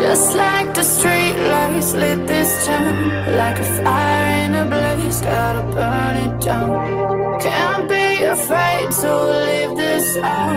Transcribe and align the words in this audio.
Just 0.00 0.34
like 0.34 0.72
the 0.74 0.82
street 0.82 1.36
lights 1.36 1.92
lit 1.92 2.26
this 2.26 2.66
town. 2.66 3.36
Like 3.36 3.58
a 3.58 3.64
fire 3.84 4.44
in 4.44 4.54
a 4.54 4.64
blaze, 4.64 5.20
gotta 5.20 5.62
burn 5.74 6.16
it 6.24 6.40
down. 6.40 7.38
Can't 7.38 7.86
be 7.88 8.24
afraid 8.24 8.90
to 9.02 9.10
leave 9.44 9.76
this 9.76 10.16
out. 10.16 10.56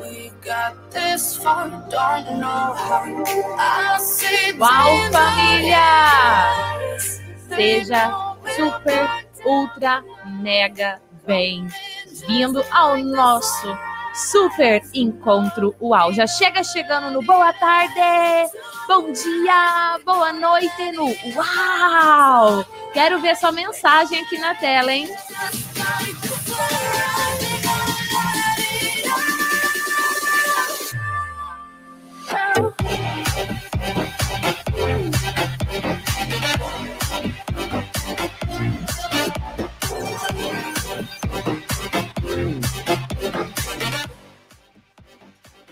We 0.00 0.30
got 0.44 0.90
this 0.90 1.36
far, 1.36 1.70
don't 1.88 2.40
know 2.40 2.74
how. 2.76 3.24
I 3.58 3.98
see 4.00 4.52
Uau, 4.52 5.10
família! 5.12 5.88
Seja 7.48 8.36
super, 8.54 9.24
ultra, 9.46 10.04
mega 10.42 11.00
bem-vindo 11.26 12.64
ao 12.70 12.96
nosso 12.98 13.87
super 14.18 14.82
encontro 14.92 15.74
UAU. 15.80 16.12
Já 16.12 16.26
chega 16.26 16.62
chegando 16.64 17.10
no 17.10 17.22
boa 17.22 17.52
tarde, 17.52 18.50
bom 18.86 19.12
dia, 19.12 19.98
boa 20.04 20.32
noite 20.32 20.92
no 20.92 21.06
UAU. 21.06 22.64
Quero 22.92 23.20
ver 23.20 23.36
sua 23.36 23.52
mensagem 23.52 24.20
aqui 24.20 24.38
na 24.38 24.54
tela, 24.54 24.92
hein? 24.92 25.08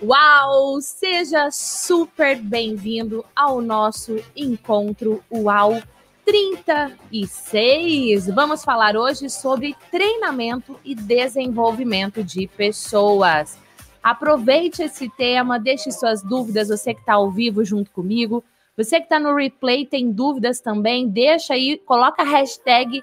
Uau! 0.08 0.80
Seja 0.80 1.50
super 1.50 2.40
bem-vindo 2.40 3.24
ao 3.34 3.60
nosso 3.60 4.22
encontro 4.36 5.20
UAU 5.28 5.82
36. 6.24 8.28
Vamos 8.28 8.62
falar 8.62 8.96
hoje 8.96 9.28
sobre 9.28 9.74
treinamento 9.90 10.78
e 10.84 10.94
desenvolvimento 10.94 12.22
de 12.22 12.46
pessoas. 12.46 13.58
Aproveite 14.00 14.84
esse 14.84 15.10
tema, 15.16 15.58
deixe 15.58 15.90
suas 15.90 16.22
dúvidas, 16.22 16.68
você 16.68 16.94
que 16.94 17.00
está 17.00 17.14
ao 17.14 17.32
vivo 17.32 17.64
junto 17.64 17.90
comigo. 17.90 18.44
Você 18.76 19.00
que 19.00 19.06
está 19.06 19.18
no 19.18 19.34
replay 19.34 19.84
tem 19.84 20.12
dúvidas 20.12 20.60
também, 20.60 21.08
deixa 21.08 21.54
aí, 21.54 21.78
coloca 21.78 22.22
a 22.22 22.26
hashtag 22.26 23.02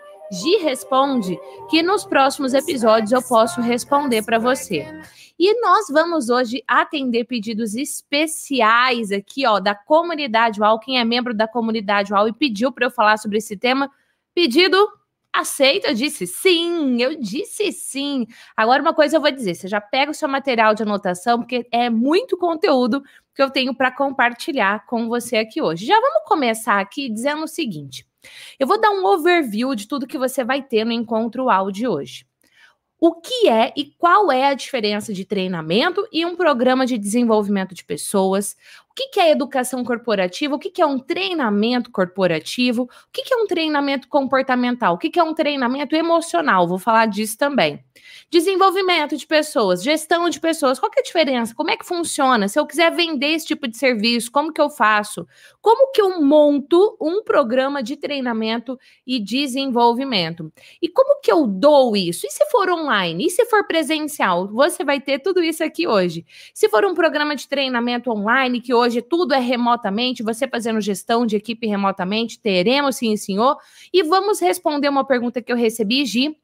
Responde, 0.62 1.38
que 1.70 1.84
nos 1.84 2.06
próximos 2.06 2.54
episódios 2.54 3.12
eu 3.12 3.22
posso 3.22 3.62
responder 3.62 4.24
para 4.24 4.40
você. 4.40 4.88
E 5.38 5.60
nós 5.62 5.88
vamos 5.90 6.30
hoje 6.30 6.64
atender 6.68 7.26
pedidos 7.26 7.76
especiais 7.76 9.12
aqui, 9.12 9.46
ó, 9.48 9.60
da 9.60 9.74
comunidade 9.74 10.62
UAU. 10.62 10.80
Quem 10.80 11.00
é 11.00 11.04
membro 11.04 11.34
da 11.34 11.48
comunidade 11.48 12.14
UAU 12.14 12.28
e 12.28 12.34
pediu 12.34 12.72
para 12.72 12.86
eu 12.86 12.92
falar 12.92 13.18
sobre 13.18 13.40
esse 13.40 13.58
tema, 13.58 13.90
pedido 14.34 14.78
aceito. 15.34 15.88
Eu 15.88 15.96
disse 15.96 16.28
sim, 16.28 17.02
eu 17.02 17.20
disse 17.20 17.72
sim. 17.72 18.28
Agora, 18.56 18.82
uma 18.82 18.94
coisa 18.94 19.18
eu 19.18 19.22
vou 19.22 19.32
dizer: 19.32 19.56
você 19.56 19.68
já 19.68 19.82
pega 19.82 20.12
o 20.12 20.14
seu 20.14 20.30
material 20.30 20.76
de 20.76 20.84
anotação, 20.84 21.40
porque 21.40 21.68
é 21.72 21.90
muito 21.90 22.38
conteúdo 22.38 23.04
que 23.34 23.42
eu 23.42 23.50
tenho 23.50 23.74
para 23.74 23.92
compartilhar 23.92 24.86
com 24.86 25.08
você 25.08 25.38
aqui 25.38 25.62
hoje. 25.62 25.86
Já 25.86 26.00
vamos 26.00 26.28
começar 26.28 26.80
aqui 26.80 27.10
dizendo 27.10 27.44
o 27.44 27.48
seguinte: 27.48 28.08
eu 28.60 28.68
vou 28.68 28.80
dar 28.80 28.92
um 28.92 29.04
overview 29.06 29.74
de 29.74 29.88
tudo 29.88 30.08
que 30.08 30.18
você 30.18 30.44
vai 30.44 30.62
ter 30.62 30.86
no 30.86 30.92
encontro 30.92 31.50
áudio 31.50 31.92
hoje 31.92 32.26
o 33.06 33.12
que 33.12 33.50
é 33.50 33.74
e 33.76 33.84
qual 33.84 34.32
é 34.32 34.46
a 34.46 34.54
diferença 34.54 35.14
de 35.14 35.26
treinamento 35.26 36.08
e 36.10 36.26
um 36.26 36.38
programa 36.38 36.86
de 36.86 36.98
desenvolvimento 36.98 37.76
de 37.76 37.84
pessoas, 37.84 38.56
o 38.94 39.12
que, 39.12 39.20
é 39.20 39.32
educação 39.32 39.84
corporativa? 39.84 40.54
O 40.56 40.60
que, 40.60 40.80
é 40.80 40.86
um 40.86 41.00
treinamento 41.00 41.90
corporativo? 41.90 42.84
O 42.84 42.88
que, 43.12 43.34
é 43.34 43.38
um 43.38 43.48
treinamento 43.48 44.08
comportamental? 44.08 44.94
O 44.94 44.98
que, 45.00 45.20
é 45.20 45.24
um 45.24 45.34
treinamento 45.34 45.96
emocional? 45.96 46.68
Vou 46.68 46.78
falar 46.78 47.08
disso 47.08 47.36
também. 47.36 47.84
Desenvolvimento 48.30 49.18
de 49.18 49.26
pessoas, 49.26 49.82
gestão 49.82 50.30
de 50.30 50.40
pessoas. 50.40 50.80
Qual 50.80 50.92
que 50.92 51.00
é 51.00 51.02
a 51.02 51.06
diferença? 51.06 51.56
Como 51.56 51.72
é 51.72 51.78
que 51.78 51.86
funciona? 51.86 52.48
Se 52.48 52.60
eu 52.60 52.68
quiser 52.68 52.92
vender 52.92 53.34
esse 53.34 53.48
tipo 53.48 53.68
de 53.68 53.78
serviço, 53.78 54.32
como 54.32 54.54
que 54.54 54.62
eu 54.62 54.70
faço? 54.70 55.28
Como 55.60 55.92
que 55.92 56.02
eu 56.02 56.22
monto 56.22 56.96
um 57.02 57.24
programa 57.24 57.82
de 57.82 57.96
treinamento 57.96 58.78
e 59.08 59.20
desenvolvimento? 59.20 60.54
E 60.80 60.88
como 60.88 61.20
que 61.20 61.32
eu 61.32 61.48
dou 61.48 61.96
isso? 61.96 62.28
E 62.28 62.30
se 62.30 62.46
for 62.52 62.70
online? 62.70 63.26
E 63.26 63.30
se 63.32 63.46
for 63.46 63.66
presencial? 63.66 64.48
Você 64.50 64.84
vai 64.84 65.00
ter 65.00 65.20
tudo 65.20 65.42
isso 65.42 65.64
aqui 65.64 65.88
hoje. 65.88 66.26
Se 66.54 66.70
for 66.70 66.86
um 66.86 66.94
programa 66.94 67.36
de 67.36 67.48
treinamento 67.48 68.12
online 68.12 68.62
que 68.62 68.74
hoje 68.74 68.83
hoje 68.84 69.02
tudo 69.02 69.34
é 69.34 69.40
remotamente, 69.40 70.24
você 70.24 70.48
fazendo 70.48 70.80
gestão 70.80 71.26
de 71.26 71.36
equipe 71.36 71.68
remotamente, 71.68 72.40
teremos 72.40 72.98
sim, 72.98 73.18
senhor. 73.18 73.58
E 73.92 74.04
vamos 74.04 74.40
responder 74.40 74.90
uma 74.90 75.06
pergunta 75.06 75.42
que 75.42 75.52
eu 75.52 75.58
recebi, 75.58 76.06
Gi. 76.06 76.38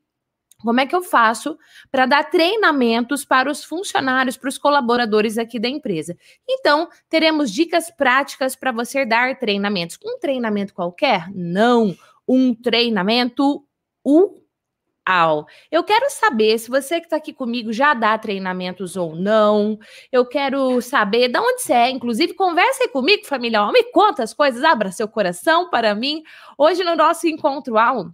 Como 0.62 0.80
é 0.80 0.86
que 0.86 0.96
eu 0.96 1.02
faço 1.02 1.58
para 1.90 2.06
dar 2.06 2.30
treinamentos 2.30 3.24
para 3.24 3.50
os 3.50 3.64
funcionários, 3.64 4.36
para 4.36 4.50
os 4.50 4.58
colaboradores 4.58 5.38
aqui 5.38 5.58
da 5.58 5.70
empresa? 5.70 6.18
Então, 6.48 6.90
teremos 7.10 7.50
dicas 7.52 7.90
práticas 7.90 8.56
para 8.58 8.72
você 8.72 9.06
dar 9.06 9.40
treinamentos. 9.40 9.98
Um 10.04 10.20
treinamento 10.20 10.74
qualquer? 10.74 11.30
Não. 11.34 11.96
Um 12.28 12.54
treinamento 12.54 13.64
eu 15.72 15.84
quero 15.84 16.10
saber 16.10 16.58
se 16.60 16.70
você 16.70 17.00
que 17.00 17.08
está 17.08 17.16
aqui 17.18 17.34
comigo 17.34 17.74
já 17.74 17.94
dá 17.94 18.18
treinamentos 18.18 18.96
ou 18.96 19.16
não. 19.16 19.80
Eu 20.12 20.26
quero 20.26 20.82
saber 20.82 21.30
de 21.30 21.40
onde 21.40 21.62
você 21.62 21.74
é. 21.74 21.90
Inclusive, 21.90 22.34
converse 22.34 22.88
comigo, 22.90 23.26
família. 23.26 23.66
Me 23.72 23.84
conta 23.92 24.24
as 24.24 24.34
coisas, 24.34 24.64
abra 24.64 24.92
seu 24.92 25.08
coração 25.08 25.70
para 25.70 25.96
mim. 25.96 26.22
Hoje, 26.58 26.84
no 26.84 26.96
nosso 26.96 27.28
encontro 27.28 27.78
ao 27.78 28.12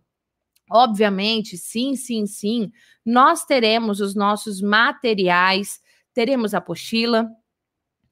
Obviamente, 0.71 1.57
sim, 1.57 1.95
sim, 1.95 2.25
sim, 2.25 2.71
nós 3.05 3.45
teremos 3.45 3.99
os 4.01 4.15
nossos 4.15 4.61
materiais, 4.61 5.79
teremos 6.11 6.55
a 6.55 6.57
apostila, 6.57 7.29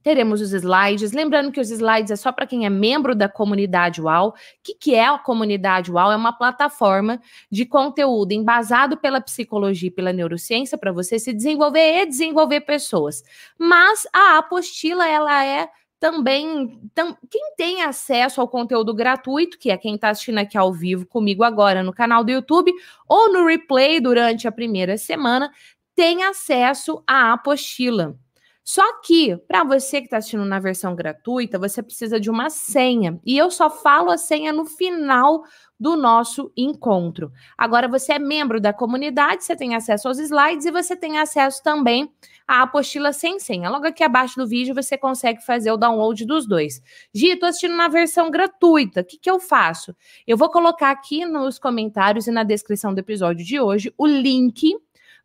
teremos 0.03 0.41
os 0.41 0.51
slides. 0.51 1.13
Lembrando 1.13 1.51
que 1.51 1.61
os 1.61 1.71
slides 1.71 2.11
é 2.11 2.15
só 2.15 2.31
para 2.31 2.45
quem 2.45 2.65
é 2.65 2.69
membro 2.69 3.15
da 3.15 3.29
comunidade 3.29 4.01
UAU. 4.01 4.29
O 4.29 4.33
que, 4.61 4.75
que 4.75 4.93
é 4.93 5.05
a 5.05 5.17
comunidade 5.17 5.91
UAU? 5.91 6.11
É 6.11 6.15
uma 6.15 6.33
plataforma 6.33 7.19
de 7.49 7.65
conteúdo 7.65 8.33
embasado 8.33 8.97
pela 8.97 9.21
psicologia 9.21 9.87
e 9.87 9.91
pela 9.91 10.11
neurociência 10.11 10.77
para 10.77 10.91
você 10.91 11.17
se 11.17 11.33
desenvolver 11.33 12.01
e 12.01 12.05
desenvolver 12.05 12.61
pessoas. 12.61 13.23
Mas 13.57 14.05
a 14.13 14.37
apostila, 14.37 15.07
ela 15.07 15.43
é 15.43 15.69
também 16.03 16.81
tam, 16.93 17.17
quem 17.31 17.53
tem 17.55 17.81
acesso 17.81 18.41
ao 18.41 18.47
conteúdo 18.47 18.93
gratuito, 18.93 19.57
que 19.57 19.71
é 19.71 19.77
quem 19.77 19.95
está 19.95 20.09
assistindo 20.09 20.37
aqui 20.37 20.57
ao 20.57 20.73
vivo 20.73 21.05
comigo 21.05 21.45
agora 21.45 21.81
no 21.81 21.93
canal 21.93 22.25
do 22.25 22.31
YouTube 22.31 22.73
ou 23.07 23.31
no 23.31 23.45
replay 23.45 24.01
durante 24.01 24.45
a 24.45 24.51
primeira 24.51 24.97
semana, 24.97 25.49
tem 25.95 26.23
acesso 26.23 27.01
à 27.07 27.31
apostila. 27.31 28.17
Só 28.63 29.01
que, 29.01 29.35
para 29.45 29.63
você 29.63 29.99
que 29.99 30.07
está 30.07 30.17
assistindo 30.17 30.45
na 30.45 30.57
versão 30.57 30.95
gratuita, 30.95 31.59
você 31.59 31.83
precisa 31.83 32.17
de 32.17 32.29
uma 32.29 32.49
senha. 32.49 33.19
E 33.25 33.37
eu 33.37 33.51
só 33.51 33.69
falo 33.69 34.09
a 34.09 34.17
senha 34.17 34.53
no 34.53 34.65
final 34.65 35.43
do 35.77 35.97
nosso 35.97 36.49
encontro. 36.55 37.29
Agora, 37.57 37.89
você 37.89 38.13
é 38.13 38.19
membro 38.19 38.61
da 38.61 38.71
comunidade, 38.71 39.43
você 39.43 39.53
tem 39.53 39.75
acesso 39.75 40.07
aos 40.07 40.17
slides 40.17 40.65
e 40.65 40.71
você 40.71 40.95
tem 40.95 41.19
acesso 41.19 41.61
também 41.61 42.09
à 42.47 42.61
apostila 42.61 43.11
sem 43.11 43.37
senha. 43.37 43.69
Logo 43.69 43.85
aqui 43.85 44.01
abaixo 44.01 44.37
do 44.37 44.47
vídeo 44.47 44.73
você 44.73 44.97
consegue 44.97 45.43
fazer 45.45 45.69
o 45.69 45.77
download 45.77 46.25
dos 46.25 46.47
dois. 46.47 46.81
Gi, 47.13 47.31
estou 47.31 47.49
assistindo 47.49 47.75
na 47.75 47.89
versão 47.89 48.31
gratuita. 48.31 49.01
O 49.01 49.03
que, 49.03 49.17
que 49.17 49.29
eu 49.29 49.41
faço? 49.41 49.93
Eu 50.25 50.37
vou 50.37 50.49
colocar 50.49 50.91
aqui 50.91 51.25
nos 51.25 51.59
comentários 51.59 52.27
e 52.27 52.31
na 52.31 52.43
descrição 52.43 52.93
do 52.93 52.99
episódio 52.99 53.45
de 53.45 53.59
hoje 53.59 53.93
o 53.97 54.07
link 54.07 54.73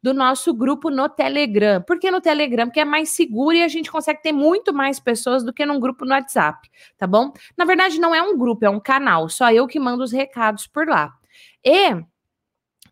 do 0.02 0.14
nosso 0.14 0.54
grupo 0.54 0.90
no 0.90 1.08
Telegram. 1.08 1.82
Por 1.82 1.98
que 1.98 2.10
no 2.10 2.20
Telegram? 2.20 2.66
Porque 2.66 2.80
é 2.80 2.84
mais 2.84 3.10
seguro 3.10 3.56
e 3.56 3.62
a 3.62 3.68
gente 3.68 3.90
consegue 3.90 4.22
ter 4.22 4.32
muito 4.32 4.72
mais 4.72 5.00
pessoas 5.00 5.44
do 5.44 5.52
que 5.52 5.66
num 5.66 5.80
grupo 5.80 6.04
no 6.04 6.12
WhatsApp, 6.12 6.68
tá 6.96 7.06
bom? 7.06 7.32
Na 7.56 7.64
verdade, 7.64 8.00
não 8.00 8.14
é 8.14 8.22
um 8.22 8.36
grupo, 8.36 8.64
é 8.64 8.70
um 8.70 8.80
canal, 8.80 9.28
só 9.28 9.50
eu 9.52 9.66
que 9.66 9.80
mando 9.80 10.02
os 10.02 10.12
recados 10.12 10.66
por 10.66 10.86
lá. 10.86 11.12
E 11.64 11.96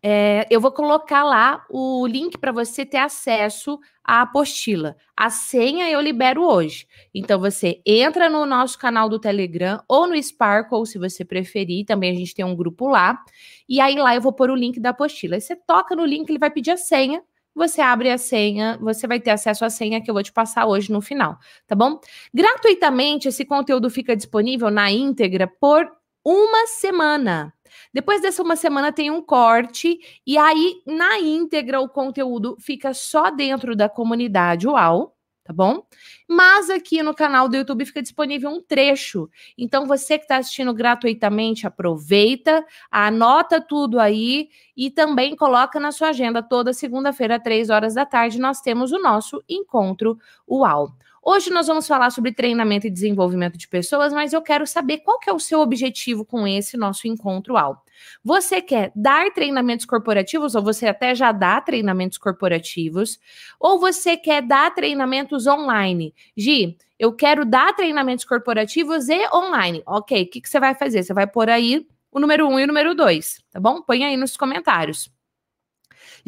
é, 0.01 0.45
eu 0.49 0.59
vou 0.61 0.71
colocar 0.71 1.23
lá 1.23 1.65
o 1.69 2.05
link 2.07 2.37
para 2.37 2.51
você 2.51 2.85
ter 2.85 2.97
acesso 2.97 3.79
à 4.03 4.21
apostila. 4.21 4.95
A 5.15 5.29
senha 5.29 5.89
eu 5.89 5.99
libero 5.99 6.43
hoje. 6.43 6.87
Então 7.13 7.39
você 7.39 7.81
entra 7.85 8.29
no 8.29 8.45
nosso 8.45 8.77
canal 8.77 9.09
do 9.09 9.19
Telegram 9.19 9.81
ou 9.87 10.07
no 10.07 10.21
Sparkle, 10.21 10.85
se 10.85 10.97
você 10.97 11.25
preferir. 11.25 11.85
Também 11.85 12.11
a 12.11 12.15
gente 12.15 12.35
tem 12.35 12.45
um 12.45 12.55
grupo 12.55 12.87
lá. 12.87 13.19
E 13.67 13.79
aí 13.81 13.95
lá 13.95 14.15
eu 14.15 14.21
vou 14.21 14.33
pôr 14.33 14.49
o 14.49 14.55
link 14.55 14.79
da 14.79 14.89
apostila. 14.89 15.35
Aí 15.35 15.41
você 15.41 15.55
toca 15.55 15.95
no 15.95 16.05
link, 16.05 16.29
ele 16.29 16.39
vai 16.39 16.51
pedir 16.51 16.71
a 16.71 16.77
senha. 16.77 17.21
Você 17.57 17.81
abre 17.81 18.11
a 18.11 18.19
senha, 18.19 18.77
você 18.79 19.07
vai 19.07 19.19
ter 19.19 19.31
acesso 19.31 19.65
à 19.65 19.69
senha 19.71 19.99
que 19.99 20.11
eu 20.11 20.13
vou 20.13 20.21
te 20.21 20.31
passar 20.31 20.67
hoje 20.67 20.91
no 20.91 21.01
final, 21.01 21.39
tá 21.65 21.75
bom? 21.75 21.99
Gratuitamente, 22.31 23.29
esse 23.29 23.43
conteúdo 23.43 23.89
fica 23.89 24.15
disponível 24.15 24.69
na 24.69 24.91
íntegra 24.91 25.47
por 25.47 25.91
uma 26.23 26.67
semana. 26.67 27.51
Depois 27.93 28.21
dessa 28.21 28.43
uma 28.43 28.55
semana 28.55 28.91
tem 28.91 29.09
um 29.11 29.21
corte, 29.21 29.99
e 30.25 30.37
aí, 30.37 30.81
na 30.85 31.19
íntegra, 31.19 31.79
o 31.79 31.89
conteúdo 31.89 32.57
fica 32.59 32.93
só 32.93 33.29
dentro 33.29 33.75
da 33.75 33.89
comunidade 33.89 34.67
UAU, 34.67 35.13
tá 35.47 35.53
bom? 35.53 35.81
Mas 36.27 36.69
aqui 36.69 37.01
no 37.01 37.13
canal 37.13 37.47
do 37.47 37.55
YouTube 37.55 37.85
fica 37.85 38.01
disponível 38.01 38.49
um 38.49 38.61
trecho. 38.61 39.29
Então, 39.57 39.85
você 39.85 40.17
que 40.17 40.25
está 40.25 40.37
assistindo 40.37 40.73
gratuitamente, 40.73 41.65
aproveita, 41.65 42.65
anota 42.91 43.61
tudo 43.61 43.97
aí 43.97 44.49
e 44.75 44.91
também 44.91 45.35
coloca 45.35 45.79
na 45.79 45.93
sua 45.93 46.09
agenda 46.09 46.43
toda 46.43 46.73
segunda-feira, 46.73 47.39
três 47.39 47.69
horas 47.69 47.93
da 47.93 48.05
tarde, 48.05 48.39
nós 48.39 48.59
temos 48.59 48.91
o 48.91 48.99
nosso 48.99 49.41
encontro 49.47 50.19
UAU. 50.45 50.91
Hoje 51.29 51.49
nós 51.49 51.67
vamos 51.67 51.85
falar 51.85 52.09
sobre 52.09 52.31
treinamento 52.31 52.87
e 52.87 52.89
desenvolvimento 52.89 53.57
de 53.57 53.67
pessoas, 53.67 54.13
mas 54.13 54.31
eu 54.31 54.41
quero 54.41 54.65
saber 54.65 54.99
qual 54.99 55.19
que 55.19 55.29
é 55.29 55.33
o 55.33 55.39
seu 55.41 55.59
objetivo 55.59 56.23
com 56.23 56.47
esse 56.47 56.77
nosso 56.77 57.05
encontro 57.05 57.57
ao. 57.57 57.83
Você 58.23 58.61
quer 58.61 58.93
dar 58.95 59.29
treinamentos 59.33 59.85
corporativos 59.85 60.55
ou 60.55 60.63
você 60.63 60.87
até 60.87 61.13
já 61.13 61.33
dá 61.33 61.59
treinamentos 61.59 62.17
corporativos, 62.17 63.19
ou 63.59 63.77
você 63.77 64.15
quer 64.15 64.41
dar 64.41 64.73
treinamentos 64.73 65.47
online? 65.47 66.15
Gi, 66.37 66.77
eu 66.97 67.11
quero 67.11 67.43
dar 67.43 67.75
treinamentos 67.75 68.23
corporativos 68.23 69.09
e 69.09 69.27
online. 69.35 69.83
OK, 69.85 70.21
o 70.21 70.29
que, 70.29 70.39
que 70.39 70.47
você 70.47 70.61
vai 70.61 70.75
fazer? 70.75 71.03
Você 71.03 71.13
vai 71.13 71.27
pôr 71.27 71.49
aí 71.49 71.85
o 72.09 72.21
número 72.21 72.47
1 72.47 72.53
um 72.53 72.59
e 72.61 72.63
o 72.63 72.67
número 72.67 72.95
2, 72.95 73.43
tá 73.51 73.59
bom? 73.59 73.81
Põe 73.81 74.05
aí 74.05 74.15
nos 74.15 74.37
comentários. 74.37 75.16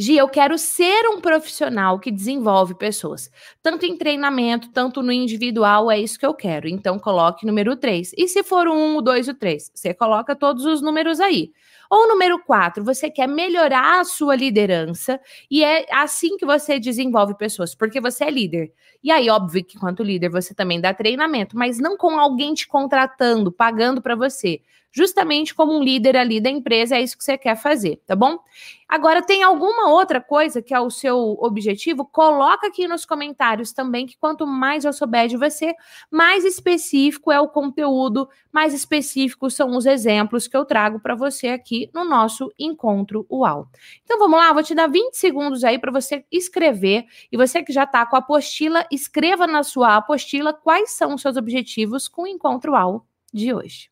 Gi, 0.01 0.15
eu 0.15 0.29
quero 0.29 0.57
ser 0.57 1.09
um 1.09 1.19
profissional 1.19 1.99
que 1.99 2.09
desenvolve 2.09 2.73
pessoas, 2.73 3.29
tanto 3.61 3.85
em 3.85 3.97
treinamento, 3.97 4.71
tanto 4.71 5.03
no 5.03 5.11
individual, 5.11 5.91
é 5.91 5.99
isso 5.99 6.17
que 6.17 6.25
eu 6.25 6.33
quero. 6.33 6.69
Então, 6.69 6.97
coloque 6.97 7.45
número 7.45 7.75
3. 7.75 8.13
E 8.17 8.25
se 8.29 8.41
for 8.41 8.65
o 8.65 8.73
1, 8.73 8.95
o 8.95 9.01
2 9.01 9.27
e 9.27 9.31
o 9.31 9.33
3? 9.33 9.71
Você 9.75 9.93
coloca 9.93 10.33
todos 10.37 10.63
os 10.63 10.81
números 10.81 11.19
aí. 11.19 11.51
Ou 11.89 12.07
número 12.07 12.39
4, 12.39 12.81
você 12.81 13.09
quer 13.11 13.27
melhorar 13.27 13.99
a 13.99 14.05
sua 14.05 14.37
liderança 14.37 15.19
e 15.51 15.65
é 15.65 15.85
assim 15.91 16.37
que 16.37 16.45
você 16.45 16.79
desenvolve 16.79 17.35
pessoas, 17.35 17.75
porque 17.75 17.99
você 17.99 18.23
é 18.23 18.31
líder. 18.31 18.71
E 19.03 19.11
aí, 19.11 19.29
óbvio 19.29 19.65
que 19.65 19.77
quanto 19.77 20.01
líder 20.01 20.29
você 20.29 20.53
também 20.53 20.79
dá 20.79 20.93
treinamento, 20.93 21.57
mas 21.57 21.77
não 21.77 21.97
com 21.97 22.17
alguém 22.17 22.53
te 22.53 22.65
contratando, 22.69 23.51
pagando 23.51 24.01
para 24.01 24.15
você 24.15 24.61
justamente 24.91 25.53
como 25.53 25.77
um 25.77 25.83
líder 25.83 26.17
ali 26.17 26.41
da 26.41 26.49
empresa, 26.49 26.95
é 26.95 27.01
isso 27.01 27.17
que 27.17 27.23
você 27.23 27.37
quer 27.37 27.55
fazer, 27.55 28.01
tá 28.05 28.15
bom? 28.15 28.39
Agora, 28.87 29.21
tem 29.21 29.43
alguma 29.43 29.89
outra 29.89 30.19
coisa 30.19 30.63
que 30.63 30.73
é 30.73 30.79
o 30.79 30.89
seu 30.89 31.37
objetivo? 31.39 32.03
Coloca 32.05 32.67
aqui 32.67 32.87
nos 32.87 33.05
comentários 33.05 33.71
também, 33.71 34.07
que 34.07 34.17
quanto 34.17 34.47
mais 34.47 34.83
eu 34.83 34.91
souber 34.91 35.27
de 35.27 35.37
você, 35.37 35.75
mais 36.09 36.43
específico 36.43 37.31
é 37.31 37.39
o 37.39 37.47
conteúdo, 37.47 38.27
mais 38.51 38.73
específicos 38.73 39.53
são 39.53 39.77
os 39.77 39.85
exemplos 39.85 40.47
que 40.47 40.57
eu 40.57 40.65
trago 40.65 40.99
para 40.99 41.13
você 41.13 41.49
aqui 41.49 41.89
no 41.93 42.03
nosso 42.03 42.51
encontro 42.57 43.27
UAU. 43.29 43.67
Então 44.03 44.17
vamos 44.17 44.39
lá, 44.39 44.51
vou 44.51 44.63
te 44.63 44.73
dar 44.73 44.87
20 44.87 45.13
segundos 45.13 45.63
aí 45.63 45.77
para 45.77 45.91
você 45.91 46.25
escrever. 46.31 47.05
E 47.31 47.37
você 47.37 47.61
que 47.61 47.71
já 47.71 47.83
está 47.83 48.05
com 48.07 48.15
a 48.15 48.19
apostila, 48.19 48.87
escreva 48.91 49.45
na 49.45 49.61
sua 49.61 49.97
apostila 49.97 50.51
quais 50.51 50.91
são 50.91 51.13
os 51.13 51.21
seus 51.21 51.37
objetivos 51.37 52.07
com 52.07 52.23
o 52.23 52.27
encontro 52.27 52.71
UAU 52.71 53.05
de 53.31 53.53
hoje. 53.53 53.89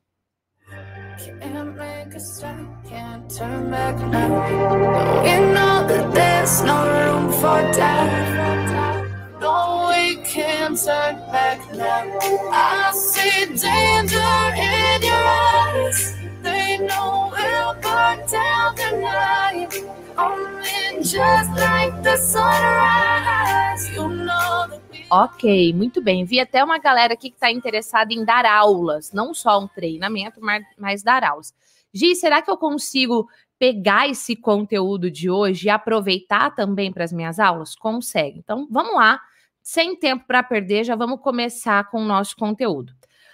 Can't 1.17 1.75
make 1.75 2.13
a 2.13 2.19
stop, 2.19 2.85
can't 2.87 3.27
turn 3.29 3.71
back 3.71 3.95
now. 4.11 5.23
We 5.23 5.31
know 5.53 5.87
that 5.87 6.13
there's 6.13 6.61
no 6.61 6.77
room 6.85 7.31
for 7.31 7.59
doubt. 7.73 9.39
No, 9.41 9.89
we 9.89 10.17
can't 10.23 10.77
turn 10.77 11.15
back 11.31 11.59
now. 11.73 12.19
I 12.51 12.91
see 12.93 13.45
danger 13.47 14.31
in 14.69 15.01
your 15.01 15.25
eyes. 15.49 16.15
They 16.43 16.77
know 16.77 17.31
we'll 17.33 17.73
burn 17.81 18.19
down 18.29 18.75
the 18.75 18.91
night. 19.01 19.73
Only 20.17 21.03
just 21.03 21.49
like 21.57 22.03
the 22.03 22.15
sunrise. 22.17 23.89
You 23.91 24.07
know 24.07 24.67
that 24.69 24.86
Ok, 25.09 25.73
muito 25.73 26.01
bem. 26.01 26.25
Vi 26.25 26.37
até 26.37 26.61
uma 26.61 26.77
galera 26.77 27.13
aqui 27.13 27.29
que 27.29 27.37
está 27.37 27.49
interessada 27.49 28.13
em 28.13 28.25
dar 28.25 28.45
aulas, 28.45 29.13
não 29.13 29.33
só 29.33 29.57
um 29.57 29.67
treinamento, 29.67 30.41
mas, 30.77 31.01
dar 31.01 31.23
aulas. 31.23 31.53
Gi, 31.93 32.13
será 32.13 32.41
que 32.41 32.51
eu 32.51 32.57
consigo 32.57 33.25
pegar 33.57 34.09
esse 34.09 34.35
conteúdo 34.35 35.09
de 35.09 35.29
hoje 35.29 35.67
e 35.67 35.69
aproveitar 35.69 36.53
também 36.53 36.91
para 36.91 37.05
as 37.05 37.13
minhas 37.13 37.39
aulas? 37.39 37.73
Consegue. 37.73 38.39
Então, 38.39 38.67
vamos 38.69 38.95
lá. 38.95 39.21
Sem 39.63 39.95
tempo 39.95 40.25
para 40.27 40.43
perder, 40.43 40.83
já 40.83 40.95
vamos 40.95 41.21
começar 41.21 41.89
com 41.89 42.01
o 42.01 42.05
nosso 42.05 42.35
conteúdo. 42.35 42.91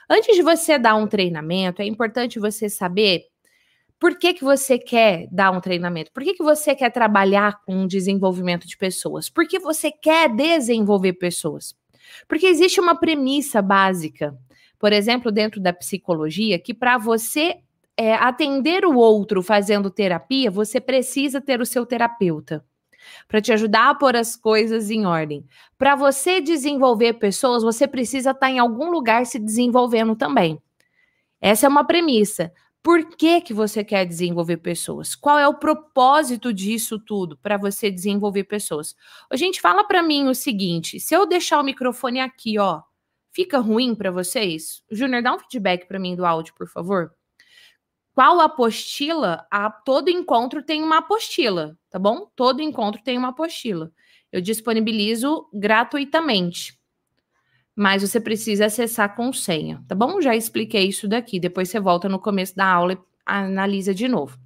Antes 0.07 0.35
de 0.35 0.43
você 0.43 0.77
dar 0.77 0.93
um 0.95 1.07
treinamento, 1.07 1.81
é 1.81 1.85
importante 1.85 2.39
você 2.39 2.69
saber 2.69 3.23
por 4.03 4.17
que, 4.17 4.33
que 4.33 4.44
você 4.44 4.77
quer 4.77 5.29
dar 5.31 5.50
um 5.51 5.61
treinamento? 5.61 6.11
Por 6.11 6.23
que, 6.23 6.33
que 6.33 6.44
você 6.44 6.75
quer 6.75 6.89
trabalhar 6.89 7.61
com 7.65 7.85
o 7.85 7.88
desenvolvimento 7.88 8.67
de 8.67 8.75
pessoas? 8.75 9.29
Por 9.29 9.47
que 9.47 9.57
você 9.57 9.89
quer 9.94 10.27
desenvolver 10.27 11.13
pessoas? 11.13 11.73
Porque 12.27 12.45
existe 12.45 12.81
uma 12.81 13.00
premissa 13.00 13.61
básica, 13.61 14.38
por 14.77 14.91
exemplo, 14.91 15.31
dentro 15.31 15.61
da 15.61 15.71
psicologia, 15.71 16.59
que 16.59 16.73
para 16.73 16.97
você 16.97 17.59
é, 17.95 18.13
atender 18.15 18.83
o 18.83 18.97
outro 18.97 19.41
fazendo 19.41 19.89
terapia, 19.89 20.51
você 20.51 20.81
precisa 20.81 21.39
ter 21.39 21.61
o 21.61 21.65
seu 21.65 21.85
terapeuta 21.85 22.61
para 23.25 23.39
te 23.39 23.53
ajudar 23.53 23.91
a 23.91 23.95
pôr 23.95 24.17
as 24.17 24.35
coisas 24.35 24.91
em 24.91 25.06
ordem. 25.06 25.45
Para 25.77 25.95
você 25.95 26.41
desenvolver 26.41 27.13
pessoas, 27.13 27.63
você 27.63 27.88
precisa 27.88 28.31
estar 28.31 28.47
tá 28.47 28.51
em 28.51 28.59
algum 28.59 28.91
lugar 28.91 29.25
se 29.25 29.39
desenvolvendo 29.39 30.13
também. 30.13 30.61
Essa 31.39 31.67
é 31.67 31.69
uma 31.69 31.85
premissa. 31.85 32.51
Por 32.83 33.15
que, 33.15 33.39
que 33.39 33.53
você 33.53 33.81
quer 33.81 34.06
desenvolver 34.06 34.57
pessoas? 34.57 35.15
Qual 35.15 35.39
é 35.39 35.47
o 35.47 35.53
propósito 35.53 36.53
disso 36.53 37.00
tudo 37.00 37.38
para 37.38 37.56
você 37.56 37.89
desenvolver 37.89 38.44
pessoas? 38.44 38.94
A 39.31 39.38
gente 39.38 39.62
fala 39.62 39.85
para 39.85 40.03
mim 40.03 40.27
o 40.27 40.35
seguinte: 40.35 41.00
se 41.00 41.15
eu 41.15 41.25
deixar 41.25 41.62
o 41.62 41.63
microfone 41.63 42.19
aqui, 42.19 42.59
ó, 42.59 42.81
fica 43.31 43.57
ruim 43.57 43.95
para 43.95 44.12
vocês? 44.12 44.83
Júnior, 44.91 45.24
dá 45.24 45.33
um 45.33 45.39
feedback 45.39 45.88
para 45.88 45.97
mim 45.97 46.13
do 46.13 46.25
áudio, 46.25 46.53
por 46.56 46.68
favor. 46.68 47.13
Qual 48.13 48.41
apostila? 48.41 49.47
A, 49.50 49.71
todo 49.71 50.09
encontro 50.09 50.62
tem 50.62 50.83
uma 50.83 50.97
apostila, 50.97 51.80
tá 51.89 51.97
bom? 51.97 52.30
Todo 52.35 52.62
encontro 52.62 53.01
tem 53.01 53.18
uma 53.18 53.30
apostila. 53.30 53.94
Eu 54.30 54.41
disponibilizo 54.41 55.50
gratuitamente 55.53 56.77
mas 57.75 58.01
você 58.01 58.19
precisa 58.19 58.65
acessar 58.65 59.15
com 59.15 59.33
senha, 59.33 59.83
tá 59.87 59.95
bom? 59.95 60.21
Já 60.21 60.35
expliquei 60.35 60.87
isso 60.87 61.07
daqui. 61.07 61.39
Depois 61.39 61.69
você 61.69 61.79
volta 61.79 62.07
no 62.07 62.19
começo 62.19 62.55
da 62.55 62.65
aula 62.65 62.93
e 62.93 62.97
analisa 63.25 63.93
de 63.93 64.07
novo. 64.07 64.37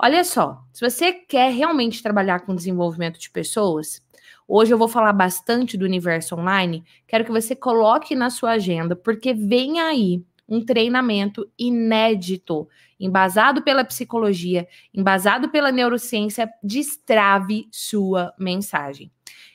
Olha 0.00 0.24
só, 0.24 0.60
se 0.72 0.80
você 0.88 1.12
quer 1.12 1.52
realmente 1.52 2.02
trabalhar 2.02 2.40
com 2.40 2.54
desenvolvimento 2.54 3.18
de 3.18 3.30
pessoas, 3.30 4.02
hoje 4.46 4.74
eu 4.74 4.78
vou 4.78 4.88
falar 4.88 5.12
bastante 5.12 5.76
do 5.76 5.84
universo 5.84 6.34
online. 6.34 6.84
Quero 7.06 7.24
que 7.24 7.30
você 7.30 7.54
coloque 7.54 8.16
na 8.16 8.28
sua 8.28 8.52
agenda, 8.52 8.96
porque 8.96 9.32
vem 9.32 9.78
aí 9.80 10.22
um 10.48 10.64
treinamento 10.64 11.48
inédito, 11.58 12.68
embasado 12.98 13.62
pela 13.62 13.84
psicologia, 13.84 14.66
embasado 14.92 15.48
pela 15.48 15.70
neurociência, 15.70 16.50
destrave 16.62 17.68
sua 17.70 18.34
mensagem. 18.38 19.10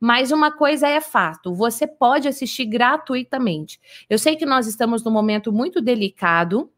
Mas 0.00 0.30
uma 0.30 0.52
coisa 0.52 0.86
é 0.86 1.00
fato, 1.00 1.52
você 1.52 1.86
pode 1.86 2.28
assistir 2.28 2.66
gratuitamente. 2.66 3.80
Eu 4.08 4.18
sei 4.18 4.36
que 4.36 4.46
nós 4.46 4.66
estamos 4.66 5.02
num 5.02 5.10
momento 5.10 5.52
muito 5.52 5.80
delicado, 5.80 6.70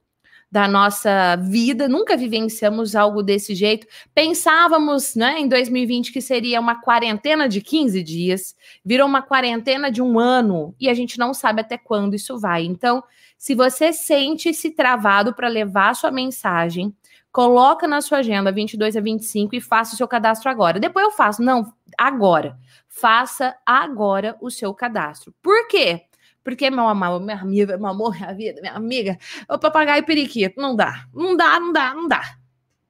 da 0.51 0.67
nossa 0.67 1.37
vida, 1.37 1.89
nunca 1.89 2.17
vivenciamos 2.17 2.97
algo 2.97 3.23
desse 3.23 3.55
jeito. 3.55 3.87
Pensávamos, 4.13 5.15
né, 5.15 5.39
em 5.39 5.47
2020 5.47 6.13
que 6.13 6.21
seria 6.21 6.59
uma 6.59 6.81
quarentena 6.81 7.49
de 7.49 7.61
15 7.61 8.03
dias, 8.03 8.57
virou 8.85 9.07
uma 9.07 9.23
quarentena 9.23 9.91
de 9.91 10.03
um 10.03 10.19
ano 10.19 10.75
e 10.81 10.89
a 10.89 10.95
gente 10.95 11.19
não 11.19 11.33
sabe 11.33 11.61
até 11.61 11.79
quando 11.79 12.15
isso 12.15 12.37
vai. 12.39 12.65
Então, 12.65 13.03
se 13.39 13.55
você 13.55 13.93
sente-se 13.93 14.71
travado 14.73 15.33
para 15.33 15.47
levar 15.47 15.91
a 15.91 15.95
sua 15.95 16.11
mensagem, 16.11 16.93
coloca 17.33 17.87
na 17.87 18.01
sua 18.01 18.19
agenda 18.19 18.51
22 18.51 18.97
a 18.97 19.01
25 19.01 19.55
e 19.55 19.61
faça 19.61 19.95
o 19.95 19.97
seu 19.97 20.09
cadastro 20.09 20.51
agora. 20.51 20.81
Depois 20.81 21.05
eu 21.05 21.13
faço. 21.13 21.43
Não, 21.43 21.73
agora. 21.97 22.59
Faça 22.89 23.57
agora 23.65 24.37
o 24.41 24.51
seu 24.51 24.75
cadastro. 24.75 25.33
Por 25.41 25.69
quê? 25.69 26.07
Porque, 26.51 26.69
meu 26.69 26.89
amor, 26.89 27.21
minha 27.21 27.37
amiga, 27.41 27.79
meu 27.79 27.87
amor, 27.87 28.13
minha 28.17 28.35
vida, 28.35 28.61
minha 28.61 28.75
amiga, 28.75 29.17
o 29.49 29.57
papagaio 29.57 30.05
periquito, 30.05 30.61
não 30.61 30.75
dá. 30.75 31.07
Não 31.15 31.37
dá, 31.37 31.61
não 31.61 31.73
dá, 31.73 31.95
não 31.95 32.09
dá. 32.09 32.40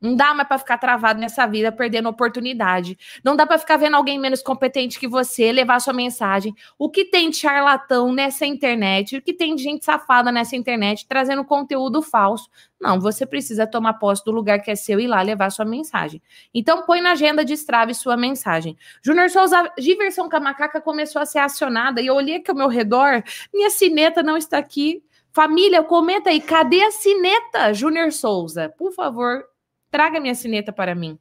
Não 0.00 0.16
dá 0.16 0.32
mais 0.32 0.48
para 0.48 0.58
ficar 0.58 0.78
travado 0.78 1.20
nessa 1.20 1.46
vida, 1.46 1.70
perdendo 1.70 2.08
oportunidade. 2.08 2.98
Não 3.22 3.36
dá 3.36 3.46
para 3.46 3.58
ficar 3.58 3.76
vendo 3.76 3.96
alguém 3.96 4.18
menos 4.18 4.42
competente 4.42 4.98
que 4.98 5.06
você 5.06 5.52
levar 5.52 5.78
sua 5.80 5.92
mensagem. 5.92 6.54
O 6.78 6.88
que 6.88 7.04
tem 7.04 7.28
de 7.28 7.36
charlatão 7.36 8.10
nessa 8.12 8.46
internet, 8.46 9.16
o 9.16 9.22
que 9.22 9.34
tem 9.34 9.54
de 9.54 9.62
gente 9.62 9.84
safada 9.84 10.32
nessa 10.32 10.56
internet 10.56 11.06
trazendo 11.06 11.44
conteúdo 11.44 12.00
falso. 12.00 12.48
Não, 12.80 12.98
você 12.98 13.26
precisa 13.26 13.66
tomar 13.66 13.94
posse 13.94 14.24
do 14.24 14.30
lugar 14.30 14.60
que 14.60 14.70
é 14.70 14.74
seu 14.74 14.98
e 14.98 15.04
ir 15.04 15.06
lá 15.06 15.20
levar 15.20 15.50
sua 15.50 15.66
mensagem. 15.66 16.22
Então 16.54 16.86
põe 16.86 17.02
na 17.02 17.12
agenda, 17.12 17.44
destrave 17.44 17.92
sua 17.92 18.16
mensagem. 18.16 18.78
Júnior 19.02 19.28
Souza, 19.28 19.70
diversão 19.78 20.30
com 20.30 20.36
a 20.36 20.40
macaca 20.40 20.80
começou 20.80 21.20
a 21.20 21.26
ser 21.26 21.40
acionada 21.40 22.00
e 22.00 22.06
eu 22.06 22.14
olhei 22.14 22.36
aqui 22.36 22.50
ao 22.50 22.56
meu 22.56 22.68
redor, 22.68 23.22
minha 23.52 23.68
cineta 23.68 24.22
não 24.22 24.36
está 24.36 24.56
aqui. 24.56 25.02
Família, 25.32 25.82
comenta 25.84 26.30
aí, 26.30 26.40
cadê 26.40 26.82
a 26.82 26.90
cineta, 26.90 27.72
Júnior 27.72 28.10
Souza? 28.10 28.68
Por 28.76 28.92
favor, 28.92 29.44
Traga 29.90 30.20
minha 30.20 30.34
sineta 30.34 30.72
para 30.72 30.94
mim. 30.94 31.18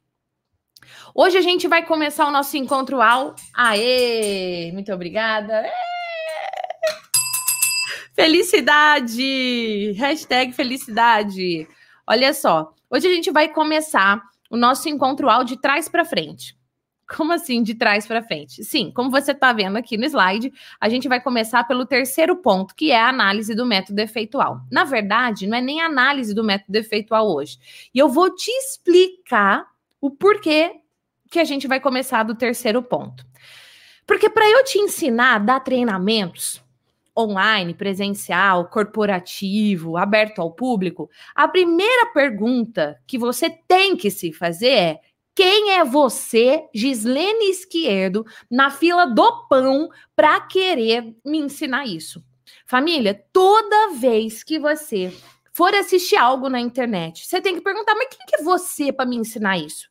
Hoje 1.14 1.36
a 1.36 1.40
gente 1.40 1.66
vai 1.66 1.84
começar 1.84 2.26
o 2.26 2.30
nosso 2.30 2.56
encontro 2.56 3.00
ao. 3.00 3.34
Aê! 3.54 4.70
Muito 4.72 4.92
obrigada. 4.92 5.64
Felicidade! 8.14 9.92
Hashtag 9.92 10.52
felicidade. 10.52 11.66
Olha 12.06 12.32
só, 12.32 12.72
hoje 12.90 13.06
a 13.08 13.10
gente 13.10 13.30
vai 13.30 13.48
começar 13.48 14.22
o 14.50 14.56
nosso 14.56 14.88
encontro 14.88 15.28
ao 15.28 15.44
de 15.44 15.60
trás 15.60 15.88
para 15.88 16.04
frente. 16.04 16.59
Como 17.16 17.32
assim, 17.32 17.62
de 17.62 17.74
trás 17.74 18.06
para 18.06 18.22
frente? 18.22 18.62
Sim, 18.62 18.92
como 18.94 19.10
você 19.10 19.32
está 19.32 19.52
vendo 19.52 19.76
aqui 19.76 19.96
no 19.96 20.04
slide, 20.04 20.52
a 20.80 20.88
gente 20.88 21.08
vai 21.08 21.20
começar 21.20 21.64
pelo 21.64 21.84
terceiro 21.84 22.36
ponto, 22.36 22.74
que 22.74 22.92
é 22.92 23.00
a 23.00 23.08
análise 23.08 23.52
do 23.54 23.66
método 23.66 24.00
efeitual. 24.00 24.60
Na 24.70 24.84
verdade, 24.84 25.46
não 25.46 25.58
é 25.58 25.60
nem 25.60 25.80
análise 25.80 26.32
do 26.32 26.44
método 26.44 26.76
efeitual 26.78 27.26
hoje. 27.28 27.58
E 27.92 27.98
eu 27.98 28.08
vou 28.08 28.34
te 28.34 28.50
explicar 28.50 29.66
o 30.00 30.10
porquê 30.10 30.76
que 31.30 31.40
a 31.40 31.44
gente 31.44 31.66
vai 31.66 31.80
começar 31.80 32.22
do 32.22 32.34
terceiro 32.34 32.82
ponto. 32.82 33.24
Porque 34.06 34.30
para 34.30 34.48
eu 34.48 34.64
te 34.64 34.78
ensinar 34.78 35.34
a 35.34 35.38
dar 35.38 35.60
treinamentos 35.60 36.62
online, 37.16 37.74
presencial, 37.74 38.68
corporativo, 38.68 39.96
aberto 39.96 40.40
ao 40.40 40.52
público, 40.52 41.10
a 41.34 41.46
primeira 41.48 42.06
pergunta 42.12 42.98
que 43.06 43.18
você 43.18 43.50
tem 43.50 43.96
que 43.96 44.10
se 44.10 44.32
fazer 44.32 44.70
é: 44.70 45.00
quem 45.40 45.70
é 45.70 45.82
você, 45.82 46.68
Gislene 46.74 47.48
Esquerdo, 47.48 48.26
na 48.50 48.70
fila 48.70 49.06
do 49.06 49.48
pão 49.48 49.88
para 50.14 50.38
querer 50.42 51.16
me 51.24 51.38
ensinar 51.38 51.86
isso? 51.86 52.22
Família, 52.66 53.24
toda 53.32 53.94
vez 53.94 54.44
que 54.44 54.58
você 54.58 55.10
for 55.54 55.74
assistir 55.74 56.16
algo 56.16 56.50
na 56.50 56.60
internet, 56.60 57.26
você 57.26 57.40
tem 57.40 57.54
que 57.54 57.62
perguntar: 57.62 57.94
mas 57.94 58.08
quem 58.14 58.26
que 58.26 58.36
é 58.36 58.42
você 58.42 58.92
para 58.92 59.06
me 59.06 59.16
ensinar 59.16 59.56
isso? 59.56 59.89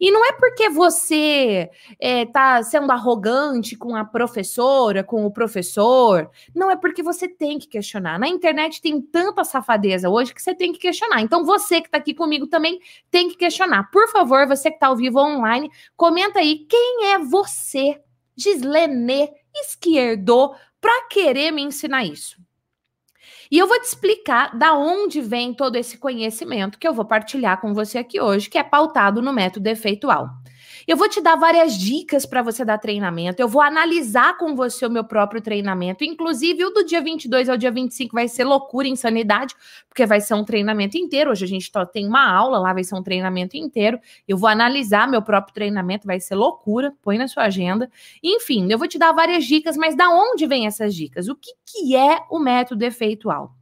E 0.00 0.10
não 0.10 0.24
é 0.24 0.32
porque 0.32 0.68
você 0.68 1.70
está 2.00 2.58
é, 2.58 2.62
sendo 2.62 2.90
arrogante 2.90 3.76
com 3.76 3.94
a 3.94 4.04
professora, 4.04 5.04
com 5.04 5.24
o 5.24 5.30
professor. 5.30 6.30
Não 6.54 6.70
é 6.70 6.76
porque 6.76 7.02
você 7.02 7.28
tem 7.28 7.58
que 7.58 7.66
questionar. 7.66 8.18
Na 8.18 8.28
internet 8.28 8.80
tem 8.80 9.00
tanta 9.00 9.44
safadeza 9.44 10.08
hoje 10.08 10.34
que 10.34 10.42
você 10.42 10.54
tem 10.54 10.72
que 10.72 10.78
questionar. 10.78 11.20
Então 11.20 11.44
você 11.44 11.80
que 11.80 11.88
está 11.88 11.98
aqui 11.98 12.14
comigo 12.14 12.46
também 12.46 12.80
tem 13.10 13.28
que 13.28 13.36
questionar. 13.36 13.90
Por 13.90 14.08
favor, 14.08 14.46
você 14.46 14.70
que 14.70 14.76
está 14.76 14.88
ao 14.88 14.96
vivo 14.96 15.18
online, 15.18 15.70
comenta 15.96 16.40
aí 16.40 16.66
quem 16.68 17.12
é 17.12 17.18
você, 17.18 18.00
Gislene 18.36 19.30
Esquerdo, 19.54 20.54
para 20.80 21.08
querer 21.08 21.50
me 21.50 21.62
ensinar 21.62 22.04
isso. 22.04 22.45
E 23.50 23.58
eu 23.58 23.66
vou 23.66 23.78
te 23.80 23.86
explicar 23.86 24.56
da 24.56 24.74
onde 24.74 25.20
vem 25.20 25.54
todo 25.54 25.76
esse 25.76 25.98
conhecimento 25.98 26.78
que 26.78 26.86
eu 26.86 26.94
vou 26.94 27.04
partilhar 27.04 27.60
com 27.60 27.72
você 27.72 27.98
aqui 27.98 28.20
hoje, 28.20 28.50
que 28.50 28.58
é 28.58 28.62
pautado 28.62 29.22
no 29.22 29.32
método 29.32 29.68
efeitual. 29.68 30.30
Eu 30.86 30.96
vou 30.96 31.08
te 31.08 31.20
dar 31.20 31.34
várias 31.34 31.76
dicas 31.76 32.24
para 32.24 32.42
você 32.42 32.64
dar 32.64 32.78
treinamento. 32.78 33.42
Eu 33.42 33.48
vou 33.48 33.60
analisar 33.60 34.38
com 34.38 34.54
você 34.54 34.86
o 34.86 34.90
meu 34.90 35.02
próprio 35.02 35.40
treinamento. 35.40 36.04
Inclusive, 36.04 36.64
o 36.64 36.70
do 36.70 36.84
dia 36.84 37.00
22 37.00 37.48
ao 37.48 37.56
dia 37.56 37.72
25 37.72 38.14
vai 38.14 38.28
ser 38.28 38.44
loucura, 38.44 38.86
insanidade, 38.86 39.52
porque 39.88 40.06
vai 40.06 40.20
ser 40.20 40.34
um 40.34 40.44
treinamento 40.44 40.96
inteiro. 40.96 41.32
Hoje 41.32 41.44
a 41.44 41.48
gente 41.48 41.72
tem 41.92 42.06
uma 42.06 42.32
aula, 42.32 42.60
lá 42.60 42.72
vai 42.72 42.84
ser 42.84 42.94
um 42.94 43.02
treinamento 43.02 43.56
inteiro. 43.56 43.98
Eu 44.28 44.38
vou 44.38 44.48
analisar 44.48 45.10
meu 45.10 45.20
próprio 45.20 45.52
treinamento, 45.52 46.06
vai 46.06 46.20
ser 46.20 46.36
loucura. 46.36 46.94
Põe 47.02 47.18
na 47.18 47.26
sua 47.26 47.42
agenda. 47.42 47.90
Enfim, 48.22 48.70
eu 48.70 48.78
vou 48.78 48.86
te 48.86 48.96
dar 48.96 49.10
várias 49.10 49.44
dicas, 49.44 49.76
mas 49.76 49.96
da 49.96 50.08
onde 50.08 50.46
vem 50.46 50.68
essas 50.68 50.94
dicas? 50.94 51.26
O 51.26 51.34
que, 51.34 51.50
que 51.64 51.96
é 51.96 52.20
o 52.30 52.38
método 52.38 52.84
efeitual? 52.84 53.52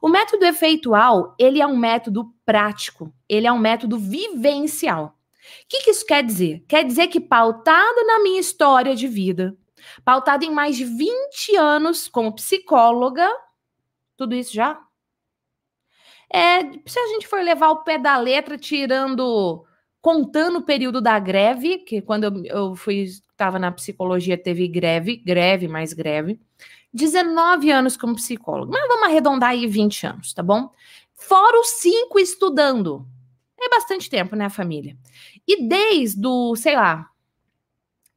O 0.00 0.08
método 0.08 0.46
efeitual, 0.46 1.34
ele 1.38 1.60
é 1.60 1.66
um 1.66 1.76
método 1.76 2.32
prático, 2.44 3.12
ele 3.28 3.46
é 3.46 3.52
um 3.52 3.58
método 3.58 3.98
vivencial. 3.98 5.19
O 5.64 5.68
que, 5.68 5.82
que 5.82 5.90
isso 5.90 6.04
quer 6.06 6.24
dizer? 6.24 6.64
Quer 6.68 6.84
dizer 6.84 7.08
que, 7.08 7.20
pautado 7.20 8.04
na 8.06 8.20
minha 8.20 8.40
história 8.40 8.94
de 8.94 9.08
vida, 9.08 9.56
pautado 10.04 10.44
em 10.44 10.50
mais 10.50 10.76
de 10.76 10.84
20 10.84 11.56
anos 11.56 12.08
como 12.08 12.34
psicóloga, 12.34 13.28
tudo 14.16 14.34
isso 14.34 14.52
já? 14.52 14.80
É, 16.32 16.62
se 16.86 16.98
a 16.98 17.06
gente 17.08 17.26
for 17.26 17.42
levar 17.42 17.70
o 17.70 17.82
pé 17.82 17.98
da 17.98 18.16
letra, 18.16 18.56
tirando, 18.56 19.64
contando 20.00 20.58
o 20.58 20.64
período 20.64 21.00
da 21.00 21.18
greve, 21.18 21.78
que 21.78 22.00
quando 22.00 22.24
eu, 22.24 22.44
eu 22.44 22.76
fui, 22.76 23.02
estava 23.02 23.58
na 23.58 23.72
psicologia, 23.72 24.38
teve 24.38 24.68
greve, 24.68 25.16
greve 25.16 25.66
mais 25.66 25.92
greve. 25.92 26.38
19 26.92 27.70
anos 27.70 27.96
como 27.96 28.14
psicóloga, 28.16 28.72
mas 28.72 28.88
vamos 28.88 29.04
arredondar 29.04 29.50
aí 29.50 29.66
20 29.66 30.06
anos, 30.06 30.32
tá 30.32 30.42
bom? 30.42 30.70
Fora 31.14 31.60
os 31.60 31.68
cinco 31.68 32.18
estudando. 32.18 33.06
É 33.60 33.68
bastante 33.68 34.08
tempo, 34.10 34.34
né, 34.36 34.48
família? 34.48 34.96
E 35.46 35.66
desde 35.68 36.26
o, 36.26 36.56
sei 36.56 36.76
lá, 36.76 37.10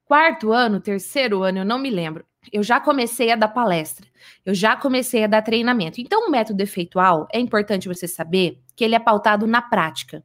quarto 0.06 0.52
ano, 0.54 0.80
terceiro 0.80 1.44
ano, 1.44 1.60
eu 1.60 1.66
não 1.66 1.78
me 1.80 1.90
lembro, 1.90 2.26
eu 2.52 2.62
já 2.64 2.80
comecei 2.80 3.32
a 3.32 3.36
dar 3.36 3.48
palestra, 3.50 4.08
eu 4.46 4.54
já 4.54 4.76
comecei 4.76 5.24
a 5.24 5.28
dar 5.28 5.42
treinamento. 5.42 6.00
Então, 6.02 6.28
o 6.28 6.32
método 6.32 6.62
efeitual 6.62 7.28
é 7.34 7.40
importante 7.40 7.88
você 7.88 8.08
saber 8.08 8.60
que 8.76 8.84
ele 8.84 8.96
é 8.96 9.00
pautado 9.00 9.48
na 9.48 9.62
prática, 9.62 10.24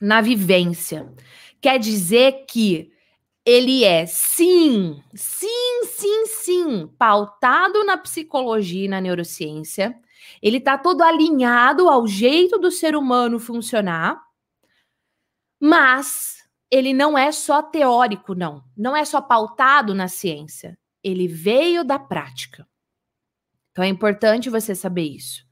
na 0.00 0.20
vivência. 0.20 1.06
Quer 1.60 1.78
dizer 1.78 2.44
que 2.48 2.90
ele 3.44 3.84
é 3.84 4.06
sim, 4.06 5.02
sim, 5.14 5.84
sim, 5.86 6.26
sim, 6.26 6.88
pautado 6.98 7.84
na 7.84 7.96
psicologia 7.98 8.86
e 8.86 8.88
na 8.88 9.00
neurociência 9.00 9.94
ele 10.42 10.56
está 10.56 10.78
todo 10.78 11.02
alinhado 11.02 11.88
ao 11.88 12.06
jeito 12.06 12.58
do 12.58 12.70
ser 12.70 12.96
humano 12.96 13.38
funcionar, 13.38 14.20
mas 15.60 16.40
ele 16.70 16.94
não 16.94 17.18
é 17.18 17.32
só 17.32 17.62
teórico, 17.62 18.34
não. 18.34 18.64
Não 18.76 18.96
é 18.96 19.04
só 19.04 19.20
pautado 19.20 19.94
na 19.94 20.08
ciência. 20.08 20.78
Ele 21.02 21.26
veio 21.26 21.84
da 21.84 21.98
prática. 21.98 22.66
Então 23.72 23.84
é 23.84 23.88
importante 23.88 24.48
você 24.48 24.74
saber 24.74 25.02
isso. 25.02 25.44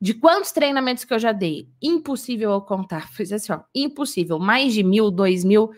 De 0.00 0.12
quantos 0.12 0.52
treinamentos 0.52 1.04
que 1.04 1.14
eu 1.14 1.18
já 1.18 1.32
dei? 1.32 1.68
Impossível 1.80 2.52
eu 2.52 2.60
contar. 2.60 3.08
Fiz 3.12 3.32
assim, 3.32 3.52
ó, 3.52 3.60
impossível. 3.74 4.38
Mais 4.38 4.74
de 4.74 4.82
mil, 4.82 5.10
dois 5.10 5.44
mil. 5.44 5.70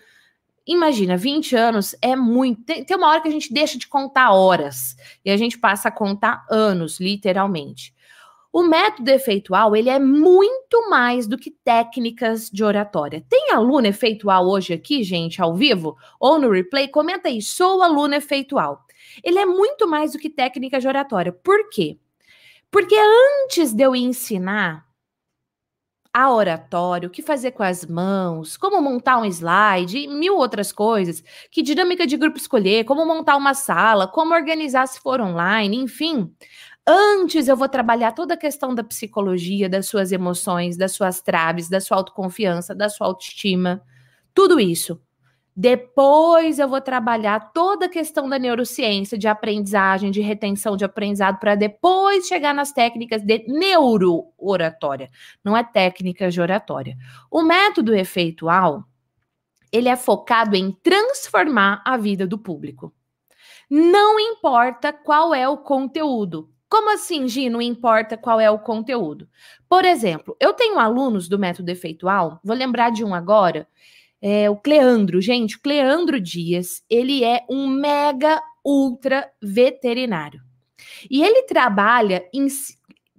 Imagina, 0.66 1.16
20 1.16 1.56
anos 1.56 1.94
é 2.02 2.14
muito. 2.14 2.62
Tem, 2.64 2.84
tem 2.84 2.96
uma 2.96 3.08
hora 3.08 3.22
que 3.22 3.28
a 3.28 3.32
gente 3.32 3.52
deixa 3.52 3.78
de 3.78 3.86
contar 3.86 4.32
horas 4.32 4.96
e 5.24 5.30
a 5.30 5.36
gente 5.36 5.58
passa 5.58 5.88
a 5.88 5.92
contar 5.92 6.44
anos, 6.50 7.00
literalmente. 7.00 7.94
O 8.52 8.62
método 8.62 9.10
efeitual, 9.10 9.76
ele 9.76 9.90
é 9.90 9.98
muito 9.98 10.88
mais 10.88 11.26
do 11.26 11.36
que 11.36 11.50
técnicas 11.50 12.48
de 12.50 12.64
oratória. 12.64 13.24
Tem 13.28 13.52
aluno 13.52 13.86
efeitual 13.86 14.48
hoje 14.48 14.72
aqui, 14.72 15.02
gente, 15.02 15.40
ao 15.40 15.54
vivo 15.54 15.96
ou 16.18 16.38
no 16.38 16.50
replay? 16.50 16.88
Comenta 16.88 17.28
aí, 17.28 17.42
sou 17.42 17.82
aluno 17.82 18.14
efeitual. 18.14 18.86
Ele 19.22 19.38
é 19.38 19.46
muito 19.46 19.86
mais 19.86 20.12
do 20.12 20.18
que 20.18 20.30
técnica 20.30 20.80
de 20.80 20.88
oratória. 20.88 21.32
Por 21.32 21.68
quê? 21.68 21.98
Porque 22.70 22.96
antes 22.96 23.72
de 23.72 23.82
eu 23.82 23.94
ensinar 23.94 24.88
a 26.12 26.32
oratório, 26.32 27.08
o 27.08 27.12
que 27.12 27.22
fazer 27.22 27.52
com 27.52 27.62
as 27.62 27.84
mãos, 27.84 28.56
como 28.56 28.80
montar 28.80 29.18
um 29.18 29.24
slide 29.24 29.98
e 29.98 30.08
mil 30.08 30.36
outras 30.36 30.72
coisas, 30.72 31.22
que 31.50 31.62
dinâmica 31.62 32.06
de 32.06 32.16
grupo 32.16 32.38
escolher, 32.38 32.84
como 32.84 33.06
montar 33.06 33.36
uma 33.36 33.54
sala, 33.54 34.08
como 34.08 34.34
organizar 34.34 34.86
se 34.88 35.00
for 35.00 35.20
online, 35.20 35.76
enfim. 35.76 36.34
Antes 36.90 37.48
eu 37.48 37.54
vou 37.54 37.68
trabalhar 37.68 38.12
toda 38.12 38.32
a 38.32 38.36
questão 38.36 38.74
da 38.74 38.82
psicologia, 38.82 39.68
das 39.68 39.86
suas 39.86 40.10
emoções, 40.10 40.74
das 40.74 40.92
suas 40.92 41.20
traves, 41.20 41.68
da 41.68 41.82
sua 41.82 41.98
autoconfiança, 41.98 42.74
da 42.74 42.88
sua 42.88 43.08
autoestima, 43.08 43.82
tudo 44.32 44.58
isso. 44.58 44.98
Depois 45.54 46.58
eu 46.58 46.66
vou 46.66 46.80
trabalhar 46.80 47.52
toda 47.52 47.84
a 47.84 47.88
questão 47.90 48.26
da 48.26 48.38
neurociência, 48.38 49.18
de 49.18 49.28
aprendizagem, 49.28 50.10
de 50.10 50.22
retenção 50.22 50.78
de 50.78 50.84
aprendizado, 50.86 51.38
para 51.38 51.54
depois 51.54 52.26
chegar 52.26 52.54
nas 52.54 52.72
técnicas 52.72 53.20
de 53.20 53.44
neuro-oratória. 53.46 55.10
Não 55.44 55.54
é 55.54 55.62
técnica 55.62 56.30
de 56.30 56.40
oratória. 56.40 56.96
O 57.30 57.42
método 57.42 57.94
efeitual, 57.94 58.82
ele 59.70 59.90
é 59.90 59.96
focado 59.96 60.56
em 60.56 60.72
transformar 60.82 61.82
a 61.84 61.98
vida 61.98 62.26
do 62.26 62.38
público. 62.38 62.94
Não 63.68 64.18
importa 64.18 64.90
qual 64.90 65.34
é 65.34 65.46
o 65.46 65.58
conteúdo. 65.58 66.48
Como 66.68 66.92
assim, 66.92 67.26
Gi, 67.26 67.48
não 67.48 67.62
importa 67.62 68.16
qual 68.16 68.38
é 68.38 68.50
o 68.50 68.58
conteúdo? 68.58 69.28
Por 69.68 69.84
exemplo, 69.84 70.36
eu 70.38 70.52
tenho 70.52 70.78
alunos 70.78 71.28
do 71.28 71.38
método 71.38 71.70
efeitual, 71.70 72.40
vou 72.44 72.54
lembrar 72.54 72.90
de 72.90 73.02
um 73.02 73.14
agora, 73.14 73.66
é 74.20 74.50
o 74.50 74.56
Cleandro. 74.56 75.20
Gente, 75.20 75.56
o 75.56 75.60
Cleandro 75.60 76.20
Dias, 76.20 76.82
ele 76.90 77.24
é 77.24 77.44
um 77.48 77.66
mega 77.66 78.42
ultra 78.64 79.30
veterinário. 79.40 80.42
E 81.10 81.22
ele 81.22 81.44
trabalha 81.44 82.28
em, 82.34 82.46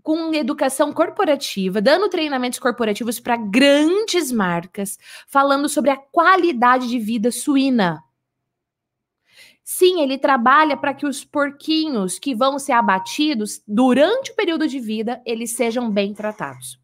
com 0.03 0.33
educação 0.33 0.93
corporativa, 0.93 1.81
dando 1.81 2.09
treinamentos 2.09 2.59
corporativos 2.59 3.19
para 3.19 3.37
grandes 3.37 4.31
marcas, 4.31 4.97
falando 5.27 5.67
sobre 5.69 5.91
a 5.91 5.97
qualidade 5.97 6.87
de 6.87 6.99
vida 6.99 7.31
suína. 7.31 8.03
Sim, 9.71 10.01
ele 10.01 10.17
trabalha 10.17 10.75
para 10.75 10.95
que 10.95 11.05
os 11.05 11.23
porquinhos 11.23 12.17
que 12.17 12.33
vão 12.33 12.57
ser 12.57 12.71
abatidos 12.71 13.61
durante 13.67 14.31
o 14.31 14.35
período 14.35 14.67
de 14.67 14.79
vida, 14.79 15.21
eles 15.23 15.55
sejam 15.55 15.91
bem 15.91 16.11
tratados. 16.11 16.81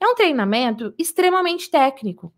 É 0.00 0.06
um 0.06 0.14
treinamento 0.14 0.94
extremamente 0.98 1.70
técnico. 1.70 2.32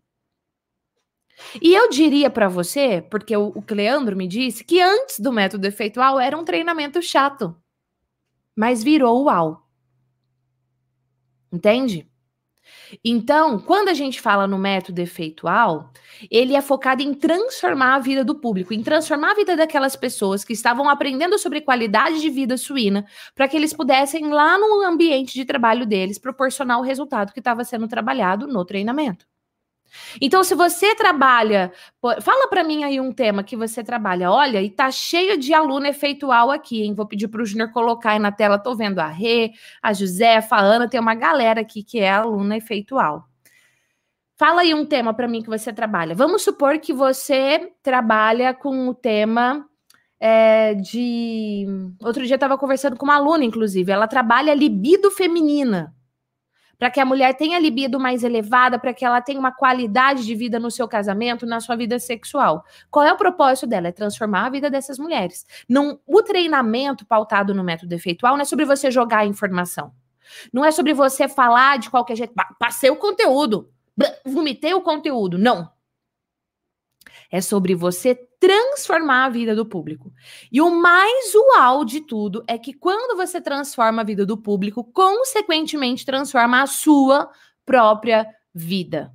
E 1.61 1.73
eu 1.73 1.89
diria 1.89 2.29
para 2.29 2.49
você, 2.49 3.01
porque 3.09 3.37
o, 3.37 3.61
Cleandro 3.61 4.17
me 4.17 4.27
disse 4.27 4.65
que 4.65 4.81
antes 4.81 5.17
do 5.17 5.31
método 5.31 5.65
efeitual 5.65 6.19
era 6.19 6.37
um 6.37 6.43
treinamento 6.43 7.01
chato, 7.01 7.55
mas 8.53 8.83
virou 8.83 9.23
uau. 9.23 9.65
Entende? 11.49 12.05
Então, 13.03 13.59
quando 13.59 13.89
a 13.89 13.93
gente 13.93 14.21
fala 14.21 14.47
no 14.47 14.57
método 14.57 14.99
efeitual, 14.99 15.91
ele 16.29 16.55
é 16.55 16.61
focado 16.61 17.01
em 17.01 17.13
transformar 17.13 17.95
a 17.95 17.99
vida 17.99 18.23
do 18.23 18.35
público, 18.35 18.73
em 18.73 18.83
transformar 18.83 19.31
a 19.31 19.35
vida 19.35 19.55
daquelas 19.55 19.95
pessoas 19.95 20.43
que 20.43 20.53
estavam 20.53 20.89
aprendendo 20.89 21.37
sobre 21.37 21.61
qualidade 21.61 22.21
de 22.21 22.29
vida 22.29 22.57
suína, 22.57 23.05
para 23.33 23.47
que 23.47 23.57
eles 23.57 23.73
pudessem, 23.73 24.29
lá 24.29 24.57
no 24.57 24.81
ambiente 24.83 25.33
de 25.33 25.45
trabalho 25.45 25.85
deles, 25.85 26.17
proporcionar 26.17 26.79
o 26.79 26.83
resultado 26.83 27.33
que 27.33 27.39
estava 27.39 27.63
sendo 27.63 27.87
trabalhado 27.87 28.47
no 28.47 28.63
treinamento. 28.65 29.25
Então, 30.21 30.43
se 30.43 30.55
você 30.55 30.95
trabalha, 30.95 31.71
fala 32.21 32.47
para 32.47 32.63
mim 32.63 32.83
aí 32.83 32.99
um 32.99 33.11
tema 33.11 33.43
que 33.43 33.55
você 33.55 33.83
trabalha. 33.83 34.31
Olha, 34.31 34.61
e 34.61 34.69
tá 34.69 34.91
cheio 34.91 35.37
de 35.37 35.53
aluno 35.53 35.85
efeitual 35.87 36.51
aqui, 36.51 36.83
hein? 36.83 36.93
Vou 36.93 37.05
pedir 37.05 37.27
para 37.27 37.41
o 37.41 37.45
Júnior 37.45 37.71
colocar 37.71 38.11
aí 38.11 38.19
na 38.19 38.31
tela. 38.31 38.59
Tô 38.59 38.75
vendo 38.75 38.99
a 38.99 39.07
Rê, 39.07 39.51
a 39.81 39.93
Josefa, 39.93 40.55
a 40.55 40.61
Ana, 40.61 40.89
tem 40.89 40.99
uma 40.99 41.15
galera 41.15 41.61
aqui 41.61 41.83
que 41.83 41.99
é 41.99 42.11
aluna 42.11 42.57
efeitual. 42.57 43.25
Fala 44.37 44.61
aí 44.61 44.73
um 44.73 44.85
tema 44.85 45.13
para 45.13 45.27
mim 45.27 45.41
que 45.41 45.49
você 45.49 45.71
trabalha. 45.71 46.13
Vamos 46.13 46.43
supor 46.43 46.77
que 46.79 46.91
você 46.91 47.71
trabalha 47.81 48.53
com 48.53 48.89
o 48.89 48.93
tema 48.93 49.65
é, 50.19 50.73
de. 50.73 51.65
Outro 52.03 52.23
dia 52.23 52.33
eu 52.33 52.37
estava 52.37 52.57
conversando 52.57 52.97
com 52.97 53.05
uma 53.05 53.15
aluna, 53.15 53.45
inclusive. 53.45 53.91
Ela 53.91 54.07
trabalha 54.07 54.53
libido 54.53 55.09
feminina 55.09 55.94
para 56.77 56.89
que 56.89 56.99
a 56.99 57.05
mulher 57.05 57.35
tenha 57.35 57.59
libido 57.59 57.99
mais 57.99 58.23
elevada, 58.23 58.77
para 58.79 58.93
que 58.93 59.05
ela 59.05 59.21
tenha 59.21 59.39
uma 59.39 59.51
qualidade 59.51 60.25
de 60.25 60.35
vida 60.35 60.59
no 60.59 60.71
seu 60.71 60.87
casamento, 60.87 61.45
na 61.45 61.59
sua 61.59 61.75
vida 61.75 61.99
sexual. 61.99 62.63
Qual 62.89 63.05
é 63.05 63.11
o 63.11 63.17
propósito 63.17 63.67
dela? 63.67 63.87
É 63.87 63.91
transformar 63.91 64.45
a 64.45 64.49
vida 64.49 64.69
dessas 64.69 64.97
mulheres. 64.97 65.45
Não, 65.67 65.99
o 66.05 66.21
treinamento 66.21 67.05
pautado 67.05 67.53
no 67.53 67.63
método 67.63 67.93
efeitual 67.93 68.35
não 68.35 68.41
é 68.41 68.45
sobre 68.45 68.65
você 68.65 68.89
jogar 68.91 69.19
a 69.19 69.25
informação. 69.25 69.91
Não 70.51 70.65
é 70.65 70.71
sobre 70.71 70.93
você 70.93 71.27
falar 71.27 71.77
de 71.77 71.89
qualquer 71.89 72.15
jeito, 72.15 72.33
passei 72.59 72.89
o 72.89 72.95
conteúdo, 72.95 73.69
vomitei 74.25 74.73
o 74.73 74.81
conteúdo. 74.81 75.37
Não. 75.37 75.74
É 77.35 77.41
sobre 77.41 77.75
você 77.75 78.15
transformar 78.39 79.25
a 79.25 79.29
vida 79.29 79.53
do 79.53 79.65
público. 79.65 80.09
E 80.49 80.61
o 80.61 80.69
mais 80.71 81.33
uau 81.35 81.83
de 81.83 81.99
tudo 81.99 82.41
é 82.47 82.57
que 82.57 82.73
quando 82.73 83.17
você 83.17 83.41
transforma 83.41 84.01
a 84.01 84.05
vida 84.05 84.25
do 84.25 84.37
público, 84.37 84.85
consequentemente 84.85 86.05
transforma 86.05 86.61
a 86.61 86.65
sua 86.65 87.29
própria 87.65 88.25
vida. 88.53 89.11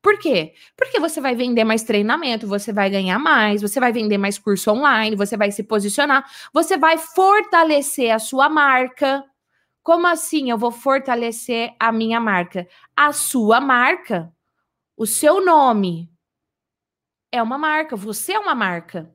Por 0.00 0.18
quê? 0.18 0.54
Porque 0.78 0.98
você 0.98 1.20
vai 1.20 1.34
vender 1.34 1.62
mais 1.62 1.82
treinamento, 1.82 2.46
você 2.46 2.72
vai 2.72 2.88
ganhar 2.88 3.18
mais, 3.18 3.60
você 3.60 3.78
vai 3.78 3.92
vender 3.92 4.16
mais 4.16 4.38
curso 4.38 4.70
online, 4.70 5.14
você 5.14 5.36
vai 5.36 5.52
se 5.52 5.62
posicionar, 5.62 6.24
você 6.50 6.78
vai 6.78 6.96
fortalecer 6.96 8.14
a 8.14 8.18
sua 8.18 8.48
marca. 8.48 9.22
Como 9.82 10.06
assim 10.06 10.48
eu 10.48 10.56
vou 10.56 10.72
fortalecer 10.72 11.74
a 11.78 11.92
minha 11.92 12.18
marca? 12.18 12.66
A 12.96 13.12
sua 13.12 13.60
marca, 13.60 14.32
o 14.96 15.04
seu 15.04 15.44
nome, 15.44 16.08
é 17.30 17.42
uma 17.42 17.58
marca, 17.58 17.96
você 17.96 18.32
é 18.32 18.38
uma 18.38 18.54
marca. 18.54 19.12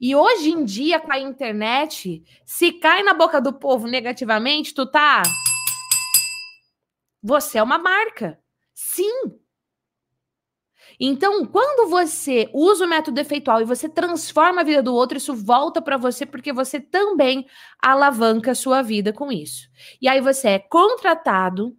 E 0.00 0.14
hoje 0.14 0.50
em 0.50 0.64
dia, 0.64 0.98
com 0.98 1.12
a 1.12 1.18
internet, 1.18 2.22
se 2.44 2.72
cai 2.72 3.02
na 3.02 3.12
boca 3.12 3.40
do 3.40 3.52
povo 3.52 3.86
negativamente, 3.86 4.72
tu 4.74 4.86
tá. 4.86 5.22
Você 7.22 7.58
é 7.58 7.62
uma 7.62 7.78
marca. 7.78 8.38
Sim. 8.74 9.38
Então, 11.00 11.46
quando 11.46 11.90
você 11.90 12.50
usa 12.52 12.84
o 12.84 12.88
método 12.88 13.20
efeitual 13.20 13.60
e 13.60 13.64
você 13.64 13.88
transforma 13.88 14.62
a 14.62 14.64
vida 14.64 14.82
do 14.82 14.94
outro, 14.94 15.18
isso 15.18 15.34
volta 15.34 15.80
para 15.80 15.96
você 15.96 16.26
porque 16.26 16.52
você 16.52 16.80
também 16.80 17.46
alavanca 17.80 18.52
a 18.52 18.54
sua 18.54 18.82
vida 18.82 19.12
com 19.12 19.30
isso. 19.30 19.68
E 20.00 20.08
aí 20.08 20.20
você 20.20 20.48
é 20.48 20.58
contratado 20.58 21.76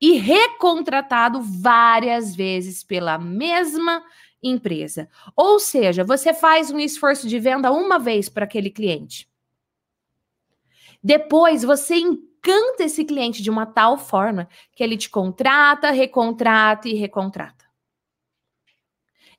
e 0.00 0.12
recontratado 0.12 1.40
várias 1.40 2.34
vezes 2.34 2.84
pela 2.84 3.18
mesma 3.18 4.04
empresa. 4.42 5.08
Ou 5.36 5.58
seja, 5.58 6.04
você 6.04 6.34
faz 6.34 6.70
um 6.70 6.78
esforço 6.78 7.28
de 7.28 7.38
venda 7.38 7.70
uma 7.70 7.98
vez 7.98 8.28
para 8.28 8.44
aquele 8.44 8.70
cliente. 8.70 9.28
Depois 11.02 11.62
você 11.62 11.96
encanta 11.96 12.84
esse 12.84 13.04
cliente 13.04 13.42
de 13.42 13.50
uma 13.50 13.66
tal 13.66 13.98
forma 13.98 14.48
que 14.72 14.82
ele 14.82 14.96
te 14.96 15.10
contrata, 15.10 15.90
recontrata 15.90 16.88
e 16.88 16.94
recontrata. 16.94 17.64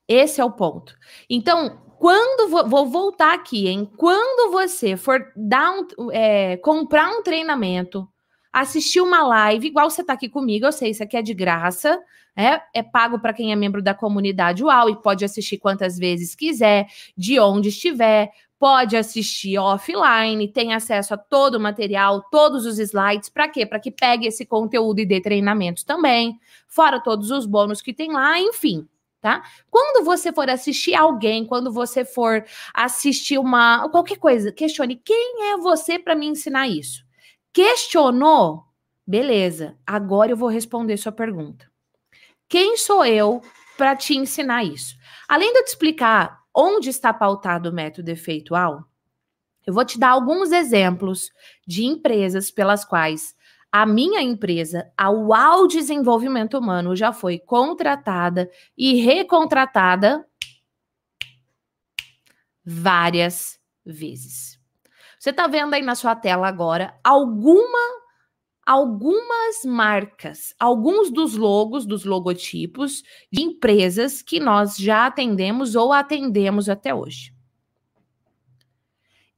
Esse 0.06 0.40
é 0.40 0.44
o 0.44 0.52
ponto. 0.52 0.94
Então, 1.28 1.82
quando 1.98 2.50
vou, 2.50 2.68
vou 2.68 2.86
voltar 2.86 3.32
aqui, 3.32 3.66
hein? 3.66 3.90
Quando 3.96 4.52
você 4.52 4.96
for 4.96 5.32
dar 5.34 5.72
um, 5.72 6.10
é, 6.12 6.58
comprar 6.58 7.10
um 7.10 7.22
treinamento, 7.22 8.06
assistir 8.54 9.00
uma 9.00 9.26
live, 9.26 9.66
igual 9.66 9.90
você 9.90 10.02
está 10.02 10.12
aqui 10.12 10.28
comigo, 10.28 10.64
eu 10.64 10.70
sei, 10.70 10.90
isso 10.90 11.02
aqui 11.02 11.16
é 11.16 11.22
de 11.22 11.34
graça, 11.34 12.00
é, 12.36 12.60
é 12.72 12.84
pago 12.84 13.18
para 13.18 13.32
quem 13.32 13.50
é 13.50 13.56
membro 13.56 13.82
da 13.82 13.92
comunidade 13.92 14.62
UAU 14.62 14.90
e 14.90 15.02
pode 15.02 15.24
assistir 15.24 15.58
quantas 15.58 15.98
vezes 15.98 16.36
quiser, 16.36 16.86
de 17.16 17.40
onde 17.40 17.70
estiver, 17.70 18.30
pode 18.56 18.96
assistir 18.96 19.58
offline, 19.58 20.46
tem 20.46 20.72
acesso 20.72 21.14
a 21.14 21.16
todo 21.16 21.56
o 21.56 21.60
material, 21.60 22.22
todos 22.30 22.64
os 22.64 22.78
slides, 22.78 23.28
para 23.28 23.48
quê? 23.48 23.66
Para 23.66 23.80
que 23.80 23.90
pegue 23.90 24.28
esse 24.28 24.46
conteúdo 24.46 25.00
e 25.00 25.06
dê 25.06 25.20
treinamentos 25.20 25.82
também, 25.82 26.38
fora 26.68 27.02
todos 27.02 27.32
os 27.32 27.46
bônus 27.46 27.82
que 27.82 27.92
tem 27.92 28.12
lá, 28.12 28.38
enfim. 28.38 28.86
Tá? 29.20 29.42
Quando 29.68 30.04
você 30.04 30.32
for 30.32 30.48
assistir 30.48 30.94
alguém, 30.94 31.44
quando 31.44 31.72
você 31.72 32.04
for 32.04 32.44
assistir 32.72 33.38
uma 33.38 33.88
qualquer 33.88 34.18
coisa, 34.18 34.52
questione 34.52 35.00
quem 35.02 35.50
é 35.50 35.56
você 35.56 35.98
para 35.98 36.14
me 36.14 36.26
ensinar 36.26 36.68
isso. 36.68 37.04
Questionou? 37.54 38.64
Beleza. 39.06 39.78
Agora 39.86 40.32
eu 40.32 40.36
vou 40.36 40.48
responder 40.48 40.96
sua 40.96 41.12
pergunta. 41.12 41.70
Quem 42.48 42.76
sou 42.76 43.06
eu 43.06 43.40
para 43.78 43.94
te 43.94 44.16
ensinar 44.16 44.64
isso? 44.64 44.96
Além 45.28 45.52
de 45.52 45.60
eu 45.60 45.64
te 45.64 45.68
explicar 45.68 46.42
onde 46.52 46.90
está 46.90 47.14
pautado 47.14 47.70
o 47.70 47.72
método 47.72 48.10
efeitual, 48.10 48.84
eu 49.64 49.72
vou 49.72 49.84
te 49.84 49.98
dar 49.98 50.10
alguns 50.10 50.50
exemplos 50.50 51.30
de 51.66 51.84
empresas 51.84 52.50
pelas 52.50 52.84
quais 52.84 53.34
a 53.70 53.86
minha 53.86 54.20
empresa, 54.20 54.92
a 54.96 55.10
UAU 55.10 55.66
Desenvolvimento 55.66 56.58
Humano, 56.58 56.94
já 56.94 57.12
foi 57.12 57.38
contratada 57.38 58.50
e 58.76 59.00
recontratada 59.00 60.24
várias 62.64 63.58
vezes. 63.84 64.53
Você 65.24 65.30
está 65.30 65.46
vendo 65.46 65.72
aí 65.72 65.80
na 65.80 65.94
sua 65.94 66.14
tela 66.14 66.46
agora 66.46 67.00
alguma 67.02 67.78
algumas 68.66 69.64
marcas, 69.64 70.54
alguns 70.60 71.10
dos 71.10 71.34
logos, 71.34 71.86
dos 71.86 72.04
logotipos 72.04 73.02
de 73.32 73.40
empresas 73.40 74.20
que 74.20 74.38
nós 74.38 74.76
já 74.76 75.06
atendemos 75.06 75.74
ou 75.74 75.94
atendemos 75.94 76.68
até 76.68 76.94
hoje. 76.94 77.32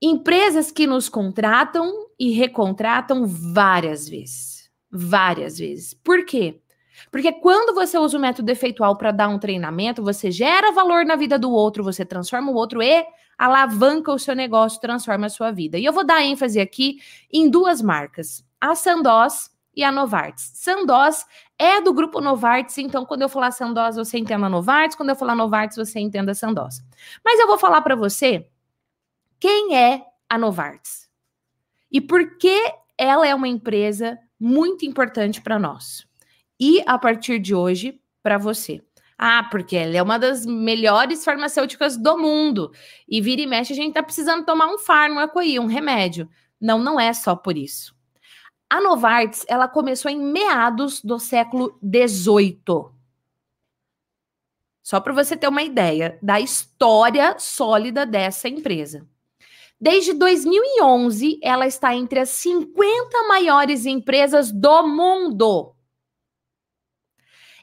Empresas 0.02 0.72
que 0.72 0.88
nos 0.88 1.08
contratam 1.08 2.08
e 2.18 2.32
recontratam 2.32 3.24
várias 3.24 4.08
vezes. 4.08 4.68
Várias 4.90 5.56
vezes. 5.56 5.94
Por 5.94 6.24
quê? 6.24 6.60
Porque 7.12 7.30
quando 7.30 7.72
você 7.72 7.96
usa 7.96 8.18
o 8.18 8.20
método 8.20 8.50
efeitual 8.50 8.96
para 8.96 9.12
dar 9.12 9.28
um 9.28 9.38
treinamento, 9.38 10.02
você 10.02 10.32
gera 10.32 10.72
valor 10.72 11.04
na 11.04 11.14
vida 11.14 11.38
do 11.38 11.52
outro, 11.52 11.84
você 11.84 12.04
transforma 12.04 12.50
o 12.50 12.56
outro 12.56 12.82
e 12.82 13.06
alavanca 13.38 14.12
o 14.12 14.18
seu 14.18 14.34
negócio, 14.34 14.80
transforma 14.80 15.26
a 15.26 15.30
sua 15.30 15.50
vida. 15.50 15.78
E 15.78 15.84
eu 15.84 15.92
vou 15.92 16.04
dar 16.04 16.22
ênfase 16.22 16.60
aqui 16.60 17.00
em 17.32 17.50
duas 17.50 17.82
marcas 17.82 18.44
a 18.60 18.74
Sandoz 18.74 19.50
e 19.74 19.84
a 19.84 19.92
Novartis. 19.92 20.50
Sandoz 20.54 21.26
é 21.58 21.80
do 21.80 21.92
grupo 21.92 22.20
Novartis, 22.20 22.78
então 22.78 23.04
quando 23.04 23.22
eu 23.22 23.28
falar 23.28 23.50
Sandoz, 23.50 23.96
você 23.96 24.18
entenda 24.18 24.48
Novartis, 24.48 24.96
quando 24.96 25.10
eu 25.10 25.16
falar 25.16 25.34
Novartis, 25.34 25.76
você 25.76 26.00
entenda 26.00 26.34
Sandoz. 26.34 26.82
Mas 27.24 27.38
eu 27.38 27.46
vou 27.46 27.58
falar 27.58 27.82
para 27.82 27.94
você 27.94 28.48
Quem 29.38 29.76
é 29.76 30.02
a 30.28 30.38
Novartis? 30.38 31.08
E 31.92 32.00
por 32.00 32.38
que 32.38 32.72
ela 32.96 33.26
é 33.26 33.34
uma 33.34 33.46
empresa 33.46 34.18
muito 34.40 34.86
importante 34.86 35.42
para 35.42 35.58
nós? 35.58 36.06
E 36.58 36.82
a 36.86 36.98
partir 36.98 37.38
de 37.38 37.54
hoje, 37.54 38.00
para 38.22 38.38
você. 38.38 38.82
Ah, 39.18 39.48
porque 39.50 39.76
ela 39.76 39.96
é 39.96 40.02
uma 40.02 40.18
das 40.18 40.44
melhores 40.44 41.24
farmacêuticas 41.24 41.96
do 41.96 42.18
mundo. 42.18 42.70
E 43.08 43.20
vira 43.20 43.40
e 43.40 43.46
mexe, 43.46 43.72
a 43.72 43.76
gente 43.76 43.94
tá 43.94 44.02
precisando 44.02 44.44
tomar 44.44 44.66
um 44.66 44.78
fármaco 44.78 45.38
aí, 45.38 45.58
um 45.58 45.66
remédio. 45.66 46.28
Não, 46.60 46.78
não 46.78 47.00
é 47.00 47.12
só 47.12 47.34
por 47.34 47.56
isso. 47.56 47.94
A 48.68 48.80
Novartis, 48.80 49.44
ela 49.48 49.68
começou 49.68 50.10
em 50.10 50.18
meados 50.18 51.00
do 51.02 51.18
século 51.18 51.78
XVIII. 51.82 52.90
Só 54.82 55.00
para 55.00 55.12
você 55.12 55.36
ter 55.36 55.48
uma 55.48 55.62
ideia 55.62 56.18
da 56.22 56.40
história 56.40 57.36
sólida 57.38 58.04
dessa 58.04 58.48
empresa. 58.48 59.06
Desde 59.80 60.14
2011, 60.14 61.38
ela 61.42 61.66
está 61.66 61.94
entre 61.94 62.18
as 62.18 62.30
50 62.30 63.28
maiores 63.28 63.84
empresas 63.84 64.50
do 64.50 64.86
mundo. 64.86 65.75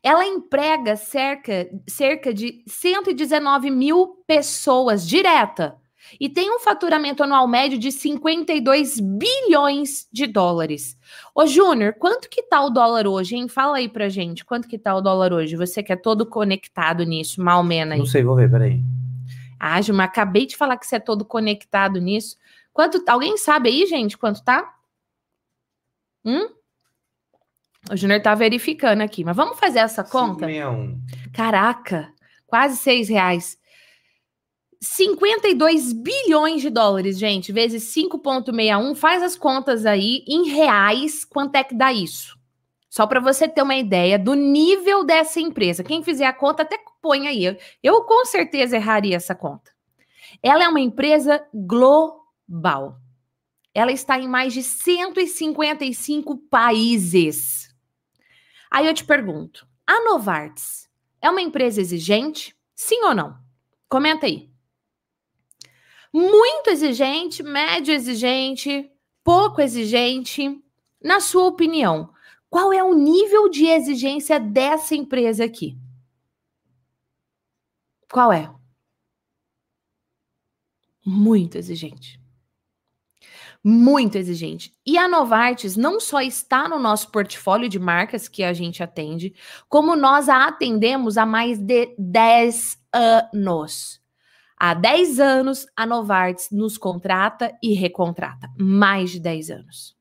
Ela 0.03 0.25
emprega 0.25 0.97
cerca, 0.97 1.69
cerca 1.87 2.33
de 2.33 2.61
119 2.67 3.71
mil 3.71 4.21
pessoas 4.27 5.07
direta 5.07 5.81
e 6.19 6.29
tem 6.29 6.53
um 6.53 6.59
faturamento 6.59 7.23
anual 7.23 7.47
médio 7.47 7.77
de 7.77 7.91
52 7.91 8.99
bilhões 8.99 10.07
de 10.11 10.27
dólares. 10.27 10.97
Ô, 11.33 11.45
Júnior, 11.45 11.93
quanto 11.93 12.29
que 12.29 12.43
tá 12.43 12.61
o 12.63 12.69
dólar 12.69 13.07
hoje, 13.07 13.35
hein? 13.35 13.47
Fala 13.47 13.77
aí 13.77 13.87
pra 13.87 14.09
gente, 14.09 14.43
quanto 14.43 14.67
que 14.67 14.77
tá 14.77 14.95
o 14.95 15.01
dólar 15.01 15.33
hoje? 15.33 15.55
Você 15.55 15.81
que 15.81 15.93
é 15.93 15.95
todo 15.95 16.25
conectado 16.25 17.03
nisso, 17.03 17.41
mal 17.41 17.63
menos. 17.63 17.97
Não 17.97 18.05
sei, 18.05 18.23
vou 18.23 18.35
ver, 18.35 18.51
peraí. 18.51 18.81
Ah, 19.59 19.81
Gilmar, 19.81 20.07
acabei 20.07 20.45
de 20.45 20.57
falar 20.57 20.77
que 20.77 20.85
você 20.85 20.97
é 20.97 20.99
todo 20.99 21.23
conectado 21.23 21.99
nisso. 21.99 22.37
Quanto, 22.73 23.01
alguém 23.07 23.37
sabe 23.37 23.69
aí, 23.69 23.85
gente, 23.85 24.17
quanto 24.17 24.43
tá? 24.43 24.75
Hum? 26.25 26.49
O 27.93 27.97
Júnior 27.97 28.23
tá 28.23 28.33
verificando 28.33 29.01
aqui, 29.01 29.23
mas 29.23 29.35
vamos 29.35 29.59
fazer 29.59 29.77
essa 29.77 30.03
conta? 30.03 30.47
561. 30.47 30.99
Caraca, 31.31 32.11
quase 32.47 32.75
seis 32.77 33.07
reais. 33.07 33.55
52 34.81 35.93
bilhões 35.93 36.63
de 36.63 36.71
dólares, 36.71 37.19
gente, 37.19 37.51
vezes 37.51 37.83
5,61, 37.95 38.95
faz 38.95 39.21
as 39.21 39.37
contas 39.37 39.85
aí 39.85 40.25
em 40.27 40.49
reais, 40.49 41.23
quanto 41.23 41.55
é 41.55 41.63
que 41.63 41.75
dá 41.75 41.93
isso? 41.93 42.35
Só 42.89 43.05
para 43.05 43.19
você 43.19 43.47
ter 43.47 43.61
uma 43.61 43.75
ideia 43.75 44.17
do 44.17 44.33
nível 44.33 45.03
dessa 45.03 45.39
empresa. 45.39 45.83
Quem 45.83 46.03
fizer 46.03 46.25
a 46.25 46.33
conta, 46.33 46.63
até 46.63 46.79
põe 46.99 47.27
aí. 47.27 47.45
Eu, 47.45 47.57
eu 47.81 48.01
com 48.03 48.25
certeza 48.25 48.75
erraria 48.75 49.17
essa 49.17 49.35
conta. 49.35 49.71
Ela 50.41 50.63
é 50.63 50.67
uma 50.67 50.81
empresa 50.81 51.45
global. 51.53 52.97
Ela 53.71 53.91
está 53.91 54.19
em 54.19 54.27
mais 54.27 54.51
de 54.51 54.63
155 54.63 56.37
países. 56.49 57.62
Aí 58.73 58.87
eu 58.87 58.93
te 58.95 59.05
pergunto: 59.05 59.67
a 59.85 60.03
Novartis 60.03 60.89
é 61.21 61.29
uma 61.29 61.41
empresa 61.41 61.79
exigente? 61.79 62.57
Sim 62.73 63.03
ou 63.03 63.13
não? 63.13 63.37
Comenta 63.87 64.25
aí. 64.25 64.51
Muito 66.11 66.71
exigente, 66.71 67.43
médio 67.43 67.93
exigente, 67.93 68.91
pouco 69.23 69.61
exigente? 69.61 70.59
Na 70.99 71.19
sua 71.19 71.45
opinião, 71.45 72.11
qual 72.49 72.73
é 72.73 72.83
o 72.83 72.95
nível 72.95 73.47
de 73.47 73.67
exigência 73.67 74.39
dessa 74.39 74.95
empresa 74.95 75.45
aqui? 75.45 75.77
Qual 78.11 78.31
é? 78.31 78.51
Muito 81.05 81.57
exigente 81.57 82.22
muito 83.63 84.17
exigente. 84.17 84.73
E 84.85 84.97
a 84.97 85.07
Novartis 85.07 85.77
não 85.77 85.99
só 85.99 86.21
está 86.21 86.67
no 86.67 86.77
nosso 86.77 87.09
portfólio 87.11 87.69
de 87.69 87.79
marcas 87.79 88.27
que 88.27 88.43
a 88.43 88.51
gente 88.51 88.83
atende, 88.83 89.33
como 89.69 89.95
nós 89.95 90.27
a 90.27 90.47
atendemos 90.47 91.17
há 91.17 91.25
mais 91.25 91.57
de 91.57 91.95
10 91.97 92.77
anos. 92.91 94.01
Há 94.57 94.73
10 94.73 95.19
anos, 95.19 95.65
a 95.75 95.85
Novartis 95.85 96.49
nos 96.51 96.77
contrata 96.77 97.53
e 97.61 97.73
recontrata. 97.73 98.49
Mais 98.57 99.11
de 99.11 99.19
10 99.19 99.49
anos. 99.49 99.95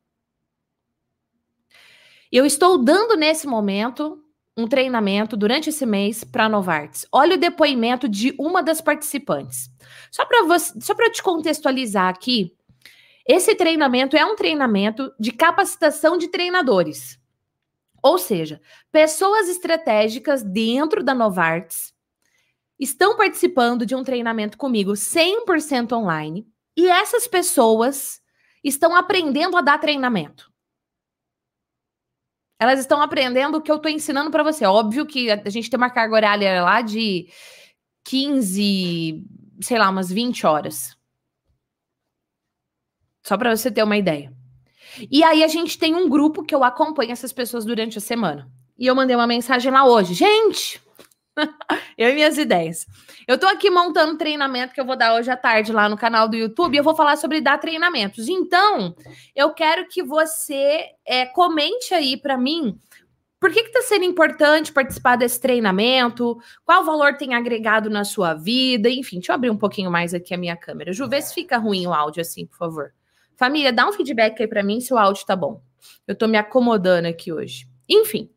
Eu 2.30 2.46
estou 2.46 2.78
dando 2.78 3.16
nesse 3.16 3.46
momento 3.46 4.18
um 4.56 4.66
treinamento 4.66 5.36
durante 5.36 5.70
esse 5.70 5.86
mês 5.86 6.24
para 6.24 6.44
a 6.44 6.48
Novartis. 6.48 7.06
Olha 7.10 7.36
o 7.36 7.40
depoimento 7.40 8.08
de 8.08 8.34
uma 8.38 8.62
das 8.62 8.80
participantes. 8.80 9.70
Só 10.10 10.24
para 10.26 10.58
só 10.58 10.94
para 10.94 11.10
te 11.10 11.22
contextualizar 11.22 12.08
aqui, 12.08 12.54
esse 13.26 13.54
treinamento 13.54 14.16
é 14.16 14.24
um 14.24 14.36
treinamento 14.36 15.12
de 15.18 15.32
capacitação 15.32 16.18
de 16.18 16.28
treinadores. 16.28 17.20
Ou 18.02 18.18
seja, 18.18 18.60
pessoas 18.90 19.48
estratégicas 19.48 20.42
dentro 20.42 21.04
da 21.04 21.14
Novartis 21.14 21.94
estão 22.78 23.16
participando 23.16 23.86
de 23.86 23.94
um 23.94 24.02
treinamento 24.02 24.58
comigo 24.58 24.92
100% 24.92 25.92
online 25.92 26.46
e 26.76 26.88
essas 26.88 27.28
pessoas 27.28 28.20
estão 28.64 28.96
aprendendo 28.96 29.56
a 29.56 29.60
dar 29.60 29.78
treinamento. 29.78 30.50
Elas 32.58 32.80
estão 32.80 33.00
aprendendo 33.00 33.58
o 33.58 33.60
que 33.60 33.70
eu 33.70 33.76
estou 33.76 33.90
ensinando 33.90 34.30
para 34.30 34.42
você. 34.42 34.64
Óbvio 34.64 35.06
que 35.06 35.30
a 35.30 35.50
gente 35.50 35.68
tem 35.68 35.76
uma 35.76 35.90
carga 35.90 36.14
horária 36.14 36.62
lá 36.62 36.80
de 36.80 37.28
15, 38.04 39.24
sei 39.60 39.78
lá, 39.78 39.90
umas 39.90 40.10
20 40.10 40.46
horas. 40.46 40.96
Só 43.22 43.36
para 43.36 43.54
você 43.54 43.70
ter 43.70 43.82
uma 43.82 43.96
ideia. 43.96 44.32
E 45.10 45.22
aí 45.22 45.42
a 45.42 45.48
gente 45.48 45.78
tem 45.78 45.94
um 45.94 46.08
grupo 46.08 46.42
que 46.42 46.54
eu 46.54 46.64
acompanho 46.64 47.12
essas 47.12 47.32
pessoas 47.32 47.64
durante 47.64 47.98
a 47.98 48.00
semana. 48.00 48.48
E 48.78 48.86
eu 48.86 48.94
mandei 48.94 49.16
uma 49.16 49.26
mensagem 49.26 49.70
lá 49.70 49.84
hoje. 49.84 50.14
Gente, 50.14 50.80
eu 51.96 52.10
e 52.10 52.14
minhas 52.14 52.36
ideias. 52.36 52.86
Eu 53.26 53.38
tô 53.38 53.46
aqui 53.46 53.70
montando 53.70 54.18
treinamento 54.18 54.74
que 54.74 54.80
eu 54.80 54.84
vou 54.84 54.96
dar 54.96 55.14
hoje 55.14 55.30
à 55.30 55.36
tarde 55.36 55.72
lá 55.72 55.88
no 55.88 55.96
canal 55.96 56.28
do 56.28 56.36
YouTube. 56.36 56.76
Eu 56.76 56.84
vou 56.84 56.94
falar 56.94 57.16
sobre 57.16 57.40
dar 57.40 57.58
treinamentos. 57.58 58.28
Então, 58.28 58.94
eu 59.34 59.50
quero 59.54 59.86
que 59.88 60.02
você 60.02 60.86
é, 61.06 61.26
comente 61.26 61.94
aí 61.94 62.16
para 62.16 62.36
mim 62.36 62.78
por 63.42 63.50
que 63.50 63.58
está 63.58 63.82
sendo 63.82 64.04
importante 64.04 64.72
participar 64.72 65.16
desse 65.16 65.40
treinamento? 65.40 66.38
Qual 66.64 66.84
valor 66.84 67.16
tem 67.16 67.34
agregado 67.34 67.90
na 67.90 68.04
sua 68.04 68.34
vida? 68.34 68.88
Enfim, 68.88 69.16
deixa 69.16 69.32
eu 69.32 69.34
abrir 69.34 69.50
um 69.50 69.56
pouquinho 69.56 69.90
mais 69.90 70.14
aqui 70.14 70.32
a 70.32 70.38
minha 70.38 70.56
câmera. 70.56 70.92
Ju, 70.92 71.08
vê 71.08 71.20
se 71.20 71.34
fica 71.34 71.58
ruim 71.58 71.84
o 71.84 71.92
áudio 71.92 72.20
assim, 72.20 72.46
por 72.46 72.56
favor. 72.56 72.94
Família, 73.42 73.72
dá 73.72 73.88
um 73.88 73.92
feedback 73.92 74.40
aí 74.40 74.46
para 74.46 74.62
mim 74.62 74.80
se 74.80 74.94
o 74.94 74.96
áudio 74.96 75.26
tá 75.26 75.34
bom. 75.34 75.60
Eu 76.06 76.14
tô 76.14 76.28
me 76.28 76.38
acomodando 76.38 77.08
aqui 77.08 77.32
hoje. 77.32 77.66
Enfim. 77.88 78.30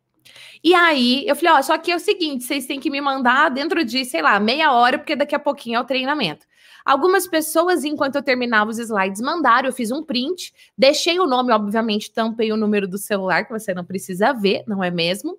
E 0.63 0.73
aí, 0.73 1.23
eu 1.27 1.35
falei, 1.35 1.51
ó, 1.51 1.61
só 1.61 1.77
que 1.77 1.91
é 1.91 1.95
o 1.95 1.99
seguinte, 1.99 2.43
vocês 2.43 2.65
têm 2.65 2.79
que 2.79 2.89
me 2.89 2.99
mandar 2.99 3.49
dentro 3.51 3.85
de, 3.85 4.03
sei 4.03 4.23
lá, 4.23 4.39
meia 4.39 4.71
hora, 4.71 4.97
porque 4.97 5.15
daqui 5.15 5.35
a 5.35 5.39
pouquinho 5.39 5.77
é 5.77 5.79
o 5.79 5.85
treinamento. 5.85 6.47
Algumas 6.83 7.27
pessoas, 7.27 7.83
enquanto 7.83 8.15
eu 8.15 8.23
terminava 8.23 8.71
os 8.71 8.79
slides, 8.79 9.21
mandaram, 9.21 9.69
eu 9.69 9.73
fiz 9.73 9.91
um 9.91 10.01
print, 10.01 10.51
deixei 10.75 11.19
o 11.19 11.27
nome, 11.27 11.53
obviamente, 11.53 12.11
tampei 12.11 12.51
o 12.51 12.57
número 12.57 12.87
do 12.87 12.97
celular, 12.97 13.45
que 13.45 13.51
você 13.51 13.75
não 13.75 13.85
precisa 13.85 14.33
ver, 14.33 14.63
não 14.65 14.83
é 14.83 14.89
mesmo? 14.89 15.37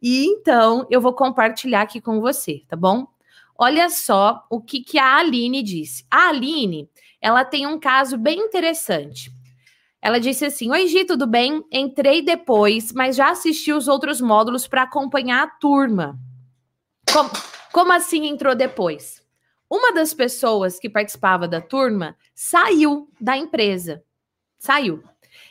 E 0.00 0.26
então, 0.26 0.86
eu 0.88 1.00
vou 1.00 1.12
compartilhar 1.12 1.82
aqui 1.82 2.00
com 2.00 2.20
você, 2.20 2.62
tá 2.68 2.76
bom? 2.76 3.04
Olha 3.58 3.90
só 3.90 4.46
o 4.48 4.60
que, 4.60 4.80
que 4.80 4.96
a 4.96 5.16
Aline 5.16 5.60
disse. 5.64 6.06
A 6.08 6.28
Aline, 6.28 6.88
ela 7.20 7.44
tem 7.44 7.66
um 7.66 7.78
caso 7.78 8.16
bem 8.16 8.38
interessante. 8.38 9.30
Ela 10.00 10.20
disse 10.20 10.44
assim: 10.44 10.70
Oi, 10.70 10.86
Gi, 10.86 11.04
tudo 11.04 11.26
bem? 11.26 11.64
Entrei 11.72 12.22
depois, 12.22 12.92
mas 12.92 13.16
já 13.16 13.30
assisti 13.30 13.72
os 13.72 13.88
outros 13.88 14.20
módulos 14.20 14.66
para 14.66 14.82
acompanhar 14.82 15.42
a 15.42 15.50
turma. 15.50 16.18
Como, 17.12 17.30
como 17.72 17.92
assim 17.92 18.26
entrou 18.26 18.54
depois? 18.54 19.22
Uma 19.70 19.92
das 19.92 20.14
pessoas 20.14 20.78
que 20.78 20.88
participava 20.88 21.46
da 21.46 21.60
turma 21.60 22.16
saiu 22.34 23.10
da 23.20 23.36
empresa. 23.36 24.02
Saiu. 24.58 25.02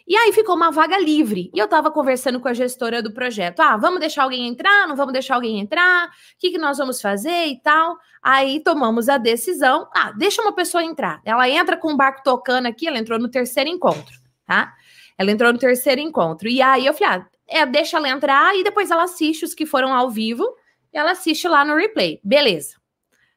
E 0.07 0.15
aí 0.15 0.31
ficou 0.31 0.55
uma 0.55 0.71
vaga 0.71 0.97
livre. 0.97 1.51
E 1.53 1.59
eu 1.59 1.65
estava 1.65 1.91
conversando 1.91 2.39
com 2.39 2.47
a 2.47 2.53
gestora 2.53 3.03
do 3.03 3.11
projeto. 3.11 3.59
Ah, 3.59 3.75
vamos 3.75 3.99
deixar 3.99 4.23
alguém 4.23 4.47
entrar? 4.47 4.87
Não 4.87 4.95
vamos 4.95 5.11
deixar 5.11 5.35
alguém 5.35 5.59
entrar? 5.59 6.07
O 6.07 6.11
que, 6.39 6.51
que 6.51 6.57
nós 6.57 6.77
vamos 6.77 7.01
fazer 7.01 7.47
e 7.47 7.61
tal? 7.61 7.97
Aí 8.23 8.61
tomamos 8.63 9.09
a 9.09 9.17
decisão. 9.17 9.89
Ah, 9.93 10.13
deixa 10.13 10.41
uma 10.41 10.53
pessoa 10.53 10.81
entrar. 10.81 11.19
Ela 11.25 11.49
entra 11.49 11.75
com 11.75 11.91
o 11.91 11.97
barco 11.97 12.21
tocando 12.23 12.67
aqui, 12.67 12.87
ela 12.87 12.97
entrou 12.97 13.19
no 13.19 13.29
terceiro 13.29 13.69
encontro, 13.69 14.17
tá? 14.45 14.73
Ela 15.17 15.29
entrou 15.29 15.51
no 15.51 15.59
terceiro 15.59 15.99
encontro. 15.99 16.47
E 16.47 16.61
aí 16.61 16.85
eu 16.85 16.93
falei, 16.93 17.19
ah, 17.19 17.27
é, 17.45 17.65
deixa 17.65 17.97
ela 17.97 18.07
entrar 18.07 18.55
e 18.55 18.63
depois 18.63 18.89
ela 18.89 19.03
assiste 19.03 19.43
os 19.43 19.53
que 19.53 19.65
foram 19.65 19.93
ao 19.93 20.09
vivo. 20.09 20.47
E 20.93 20.97
ela 20.97 21.11
assiste 21.11 21.49
lá 21.49 21.65
no 21.65 21.75
replay. 21.75 22.21
Beleza. 22.23 22.77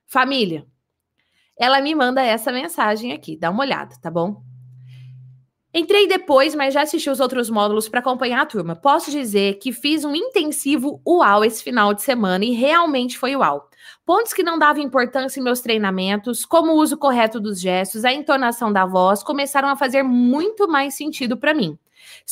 Família, 0.06 0.64
ela 1.58 1.80
me 1.80 1.96
manda 1.96 2.22
essa 2.22 2.52
mensagem 2.52 3.12
aqui. 3.12 3.36
Dá 3.36 3.50
uma 3.50 3.64
olhada, 3.64 3.96
tá 4.00 4.08
bom? 4.08 4.40
Entrei 5.72 6.08
depois, 6.08 6.52
mas 6.54 6.74
já 6.74 6.82
assisti 6.82 7.08
os 7.08 7.20
outros 7.20 7.48
módulos 7.48 7.88
para 7.88 8.00
acompanhar 8.00 8.42
a 8.42 8.46
turma. 8.46 8.74
Posso 8.74 9.08
dizer 9.08 9.54
que 9.54 9.72
fiz 9.72 10.04
um 10.04 10.16
intensivo 10.16 11.00
UAU 11.06 11.44
esse 11.44 11.62
final 11.62 11.94
de 11.94 12.02
semana 12.02 12.44
e 12.44 12.50
realmente 12.50 13.16
foi 13.16 13.36
UAU. 13.36 13.68
Pontos 14.04 14.32
que 14.32 14.42
não 14.42 14.58
davam 14.58 14.82
importância 14.82 15.38
em 15.38 15.44
meus 15.44 15.60
treinamentos, 15.60 16.44
como 16.44 16.72
o 16.72 16.76
uso 16.76 16.96
correto 16.96 17.38
dos 17.38 17.60
gestos, 17.60 18.04
a 18.04 18.12
entonação 18.12 18.72
da 18.72 18.84
voz, 18.84 19.22
começaram 19.22 19.68
a 19.68 19.76
fazer 19.76 20.02
muito 20.02 20.66
mais 20.66 20.94
sentido 20.94 21.36
para 21.36 21.54
mim. 21.54 21.78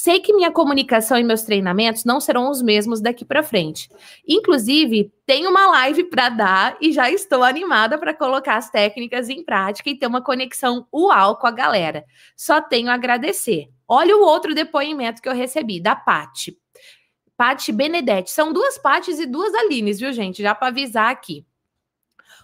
Sei 0.01 0.21
que 0.21 0.33
minha 0.33 0.53
comunicação 0.53 1.19
e 1.19 1.25
meus 1.25 1.43
treinamentos 1.43 2.05
não 2.05 2.21
serão 2.21 2.49
os 2.49 2.63
mesmos 2.63 3.01
daqui 3.01 3.25
para 3.25 3.43
frente. 3.43 3.91
Inclusive, 4.29 5.13
tenho 5.27 5.51
uma 5.51 5.67
live 5.73 6.05
para 6.05 6.29
dar 6.29 6.77
e 6.81 6.93
já 6.93 7.11
estou 7.11 7.43
animada 7.43 7.99
para 7.99 8.15
colocar 8.15 8.59
as 8.59 8.71
técnicas 8.71 9.29
em 9.29 9.45
prática 9.45 9.91
e 9.91 9.99
ter 9.99 10.07
uma 10.07 10.23
conexão 10.23 10.87
uau 10.95 11.37
com 11.37 11.49
a 11.49 11.51
galera. 11.51 12.05
Só 12.37 12.61
tenho 12.61 12.89
a 12.91 12.95
agradecer. 12.95 13.71
Olha 13.89 14.17
o 14.17 14.23
outro 14.23 14.55
depoimento 14.55 15.21
que 15.21 15.29
eu 15.29 15.35
recebi 15.35 15.81
da 15.81 15.97
Pati. 15.97 16.57
Pati 17.37 17.73
Benedetti. 17.73 18.31
São 18.31 18.53
duas 18.53 18.79
Patis 18.79 19.19
e 19.19 19.27
duas 19.27 19.53
Alines, 19.53 19.99
viu, 19.99 20.13
gente? 20.13 20.41
Já 20.41 20.55
para 20.55 20.69
avisar 20.69 21.11
aqui. 21.11 21.45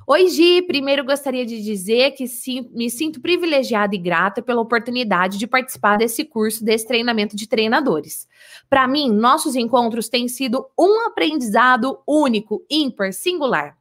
Oi, 0.07 0.29
Gi. 0.29 0.61
Primeiro 0.61 1.03
gostaria 1.03 1.47
de 1.47 1.63
dizer 1.63 2.11
que 2.11 2.29
sim, 2.29 2.69
me 2.75 2.91
sinto 2.91 3.23
privilegiada 3.23 3.95
e 3.95 3.99
grata 3.99 4.43
pela 4.43 4.61
oportunidade 4.61 5.39
de 5.39 5.47
participar 5.47 5.97
desse 5.97 6.27
curso, 6.27 6.63
desse 6.63 6.87
treinamento 6.87 7.35
de 7.35 7.49
treinadores. 7.49 8.29
Para 8.69 8.87
mim, 8.87 9.11
nossos 9.11 9.57
encontros 9.57 10.11
têm 10.11 10.29
sido 10.29 10.67
um 10.79 11.07
aprendizado 11.07 11.99
único, 12.07 12.63
ímpar, 12.71 13.15
singular. 13.15 13.79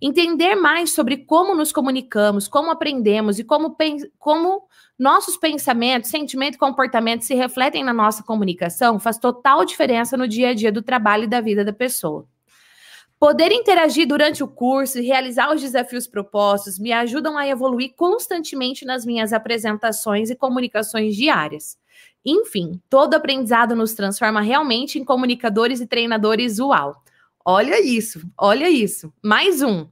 Entender 0.00 0.54
mais 0.56 0.92
sobre 0.92 1.16
como 1.16 1.54
nos 1.54 1.72
comunicamos, 1.72 2.46
como 2.46 2.70
aprendemos 2.70 3.38
e 3.38 3.44
como, 3.44 3.74
como 4.18 4.64
nossos 4.98 5.38
pensamentos, 5.38 6.10
sentimentos 6.10 6.56
e 6.56 6.60
comportamentos 6.60 7.26
se 7.26 7.34
refletem 7.34 7.82
na 7.82 7.94
nossa 7.94 8.22
comunicação 8.22 9.00
faz 9.00 9.18
total 9.18 9.64
diferença 9.64 10.18
no 10.18 10.28
dia 10.28 10.50
a 10.50 10.54
dia 10.54 10.70
do 10.70 10.82
trabalho 10.82 11.24
e 11.24 11.28
da 11.28 11.40
vida 11.40 11.64
da 11.64 11.72
pessoa. 11.72 12.28
Poder 13.22 13.52
interagir 13.52 14.04
durante 14.04 14.42
o 14.42 14.48
curso 14.48 14.98
e 14.98 15.06
realizar 15.06 15.54
os 15.54 15.60
desafios 15.60 16.08
propostos 16.08 16.76
me 16.76 16.90
ajudam 16.90 17.38
a 17.38 17.46
evoluir 17.46 17.92
constantemente 17.96 18.84
nas 18.84 19.06
minhas 19.06 19.32
apresentações 19.32 20.28
e 20.28 20.34
comunicações 20.34 21.14
diárias. 21.14 21.78
Enfim, 22.26 22.82
todo 22.90 23.14
aprendizado 23.14 23.76
nos 23.76 23.94
transforma 23.94 24.40
realmente 24.40 24.98
em 24.98 25.04
comunicadores 25.04 25.80
e 25.80 25.86
treinadores 25.86 26.58
uau. 26.58 27.00
Olha 27.44 27.80
isso, 27.80 28.28
olha 28.36 28.68
isso. 28.68 29.12
Mais 29.22 29.62
um. 29.62 29.86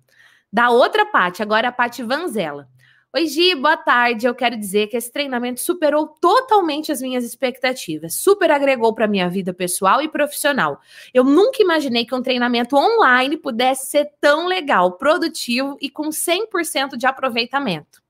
Da 0.52 0.70
outra 0.70 1.06
parte, 1.06 1.40
agora 1.40 1.68
a 1.68 1.72
parte 1.72 2.02
Vanzella. 2.02 2.68
Oi, 3.12 3.26
Gi, 3.26 3.56
boa 3.56 3.76
tarde. 3.76 4.24
Eu 4.24 4.34
quero 4.36 4.56
dizer 4.56 4.86
que 4.86 4.96
esse 4.96 5.10
treinamento 5.10 5.58
superou 5.58 6.06
totalmente 6.06 6.92
as 6.92 7.02
minhas 7.02 7.24
expectativas. 7.24 8.14
Super 8.14 8.52
agregou 8.52 8.94
para 8.94 9.08
minha 9.08 9.28
vida 9.28 9.52
pessoal 9.52 10.00
e 10.00 10.08
profissional. 10.08 10.80
Eu 11.12 11.24
nunca 11.24 11.60
imaginei 11.60 12.04
que 12.06 12.14
um 12.14 12.22
treinamento 12.22 12.76
online 12.76 13.36
pudesse 13.36 13.90
ser 13.90 14.12
tão 14.20 14.46
legal, 14.46 14.92
produtivo 14.92 15.76
e 15.80 15.90
com 15.90 16.10
100% 16.10 16.96
de 16.96 17.04
aproveitamento. 17.04 18.00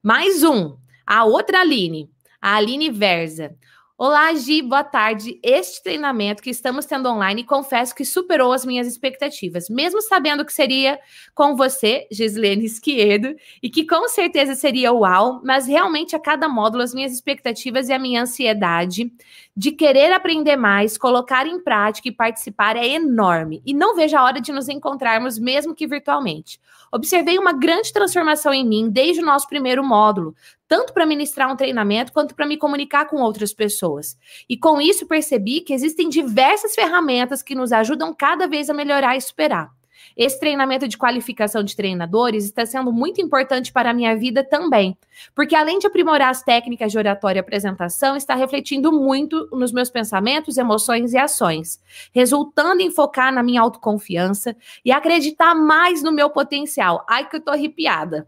Mais 0.00 0.44
um, 0.44 0.76
a 1.04 1.24
outra 1.24 1.62
Aline, 1.62 2.08
a 2.40 2.54
Aline 2.54 2.88
Verza. 2.88 3.52
Olá, 3.98 4.34
Gi, 4.34 4.60
boa 4.60 4.84
tarde. 4.84 5.40
Este 5.42 5.82
treinamento 5.82 6.42
que 6.42 6.50
estamos 6.50 6.84
tendo 6.84 7.08
online, 7.08 7.42
confesso 7.42 7.94
que 7.94 8.04
superou 8.04 8.52
as 8.52 8.62
minhas 8.62 8.86
expectativas, 8.86 9.70
mesmo 9.70 10.02
sabendo 10.02 10.44
que 10.44 10.52
seria 10.52 10.98
com 11.34 11.56
você, 11.56 12.06
Gislene 12.12 12.66
Esquerdo, 12.66 13.34
e 13.62 13.70
que 13.70 13.86
com 13.86 14.06
certeza 14.06 14.54
seria 14.54 14.92
uau, 14.92 15.40
mas 15.42 15.66
realmente 15.66 16.14
a 16.14 16.18
cada 16.18 16.46
módulo 16.46 16.82
as 16.82 16.92
minhas 16.92 17.10
expectativas 17.10 17.88
e 17.88 17.94
a 17.94 17.98
minha 17.98 18.20
ansiedade 18.20 19.10
de 19.56 19.72
querer 19.72 20.12
aprender 20.12 20.56
mais, 20.56 20.98
colocar 20.98 21.46
em 21.46 21.58
prática 21.58 22.06
e 22.06 22.12
participar 22.12 22.76
é 22.76 22.86
enorme, 22.86 23.62
e 23.64 23.72
não 23.72 23.96
vejo 23.96 24.14
a 24.14 24.22
hora 24.22 24.42
de 24.42 24.52
nos 24.52 24.68
encontrarmos, 24.68 25.38
mesmo 25.38 25.74
que 25.74 25.86
virtualmente. 25.86 26.60
Observei 26.92 27.38
uma 27.38 27.54
grande 27.54 27.92
transformação 27.94 28.52
em 28.52 28.64
mim 28.64 28.90
desde 28.90 29.22
o 29.22 29.24
nosso 29.24 29.48
primeiro 29.48 29.82
módulo, 29.82 30.34
tanto 30.68 30.92
para 30.92 31.06
ministrar 31.06 31.50
um 31.50 31.56
treinamento 31.56 32.12
quanto 32.12 32.34
para 32.34 32.46
me 32.46 32.56
comunicar 32.56 33.06
com 33.06 33.16
outras 33.16 33.52
pessoas. 33.52 34.16
E 34.48 34.56
com 34.56 34.80
isso 34.80 35.06
percebi 35.06 35.60
que 35.60 35.72
existem 35.72 36.08
diversas 36.08 36.74
ferramentas 36.74 37.42
que 37.42 37.54
nos 37.54 37.72
ajudam 37.72 38.14
cada 38.14 38.46
vez 38.46 38.68
a 38.68 38.74
melhorar 38.74 39.16
e 39.16 39.20
superar. 39.20 39.70
Esse 40.16 40.40
treinamento 40.40 40.88
de 40.88 40.96
qualificação 40.96 41.62
de 41.62 41.76
treinadores 41.76 42.44
está 42.44 42.64
sendo 42.64 42.90
muito 42.90 43.20
importante 43.20 43.70
para 43.70 43.90
a 43.90 43.94
minha 43.94 44.16
vida 44.16 44.42
também, 44.42 44.96
porque 45.34 45.54
além 45.54 45.78
de 45.78 45.86
aprimorar 45.86 46.30
as 46.30 46.42
técnicas 46.42 46.90
de 46.90 46.96
oratória 46.96 47.38
e 47.38 47.40
apresentação, 47.40 48.16
está 48.16 48.34
refletindo 48.34 48.90
muito 48.90 49.46
nos 49.52 49.72
meus 49.72 49.90
pensamentos, 49.90 50.56
emoções 50.56 51.12
e 51.12 51.18
ações, 51.18 51.82
resultando 52.14 52.80
em 52.80 52.90
focar 52.90 53.32
na 53.32 53.42
minha 53.42 53.60
autoconfiança 53.60 54.56
e 54.82 54.90
acreditar 54.90 55.54
mais 55.54 56.02
no 56.02 56.12
meu 56.12 56.30
potencial. 56.30 57.04
Ai 57.08 57.28
que 57.28 57.36
eu 57.36 57.40
tô 57.40 57.50
arrepiada 57.50 58.26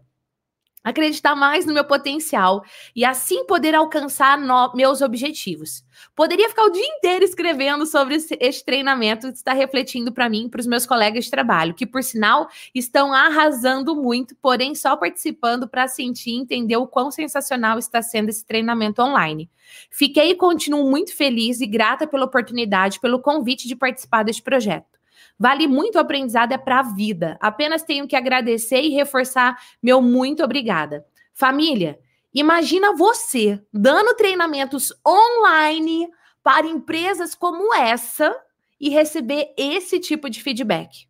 acreditar 0.83 1.35
mais 1.35 1.65
no 1.65 1.73
meu 1.73 1.83
potencial 1.83 2.63
e 2.95 3.03
assim 3.03 3.45
poder 3.45 3.75
alcançar 3.75 4.37
no, 4.37 4.73
meus 4.73 5.01
objetivos. 5.01 5.83
Poderia 6.15 6.47
ficar 6.49 6.63
o 6.63 6.71
dia 6.71 6.85
inteiro 6.85 7.25
escrevendo 7.25 7.85
sobre 7.85 8.15
esse, 8.15 8.37
esse 8.39 8.63
treinamento 8.63 9.27
que 9.27 9.37
está 9.37 9.53
refletindo 9.53 10.11
para 10.11 10.29
mim, 10.29 10.49
para 10.49 10.61
os 10.61 10.67
meus 10.67 10.85
colegas 10.85 11.25
de 11.25 11.31
trabalho, 11.31 11.73
que 11.73 11.85
por 11.85 12.03
sinal 12.03 12.47
estão 12.73 13.13
arrasando 13.13 13.95
muito, 13.95 14.35
porém 14.41 14.73
só 14.73 14.95
participando 14.95 15.67
para 15.67 15.87
sentir 15.87 16.31
e 16.31 16.37
entender 16.37 16.77
o 16.77 16.87
quão 16.87 17.11
sensacional 17.11 17.77
está 17.77 18.01
sendo 18.01 18.29
esse 18.29 18.45
treinamento 18.45 19.01
online. 19.01 19.49
Fiquei 19.89 20.31
e 20.31 20.35
continuo 20.35 20.89
muito 20.89 21.15
feliz 21.15 21.61
e 21.61 21.67
grata 21.67 22.07
pela 22.07 22.25
oportunidade, 22.25 22.99
pelo 22.99 23.19
convite 23.19 23.67
de 23.67 23.75
participar 23.75 24.23
deste 24.23 24.41
projeto. 24.41 24.98
Vale 25.39 25.67
muito 25.67 25.95
o 25.95 25.99
aprendizado, 25.99 26.51
é 26.51 26.57
para 26.57 26.79
a 26.79 26.83
vida. 26.83 27.37
Apenas 27.39 27.81
tenho 27.81 28.07
que 28.07 28.15
agradecer 28.15 28.81
e 28.81 28.89
reforçar 28.89 29.57
meu 29.81 30.01
muito 30.01 30.43
obrigada. 30.43 31.05
Família, 31.33 31.97
imagina 32.33 32.93
você 32.93 33.63
dando 33.71 34.13
treinamentos 34.15 34.93
online 35.07 36.09
para 36.43 36.67
empresas 36.67 37.33
como 37.33 37.73
essa 37.73 38.35
e 38.79 38.89
receber 38.89 39.53
esse 39.57 39.99
tipo 39.99 40.29
de 40.29 40.43
feedback. 40.43 41.07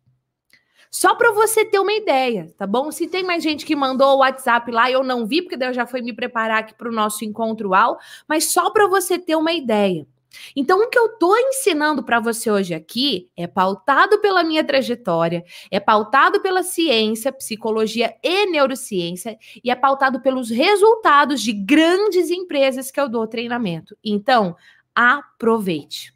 Só 0.90 1.14
para 1.14 1.32
você 1.32 1.64
ter 1.64 1.78
uma 1.78 1.92
ideia, 1.92 2.52
tá 2.58 2.66
bom? 2.66 2.90
Se 2.90 3.06
tem 3.06 3.22
mais 3.22 3.42
gente 3.42 3.64
que 3.64 3.76
mandou 3.76 4.16
o 4.16 4.18
WhatsApp 4.18 4.70
lá, 4.72 4.90
eu 4.90 5.04
não 5.04 5.24
vi, 5.24 5.40
porque 5.40 5.62
eu 5.62 5.72
já 5.72 5.86
fui 5.86 6.02
me 6.02 6.12
preparar 6.12 6.58
aqui 6.58 6.74
para 6.74 6.88
o 6.88 6.92
nosso 6.92 7.24
encontro 7.24 7.74
ao, 7.74 7.98
mas 8.28 8.52
só 8.52 8.70
para 8.70 8.88
você 8.88 9.16
ter 9.16 9.36
uma 9.36 9.52
ideia. 9.52 10.06
Então, 10.54 10.80
o 10.80 10.88
que 10.88 10.98
eu 10.98 11.06
estou 11.06 11.36
ensinando 11.36 12.02
para 12.02 12.20
você 12.20 12.50
hoje 12.50 12.74
aqui 12.74 13.30
é 13.36 13.46
pautado 13.46 14.20
pela 14.20 14.42
minha 14.42 14.64
trajetória, 14.64 15.44
é 15.70 15.80
pautado 15.80 16.40
pela 16.40 16.62
ciência, 16.62 17.32
psicologia 17.32 18.14
e 18.22 18.46
neurociência, 18.46 19.38
e 19.62 19.70
é 19.70 19.74
pautado 19.74 20.20
pelos 20.20 20.50
resultados 20.50 21.42
de 21.42 21.52
grandes 21.52 22.30
empresas 22.30 22.90
que 22.90 23.00
eu 23.00 23.08
dou 23.08 23.26
treinamento. 23.26 23.96
Então, 24.04 24.56
aproveite. 24.94 26.14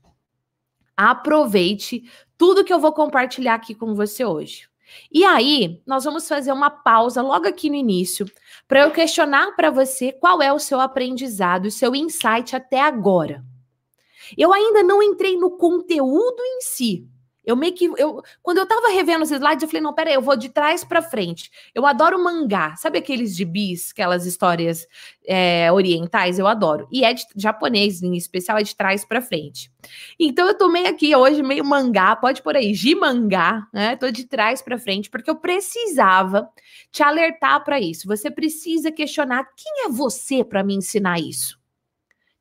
Aproveite 0.97 2.05
tudo 2.39 2.65
que 2.65 2.73
eu 2.73 2.79
vou 2.79 2.93
compartilhar 2.93 3.55
aqui 3.55 3.75
com 3.75 3.95
você 3.95 4.25
hoje. 4.25 4.69
E 5.11 5.25
aí, 5.25 5.81
nós 5.87 6.05
vamos 6.05 6.29
fazer 6.29 6.53
uma 6.53 6.71
pausa 6.71 7.21
logo 7.21 7.49
aqui 7.49 7.69
no 7.69 7.75
início, 7.75 8.31
para 8.69 8.83
eu 8.83 8.91
questionar 8.91 9.57
para 9.57 9.71
você 9.71 10.13
qual 10.13 10.41
é 10.41 10.53
o 10.53 10.59
seu 10.59 10.81
aprendizado, 10.81 11.67
o 11.67 11.71
seu 11.71 11.97
insight 11.97 12.55
até 12.55 12.81
agora. 12.81 13.45
Eu 14.37 14.53
ainda 14.53 14.83
não 14.83 15.03
entrei 15.03 15.37
no 15.37 15.57
conteúdo 15.57 16.43
em 16.43 16.61
si. 16.61 17.09
Eu 17.45 17.57
meio 17.57 17.75
que. 17.75 17.85
Eu, 17.99 18.23
quando 18.43 18.59
eu 18.59 18.67
tava 18.67 18.89
revendo 18.89 19.23
os 19.23 19.31
slides, 19.31 19.63
eu 19.63 19.69
falei: 19.69 19.83
não, 19.83 19.93
peraí, 19.93 20.15
eu 20.15 20.23
vou 20.23 20.37
de 20.37 20.49
trás 20.49 20.83
para 20.83 21.03
frente. 21.03 21.51
Eu 21.75 21.85
adoro 21.85 22.23
mangá. 22.23 22.75
Sabe 22.77 22.99
aqueles 22.99 23.37
gibis, 23.37 23.91
aquelas 23.93 24.25
histórias 24.25 24.87
é, 25.27 25.71
orientais? 25.71 26.39
Eu 26.39 26.47
adoro. 26.47 26.89
E 26.91 27.05
é 27.05 27.13
de 27.13 27.25
japonês, 27.37 28.03
em 28.03 28.17
especial, 28.17 28.59
é 28.59 28.63
de 28.63 28.75
trás 28.75 29.05
para 29.05 29.21
frente. 29.21 29.71
Então 30.19 30.47
eu 30.49 30.57
tomei 30.57 30.87
aqui 30.87 31.15
hoje 31.15 31.43
meio 31.43 31.65
mangá, 31.65 32.17
pode 32.17 32.41
por 32.43 32.57
aí, 32.57 32.73
gimangá, 32.73 33.67
né? 33.73 33.97
Tô 33.97 34.11
de 34.11 34.25
trás 34.25 34.63
para 34.63 34.79
frente, 34.79 35.11
porque 35.11 35.29
eu 35.29 35.37
precisava 35.37 36.49
te 36.91 37.03
alertar 37.03 37.63
para 37.63 37.79
isso. 37.79 38.09
Você 38.09 38.31
precisa 38.31 38.91
questionar 38.91 39.45
quem 39.55 39.85
é 39.85 39.89
você 39.91 40.43
para 40.43 40.65
me 40.65 40.75
ensinar 40.75 41.21
isso. 41.21 41.63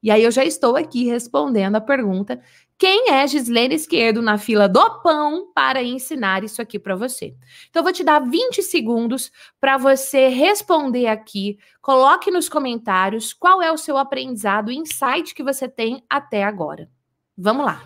E 0.03 0.11
aí 0.11 0.21
eu 0.21 0.31
já 0.31 0.43
estou 0.43 0.75
aqui 0.75 1.05
respondendo 1.05 1.77
a 1.77 1.81
pergunta: 1.81 2.41
quem 2.77 3.09
é 3.09 3.25
Gislene 3.25 3.75
Esquerdo 3.75 4.21
na 4.21 4.37
fila 4.37 4.67
do 4.67 4.99
pão 5.01 5.51
para 5.55 5.81
ensinar 5.81 6.43
isso 6.43 6.61
aqui 6.61 6.77
para 6.77 6.97
você? 6.97 7.33
Então 7.69 7.79
eu 7.79 7.83
vou 7.83 7.93
te 7.93 8.03
dar 8.03 8.19
20 8.19 8.61
segundos 8.61 9.31
para 9.61 9.77
você 9.77 10.27
responder 10.27 11.07
aqui. 11.07 11.57
Coloque 11.81 12.29
nos 12.29 12.49
comentários 12.49 13.31
qual 13.31 13.61
é 13.61 13.71
o 13.71 13.77
seu 13.77 13.97
aprendizado, 13.97 14.67
o 14.67 14.71
insight 14.71 15.33
que 15.33 15.41
você 15.41 15.69
tem 15.69 16.03
até 16.09 16.43
agora. 16.43 16.89
Vamos 17.37 17.65
lá. 17.65 17.81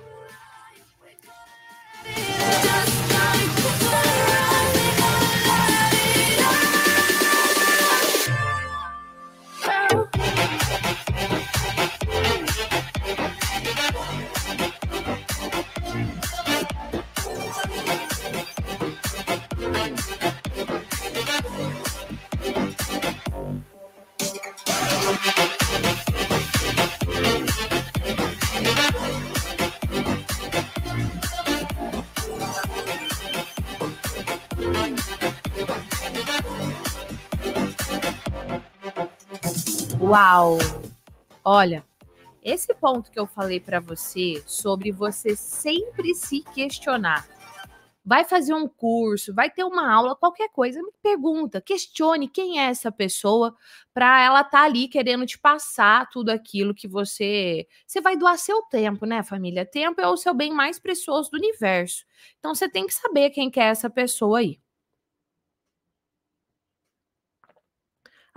Uau! 40.07 40.57
Olha, 41.43 41.85
esse 42.41 42.73
ponto 42.73 43.11
que 43.11 43.19
eu 43.19 43.27
falei 43.27 43.59
para 43.59 43.81
você 43.81 44.41
sobre 44.47 44.89
você 44.89 45.35
sempre 45.35 46.15
se 46.15 46.39
questionar. 46.53 47.27
Vai 48.05 48.23
fazer 48.23 48.53
um 48.53 48.69
curso, 48.69 49.35
vai 49.35 49.49
ter 49.49 49.65
uma 49.65 49.93
aula, 49.93 50.15
qualquer 50.15 50.47
coisa, 50.47 50.81
me 50.81 50.93
pergunta, 51.03 51.59
questione 51.59 52.29
quem 52.29 52.57
é 52.57 52.69
essa 52.69 52.89
pessoa 52.89 53.53
para 53.93 54.23
ela 54.23 54.39
estar 54.39 54.59
tá 54.59 54.63
ali 54.63 54.87
querendo 54.87 55.25
te 55.25 55.37
passar 55.37 56.07
tudo 56.09 56.29
aquilo 56.29 56.73
que 56.73 56.87
você, 56.87 57.67
você 57.85 57.99
vai 57.99 58.15
doar 58.15 58.37
seu 58.37 58.61
tempo, 58.61 59.05
né, 59.05 59.21
família? 59.23 59.65
Tempo 59.65 59.99
é 59.99 60.07
o 60.07 60.15
seu 60.15 60.33
bem 60.33 60.53
mais 60.53 60.79
precioso 60.79 61.29
do 61.31 61.37
universo. 61.37 62.05
Então 62.39 62.55
você 62.55 62.69
tem 62.69 62.87
que 62.87 62.93
saber 62.93 63.31
quem 63.31 63.51
que 63.51 63.59
é 63.59 63.65
essa 63.65 63.89
pessoa 63.89 64.39
aí. 64.39 64.57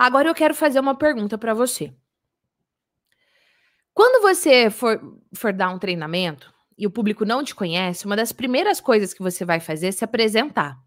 Agora 0.01 0.31
eu 0.31 0.35
quero 0.35 0.55
fazer 0.55 0.81
uma 0.81 0.95
pergunta 0.95 1.37
para 1.37 1.53
você. 1.53 1.93
Quando 3.93 4.23
você 4.23 4.71
for, 4.71 4.99
for 5.37 5.53
dar 5.53 5.69
um 5.69 5.79
treinamento 5.79 6.51
e 6.79 6.87
o 6.87 6.91
público 6.91 7.27
não 7.27 7.45
te 7.45 7.55
conhece, 7.55 8.07
uma 8.07 8.17
das 8.17 8.33
primeiras 8.33 8.81
coisas 8.81 9.13
que 9.13 9.23
você 9.23 9.45
vai 9.45 9.61
fazer 9.61 9.89
é 9.89 9.93
se 9.93 10.03
apresentar. 10.03 10.79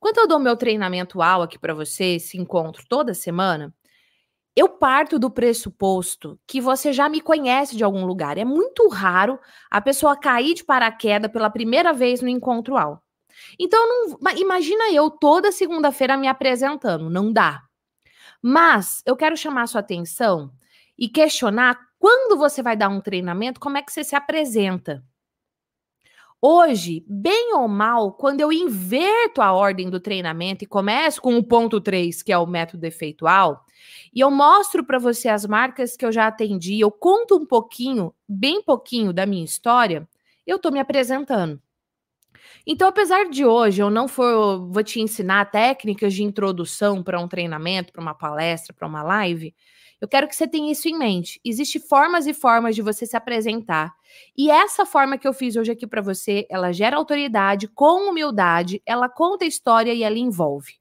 Quando 0.00 0.16
eu 0.16 0.26
dou 0.26 0.38
meu 0.38 0.56
treinamento 0.56 1.20
aula 1.20 1.44
aqui 1.44 1.58
para 1.58 1.74
você, 1.74 2.14
esse 2.14 2.38
encontro 2.38 2.82
toda 2.88 3.12
semana, 3.12 3.70
eu 4.56 4.66
parto 4.66 5.18
do 5.18 5.30
pressuposto 5.30 6.40
que 6.46 6.58
você 6.58 6.90
já 6.90 7.10
me 7.10 7.20
conhece 7.20 7.76
de 7.76 7.84
algum 7.84 8.06
lugar. 8.06 8.38
É 8.38 8.46
muito 8.46 8.88
raro 8.88 9.38
a 9.70 9.78
pessoa 9.78 10.18
cair 10.18 10.54
de 10.54 10.64
paraquedas 10.64 11.30
pela 11.30 11.50
primeira 11.50 11.92
vez 11.92 12.22
no 12.22 12.30
encontro 12.30 12.78
aula. 12.78 12.98
Então, 13.60 13.86
não, 13.86 14.32
imagina 14.38 14.90
eu 14.90 15.10
toda 15.10 15.52
segunda-feira 15.52 16.16
me 16.16 16.28
apresentando, 16.28 17.10
não 17.10 17.30
dá. 17.30 17.62
Mas 18.42 19.02
eu 19.06 19.16
quero 19.16 19.36
chamar 19.36 19.68
sua 19.68 19.80
atenção 19.80 20.52
e 20.98 21.08
questionar 21.08 21.78
quando 21.98 22.36
você 22.36 22.62
vai 22.62 22.76
dar 22.76 22.88
um 22.88 23.00
treinamento, 23.00 23.60
como 23.60 23.78
é 23.78 23.82
que 23.82 23.92
você 23.92 24.02
se 24.02 24.16
apresenta. 24.16 25.04
Hoje, 26.44 27.04
bem 27.06 27.54
ou 27.54 27.68
mal, 27.68 28.14
quando 28.14 28.40
eu 28.40 28.52
inverto 28.52 29.40
a 29.40 29.52
ordem 29.52 29.88
do 29.88 30.00
treinamento 30.00 30.64
e 30.64 30.66
começo 30.66 31.22
com 31.22 31.36
o 31.36 31.44
ponto 31.44 31.80
3, 31.80 32.20
que 32.20 32.32
é 32.32 32.38
o 32.38 32.48
método 32.48 32.84
efeitual, 32.84 33.64
e 34.12 34.18
eu 34.18 34.28
mostro 34.28 34.84
para 34.84 34.98
você 34.98 35.28
as 35.28 35.46
marcas 35.46 35.96
que 35.96 36.04
eu 36.04 36.10
já 36.10 36.26
atendi, 36.26 36.80
eu 36.80 36.90
conto 36.90 37.36
um 37.36 37.46
pouquinho, 37.46 38.12
bem 38.28 38.60
pouquinho 38.60 39.12
da 39.12 39.24
minha 39.24 39.44
história, 39.44 40.08
eu 40.44 40.56
estou 40.56 40.72
me 40.72 40.80
apresentando. 40.80 41.62
Então, 42.66 42.88
apesar 42.88 43.28
de 43.28 43.44
hoje 43.44 43.82
eu 43.82 43.90
não 43.90 44.06
for, 44.06 44.68
vou 44.70 44.82
te 44.84 45.00
ensinar 45.00 45.50
técnicas 45.50 46.14
de 46.14 46.22
introdução 46.22 47.02
para 47.02 47.20
um 47.20 47.28
treinamento, 47.28 47.92
para 47.92 48.02
uma 48.02 48.14
palestra, 48.14 48.72
para 48.72 48.86
uma 48.86 49.02
live, 49.02 49.54
eu 50.00 50.08
quero 50.08 50.26
que 50.26 50.34
você 50.34 50.48
tenha 50.48 50.72
isso 50.72 50.88
em 50.88 50.98
mente. 50.98 51.40
Existem 51.44 51.80
formas 51.80 52.26
e 52.26 52.34
formas 52.34 52.74
de 52.74 52.82
você 52.82 53.06
se 53.06 53.16
apresentar. 53.16 53.94
E 54.36 54.50
essa 54.50 54.84
forma 54.84 55.16
que 55.16 55.28
eu 55.28 55.32
fiz 55.32 55.54
hoje 55.54 55.70
aqui 55.70 55.86
para 55.86 56.02
você, 56.02 56.44
ela 56.50 56.72
gera 56.72 56.96
autoridade 56.96 57.68
com 57.68 58.10
humildade, 58.10 58.82
ela 58.84 59.08
conta 59.08 59.44
história 59.44 59.94
e 59.94 60.02
ela 60.02 60.18
envolve. 60.18 60.74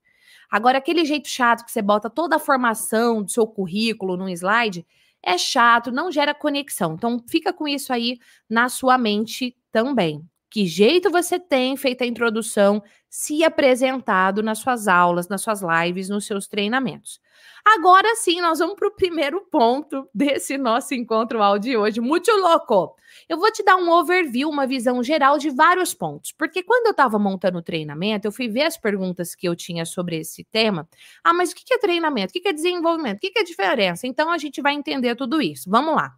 Agora, 0.49 0.79
aquele 0.79 1.05
jeito 1.05 1.29
chato 1.29 1.63
que 1.63 1.71
você 1.71 1.83
bota 1.83 2.09
toda 2.09 2.37
a 2.37 2.39
formação 2.39 3.21
do 3.23 3.29
seu 3.31 3.45
currículo 3.45 4.17
num 4.17 4.27
slide, 4.29 4.85
é 5.23 5.37
chato, 5.37 5.91
não 5.91 6.11
gera 6.11 6.33
conexão. 6.33 6.95
Então, 6.95 7.23
fica 7.29 7.53
com 7.53 7.67
isso 7.67 7.93
aí 7.93 8.17
na 8.49 8.69
sua 8.69 8.97
mente 8.97 9.55
também. 9.71 10.30
Que 10.51 10.65
jeito 10.65 11.09
você 11.09 11.39
tem 11.39 11.77
feito 11.77 12.03
a 12.03 12.05
introdução, 12.05 12.83
se 13.09 13.41
apresentado 13.41 14.43
nas 14.43 14.59
suas 14.59 14.85
aulas, 14.85 15.29
nas 15.29 15.41
suas 15.41 15.61
lives, 15.61 16.09
nos 16.09 16.25
seus 16.25 16.45
treinamentos. 16.45 17.21
Agora 17.63 18.15
sim, 18.15 18.41
nós 18.41 18.59
vamos 18.59 18.75
para 18.75 18.89
o 18.89 18.95
primeiro 18.95 19.39
ponto 19.49 20.09
desse 20.13 20.57
nosso 20.57 20.93
encontro 20.93 21.41
áudio 21.41 21.71
de 21.71 21.77
hoje. 21.77 22.01
Muito 22.01 22.29
louco! 22.31 22.97
Eu 23.29 23.37
vou 23.37 23.49
te 23.49 23.63
dar 23.63 23.77
um 23.77 23.89
overview, 23.91 24.49
uma 24.49 24.67
visão 24.67 25.01
geral 25.01 25.37
de 25.37 25.49
vários 25.49 25.93
pontos, 25.93 26.33
porque 26.33 26.61
quando 26.61 26.87
eu 26.87 26.91
estava 26.91 27.17
montando 27.17 27.59
o 27.59 27.61
treinamento, 27.61 28.27
eu 28.27 28.31
fui 28.31 28.49
ver 28.49 28.63
as 28.63 28.77
perguntas 28.77 29.33
que 29.33 29.47
eu 29.47 29.55
tinha 29.55 29.85
sobre 29.85 30.17
esse 30.17 30.43
tema. 30.43 30.85
Ah, 31.23 31.33
mas 31.33 31.51
o 31.51 31.55
que 31.55 31.73
é 31.73 31.77
treinamento? 31.77 32.37
O 32.37 32.41
que 32.41 32.45
é 32.45 32.51
desenvolvimento? 32.51 33.17
O 33.17 33.19
que 33.21 33.39
é 33.39 33.43
diferença? 33.43 34.05
Então 34.05 34.29
a 34.29 34.37
gente 34.37 34.61
vai 34.61 34.73
entender 34.73 35.15
tudo 35.15 35.41
isso. 35.41 35.69
Vamos 35.69 35.95
lá. 35.95 36.13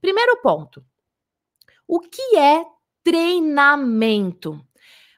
Primeiro 0.00 0.36
ponto. 0.42 0.84
O 1.86 2.00
que 2.00 2.36
é 2.36 2.64
treinamento. 3.08 4.62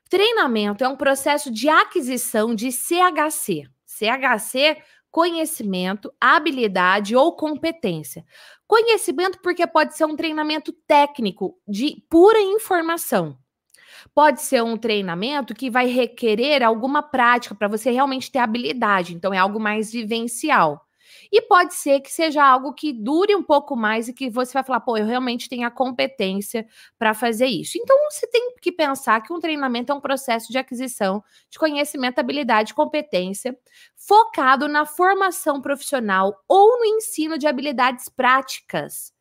Treinamento 0.09 0.85
é 0.85 0.89
um 0.89 0.95
processo 0.95 1.51
de 1.51 1.69
aquisição 1.69 2.55
de 2.55 2.71
CHC. 2.71 3.65
CHC, 3.85 4.81
conhecimento, 5.11 6.13
habilidade 6.21 7.17
ou 7.17 7.35
competência. 7.35 8.25
Conhecimento, 8.65 9.41
porque 9.43 9.67
pode 9.67 9.97
ser 9.97 10.05
um 10.05 10.15
treinamento 10.15 10.73
técnico 10.87 11.59
de 11.67 12.01
pura 12.09 12.41
informação. 12.41 13.37
Pode 14.15 14.41
ser 14.41 14.63
um 14.63 14.77
treinamento 14.77 15.53
que 15.53 15.69
vai 15.69 15.87
requerer 15.87 16.63
alguma 16.63 17.03
prática 17.03 17.57
para 17.57 17.67
você 17.67 17.91
realmente 17.91 18.31
ter 18.31 18.39
habilidade, 18.39 19.17
então 19.17 19.35
é 19.35 19.39
algo 19.39 19.59
mais 19.59 19.91
vivencial. 19.91 20.87
E 21.33 21.41
pode 21.43 21.75
ser 21.75 22.01
que 22.01 22.11
seja 22.13 22.45
algo 22.45 22.73
que 22.73 22.93
dure 22.93 23.35
um 23.37 23.43
pouco 23.43 23.77
mais 23.77 24.09
e 24.09 24.13
que 24.13 24.29
você 24.29 24.53
vai 24.53 24.65
falar, 24.65 24.81
pô, 24.81 24.97
eu 24.97 25.07
realmente 25.07 25.49
tenho 25.49 25.67
a 25.67 25.71
competência 25.71 26.67
para 26.99 27.15
fazer 27.15 27.47
isso. 27.47 27.79
Então, 27.79 27.97
você 28.11 28.27
tem 28.27 28.55
que 28.61 28.73
pensar 28.73 29.21
que 29.23 29.33
um 29.33 29.39
treinamento 29.41 29.93
é 29.93 29.95
um 29.95 30.01
processo 30.01 30.51
de 30.51 30.59
aquisição 30.59 31.23
de 31.49 31.59
conhecimento, 31.59 32.19
habilidade, 32.19 32.75
competência, 32.75 33.57
focado 33.97 34.67
na 34.69 34.85
formação 34.85 35.61
profissional 35.61 36.43
ou 36.49 36.79
no 36.79 36.85
ensino 36.85 37.39
de 37.39 37.47
habilidades 37.47 38.09
práticas 38.09 39.13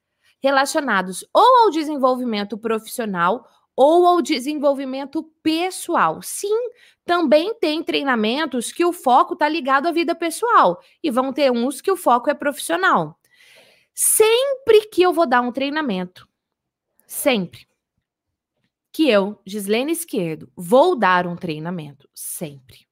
relacionados 0.42 1.26
ou 1.34 1.66
ao 1.66 1.70
desenvolvimento 1.70 2.58
profissional 2.58 3.46
ou 3.82 4.06
ao 4.06 4.22
desenvolvimento 4.22 5.24
pessoal. 5.42 6.22
Sim, 6.22 6.70
também 7.06 7.54
tem 7.62 7.82
treinamentos 7.82 8.74
que 8.74 8.84
o 8.84 8.92
foco 8.92 9.36
está 9.36 9.48
ligado 9.48 9.88
à 9.88 9.92
vida 9.94 10.14
pessoal 10.14 10.82
e 11.02 11.10
vão 11.10 11.32
ter 11.32 11.50
uns 11.50 11.80
que 11.80 11.90
o 11.90 11.96
foco 11.96 12.30
é 12.30 12.34
profissional. 12.34 13.18
Sempre 13.94 14.82
que 14.88 15.02
eu 15.02 15.14
vou 15.14 15.26
dar 15.26 15.40
um 15.40 15.54
treinamento, 15.54 16.28
sempre 17.08 17.70
que 18.92 19.10
eu, 19.10 19.42
Gislene 19.46 19.94
Esquerdo, 19.94 20.52
vou 20.58 20.94
dar 20.94 21.26
um 21.26 21.38
treinamento, 21.38 22.10
sempre. 22.14 22.86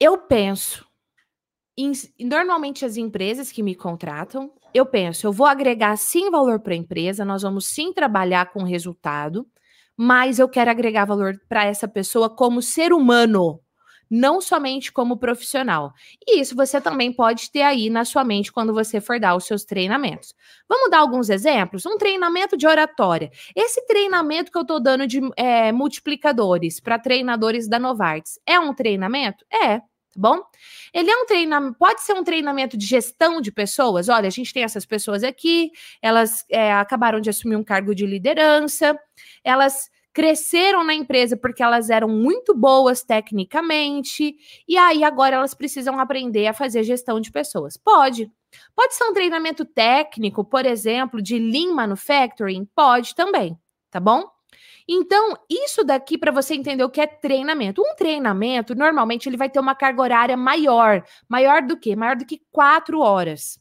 Eu 0.00 0.18
penso 0.18 0.84
em, 1.78 1.92
normalmente 2.18 2.84
as 2.84 2.96
empresas 2.96 3.52
que 3.52 3.62
me 3.62 3.76
contratam, 3.76 4.52
eu 4.74 4.84
penso, 4.84 5.26
eu 5.26 5.32
vou 5.32 5.46
agregar 5.46 5.96
sim 5.96 6.30
valor 6.30 6.58
para 6.60 6.74
a 6.74 6.76
empresa, 6.76 7.24
nós 7.24 7.42
vamos 7.42 7.66
sim 7.66 7.92
trabalhar 7.92 8.52
com 8.52 8.64
resultado, 8.64 9.46
mas 9.96 10.40
eu 10.40 10.48
quero 10.48 10.70
agregar 10.70 11.04
valor 11.04 11.40
para 11.48 11.64
essa 11.64 11.86
pessoa 11.86 12.28
como 12.28 12.60
ser 12.60 12.92
humano, 12.92 13.60
não 14.10 14.40
somente 14.40 14.92
como 14.92 15.16
profissional. 15.16 15.92
E 16.26 16.40
isso 16.40 16.56
você 16.56 16.80
também 16.80 17.12
pode 17.12 17.50
ter 17.52 17.62
aí 17.62 17.88
na 17.88 18.04
sua 18.04 18.24
mente 18.24 18.52
quando 18.52 18.74
você 18.74 19.00
for 19.00 19.20
dar 19.20 19.36
os 19.36 19.46
seus 19.46 19.64
treinamentos. 19.64 20.34
Vamos 20.68 20.90
dar 20.90 20.98
alguns 20.98 21.30
exemplos? 21.30 21.86
Um 21.86 21.96
treinamento 21.96 22.56
de 22.56 22.66
oratória. 22.66 23.30
Esse 23.54 23.86
treinamento 23.86 24.50
que 24.50 24.58
eu 24.58 24.62
estou 24.62 24.80
dando 24.80 25.06
de 25.06 25.20
é, 25.36 25.70
multiplicadores 25.70 26.80
para 26.80 26.98
treinadores 26.98 27.68
da 27.68 27.78
Novartis 27.78 28.40
é 28.44 28.58
um 28.58 28.74
treinamento? 28.74 29.44
É 29.52 29.80
tá 30.14 30.20
bom? 30.20 30.42
Ele 30.92 31.10
é 31.10 31.16
um 31.16 31.26
treinamento, 31.26 31.76
pode 31.78 32.02
ser 32.02 32.14
um 32.14 32.24
treinamento 32.24 32.76
de 32.76 32.86
gestão 32.86 33.40
de 33.40 33.50
pessoas. 33.52 34.08
Olha, 34.08 34.28
a 34.28 34.30
gente 34.30 34.52
tem 34.52 34.62
essas 34.62 34.86
pessoas 34.86 35.24
aqui, 35.24 35.70
elas 36.00 36.44
é, 36.50 36.72
acabaram 36.72 37.20
de 37.20 37.30
assumir 37.30 37.56
um 37.56 37.64
cargo 37.64 37.94
de 37.94 38.06
liderança, 38.06 38.98
elas 39.42 39.90
cresceram 40.12 40.84
na 40.84 40.94
empresa 40.94 41.36
porque 41.36 41.62
elas 41.62 41.90
eram 41.90 42.08
muito 42.08 42.54
boas 42.54 43.02
tecnicamente, 43.02 44.36
e 44.66 44.78
aí 44.78 45.02
agora 45.02 45.36
elas 45.36 45.54
precisam 45.54 45.98
aprender 45.98 46.46
a 46.46 46.54
fazer 46.54 46.84
gestão 46.84 47.20
de 47.20 47.32
pessoas. 47.32 47.76
Pode. 47.76 48.30
Pode 48.76 48.94
ser 48.94 49.04
um 49.04 49.12
treinamento 49.12 49.64
técnico, 49.64 50.44
por 50.44 50.64
exemplo, 50.64 51.20
de 51.20 51.36
Lean 51.38 51.74
Manufacturing? 51.74 52.64
Pode 52.76 53.12
também, 53.16 53.58
tá 53.90 53.98
bom? 53.98 54.33
Então, 54.88 55.34
isso 55.48 55.82
daqui 55.82 56.18
para 56.18 56.30
você 56.30 56.54
entender 56.54 56.84
o 56.84 56.90
que 56.90 57.00
é 57.00 57.06
treinamento. 57.06 57.82
Um 57.82 57.94
treinamento, 57.94 58.74
normalmente, 58.74 59.28
ele 59.28 59.36
vai 59.36 59.48
ter 59.48 59.60
uma 59.60 59.74
carga 59.74 60.02
horária 60.02 60.36
maior. 60.36 61.02
Maior 61.28 61.62
do 61.62 61.76
que? 61.76 61.96
Maior 61.96 62.16
do 62.16 62.26
que 62.26 62.42
quatro 62.50 63.00
horas. 63.00 63.58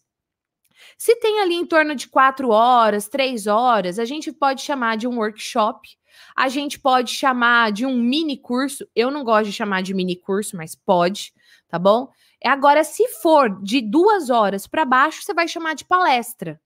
Se 0.97 1.15
tem 1.15 1.39
ali 1.39 1.55
em 1.55 1.65
torno 1.65 1.95
de 1.95 2.07
quatro 2.07 2.49
horas, 2.49 3.07
três 3.07 3.47
horas, 3.47 3.99
a 3.99 4.05
gente 4.05 4.31
pode 4.31 4.61
chamar 4.61 4.97
de 4.97 5.07
um 5.07 5.17
workshop. 5.17 5.89
A 6.35 6.49
gente 6.49 6.79
pode 6.79 7.11
chamar 7.11 7.71
de 7.71 7.85
um 7.85 7.95
mini 7.97 8.37
curso. 8.37 8.87
Eu 8.95 9.09
não 9.09 9.23
gosto 9.23 9.45
de 9.45 9.53
chamar 9.53 9.81
de 9.81 9.93
mini 9.93 10.15
curso, 10.15 10.57
mas 10.57 10.75
pode, 10.75 11.33
tá 11.67 11.79
bom? 11.79 12.09
Agora, 12.43 12.83
se 12.83 13.07
for 13.07 13.61
de 13.61 13.81
duas 13.81 14.29
horas 14.29 14.67
para 14.67 14.83
baixo, 14.83 15.23
você 15.23 15.33
vai 15.33 15.47
chamar 15.47 15.75
de 15.75 15.85
palestra 15.85 16.59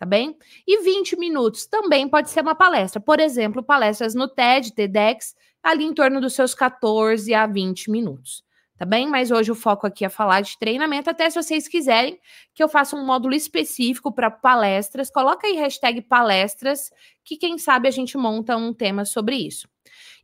tá 0.00 0.06
bem? 0.06 0.34
E 0.66 0.82
20 0.82 1.14
minutos 1.18 1.66
também 1.66 2.08
pode 2.08 2.30
ser 2.30 2.40
uma 2.40 2.54
palestra. 2.54 2.98
Por 2.98 3.20
exemplo, 3.20 3.62
palestras 3.62 4.14
no 4.14 4.26
TED, 4.26 4.72
TEDx, 4.72 5.36
ali 5.62 5.84
em 5.84 5.92
torno 5.92 6.22
dos 6.22 6.32
seus 6.32 6.54
14 6.54 7.34
a 7.34 7.46
20 7.46 7.90
minutos, 7.90 8.42
tá 8.78 8.86
bem? 8.86 9.06
Mas 9.06 9.30
hoje 9.30 9.52
o 9.52 9.54
foco 9.54 9.86
aqui 9.86 10.02
é 10.02 10.08
falar 10.08 10.40
de 10.40 10.58
treinamento, 10.58 11.10
até 11.10 11.28
se 11.28 11.40
vocês 11.40 11.68
quiserem 11.68 12.18
que 12.54 12.62
eu 12.62 12.68
faça 12.68 12.96
um 12.96 13.04
módulo 13.04 13.34
específico 13.34 14.10
para 14.10 14.30
palestras, 14.30 15.10
coloca 15.10 15.46
aí 15.46 15.56
hashtag 15.56 16.00
palestras, 16.00 16.90
que 17.22 17.36
quem 17.36 17.58
sabe 17.58 17.86
a 17.86 17.90
gente 17.90 18.16
monta 18.16 18.56
um 18.56 18.72
tema 18.72 19.04
sobre 19.04 19.36
isso. 19.36 19.68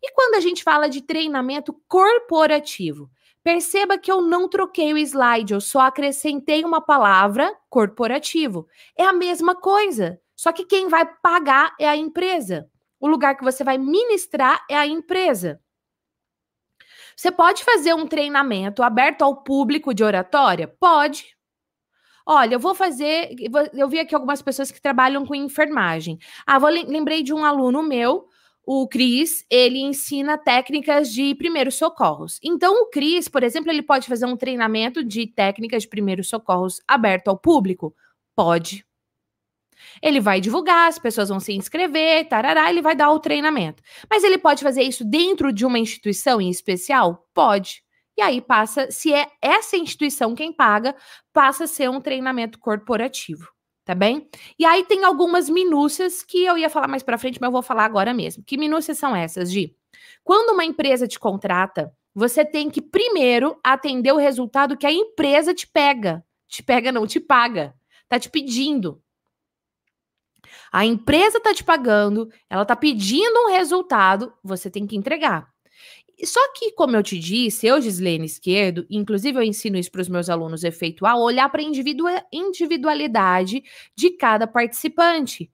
E 0.03 0.11
quando 0.13 0.37
a 0.37 0.41
gente 0.41 0.63
fala 0.65 0.89
de 0.89 1.03
treinamento 1.03 1.79
corporativo, 1.87 3.11
perceba 3.47 3.97
que 3.97 4.11
eu 4.11 4.21
não 4.21 4.49
troquei 4.49 4.93
o 4.93 4.99
slide, 4.99 5.55
eu 5.55 5.61
só 5.61 5.83
acrescentei 5.83 6.65
uma 6.65 6.81
palavra 6.81 7.57
corporativo. 7.71 8.67
É 8.99 9.05
a 9.05 9.13
mesma 9.13 9.55
coisa, 9.55 10.21
só 10.35 10.51
que 10.51 10.65
quem 10.65 10.89
vai 10.89 11.07
pagar 11.23 11.73
é 11.79 11.89
a 11.89 11.97
empresa. 11.97 12.69
O 12.99 13.07
lugar 13.07 13.37
que 13.37 13.45
você 13.45 13.63
vai 13.63 13.79
ministrar 13.79 14.67
é 14.69 14.77
a 14.77 14.85
empresa. 14.85 15.61
Você 17.17 17.31
pode 17.31 17.63
fazer 17.63 17.95
um 17.95 18.09
treinamento 18.09 18.83
aberto 18.83 19.23
ao 19.23 19.45
público 19.45 19.95
de 19.95 20.03
oratória? 20.03 20.67
Pode. 20.67 21.37
Olha, 22.27 22.57
eu 22.57 22.61
vou 22.61 22.75
fazer. 22.75 23.29
Eu 23.73 23.89
vi 23.89 24.01
aqui 24.01 24.13
algumas 24.13 24.43
pessoas 24.43 24.73
que 24.73 24.83
trabalham 24.83 25.25
com 25.25 25.37
enfermagem. 25.37 26.19
Ah, 26.45 26.59
vou, 26.59 26.69
lembrei 26.69 27.23
de 27.23 27.33
um 27.33 27.45
aluno 27.45 27.81
meu, 27.81 28.29
o 28.67 28.89
Cris, 28.89 29.47
ele 29.49 29.79
ensina 29.79 30.37
técnicas 30.37 31.13
de 31.13 31.37
primeiros 31.37 31.77
socorros. 31.77 32.41
Então, 32.43 32.83
o 32.83 32.87
Cris, 32.91 33.29
por 33.29 33.45
exemplo, 33.45 33.71
ele 33.71 33.83
pode 33.83 34.09
fazer 34.09 34.27
um 34.27 34.37
treinamento 34.37 35.05
de 35.05 35.25
técnicas 35.29 35.85
de 35.85 35.89
primeiros 35.89 36.29
socorros 36.29 36.81
aberto 36.89 37.29
ao 37.29 37.39
público? 37.39 37.95
Pode. 38.35 38.85
Ele 40.03 40.21
vai 40.21 40.41
divulgar, 40.41 40.89
as 40.89 40.99
pessoas 40.99 41.29
vão 41.29 41.39
se 41.39 41.53
inscrever, 41.53 42.29
tarará, 42.29 42.69
ele 42.69 42.83
vai 42.83 42.97
dar 42.97 43.13
o 43.13 43.21
treinamento. 43.21 43.83
Mas 44.11 44.25
ele 44.25 44.37
pode 44.37 44.65
fazer 44.65 44.83
isso 44.83 45.05
dentro 45.05 45.53
de 45.53 45.65
uma 45.65 45.79
instituição 45.79 46.41
em 46.41 46.51
especial? 46.51 47.25
Pode. 47.33 47.85
E 48.19 48.23
aí 48.23 48.41
passa, 48.41 48.91
se 48.91 49.13
é 49.13 49.29
essa 49.41 49.77
instituição 49.77 50.35
quem 50.35 50.53
paga, 50.53 50.97
passa 51.33 51.65
a 51.65 51.69
ser 51.69 51.89
um 51.91 52.01
treinamento 52.01 52.59
corporativo, 52.59 53.49
tá 53.87 53.95
bem? 53.95 54.29
E 54.59 54.67
aí 54.67 54.85
tem 54.85 55.05
algumas 55.05 55.49
minúcias 55.49 56.23
que 56.23 56.45
eu 56.45 56.59
ia 56.59 56.69
falar 56.69 56.89
mais 56.89 57.05
para 57.05 57.17
frente, 57.17 57.41
mas 57.41 57.47
eu 57.47 57.53
vou 57.53 57.63
falar 57.63 57.85
agora 57.85 58.13
mesmo. 58.13 58.43
Que 58.45 58.59
minúcias 58.59 58.99
são 58.99 59.15
essas, 59.15 59.51
Gi? 59.51 59.75
Quando 60.25 60.53
uma 60.53 60.65
empresa 60.65 61.07
te 61.07 61.21
contrata, 61.21 61.95
você 62.13 62.45
tem 62.45 62.69
que 62.69 62.83
primeiro 62.83 63.59
atender 63.63 64.13
o 64.13 64.17
resultado 64.17 64.77
que 64.77 64.87
a 64.87 64.93
empresa 64.93 65.55
te 65.55 65.69
pega. 65.69 66.25
Te 66.49 66.65
pega 66.65 66.91
não, 66.91 67.07
te 67.07 67.21
paga. 67.21 67.75
Tá 68.09 68.19
te 68.19 68.29
pedindo. 68.29 69.01
A 70.73 70.85
empresa 70.85 71.39
está 71.39 71.55
te 71.55 71.63
pagando, 71.63 72.29
ela 72.51 72.63
está 72.63 72.75
pedindo 72.75 73.39
um 73.47 73.51
resultado, 73.51 74.33
você 74.43 74.69
tem 74.69 74.85
que 74.87 74.97
entregar. 74.97 75.49
Só 76.25 76.41
que, 76.55 76.73
como 76.73 76.97
eu 76.97 77.03
te 77.03 77.19
disse, 77.19 77.67
eu, 77.67 77.81
Gislene 77.81 78.25
Esquerdo, 78.27 78.87
inclusive 78.89 79.39
eu 79.39 79.43
ensino 79.43 79.77
isso 79.77 79.91
para 79.91 80.01
os 80.01 80.09
meus 80.09 80.31
alunos 80.31 80.65
efetuar, 80.65 81.19
olhar 81.19 81.49
para 81.51 81.61
a 81.61 81.65
individualidade 82.33 83.63
de 83.95 84.11
cada 84.11 84.47
participante 84.47 85.51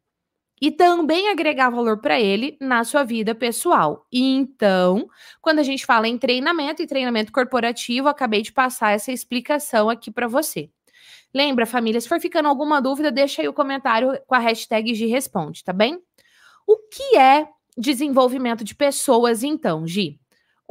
e 0.62 0.70
também 0.70 1.28
agregar 1.28 1.70
valor 1.70 2.00
para 2.00 2.20
ele 2.20 2.56
na 2.60 2.84
sua 2.84 3.02
vida 3.02 3.34
pessoal. 3.34 4.06
Então, 4.12 5.08
quando 5.40 5.58
a 5.58 5.64
gente 5.64 5.84
fala 5.84 6.06
em 6.06 6.16
treinamento 6.16 6.80
e 6.80 6.86
treinamento 6.86 7.32
corporativo, 7.32 8.08
acabei 8.08 8.42
de 8.42 8.52
passar 8.52 8.92
essa 8.92 9.10
explicação 9.10 9.90
aqui 9.90 10.08
para 10.08 10.28
você. 10.28 10.70
Lembra, 11.34 11.66
família, 11.66 12.00
se 12.00 12.08
for 12.08 12.20
ficando 12.20 12.48
alguma 12.48 12.80
dúvida, 12.80 13.10
deixa 13.10 13.42
aí 13.42 13.48
o 13.48 13.52
comentário 13.52 14.16
com 14.26 14.36
a 14.36 14.38
hashtag 14.38 14.94
Gi 14.94 15.06
Responde, 15.06 15.64
tá 15.64 15.72
bem? 15.72 15.98
O 16.66 16.78
que 16.78 17.16
é 17.16 17.48
desenvolvimento 17.76 18.62
de 18.62 18.76
pessoas, 18.76 19.42
então, 19.42 19.84
Gi? 19.86 20.21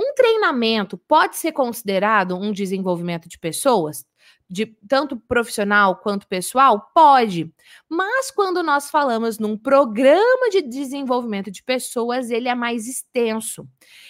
Um 0.02 0.14
treinamento 0.16 0.98
pode 0.98 1.38
ser 1.38 1.52
considerado 1.52 2.36
um 2.36 2.52
desenvolvimento 2.52 3.30
de 3.30 3.38
pessoas? 3.38 4.04
de 4.52 4.66
tanto 4.66 5.16
profissional 5.16 5.96
quanto 5.96 6.28
pessoal? 6.28 6.92
Pode. 6.94 7.50
Mas 7.90 8.30
quando 8.30 8.62
nós 8.62 8.92
falamos 8.92 9.40
num 9.40 9.58
programa 9.58 10.50
de 10.52 10.62
desenvolvimento 10.62 11.50
de 11.50 11.64
pessoas, 11.64 12.30
ele 12.30 12.50
é 12.50 12.54
mais 12.54 12.86
extenso. 12.86 13.66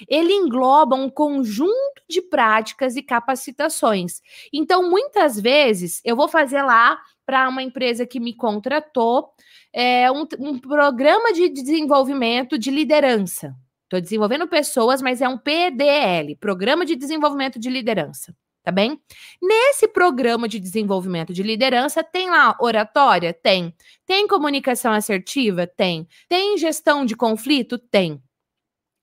Ele 0.10 0.34
engloba 0.34 0.96
um 0.96 1.12
conjunto 1.12 2.02
de 2.10 2.24
práticas 2.24 2.96
e 2.96 3.04
capacitações. 3.04 4.20
Então, 4.52 4.90
muitas 4.90 5.40
vezes, 5.40 6.02
eu 6.04 6.16
vou 6.16 6.28
fazer 6.28 6.64
lá 6.64 7.00
para 7.24 7.48
uma 7.48 7.62
empresa 7.62 8.08
que 8.08 8.20
me 8.20 8.34
contratou 8.34 9.30
é, 9.72 10.12
um, 10.12 10.28
um 10.40 10.58
programa 10.58 11.32
de 11.34 11.50
desenvolvimento 11.50 12.58
de 12.58 12.72
liderança. 12.72 13.56
Estou 13.92 14.00
desenvolvendo 14.00 14.48
pessoas, 14.48 15.02
mas 15.02 15.22
é 15.22 15.28
um 15.28 15.38
PDL 15.38 16.38
Programa 16.38 16.86
de 16.86 16.96
Desenvolvimento 16.96 17.60
de 17.60 17.70
Liderança 17.70 18.34
tá 18.64 18.72
bem? 18.72 19.02
Nesse 19.42 19.88
programa 19.88 20.48
de 20.48 20.60
desenvolvimento 20.60 21.34
de 21.34 21.42
liderança, 21.42 22.04
tem 22.04 22.30
lá 22.30 22.56
oratória? 22.60 23.34
Tem. 23.34 23.74
Tem 24.06 24.28
comunicação 24.28 24.94
assertiva? 24.94 25.66
Tem. 25.66 26.08
Tem 26.30 26.58
gestão 26.60 27.04
de 27.04 27.16
conflito? 27.16 27.80
Tem. 27.80 28.22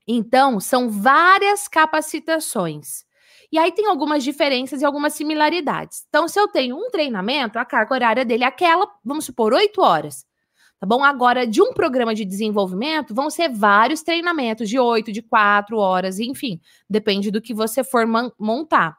Então, 0.06 0.60
são 0.60 0.88
várias 0.88 1.66
capacitações. 1.66 3.04
E 3.50 3.58
aí 3.58 3.72
tem 3.72 3.86
algumas 3.86 4.22
diferenças 4.22 4.80
e 4.80 4.84
algumas 4.84 5.14
similaridades. 5.14 6.04
Então, 6.08 6.28
se 6.28 6.38
eu 6.38 6.46
tenho 6.46 6.76
um 6.76 6.88
treinamento, 6.88 7.58
a 7.58 7.64
carga 7.64 7.94
horária 7.94 8.24
dele 8.24 8.44
é 8.44 8.46
aquela, 8.46 8.88
vamos 9.04 9.24
supor, 9.24 9.52
oito 9.52 9.82
horas. 9.82 10.27
Tá 10.80 10.86
bom? 10.86 11.02
Agora, 11.02 11.46
de 11.46 11.60
um 11.60 11.72
programa 11.72 12.14
de 12.14 12.24
desenvolvimento, 12.24 13.14
vão 13.14 13.30
ser 13.30 13.48
vários 13.48 14.02
treinamentos 14.02 14.68
de 14.68 14.78
oito, 14.78 15.10
de 15.10 15.20
quatro 15.20 15.78
horas, 15.78 16.20
enfim, 16.20 16.60
depende 16.88 17.30
do 17.30 17.40
que 17.40 17.52
você 17.52 17.82
for 17.82 18.06
montar. 18.38 18.96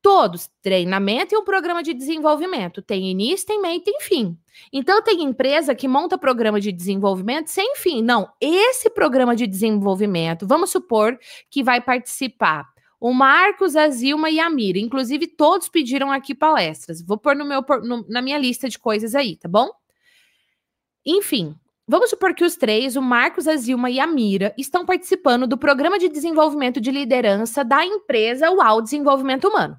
Todos, 0.00 0.50
treinamento 0.62 1.34
e 1.34 1.38
um 1.38 1.44
programa 1.44 1.82
de 1.82 1.94
desenvolvimento. 1.94 2.82
Tem 2.82 3.10
início, 3.10 3.46
tem 3.46 3.60
meio, 3.60 3.80
tem 3.80 3.98
fim. 4.00 4.38
Então, 4.72 5.02
tem 5.02 5.22
empresa 5.22 5.74
que 5.74 5.88
monta 5.88 6.18
programa 6.18 6.60
de 6.60 6.70
desenvolvimento 6.70 7.48
sem 7.48 7.74
fim. 7.76 8.02
Não, 8.02 8.28
esse 8.38 8.90
programa 8.90 9.34
de 9.34 9.46
desenvolvimento, 9.46 10.46
vamos 10.46 10.70
supor 10.70 11.18
que 11.50 11.62
vai 11.62 11.80
participar 11.80 12.68
o 13.00 13.12
Marcos, 13.12 13.76
a 13.76 13.88
Zilma 13.88 14.30
e 14.30 14.38
a 14.38 14.48
Mira. 14.48 14.78
Inclusive, 14.78 15.26
todos 15.26 15.68
pediram 15.68 16.12
aqui 16.12 16.34
palestras. 16.34 17.02
Vou 17.02 17.18
pôr 17.18 17.34
no 17.34 17.44
meu, 17.44 17.64
no, 17.82 18.06
na 18.08 18.22
minha 18.22 18.38
lista 18.38 18.68
de 18.68 18.78
coisas 18.78 19.14
aí, 19.14 19.36
tá 19.36 19.48
bom? 19.48 19.70
Enfim, 21.04 21.58
Vamos 21.86 22.08
supor 22.08 22.34
que 22.34 22.44
os 22.44 22.56
três, 22.56 22.96
o 22.96 23.02
Marcos, 23.02 23.46
a 23.46 23.56
Zilma 23.56 23.90
e 23.90 24.00
a 24.00 24.06
Mira, 24.06 24.54
estão 24.56 24.86
participando 24.86 25.46
do 25.46 25.58
programa 25.58 25.98
de 25.98 26.08
desenvolvimento 26.08 26.80
de 26.80 26.90
liderança 26.90 27.62
da 27.62 27.84
empresa 27.84 28.50
UAU 28.50 28.80
Desenvolvimento 28.80 29.48
Humano. 29.48 29.78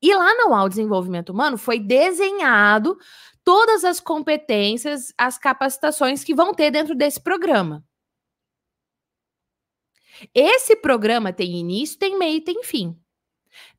E 0.00 0.14
lá 0.14 0.32
no 0.34 0.50
UAU 0.52 0.68
Desenvolvimento 0.68 1.30
Humano 1.30 1.58
foi 1.58 1.80
desenhado 1.80 2.96
todas 3.42 3.84
as 3.84 3.98
competências, 3.98 5.12
as 5.18 5.36
capacitações 5.36 6.22
que 6.22 6.34
vão 6.34 6.54
ter 6.54 6.70
dentro 6.70 6.94
desse 6.94 7.20
programa. 7.20 7.84
Esse 10.32 10.76
programa 10.76 11.32
tem 11.32 11.56
início, 11.56 11.98
tem 11.98 12.16
meio 12.16 12.36
e 12.36 12.40
tem 12.40 12.62
fim. 12.62 12.96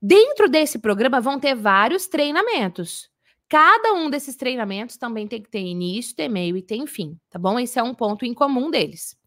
Dentro 0.02 0.50
desse 0.50 0.80
programa 0.80 1.22
vão 1.22 1.40
ter 1.40 1.56
vários 1.56 2.08
treinamentos. 2.08 3.10
Cada 3.50 3.94
um 3.94 4.12
desses 4.12 4.36
treinamentos 4.36 4.96
também 4.96 5.28
tem 5.28 5.42
que 5.42 5.50
ter 5.50 5.60
início, 5.60 6.16
tem 6.16 6.30
meio 6.30 6.56
e 6.56 6.62
tem 6.62 6.86
fim, 6.86 7.20
tá 7.32 7.40
bom? 7.40 7.60
Esse 7.60 7.80
é 7.80 7.84
um 7.84 7.96
ponto 7.96 8.24
em 8.24 8.34
comum 8.34 8.70
deles. 8.70 9.18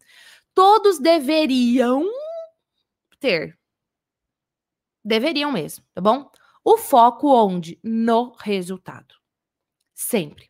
Todos 0.53 0.97
deveriam 0.97 2.05
ter. 3.19 3.59
Deveriam 5.03 5.51
mesmo, 5.51 5.83
tá 5.93 6.01
bom? 6.01 6.31
O 6.63 6.77
foco 6.77 7.27
onde? 7.35 7.77
No 7.83 8.33
resultado. 8.39 9.13
Sempre. 9.93 10.49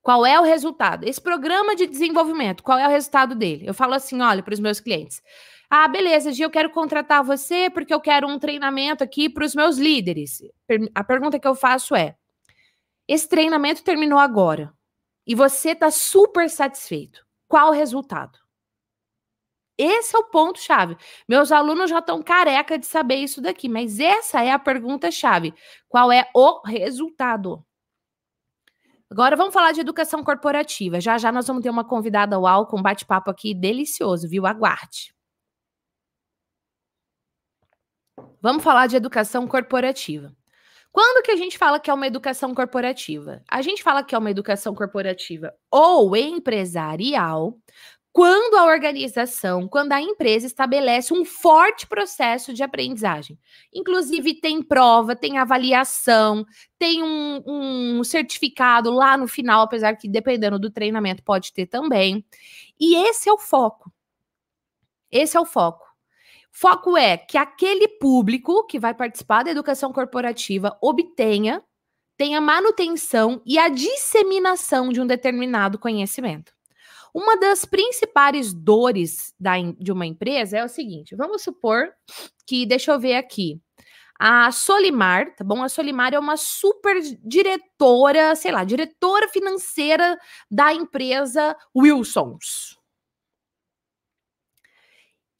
Qual 0.00 0.24
é 0.24 0.40
o 0.40 0.42
resultado? 0.42 1.04
Esse 1.04 1.20
programa 1.20 1.76
de 1.76 1.86
desenvolvimento, 1.86 2.62
qual 2.62 2.78
é 2.78 2.86
o 2.86 2.90
resultado 2.90 3.34
dele? 3.34 3.66
Eu 3.66 3.74
falo 3.74 3.92
assim, 3.92 4.22
olha, 4.22 4.42
para 4.42 4.54
os 4.54 4.60
meus 4.60 4.80
clientes. 4.80 5.22
Ah, 5.68 5.86
beleza, 5.86 6.32
Gi, 6.32 6.42
eu 6.42 6.50
quero 6.50 6.70
contratar 6.70 7.22
você 7.22 7.68
porque 7.68 7.92
eu 7.92 8.00
quero 8.00 8.26
um 8.26 8.38
treinamento 8.38 9.04
aqui 9.04 9.28
para 9.28 9.44
os 9.44 9.54
meus 9.54 9.76
líderes. 9.76 10.42
A 10.94 11.04
pergunta 11.04 11.38
que 11.38 11.46
eu 11.46 11.54
faço 11.54 11.94
é: 11.94 12.16
esse 13.10 13.28
treinamento 13.28 13.82
terminou 13.82 14.20
agora 14.20 14.72
e 15.26 15.34
você 15.34 15.70
está 15.70 15.90
super 15.90 16.48
satisfeito. 16.48 17.26
Qual 17.48 17.70
o 17.70 17.72
resultado? 17.72 18.38
Esse 19.76 20.14
é 20.14 20.18
o 20.20 20.30
ponto-chave. 20.30 20.96
Meus 21.28 21.50
alunos 21.50 21.90
já 21.90 21.98
estão 21.98 22.22
careca 22.22 22.78
de 22.78 22.86
saber 22.86 23.16
isso 23.16 23.40
daqui, 23.40 23.68
mas 23.68 23.98
essa 23.98 24.44
é 24.44 24.52
a 24.52 24.60
pergunta-chave. 24.60 25.52
Qual 25.88 26.12
é 26.12 26.30
o 26.32 26.64
resultado? 26.64 27.66
Agora 29.10 29.34
vamos 29.34 29.52
falar 29.52 29.72
de 29.72 29.80
educação 29.80 30.22
corporativa. 30.22 31.00
Já 31.00 31.18
já 31.18 31.32
nós 31.32 31.48
vamos 31.48 31.64
ter 31.64 31.70
uma 31.70 31.84
convidada 31.84 32.38
UAU 32.38 32.68
com 32.68 32.78
um 32.78 32.82
bate-papo 32.82 33.28
aqui 33.28 33.52
delicioso, 33.52 34.28
viu? 34.28 34.46
Aguarde. 34.46 35.12
Vamos 38.40 38.62
falar 38.62 38.86
de 38.86 38.94
educação 38.94 39.48
corporativa. 39.48 40.32
Quando 40.92 41.22
que 41.22 41.30
a 41.30 41.36
gente 41.36 41.56
fala 41.56 41.78
que 41.78 41.90
é 41.90 41.94
uma 41.94 42.06
educação 42.06 42.54
corporativa? 42.54 43.42
A 43.48 43.62
gente 43.62 43.82
fala 43.82 44.02
que 44.02 44.14
é 44.14 44.18
uma 44.18 44.30
educação 44.30 44.74
corporativa 44.74 45.54
ou 45.70 46.16
empresarial 46.16 47.56
quando 48.12 48.56
a 48.56 48.64
organização, 48.64 49.68
quando 49.68 49.92
a 49.92 50.00
empresa 50.00 50.46
estabelece 50.46 51.14
um 51.14 51.24
forte 51.24 51.86
processo 51.86 52.52
de 52.52 52.62
aprendizagem. 52.62 53.38
Inclusive, 53.72 54.34
tem 54.34 54.62
prova, 54.62 55.14
tem 55.14 55.38
avaliação, 55.38 56.44
tem 56.76 57.02
um, 57.04 57.42
um, 57.46 58.04
certificado 58.04 58.90
lá 58.90 59.16
no 59.16 59.28
final, 59.28 59.62
apesar 59.62 59.94
que 59.94 60.08
dependendo 60.08 60.58
do 60.58 60.70
treinamento 60.70 61.22
pode 61.22 61.52
ter 61.52 61.66
também. 61.66 62.24
E 62.80 62.96
esse 62.96 63.28
é 63.28 63.32
o 63.32 63.38
foco. 63.38 63.92
Esse 65.10 65.36
é 65.36 65.40
o 65.40 65.46
foco. 65.46 65.89
Foco 66.52 66.96
é 66.96 67.16
que 67.16 67.38
aquele 67.38 67.88
público 67.88 68.66
que 68.66 68.78
vai 68.78 68.92
participar 68.92 69.44
da 69.44 69.50
educação 69.50 69.92
corporativa 69.92 70.76
obtenha, 70.82 71.62
tenha 72.16 72.40
manutenção 72.40 73.40
e 73.46 73.58
a 73.58 73.68
disseminação 73.68 74.90
de 74.90 75.00
um 75.00 75.06
determinado 75.06 75.78
conhecimento. 75.78 76.52
Uma 77.14 77.36
das 77.36 77.64
principais 77.64 78.52
dores 78.52 79.34
da, 79.38 79.54
de 79.78 79.90
uma 79.90 80.06
empresa 80.06 80.58
é 80.58 80.64
o 80.64 80.68
seguinte: 80.68 81.16
vamos 81.16 81.42
supor 81.42 81.88
que, 82.46 82.66
deixa 82.66 82.92
eu 82.92 83.00
ver 83.00 83.14
aqui, 83.14 83.60
a 84.18 84.52
Solimar, 84.52 85.34
tá 85.34 85.42
bom? 85.42 85.62
A 85.62 85.68
Solimar 85.68 86.12
é 86.12 86.18
uma 86.18 86.36
super 86.36 87.00
diretora, 87.24 88.36
sei 88.36 88.52
lá, 88.52 88.64
diretora 88.64 89.28
financeira 89.28 90.18
da 90.50 90.74
empresa 90.74 91.56
Wilsons. 91.74 92.79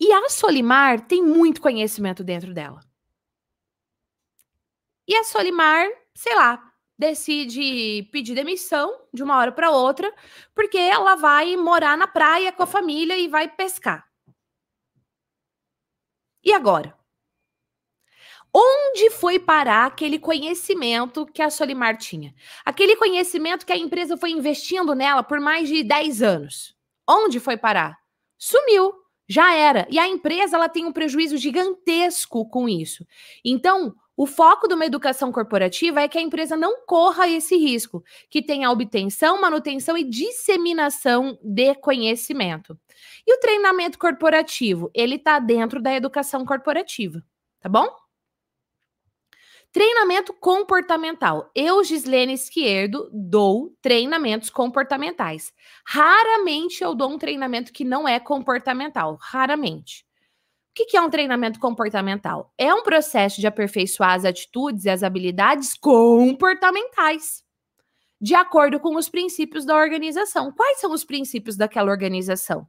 E 0.01 0.12
a 0.12 0.30
Solimar 0.30 1.07
tem 1.07 1.22
muito 1.22 1.61
conhecimento 1.61 2.24
dentro 2.24 2.55
dela. 2.55 2.80
E 5.07 5.14
a 5.14 5.24
Solimar, 5.24 5.86
sei 6.14 6.34
lá, 6.34 6.72
decide 6.98 8.09
pedir 8.12 8.34
demissão 8.34 9.07
de 9.12 9.22
uma 9.22 9.36
hora 9.36 9.53
para 9.53 9.70
outra, 9.70 10.14
porque 10.55 10.78
ela 10.78 11.16
vai 11.16 11.57
morar 11.57 11.98
na 11.98 12.07
praia 12.07 12.53
com 12.53 12.62
a 12.62 12.66
família 12.66 13.18
e 13.18 13.28
vai 13.28 13.48
pescar. 13.48 14.09
E 16.42 16.53
agora? 16.53 16.96
Onde 18.53 19.11
foi 19.11 19.38
parar 19.38 19.86
aquele 19.86 20.18
conhecimento 20.18 21.24
que 21.26 21.40
a 21.40 21.51
Solimar 21.51 21.96
tinha? 21.96 22.34
Aquele 22.64 22.96
conhecimento 22.96 23.64
que 23.64 23.72
a 23.72 23.76
empresa 23.76 24.16
foi 24.16 24.30
investindo 24.30 24.94
nela 24.94 25.22
por 25.22 25.40
mais 25.40 25.68
de 25.68 25.84
10 25.84 26.22
anos. 26.22 26.76
Onde 27.09 27.38
foi 27.38 27.57
parar? 27.57 27.98
Sumiu, 28.36 28.92
já 29.31 29.55
era. 29.55 29.87
E 29.89 29.97
a 29.97 30.09
empresa 30.09 30.57
ela 30.57 30.68
tem 30.68 30.85
um 30.85 30.93
prejuízo 30.93 31.37
gigantesco 31.37 32.45
com 32.49 32.68
isso. 32.68 33.07
Então, 33.45 33.95
o 34.16 34.26
foco 34.26 34.66
de 34.66 34.74
uma 34.74 34.85
educação 34.85 35.31
corporativa 35.31 36.01
é 36.01 36.09
que 36.09 36.18
a 36.18 36.20
empresa 36.20 36.57
não 36.57 36.85
corra 36.85 37.28
esse 37.28 37.57
risco, 37.57 38.03
que 38.28 38.43
tenha 38.43 38.68
obtenção, 38.72 39.41
manutenção 39.41 39.97
e 39.97 40.03
disseminação 40.03 41.39
de 41.45 41.76
conhecimento. 41.76 42.76
E 43.24 43.33
o 43.33 43.39
treinamento 43.39 44.01
corporativo, 44.01 44.91
ele 44.93 45.14
está 45.14 45.39
dentro 45.39 45.81
da 45.81 45.95
educação 45.95 46.45
corporativa, 46.45 47.22
tá 47.61 47.68
bom? 47.68 47.89
Treinamento 49.72 50.34
comportamental. 50.34 51.48
Eu, 51.54 51.84
Gislene 51.84 52.32
Esquerdo, 52.32 53.08
dou 53.12 53.72
treinamentos 53.80 54.50
comportamentais. 54.50 55.52
Raramente 55.86 56.82
eu 56.82 56.92
dou 56.92 57.10
um 57.12 57.18
treinamento 57.18 57.72
que 57.72 57.84
não 57.84 58.08
é 58.08 58.18
comportamental. 58.18 59.16
Raramente. 59.20 60.04
O 60.70 60.84
que 60.86 60.96
é 60.96 61.00
um 61.00 61.10
treinamento 61.10 61.60
comportamental? 61.60 62.52
É 62.58 62.74
um 62.74 62.82
processo 62.82 63.40
de 63.40 63.46
aperfeiçoar 63.46 64.14
as 64.14 64.24
atitudes 64.24 64.86
e 64.86 64.90
as 64.90 65.02
habilidades 65.02 65.74
comportamentais, 65.74 67.44
de 68.20 68.34
acordo 68.34 68.80
com 68.80 68.96
os 68.96 69.08
princípios 69.08 69.64
da 69.64 69.76
organização. 69.76 70.52
Quais 70.52 70.80
são 70.80 70.92
os 70.92 71.04
princípios 71.04 71.56
daquela 71.56 71.90
organização? 71.90 72.66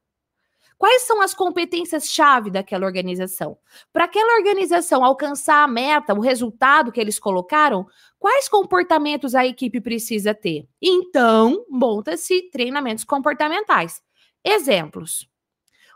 Quais 0.82 1.04
são 1.04 1.22
as 1.22 1.32
competências-chave 1.36 2.50
daquela 2.50 2.88
organização? 2.88 3.56
Para 3.94 4.06
aquela 4.06 4.36
organização 4.40 5.06
alcançar 5.06 5.64
a 5.64 5.68
meta, 5.68 6.12
o 6.12 6.20
resultado 6.20 6.92
que 6.92 7.00
eles 7.00 7.20
colocaram, 7.20 7.86
quais 8.18 8.50
comportamentos 8.50 9.36
a 9.36 9.46
equipe 9.46 9.80
precisa 9.80 10.34
ter? 10.34 10.68
Então, 10.82 11.64
monta-se 11.70 12.50
treinamentos 12.50 13.04
comportamentais. 13.04 14.02
Exemplos. 14.44 15.30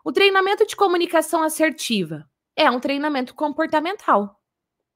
O 0.04 0.12
treinamento 0.12 0.68
de 0.68 0.76
comunicação 0.76 1.42
assertiva 1.42 2.30
é 2.56 2.70
um 2.70 2.80
treinamento 2.80 3.34
comportamental. 3.34 4.40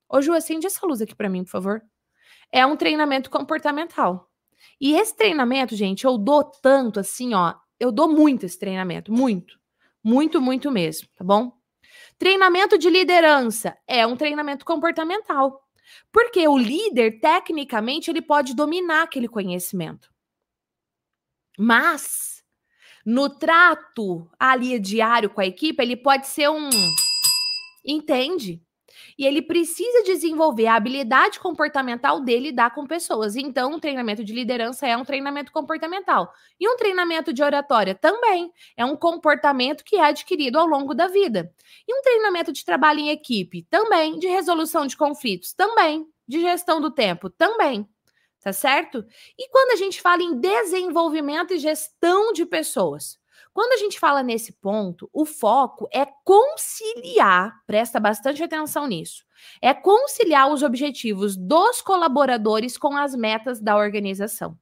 Ô, 0.07 0.21
Ju, 0.21 0.33
acende 0.33 0.67
essa 0.67 0.85
luz 0.85 1.01
aqui 1.01 1.15
para 1.15 1.29
mim, 1.29 1.43
por 1.43 1.49
favor. 1.49 1.81
É 2.51 2.63
um 2.63 2.77
treinamento 2.77 3.31
comportamental. 3.31 4.29
E 4.79 4.93
esse 4.93 5.17
treinamento, 5.17 5.75
gente, 5.75 6.05
eu 6.05 6.15
dou 6.15 6.43
tanto 6.43 6.99
assim, 6.99 7.33
ó. 7.33 7.55
Eu 7.79 7.91
dou 7.91 8.07
muito 8.07 8.45
esse 8.45 8.59
treinamento, 8.59 9.11
muito. 9.11 9.58
Muito, 10.03 10.41
muito 10.41 10.71
mesmo, 10.71 11.07
tá 11.15 11.23
bom? 11.23 11.51
Treinamento 12.17 12.77
de 12.77 12.89
liderança 12.89 13.77
é 13.87 14.05
um 14.05 14.15
treinamento 14.15 14.65
comportamental. 14.65 15.61
Porque 16.11 16.47
o 16.47 16.57
líder, 16.57 17.19
tecnicamente, 17.19 18.09
ele 18.11 18.21
pode 18.21 18.55
dominar 18.55 19.03
aquele 19.03 19.27
conhecimento. 19.27 20.09
Mas 21.57 22.43
no 23.05 23.29
trato 23.29 24.29
ali 24.39 24.79
diário 24.79 25.29
com 25.29 25.41
a 25.41 25.45
equipe, 25.45 25.81
ele 25.81 25.97
pode 25.97 26.27
ser 26.27 26.49
um. 26.49 26.69
Entende? 27.85 28.61
E 29.17 29.25
ele 29.25 29.41
precisa 29.41 30.03
desenvolver 30.03 30.67
a 30.67 30.75
habilidade 30.75 31.39
comportamental 31.39 32.19
dele 32.21 32.49
lidar 32.49 32.73
com 32.73 32.85
pessoas. 32.85 33.35
Então, 33.35 33.73
um 33.73 33.79
treinamento 33.79 34.23
de 34.23 34.33
liderança 34.33 34.87
é 34.87 34.95
um 34.95 35.05
treinamento 35.05 35.51
comportamental. 35.51 36.33
E 36.59 36.67
um 36.67 36.75
treinamento 36.75 37.31
de 37.31 37.43
oratória 37.43 37.93
também 37.93 38.51
é 38.75 38.85
um 38.85 38.95
comportamento 38.95 39.83
que 39.83 39.95
é 39.95 40.05
adquirido 40.05 40.57
ao 40.57 40.67
longo 40.67 40.93
da 40.93 41.07
vida. 41.07 41.53
E 41.87 41.93
um 41.93 42.01
treinamento 42.01 42.51
de 42.51 42.65
trabalho 42.65 42.99
em 42.99 43.09
equipe 43.09 43.63
também, 43.69 44.17
de 44.17 44.27
resolução 44.27 44.87
de 44.87 44.97
conflitos 44.97 45.53
também, 45.53 46.07
de 46.27 46.41
gestão 46.41 46.81
do 46.81 46.91
tempo 46.91 47.29
também 47.29 47.87
tá 48.41 48.53
certo? 48.53 49.05
E 49.37 49.49
quando 49.49 49.71
a 49.71 49.75
gente 49.75 50.01
fala 50.01 50.23
em 50.23 50.39
desenvolvimento 50.39 51.53
e 51.53 51.59
gestão 51.59 52.31
de 52.31 52.45
pessoas, 52.45 53.19
quando 53.53 53.73
a 53.73 53.77
gente 53.77 53.99
fala 53.99 54.23
nesse 54.23 54.53
ponto, 54.53 55.09
o 55.11 55.25
foco 55.25 55.87
é 55.91 56.05
conciliar, 56.23 57.61
presta 57.65 57.99
bastante 57.99 58.41
atenção 58.43 58.87
nisso, 58.87 59.25
é 59.61 59.73
conciliar 59.73 60.51
os 60.51 60.63
objetivos 60.63 61.35
dos 61.35 61.81
colaboradores 61.81 62.77
com 62.77 62.95
as 62.95 63.15
metas 63.15 63.59
da 63.59 63.75
organização. 63.75 64.57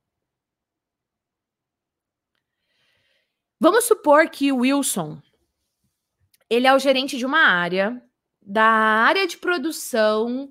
Vamos 3.59 3.85
supor 3.85 4.29
que 4.29 4.51
o 4.51 4.57
Wilson, 4.57 5.19
ele 6.49 6.67
é 6.67 6.73
o 6.73 6.79
gerente 6.79 7.17
de 7.17 7.25
uma 7.25 7.39
área, 7.39 8.01
da 8.41 8.63
área 8.63 9.27
de 9.27 9.37
produção 9.37 10.49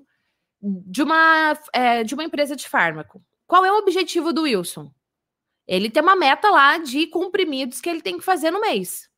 de 0.61 1.01
uma, 1.01 1.57
é, 1.73 2.03
de 2.03 2.13
uma 2.13 2.23
empresa 2.23 2.55
de 2.55 2.67
fármaco. 2.67 3.23
Qual 3.47 3.65
é 3.65 3.71
o 3.71 3.77
objetivo 3.77 4.33
do 4.33 4.43
Wilson? 4.43 4.91
Ele 5.67 5.89
tem 5.89 6.01
uma 6.01 6.15
meta 6.15 6.49
lá 6.49 6.77
de 6.77 7.07
comprimidos 7.07 7.81
que 7.81 7.89
ele 7.89 8.01
tem 8.01 8.17
que 8.17 8.23
fazer 8.23 8.51
no 8.51 8.61
mês. 8.61 9.09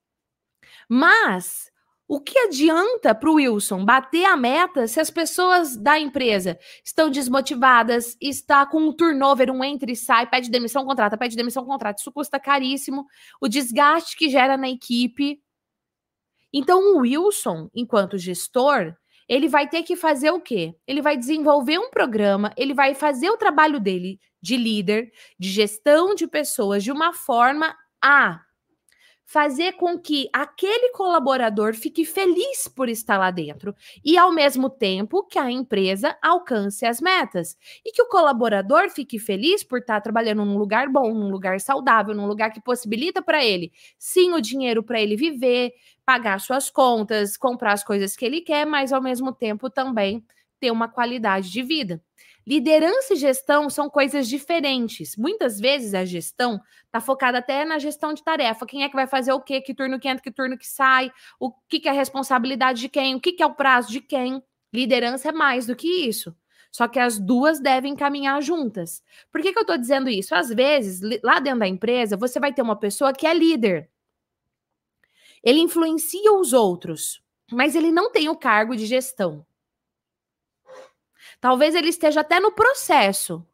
Mas 0.88 1.70
o 2.12 2.20
que 2.20 2.40
adianta 2.40 3.14
para 3.14 3.30
o 3.30 3.36
Wilson 3.36 3.86
bater 3.86 4.26
a 4.26 4.36
meta 4.36 4.88
se 4.88 5.00
as 5.00 5.12
pessoas 5.12 5.78
da 5.78 6.00
empresa 6.00 6.58
estão 6.84 7.08
desmotivadas, 7.08 8.18
está 8.20 8.66
com 8.66 8.80
um 8.80 8.92
turnover, 8.92 9.52
um 9.52 9.64
entra 9.64 9.92
e 9.92 9.96
sai, 9.96 10.28
pede 10.28 10.50
demissão, 10.50 10.84
contrata, 10.86 11.16
pede 11.16 11.36
demissão, 11.36 11.64
contrata. 11.64 12.00
Isso 12.00 12.12
custa 12.12 12.40
caríssimo. 12.40 13.06
O 13.40 13.48
desgaste 13.48 14.18
que 14.18 14.28
gera 14.28 14.58
na 14.58 14.68
equipe. 14.68 15.40
Então, 16.52 16.96
o 16.96 17.02
Wilson, 17.02 17.70
enquanto 17.76 18.18
gestor, 18.18 18.96
ele 19.30 19.48
vai 19.48 19.70
ter 19.70 19.84
que 19.84 19.96
fazer 19.96 20.32
o 20.32 20.42
quê? 20.42 20.76
Ele 20.88 21.02
vai 21.02 21.16
desenvolver 21.16 21.78
um 21.78 21.92
programa, 21.92 22.52
ele 22.58 22.74
vai 22.74 22.96
fazer 22.96 23.30
o 23.30 23.38
trabalho 23.38 23.80
dele 23.80 24.20
de 24.42 24.58
líder, 24.58 25.12
de 25.38 25.50
gestão 25.50 26.16
de 26.16 26.28
pessoas 26.28 26.84
de 26.84 26.92
uma 26.92 27.14
forma 27.14 27.76
a 28.04 28.42
fazer 29.30 29.74
com 29.74 29.96
que 30.00 30.28
aquele 30.34 30.92
colaborador 30.92 31.76
fique 31.76 32.04
feliz 32.04 32.68
por 32.68 32.90
estar 32.90 33.16
lá 33.16 33.30
dentro 33.30 33.76
e, 34.04 34.18
ao 34.18 34.34
mesmo 34.34 34.72
tempo, 34.72 35.24
que 35.28 35.38
a 35.38 35.52
empresa 35.52 36.18
alcance 36.20 36.84
as 36.84 37.00
metas 37.00 37.56
e 37.86 37.92
que 37.92 38.02
o 38.02 38.08
colaborador 38.08 38.90
fique 38.90 39.20
feliz 39.20 39.64
por 39.64 39.82
estar 39.82 40.02
trabalhando 40.02 40.44
num 40.44 40.58
lugar 40.58 40.90
bom, 40.90 41.14
num 41.14 41.30
lugar 41.30 41.60
saudável, 41.60 42.16
num 42.16 42.26
lugar 42.26 42.52
que 42.52 42.60
possibilita 42.60 43.22
para 43.22 43.46
ele, 43.46 43.72
sim, 44.00 44.34
o 44.34 44.42
dinheiro 44.42 44.82
para 44.82 45.00
ele 45.00 45.16
viver, 45.16 45.74
pagar 46.10 46.42
suas 46.42 46.72
contas, 46.72 47.38
comprar 47.38 47.72
as 47.72 47.84
coisas 47.84 48.16
que 48.16 48.26
ele 48.26 48.42
quer, 48.42 48.66
mas 48.66 48.92
ao 48.92 49.00
mesmo 49.00 49.32
tempo 49.32 49.70
também 49.70 50.26
ter 50.60 50.72
uma 50.72 50.88
qualidade 50.88 51.52
de 51.52 51.62
vida. 51.62 52.02
Liderança 52.48 53.14
e 53.14 53.16
gestão 53.16 53.70
são 53.70 53.88
coisas 53.88 54.28
diferentes. 54.28 55.16
Muitas 55.16 55.60
vezes 55.60 55.94
a 55.94 56.04
gestão 56.06 56.60
está 56.84 57.00
focada 57.00 57.38
até 57.38 57.64
na 57.64 57.78
gestão 57.78 58.12
de 58.12 58.24
tarefa. 58.24 58.66
Quem 58.66 58.84
é 58.84 58.90
que 58.90 58.96
vai 58.96 59.06
fazer 59.06 59.34
o 59.34 59.40
quê? 59.40 59.62
Que 59.62 59.72
turno 59.72 60.00
que 60.00 60.08
entra, 60.08 60.24
que 60.24 60.32
turno 60.32 60.58
que 60.58 60.66
sai? 60.66 61.12
O 61.40 61.52
que, 61.52 61.80
que 61.80 61.88
é 61.88 61.92
a 61.92 61.94
responsabilidade 61.94 62.82
de 62.82 62.90
quem? 62.90 63.14
O 63.14 63.22
que, 63.22 63.34
que 63.34 63.44
é 63.44 63.46
o 63.46 63.54
prazo 63.54 63.92
de 63.92 64.02
quem? 64.02 64.42
Liderança 64.74 65.30
é 65.30 65.32
mais 65.32 65.68
do 65.68 65.76
que 65.76 66.08
isso. 66.08 66.36
Só 66.72 66.88
que 66.88 66.98
as 66.98 67.20
duas 67.20 67.60
devem 67.60 67.96
caminhar 67.96 68.42
juntas. 68.42 69.04
Por 69.32 69.42
que, 69.44 69.54
que 69.54 69.60
eu 69.60 69.62
estou 69.62 69.78
dizendo 69.78 70.10
isso? 70.10 70.34
Às 70.34 70.50
vezes, 70.50 71.02
lá 71.24 71.40
dentro 71.40 71.60
da 71.60 71.68
empresa, 71.68 72.18
você 72.18 72.40
vai 72.40 72.52
ter 72.52 72.64
uma 72.64 72.76
pessoa 72.76 73.14
que 73.14 73.28
é 73.28 73.34
líder. 73.36 73.92
Ele 75.44 75.60
influencia 75.60 76.34
os 76.34 76.54
outros, 76.54 77.22
mas 77.52 77.76
ele 77.76 77.92
não 77.92 78.12
tem 78.12 78.30
o 78.30 78.36
cargo 78.36 78.76
de 78.76 78.86
gestão. 78.86 79.46
Talvez 81.40 81.74
ele 81.74 81.90
esteja 81.90 82.22
até 82.22 82.40
no 82.40 82.52
processo, 82.52 83.46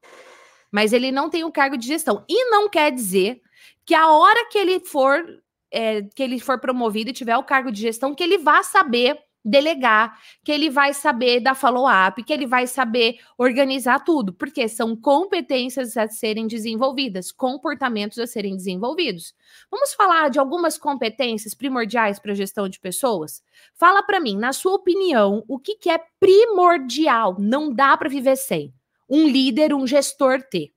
mas 0.72 0.92
ele 0.92 1.12
não 1.12 1.30
tem 1.30 1.44
o 1.44 1.52
cargo 1.52 1.78
de 1.78 1.88
gestão. 1.88 2.26
E 2.28 2.50
não 2.50 2.68
quer 2.68 2.92
dizer 2.92 3.42
que 3.86 3.94
a 3.94 4.10
hora 4.10 4.50
que 4.50 4.58
ele 4.58 4.80
for 4.80 5.24
é, 5.72 6.02
que 6.02 6.24
ele 6.24 6.40
for 6.40 6.60
promovido 6.60 7.10
e 7.10 7.14
tiver 7.14 7.38
o 7.38 7.44
cargo 7.44 7.72
de 7.72 7.82
gestão, 7.82 8.16
que 8.16 8.24
ele 8.24 8.38
vá 8.38 8.64
saber 8.64 9.20
delegar, 9.46 10.20
que 10.43 10.52
ele 10.52 10.72
vai 10.72 10.91
saber 10.91 11.39
dar 11.39 11.54
follow-up, 11.54 12.24
que 12.24 12.34
ele 12.34 12.48
vai 12.48 12.66
saber 12.66 13.20
organizar 13.38 14.04
tudo, 14.04 14.34
porque 14.34 14.68
são 14.68 14.96
competências 14.96 15.96
a 15.96 16.08
serem 16.08 16.48
desenvolvidas, 16.48 17.32
comportamentos 17.32 18.18
a 18.18 18.26
serem 18.26 18.56
desenvolvidos. 18.56 19.36
Vamos 19.70 19.93
falar 19.93 20.30
de 20.30 20.39
algumas 20.39 20.80
competências 20.80 21.54
primordiais 21.54 22.18
para 22.18 22.32
a 22.32 22.36
gestão 22.36 22.68
de 22.68 22.80
pessoas? 22.80 23.43
Fala 23.76 24.02
para 24.02 24.20
mim, 24.20 24.36
na 24.36 24.52
sua 24.52 24.74
opinião, 24.74 25.43
o 25.48 25.60
que, 25.60 25.76
que 25.76 25.91
é 25.91 26.00
primordial? 26.20 27.36
Não 27.39 27.72
dá 27.72 27.96
para 27.96 28.10
viver 28.10 28.36
sem. 28.36 28.74
Um 29.08 29.28
líder, 29.28 29.74
um 29.74 29.86
gestor 29.86 30.41
ter. 30.41 30.74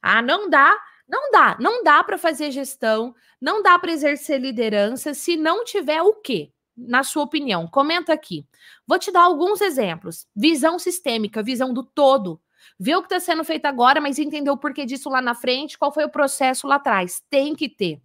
Ah, 0.00 0.22
não 0.22 0.48
dá, 0.48 0.74
não 1.06 1.30
dá, 1.30 1.56
não 1.60 1.82
dá 1.82 2.02
para 2.02 2.16
fazer 2.16 2.50
gestão, 2.50 3.14
não 3.40 3.62
dá 3.62 3.78
para 3.78 3.92
exercer 3.92 4.40
liderança 4.40 5.12
se 5.12 5.36
não 5.36 5.64
tiver 5.64 6.00
o 6.00 6.14
quê? 6.14 6.50
Na 6.76 7.02
sua 7.02 7.22
opinião? 7.22 7.66
Comenta 7.66 8.12
aqui. 8.12 8.46
Vou 8.86 8.98
te 8.98 9.10
dar 9.10 9.22
alguns 9.22 9.60
exemplos. 9.60 10.26
Visão 10.34 10.78
sistêmica, 10.78 11.42
visão 11.42 11.72
do 11.72 11.82
todo. 11.82 12.40
Ver 12.78 12.96
o 12.96 13.02
que 13.02 13.06
está 13.06 13.20
sendo 13.20 13.44
feito 13.44 13.66
agora, 13.66 14.00
mas 14.00 14.18
entender 14.18 14.50
o 14.50 14.56
porquê 14.56 14.84
disso 14.84 15.08
lá 15.08 15.20
na 15.20 15.34
frente, 15.34 15.78
qual 15.78 15.92
foi 15.92 16.04
o 16.04 16.10
processo 16.10 16.66
lá 16.66 16.76
atrás. 16.76 17.22
Tem 17.30 17.54
que 17.54 17.68
ter. 17.68 18.00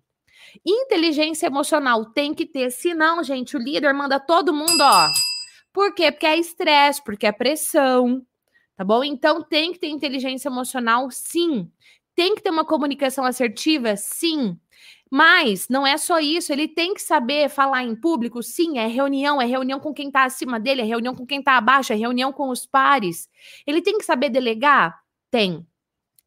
Inteligência 0.65 1.47
emocional 1.47 2.05
tem 2.05 2.33
que 2.33 2.45
ter. 2.45 2.71
Senão, 2.71 3.23
gente, 3.23 3.55
o 3.55 3.59
líder 3.59 3.93
manda 3.93 4.19
todo 4.19 4.53
mundo, 4.53 4.81
ó. 4.81 5.07
Por 5.71 5.93
quê? 5.93 6.11
Porque 6.11 6.25
é 6.25 6.37
estresse, 6.37 7.03
porque 7.03 7.27
é 7.27 7.31
pressão. 7.31 8.25
Tá 8.75 8.83
bom? 8.83 9.03
Então 9.03 9.43
tem 9.43 9.73
que 9.73 9.79
ter 9.79 9.89
inteligência 9.89 10.47
emocional, 10.47 11.09
sim. 11.11 11.69
Tem 12.15 12.35
que 12.35 12.41
ter 12.41 12.49
uma 12.49 12.65
comunicação 12.65 13.25
assertiva, 13.25 13.95
sim. 13.95 14.57
Mas 15.11 15.67
não 15.69 15.87
é 15.87 15.97
só 15.97 16.19
isso, 16.19 16.53
ele 16.53 16.67
tem 16.67 16.93
que 16.93 17.01
saber 17.01 17.49
falar 17.49 17.83
em 17.83 17.95
público, 17.95 18.43
sim, 18.43 18.77
é 18.77 18.87
reunião, 18.87 19.41
é 19.41 19.45
reunião 19.45 19.79
com 19.79 19.93
quem 19.93 20.07
está 20.07 20.23
acima 20.23 20.59
dele, 20.59 20.81
é 20.81 20.85
reunião 20.85 21.15
com 21.15 21.25
quem 21.25 21.39
está 21.39 21.57
abaixo, 21.57 21.91
é 21.91 21.95
reunião 21.95 22.31
com 22.31 22.49
os 22.49 22.65
pares. 22.65 23.27
Ele 23.65 23.81
tem 23.81 23.97
que 23.97 24.05
saber 24.05 24.29
delegar? 24.29 24.99
Tem. 25.31 25.65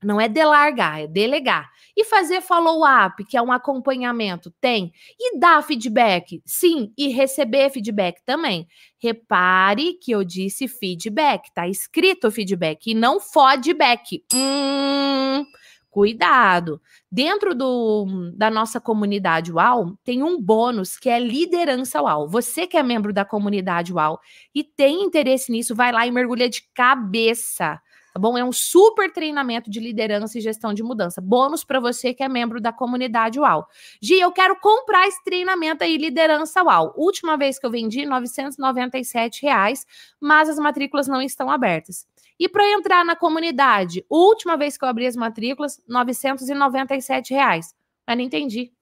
Não 0.02 0.20
é 0.20 0.28
delargar, 0.28 1.00
é 1.00 1.06
delegar. 1.06 1.70
E 1.96 2.04
fazer 2.04 2.40
follow-up, 2.40 3.24
que 3.24 3.36
é 3.36 3.42
um 3.42 3.52
acompanhamento? 3.52 4.50
Tem. 4.60 4.92
E 5.18 5.38
dar 5.38 5.62
feedback? 5.62 6.42
Sim. 6.44 6.92
E 6.98 7.08
receber 7.08 7.70
feedback 7.70 8.20
também. 8.24 8.66
Repare 8.98 9.94
que 9.94 10.10
eu 10.10 10.24
disse 10.24 10.66
feedback, 10.66 11.52
tá 11.54 11.68
escrito 11.68 12.30
feedback 12.30 12.90
e 12.90 12.94
não 12.94 13.20
feedback. 13.20 14.24
Hum. 14.34 15.44
Cuidado! 15.93 16.80
Dentro 17.11 17.55
do, 17.55 18.32
da 18.34 18.51
nossa 18.51 18.80
comunidade 18.80 19.53
UAU, 19.53 19.95
tem 20.03 20.22
um 20.22 20.40
bônus 20.40 20.97
que 20.97 21.11
é 21.11 21.20
liderança 21.20 22.01
UAU. 22.01 22.26
Você 22.28 22.66
que 22.66 22.78
é 22.78 22.82
membro 22.82 23.12
da 23.12 23.26
comunidade 23.26 23.93
UAU 23.93 24.18
e 24.55 24.64
tem 24.64 25.03
interesse 25.03 25.53
nisso, 25.53 25.74
vai 25.74 25.93
lá 25.93 26.07
e 26.07 26.11
mergulha 26.11 26.49
de 26.49 26.62
cabeça. 26.74 27.78
Tá 28.14 28.18
bom? 28.18 28.38
É 28.38 28.43
um 28.45 28.53
super 28.53 29.12
treinamento 29.12 29.70
de 29.70 29.80
liderança 29.80 30.38
e 30.38 30.40
gestão 30.40 30.72
de 30.72 30.82
mudança. 30.82 31.20
Bônus 31.20 31.62
para 31.62 31.78
você 31.78 32.14
que 32.14 32.22
é 32.22 32.28
membro 32.28 32.59
da 32.59 32.72
comunidade 32.72 33.38
UAU. 33.38 33.66
Gi, 34.01 34.18
eu 34.18 34.32
quero 34.32 34.59
comprar 34.61 35.07
esse 35.07 35.22
treinamento 35.22 35.84
aí, 35.84 35.99
liderança 35.99 36.62
UAU. 36.62 36.95
Última 36.97 37.36
vez 37.36 37.59
que 37.59 37.66
eu 37.66 37.70
vendi, 37.70 38.07
997 38.07 39.43
reais, 39.43 39.84
mas 40.18 40.49
as 40.49 40.57
matrículas 40.57 41.07
não 41.07 41.20
estão 41.20 41.51
abertas. 41.51 42.07
E 42.43 42.49
para 42.49 42.68
entrar 42.68 43.05
na 43.05 43.14
comunidade, 43.14 44.05
última 44.11 44.57
vez 44.57 44.76
que 44.76 44.84
eu 44.84 44.88
abri 44.88 45.07
as 45.07 45.14
matrículas, 45.14 45.80
997 45.86 47.32
reais. 47.32 47.72
Mas 48.05 48.16
não 48.16 48.24
entendi. 48.24 48.72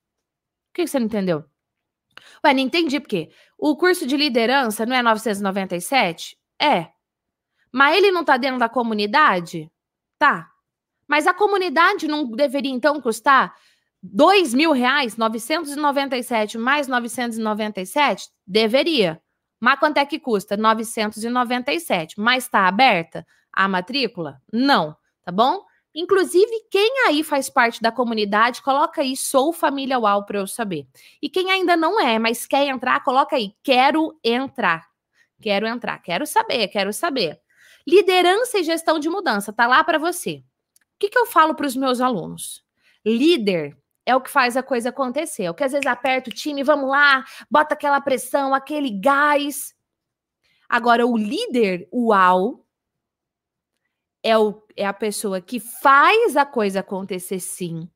O 0.70 0.72
que 0.72 0.86
você 0.86 0.98
não 0.98 1.04
entendeu? 1.04 1.44
Ué, 2.42 2.54
não 2.54 2.60
entendi 2.60 2.98
porque 2.98 3.28
o 3.58 3.76
curso 3.76 4.06
de 4.06 4.16
liderança 4.16 4.86
não 4.86 4.96
é 4.96 5.02
997? 5.02 6.38
É. 6.58 6.88
Mas 7.70 7.98
ele 7.98 8.10
não 8.10 8.24
tá 8.24 8.38
dentro 8.38 8.58
da 8.58 8.66
comunidade? 8.66 9.70
Tá. 10.18 10.50
Mas 11.06 11.26
a 11.26 11.34
comunidade 11.34 12.08
não 12.08 12.30
deveria 12.30 12.72
então 12.72 12.98
custar 12.98 13.54
dois 14.02 14.54
mil 14.54 14.72
reais, 14.72 15.18
997 15.18 16.56
mais 16.56 16.88
997? 16.88 18.30
Deveria. 18.46 19.20
Mas 19.60 19.78
quanto 19.78 19.98
é 19.98 20.06
que 20.06 20.18
custa? 20.18 20.56
997. 20.56 22.18
Mas 22.18 22.44
está 22.44 22.66
aberta? 22.66 23.26
A 23.52 23.68
matrícula? 23.68 24.40
Não, 24.52 24.96
tá 25.24 25.32
bom? 25.32 25.64
Inclusive, 25.94 26.66
quem 26.70 27.06
aí 27.06 27.24
faz 27.24 27.50
parte 27.50 27.82
da 27.82 27.90
comunidade, 27.90 28.62
coloca 28.62 29.00
aí 29.02 29.16
Sou 29.16 29.52
Família 29.52 29.98
UAU 29.98 30.24
para 30.24 30.38
eu 30.38 30.46
saber. 30.46 30.86
E 31.20 31.28
quem 31.28 31.50
ainda 31.50 31.76
não 31.76 32.00
é, 32.00 32.18
mas 32.18 32.46
quer 32.46 32.66
entrar, 32.66 33.02
coloca 33.02 33.36
aí 33.36 33.54
Quero 33.62 34.16
entrar. 34.22 34.88
Quero 35.40 35.66
entrar, 35.66 35.98
quero 35.98 36.26
saber, 36.26 36.68
quero 36.68 36.92
saber. 36.92 37.40
Liderança 37.86 38.58
e 38.58 38.62
gestão 38.62 38.98
de 38.98 39.08
mudança, 39.08 39.52
tá 39.52 39.66
lá 39.66 39.82
para 39.82 39.98
você. 39.98 40.44
O 40.94 40.98
que, 40.98 41.08
que 41.08 41.18
eu 41.18 41.26
falo 41.26 41.54
para 41.54 41.66
os 41.66 41.74
meus 41.74 42.00
alunos? 42.00 42.62
Líder 43.04 43.76
é 44.04 44.14
o 44.14 44.20
que 44.20 44.30
faz 44.30 44.56
a 44.56 44.62
coisa 44.62 44.90
acontecer. 44.90 45.44
É 45.44 45.50
o 45.50 45.54
que 45.54 45.64
às 45.64 45.72
vezes 45.72 45.86
aperta 45.86 46.30
o 46.30 46.32
time, 46.32 46.62
vamos 46.62 46.90
lá, 46.90 47.24
bota 47.50 47.74
aquela 47.74 48.00
pressão, 48.00 48.54
aquele 48.54 48.90
gás. 48.90 49.74
Agora, 50.68 51.06
o 51.06 51.16
líder, 51.16 51.88
uau, 51.92 52.64
é, 54.22 54.36
o, 54.36 54.62
é 54.76 54.86
a 54.86 54.92
pessoa 54.92 55.40
que 55.40 55.58
faz 55.58 56.36
a 56.36 56.44
coisa 56.44 56.80
acontecer 56.80 57.40
sim, 57.40 57.88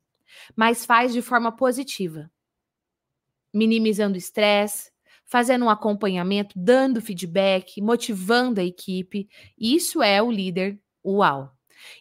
mas 0.57 0.85
faz 0.85 1.13
de 1.13 1.23
forma 1.23 1.53
positiva, 1.53 2.31
minimizando 3.53 4.15
o 4.15 4.19
estresse, 4.19 4.91
fazendo 5.25 5.65
um 5.65 5.71
acompanhamento, 5.71 6.55
dando 6.57 7.01
feedback, 7.01 7.81
motivando 7.81 8.61
a 8.61 8.65
equipe. 8.65 9.29
Isso 9.59 10.03
é 10.03 10.23
o 10.23 10.31
líder 10.31 10.79
uau. 11.05 11.53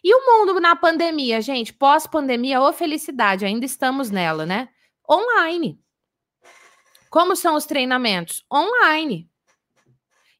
E 0.02 0.14
o 0.14 0.20
mundo 0.26 0.60
na 0.60 0.76
pandemia, 0.76 1.40
gente, 1.40 1.72
pós-pandemia, 1.72 2.60
ô 2.60 2.72
felicidade, 2.72 3.44
ainda 3.44 3.64
estamos 3.64 4.10
nela, 4.10 4.46
né? 4.46 4.68
Online. 5.10 5.78
Como 7.10 7.36
são 7.36 7.54
os 7.54 7.66
treinamentos? 7.66 8.44
Online. 8.52 9.28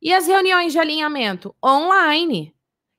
E 0.01 0.13
as 0.13 0.27
reuniões 0.27 0.73
de 0.73 0.79
alinhamento? 0.79 1.55
Online. 1.65 2.55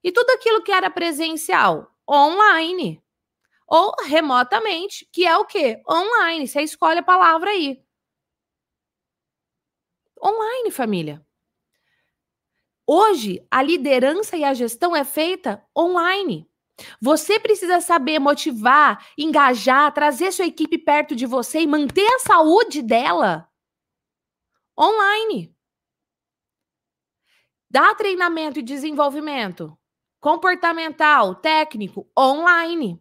E 0.05 0.11
tudo 0.11 0.29
aquilo 0.29 0.61
que 0.61 0.71
era 0.71 0.87
presencial, 0.87 1.91
online. 2.07 3.01
Ou 3.67 3.91
remotamente, 4.05 5.03
que 5.11 5.25
é 5.25 5.35
o 5.35 5.45
quê? 5.45 5.81
Online. 5.89 6.47
Você 6.47 6.61
escolhe 6.61 6.99
a 6.99 7.03
palavra 7.03 7.49
aí. 7.49 7.83
Online, 10.23 10.69
família. 10.69 11.25
Hoje, 12.85 13.43
a 13.49 13.63
liderança 13.63 14.37
e 14.37 14.43
a 14.43 14.53
gestão 14.53 14.95
é 14.95 15.03
feita 15.03 15.65
online. 15.75 16.47
Você 17.01 17.39
precisa 17.39 17.81
saber 17.81 18.19
motivar, 18.19 19.03
engajar, 19.17 19.91
trazer 19.91 20.31
sua 20.31 20.45
equipe 20.45 20.77
perto 20.77 21.15
de 21.15 21.25
você 21.25 21.61
e 21.61 21.67
manter 21.67 22.07
a 22.13 22.19
saúde 22.19 22.83
dela 22.83 23.49
online. 24.79 25.51
Dá 27.67 27.95
treinamento 27.95 28.59
e 28.59 28.61
desenvolvimento 28.61 29.75
comportamental, 30.25 31.35
técnico, 31.35 32.07
online. 32.17 32.99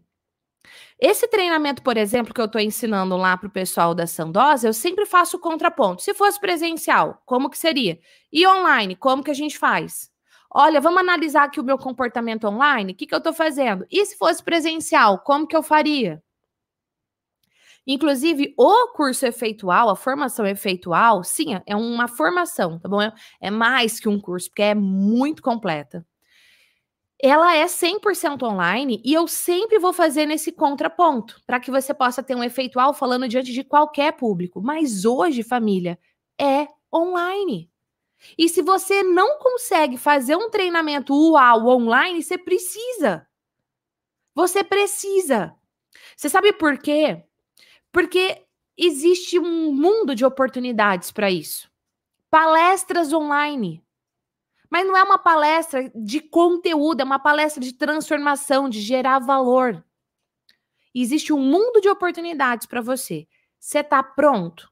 Esse 1.01 1.27
treinamento, 1.27 1.83
por 1.83 1.97
exemplo, 1.97 2.35
que 2.35 2.41
eu 2.41 2.45
estou 2.45 2.61
ensinando 2.61 3.16
lá 3.16 3.35
para 3.35 3.47
o 3.47 3.51
pessoal 3.51 3.95
da 3.95 4.07
Sandosa, 4.07 4.68
eu 4.68 4.75
sempre 4.75 5.07
faço 5.07 5.39
o 5.39 5.41
contraponto. 5.41 6.03
Se 6.03 6.12
fosse 6.12 6.39
presencial, 6.39 7.22
como 7.25 7.49
que 7.49 7.57
seria? 7.57 7.99
E 8.31 8.47
online, 8.47 8.95
como 8.95 9.25
que 9.25 9.31
a 9.31 9.35
gente 9.35 9.59
faz? 9.59 10.11
Olha, 10.51 10.83
vamos 10.83 11.01
analisar 11.01 11.45
aqui 11.45 11.59
o 11.59 11.64
meu 11.64 11.79
comportamento 11.79 12.47
online. 12.47 12.93
O 12.93 12.95
que, 12.95 13.07
que 13.07 13.14
eu 13.14 13.18
estou 13.18 13.33
fazendo? 13.33 13.87
E 13.91 14.05
se 14.05 14.18
fosse 14.18 14.45
presencial, 14.45 15.20
como 15.20 15.47
que 15.47 15.57
eu 15.57 15.62
faria? 15.62 16.22
Inclusive, 17.87 18.53
o 18.59 18.89
curso 18.89 19.25
efeitual, 19.25 19.89
a 19.89 19.97
formação 19.97 20.47
efeitual, 20.47 21.25
sim, 21.25 21.59
é 21.64 21.75
uma 21.75 22.07
formação, 22.07 22.79
tá 22.79 22.87
bom? 22.87 23.01
É 23.41 23.51
mais 23.51 23.99
que 23.99 24.11
um 24.11 24.20
curso, 24.20 24.51
porque 24.51 24.62
é 24.62 24.75
muito 24.75 25.43
completa 25.43 26.05
ela 27.27 27.57
é 27.57 27.64
100% 27.64 28.43
online 28.43 29.01
e 29.05 29.14
eu 29.14 29.27
sempre 29.27 29.79
vou 29.79 29.95
fazer 29.95 30.27
nesse 30.27 30.53
contraponto, 30.53 31.41
para 31.47 31.59
que 31.59 31.70
você 31.70 31.95
possa 31.95 32.22
ter 32.22 32.35
um 32.35 32.45
efeitual 32.45 32.93
falando 32.93 33.27
diante 33.27 33.51
de 33.53 33.64
qualquer 33.64 34.12
público. 34.12 34.61
Mas 34.61 35.07
hoje, 35.07 35.43
família, 35.43 35.99
é 36.39 36.68
online. 36.95 37.70
E 38.39 38.49
se 38.49 38.62
você 38.62 39.03
não 39.03 39.39
consegue 39.39 39.97
fazer 39.97 40.37
um 40.37 40.51
treinamento 40.51 41.14
UAU 41.14 41.68
online, 41.68 42.22
você 42.22 42.37
precisa. 42.37 43.27
Você 44.35 44.64
precisa. 44.64 45.55
Você 46.16 46.29
sabe 46.29 46.53
por 46.53 46.79
quê? 46.79 47.22
Porque 47.93 48.43
existe 48.77 49.39
um 49.39 49.72
mundo 49.72 50.14
de 50.14 50.25
oportunidades 50.25 51.11
para 51.11 51.31
isso. 51.31 51.70
Palestras 52.31 53.12
online. 53.12 53.84
Mas 54.75 54.89
não 54.89 54.97
é 54.97 55.05
uma 55.05 55.18
palestra 55.18 55.89
de 55.95 56.18
conteúdo, 56.18 57.01
é 57.01 57.05
uma 57.05 57.20
palestra 57.20 57.62
de 57.62 57.72
transformação, 57.72 58.68
de 58.68 58.81
gerar 58.81 59.20
valor. 59.20 59.85
Existe 60.93 61.33
um 61.33 61.39
mundo 61.39 61.81
de 61.81 61.89
oportunidades 61.89 62.66
para 62.66 62.81
você. 62.81 63.29
Você 63.57 63.79
está 63.79 64.03
pronto? 64.03 64.68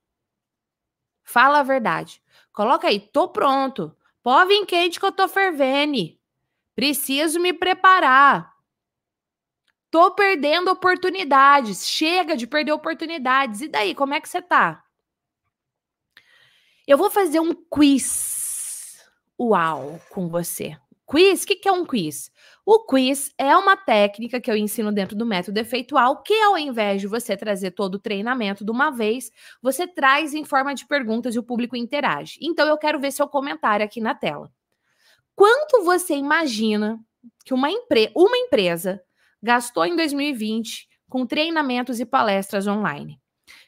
Fala 1.23 1.61
a 1.61 1.63
verdade. 1.63 2.21
Coloca 2.53 2.89
aí, 2.89 2.99
tô 2.99 3.29
pronto. 3.29 3.97
Pode 4.25 4.49
vir 4.49 4.67
quente 4.67 4.99
que 4.99 5.07
eu 5.07 5.13
tô 5.13 5.29
fervendo. 5.29 6.19
Preciso 6.75 7.39
me 7.39 7.53
preparar. 7.53 8.57
Tô 9.89 10.11
perdendo 10.11 10.73
oportunidades. 10.73 11.87
Chega 11.87 12.37
de 12.37 12.49
perder 12.49 12.73
oportunidades. 12.73 13.61
E 13.61 13.69
daí, 13.69 13.95
como 13.95 14.15
é 14.15 14.21
que 14.21 14.29
você 14.29 14.43
tá? 14.43 14.83
Eu 16.89 16.99
vou 16.99 17.09
fazer 17.09 17.39
um 17.39 17.55
quiz 17.55 18.41
uau 19.43 20.01
com 20.11 20.28
você. 20.28 20.76
Quiz? 21.07 21.43
O 21.43 21.47
que, 21.47 21.57
que 21.57 21.68
é 21.68 21.72
um 21.72 21.84
quiz? 21.84 22.30
O 22.64 22.86
quiz 22.86 23.30
é 23.36 23.55
uma 23.57 23.76
técnica 23.76 24.40
que 24.40 24.51
eu 24.51 24.57
ensino 24.57 24.93
dentro 24.93 25.16
do 25.16 25.26
método 25.26 25.59
efeitual, 25.59 26.22
que 26.22 26.32
ao 26.43 26.57
invés 26.57 27.01
de 27.01 27.07
você 27.07 27.36
trazer 27.36 27.72
todo 27.72 27.97
o 27.97 27.99
treinamento 27.99 28.64
de 28.64 28.70
uma 28.70 28.90
vez, 28.90 29.30
você 29.61 29.86
traz 29.86 30.32
em 30.32 30.45
forma 30.45 30.74
de 30.74 30.86
perguntas 30.86 31.34
e 31.34 31.38
o 31.38 31.43
público 31.43 31.76
interage. 31.76 32.38
Então 32.40 32.66
eu 32.66 32.78
quero 32.78 33.01
ver 33.01 33.11
seu 33.11 33.28
comentário 33.28 33.84
aqui 33.84 34.01
na 34.01 34.14
tela. 34.14 34.51
Quanto 35.34 35.84
você 35.84 36.14
imagina 36.14 36.99
que 37.45 37.53
uma, 37.53 37.70
empre 37.70 38.11
uma 38.14 38.36
empresa 38.36 39.03
gastou 39.43 39.84
em 39.84 39.97
2020 39.97 40.88
com 41.09 41.26
treinamentos 41.26 42.01
e 42.01 42.07
palestras 42.07 42.66
online? 42.66 43.20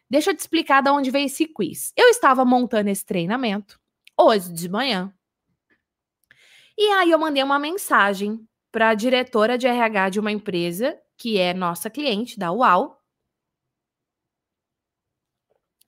Deixa 0.08 0.30
eu 0.30 0.36
te 0.36 0.40
explicar 0.40 0.82
de 0.82 0.90
onde 0.90 1.10
veio 1.10 1.26
esse 1.26 1.46
quiz. 1.46 1.92
Eu 1.96 2.08
estava 2.08 2.44
montando 2.44 2.88
esse 2.88 3.04
treinamento 3.04 3.78
hoje 4.16 4.52
de 4.52 4.68
manhã 4.68 5.12
e 6.76 6.90
aí 6.92 7.10
eu 7.10 7.18
mandei 7.18 7.42
uma 7.42 7.58
mensagem 7.58 8.46
para 8.72 8.90
a 8.90 8.94
diretora 8.94 9.56
de 9.56 9.66
RH 9.66 10.10
de 10.10 10.20
uma 10.20 10.32
empresa 10.32 10.98
que 11.16 11.38
é 11.38 11.54
nossa 11.54 11.88
cliente 11.88 12.38
da 12.38 12.50
UAU. 12.52 12.96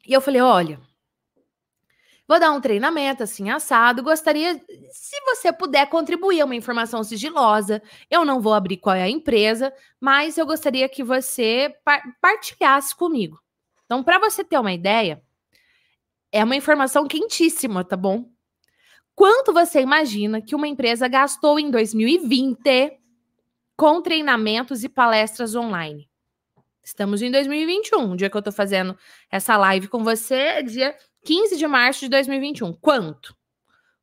E 0.06 0.12
eu 0.12 0.20
falei: 0.20 0.40
olha, 0.40 0.80
vou 2.28 2.38
dar 2.38 2.52
um 2.52 2.60
treinamento 2.60 3.22
assim 3.22 3.50
assado. 3.50 4.02
Gostaria, 4.02 4.54
se 4.90 5.20
você 5.24 5.52
puder 5.52 5.88
contribuir, 5.88 6.44
uma 6.44 6.54
informação 6.54 7.02
sigilosa. 7.02 7.82
Eu 8.10 8.24
não 8.24 8.40
vou 8.40 8.54
abrir 8.54 8.76
qual 8.76 8.94
é 8.94 9.02
a 9.02 9.10
empresa, 9.10 9.72
mas 10.00 10.38
eu 10.38 10.46
gostaria 10.46 10.88
que 10.88 11.02
você 11.02 11.74
par 11.84 12.02
partilhasse 12.20 12.94
comigo. 12.94 13.40
Então, 13.84 14.02
para 14.02 14.18
você 14.18 14.44
ter 14.44 14.58
uma 14.58 14.72
ideia, 14.72 15.22
é 16.32 16.44
uma 16.44 16.56
informação 16.56 17.06
quentíssima, 17.08 17.84
tá 17.84 17.96
bom? 17.96 18.35
Quanto 19.16 19.50
você 19.50 19.80
imagina 19.80 20.42
que 20.42 20.54
uma 20.54 20.68
empresa 20.68 21.08
gastou 21.08 21.58
em 21.58 21.70
2020 21.70 23.00
com 23.74 24.02
treinamentos 24.02 24.84
e 24.84 24.90
palestras 24.90 25.54
online? 25.54 26.06
Estamos 26.84 27.22
em 27.22 27.30
2021, 27.30 28.12
o 28.12 28.14
dia 28.14 28.28
que 28.28 28.36
eu 28.36 28.40
estou 28.40 28.52
fazendo 28.52 28.94
essa 29.32 29.56
live 29.56 29.88
com 29.88 30.04
você 30.04 30.34
é 30.34 30.62
dia 30.62 30.94
15 31.24 31.56
de 31.56 31.66
março 31.66 32.00
de 32.00 32.10
2021. 32.10 32.74
Quanto? 32.74 33.34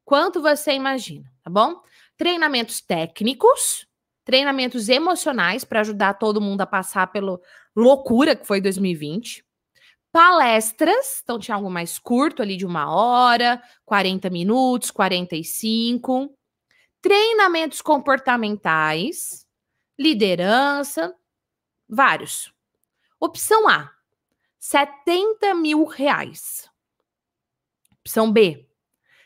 Quanto 0.03 0.41
você 0.41 0.73
imagina, 0.73 1.31
tá 1.43 1.49
bom? 1.49 1.79
Treinamentos 2.17 2.81
técnicos, 2.81 3.87
treinamentos 4.25 4.89
emocionais 4.89 5.63
para 5.63 5.81
ajudar 5.81 6.15
todo 6.15 6.41
mundo 6.41 6.61
a 6.61 6.65
passar 6.65 7.05
pela 7.11 7.39
loucura 7.75 8.35
que 8.35 8.47
foi 8.47 8.59
2020 8.59 9.45
palestras, 10.13 11.21
então 11.23 11.39
tinha 11.39 11.55
algo 11.55 11.71
mais 11.71 11.97
curto 11.97 12.43
ali 12.43 12.55
de 12.55 12.67
uma 12.67 12.93
hora, 12.93 13.59
40 13.83 14.29
minutos, 14.29 14.91
45. 14.91 16.31
Treinamentos 17.01 17.81
comportamentais, 17.81 19.47
liderança, 19.99 21.15
vários. 21.89 22.53
Opção 23.19 23.67
A, 23.67 23.91
70 24.59 25.55
mil 25.55 25.83
reais. 25.83 26.69
Opção 27.99 28.31
B, 28.31 28.69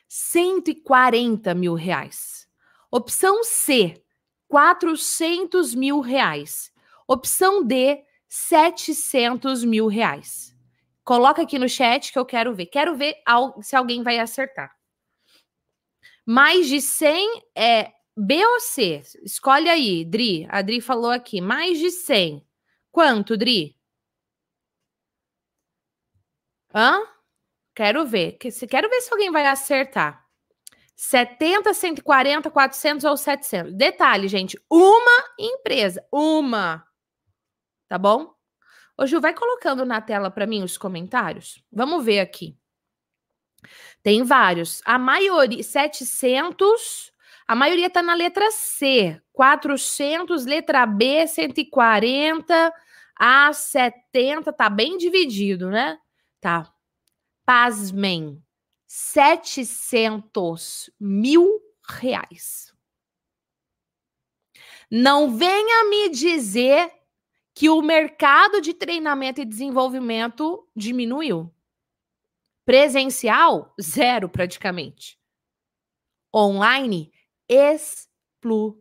140 0.08 1.54
mil 1.54 1.74
reais. 1.74 2.48
Opção 2.90 3.44
C, 3.44 4.02
400 4.48 5.76
mil 5.76 6.00
reais. 6.00 6.72
Opção 7.06 7.62
D, 7.62 8.06
700 8.30 9.66
mil 9.66 9.88
reais. 9.88 10.47
Coloca 11.08 11.42
aqui 11.44 11.58
no 11.58 11.70
chat 11.70 12.12
que 12.12 12.20
eu 12.20 12.26
quero 12.26 12.54
ver. 12.54 12.66
Quero 12.66 12.94
ver 12.94 13.16
se 13.62 13.78
alguém 13.78 14.04
vai 14.04 14.20
acertar. 14.20 14.76
Mais 16.26 16.68
de 16.68 16.82
100 16.82 17.44
é 17.56 17.94
B 18.18 18.46
ou 18.46 18.60
C? 18.60 19.02
Escolhe 19.24 19.70
aí, 19.70 20.04
Dri. 20.04 20.46
A 20.50 20.62
Dri 20.62 20.82
falou 20.82 21.10
aqui. 21.10 21.40
Mais 21.40 21.80
de 21.80 21.92
100. 21.92 22.46
Quanto, 22.92 23.38
Dri? 23.38 23.78
Hã? 26.76 27.00
Quero 27.74 28.06
ver. 28.06 28.34
Quero 28.70 28.90
ver 28.90 29.00
se 29.00 29.14
alguém 29.14 29.32
vai 29.32 29.48
acertar. 29.48 30.28
70, 30.94 31.74
140, 31.74 32.52
400 32.52 33.06
ou 33.06 33.16
700. 33.16 33.74
Detalhe, 33.74 34.28
gente. 34.28 34.62
Uma 34.70 35.24
empresa. 35.40 36.06
Uma. 36.12 36.86
Tá 37.88 37.98
bom? 37.98 38.37
Ô, 38.98 39.06
Ju, 39.06 39.22
vai 39.22 39.34
colocando 39.34 39.86
na 39.86 40.02
tela 40.02 40.32
para 40.32 40.48
mim 40.48 40.64
os 40.64 40.78
comentários. 40.78 41.64
Vamos 41.72 42.04
ver 42.04 42.20
aqui. 42.20 42.58
Tem 44.02 44.24
vários. 44.24 44.82
A 44.86 44.98
maioria, 44.98 45.62
700, 45.62 47.12
a 47.48 47.56
maioria 47.56 47.90
tá 47.90 48.02
na 48.02 48.16
letra 48.16 48.50
C. 48.52 49.22
400, 49.34 50.46
letra 50.46 50.86
B, 50.86 51.28
140, 51.28 52.74
A, 53.16 53.54
70, 53.54 54.52
tá 54.52 54.70
bem 54.70 54.98
dividido, 54.98 55.70
né? 55.70 56.00
Tá. 56.42 56.74
Pasmem, 57.46 58.42
700 58.88 60.90
mil 61.00 61.62
reais. 61.88 62.74
Não 64.90 65.38
venha 65.38 65.90
me 65.90 66.10
dizer 66.10 66.92
que 67.58 67.70
o 67.72 67.82
mercado 67.82 68.62
de 68.62 68.72
treinamento 68.72 69.42
e 69.42 69.46
desenvolvimento 69.46 70.70
diminuiu. 70.76 71.52
Presencial, 72.64 73.74
zero 73.82 74.30
praticamente. 74.30 75.18
Online, 76.32 77.12
explodiu. 77.50 78.72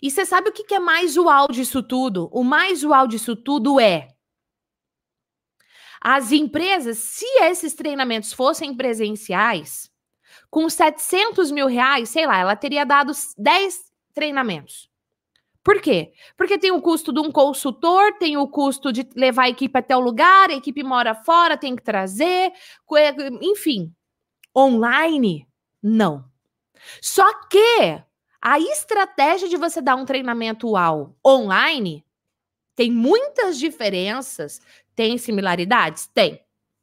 E 0.00 0.10
você 0.10 0.24
sabe 0.24 0.48
o 0.48 0.52
que 0.52 0.74
é 0.74 0.78
mais 0.78 1.18
uau 1.18 1.48
disso 1.48 1.82
tudo? 1.82 2.30
O 2.32 2.42
mais 2.42 2.82
uau 2.82 3.06
disso 3.06 3.36
tudo 3.36 3.78
é 3.78 4.08
as 6.00 6.32
empresas, 6.32 6.96
se 6.96 7.26
esses 7.42 7.74
treinamentos 7.74 8.32
fossem 8.32 8.74
presenciais, 8.74 9.90
com 10.50 10.70
700 10.70 11.50
mil 11.50 11.66
reais, 11.66 12.08
sei 12.08 12.26
lá, 12.26 12.38
ela 12.38 12.56
teria 12.56 12.86
dado 12.86 13.12
10 13.36 13.92
treinamentos. 14.14 14.93
Por 15.64 15.80
quê? 15.80 16.12
Porque 16.36 16.58
tem 16.58 16.70
o 16.70 16.82
custo 16.82 17.10
de 17.10 17.20
um 17.20 17.32
consultor, 17.32 18.12
tem 18.18 18.36
o 18.36 18.46
custo 18.46 18.92
de 18.92 19.08
levar 19.16 19.44
a 19.44 19.48
equipe 19.48 19.78
até 19.78 19.96
o 19.96 20.00
lugar, 20.00 20.50
a 20.50 20.54
equipe 20.54 20.84
mora 20.84 21.14
fora, 21.14 21.56
tem 21.56 21.74
que 21.74 21.82
trazer, 21.82 22.52
enfim. 23.40 23.90
Online, 24.56 25.48
não. 25.82 26.26
Só 27.00 27.26
que 27.48 27.98
a 28.42 28.60
estratégia 28.60 29.48
de 29.48 29.56
você 29.56 29.80
dar 29.80 29.96
um 29.96 30.04
treinamento 30.04 30.76
ao 30.76 31.16
online 31.26 32.04
tem 32.76 32.90
muitas 32.90 33.58
diferenças. 33.58 34.60
Tem 34.94 35.16
similaridades? 35.16 36.06
Tem. 36.08 36.40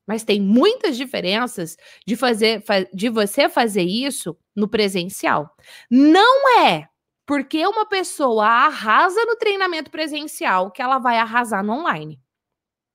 Mas 0.07 0.23
tem 0.23 0.41
muitas 0.41 0.97
diferenças 0.97 1.77
de 2.05 2.15
fazer 2.15 2.63
de 2.91 3.09
você 3.09 3.47
fazer 3.47 3.83
isso 3.83 4.35
no 4.55 4.67
presencial. 4.67 5.55
Não 5.89 6.59
é 6.59 6.89
porque 7.31 7.65
uma 7.65 7.85
pessoa 7.85 8.45
arrasa 8.45 9.23
no 9.23 9.37
treinamento 9.37 9.89
presencial 9.89 10.69
que 10.69 10.81
ela 10.81 10.99
vai 10.99 11.17
arrasar 11.17 11.63
no 11.63 11.71
online. 11.71 12.19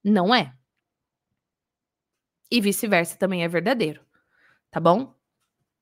Não 0.05 0.35
é. 0.35 0.53
E 2.51 2.61
vice-versa 2.61 3.17
também 3.17 3.45
é 3.45 3.49
verdadeiro. 3.49 4.05
Tá 4.71 4.79
bom? 4.79 5.15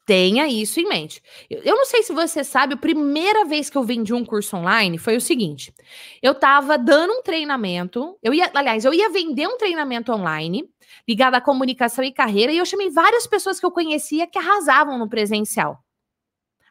Tenha 0.07 0.47
isso 0.47 0.79
em 0.79 0.87
mente. 0.87 1.21
Eu 1.51 1.75
não 1.75 1.85
sei 1.85 2.05
se 2.05 2.13
você 2.13 2.45
sabe, 2.45 2.75
a 2.75 2.77
primeira 2.77 3.45
vez 3.45 3.69
que 3.69 3.77
eu 3.77 3.83
vendi 3.83 4.15
um 4.15 4.25
curso 4.25 4.57
online 4.57 4.99
foi 4.99 5.17
o 5.17 5.21
seguinte: 5.21 5.75
eu 6.23 6.31
estava 6.31 6.79
dando 6.79 7.13
um 7.13 7.23
treinamento, 7.25 8.17
eu 8.23 8.33
ia, 8.33 8.49
aliás, 8.55 8.85
eu 8.85 8.95
ia 8.95 9.11
vender 9.11 9.49
um 9.49 9.59
treinamento 9.59 10.13
online 10.13 10.73
ligado 11.09 11.35
à 11.35 11.41
comunicação 11.41 12.05
e 12.05 12.13
carreira, 12.13 12.53
e 12.53 12.59
eu 12.59 12.65
chamei 12.65 12.89
várias 12.89 13.27
pessoas 13.27 13.59
que 13.59 13.67
eu 13.67 13.73
conhecia 13.73 14.29
que 14.29 14.39
arrasavam 14.39 14.97
no 14.97 15.09
presencial. 15.09 15.85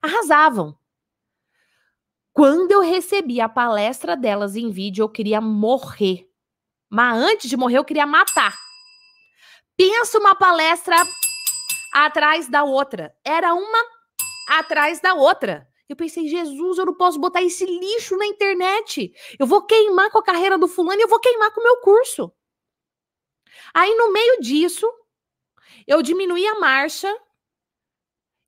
Arrasavam. 0.02 0.82
Quando 2.34 2.72
eu 2.72 2.82
recebi 2.82 3.40
a 3.40 3.48
palestra 3.48 4.18
delas 4.18 4.56
em 4.56 4.72
vídeo, 4.72 5.04
eu 5.04 5.10
queria 5.10 5.40
morrer. 5.40 6.28
Mas 6.90 7.16
antes 7.16 7.48
de 7.48 7.56
morrer, 7.56 7.78
eu 7.78 7.86
queria 7.86 8.08
matar. 8.08 8.58
Pensa 9.78 10.18
uma 10.18 10.36
palestra 10.36 10.96
atrás 11.94 12.50
da 12.50 12.64
outra. 12.64 13.16
Era 13.24 13.54
uma 13.54 13.80
atrás 14.50 15.00
da 15.00 15.14
outra. 15.14 15.68
Eu 15.88 15.96
pensei, 15.96 16.28
Jesus, 16.28 16.80
eu 16.80 16.88
não 16.88 16.96
posso 16.96 17.20
botar 17.20 17.44
esse 17.44 17.66
lixo 17.66 18.18
na 18.18 18.26
internet. 18.26 19.14
Eu 19.38 19.46
vou 19.46 19.62
queimar 19.64 20.10
com 20.10 20.18
a 20.18 20.24
carreira 20.24 20.58
do 20.58 20.68
fulano 20.68 21.00
e 21.00 21.04
eu 21.04 21.08
vou 21.08 21.20
queimar 21.20 21.54
com 21.54 21.62
o 21.62 21.64
meu 21.64 21.78
curso. 21.82 22.34
Aí, 23.76 23.94
no 23.96 24.12
meio 24.12 24.42
disso, 24.42 24.92
eu 25.86 26.02
diminuí 26.02 26.48
a 26.48 26.60
marcha 26.60 27.16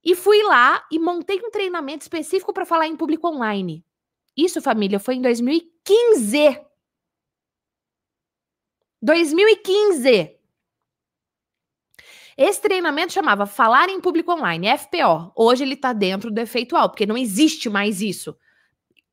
e 0.05 0.15
fui 0.15 0.43
lá 0.43 0.85
e 0.91 0.99
montei 0.99 1.41
um 1.43 1.49
treinamento 1.49 2.03
específico 2.03 2.53
para 2.53 2.65
falar 2.65 2.87
em 2.87 2.95
público 2.95 3.27
online. 3.27 3.83
Isso, 4.37 4.61
família, 4.61 4.99
foi 4.99 5.15
em 5.15 5.21
2015. 5.21 6.61
2015. 9.01 10.35
Esse 12.37 12.61
treinamento 12.61 13.13
chamava 13.13 13.45
Falar 13.45 13.89
em 13.89 14.01
Público 14.01 14.31
Online, 14.33 14.77
FPO. 14.77 15.31
Hoje 15.35 15.63
ele 15.63 15.73
está 15.75 15.93
dentro 15.93 16.29
do 16.29 16.39
efeitual, 16.39 16.89
porque 16.89 17.05
não 17.05 17.17
existe 17.17 17.69
mais 17.69 18.01
isso. 18.01 18.37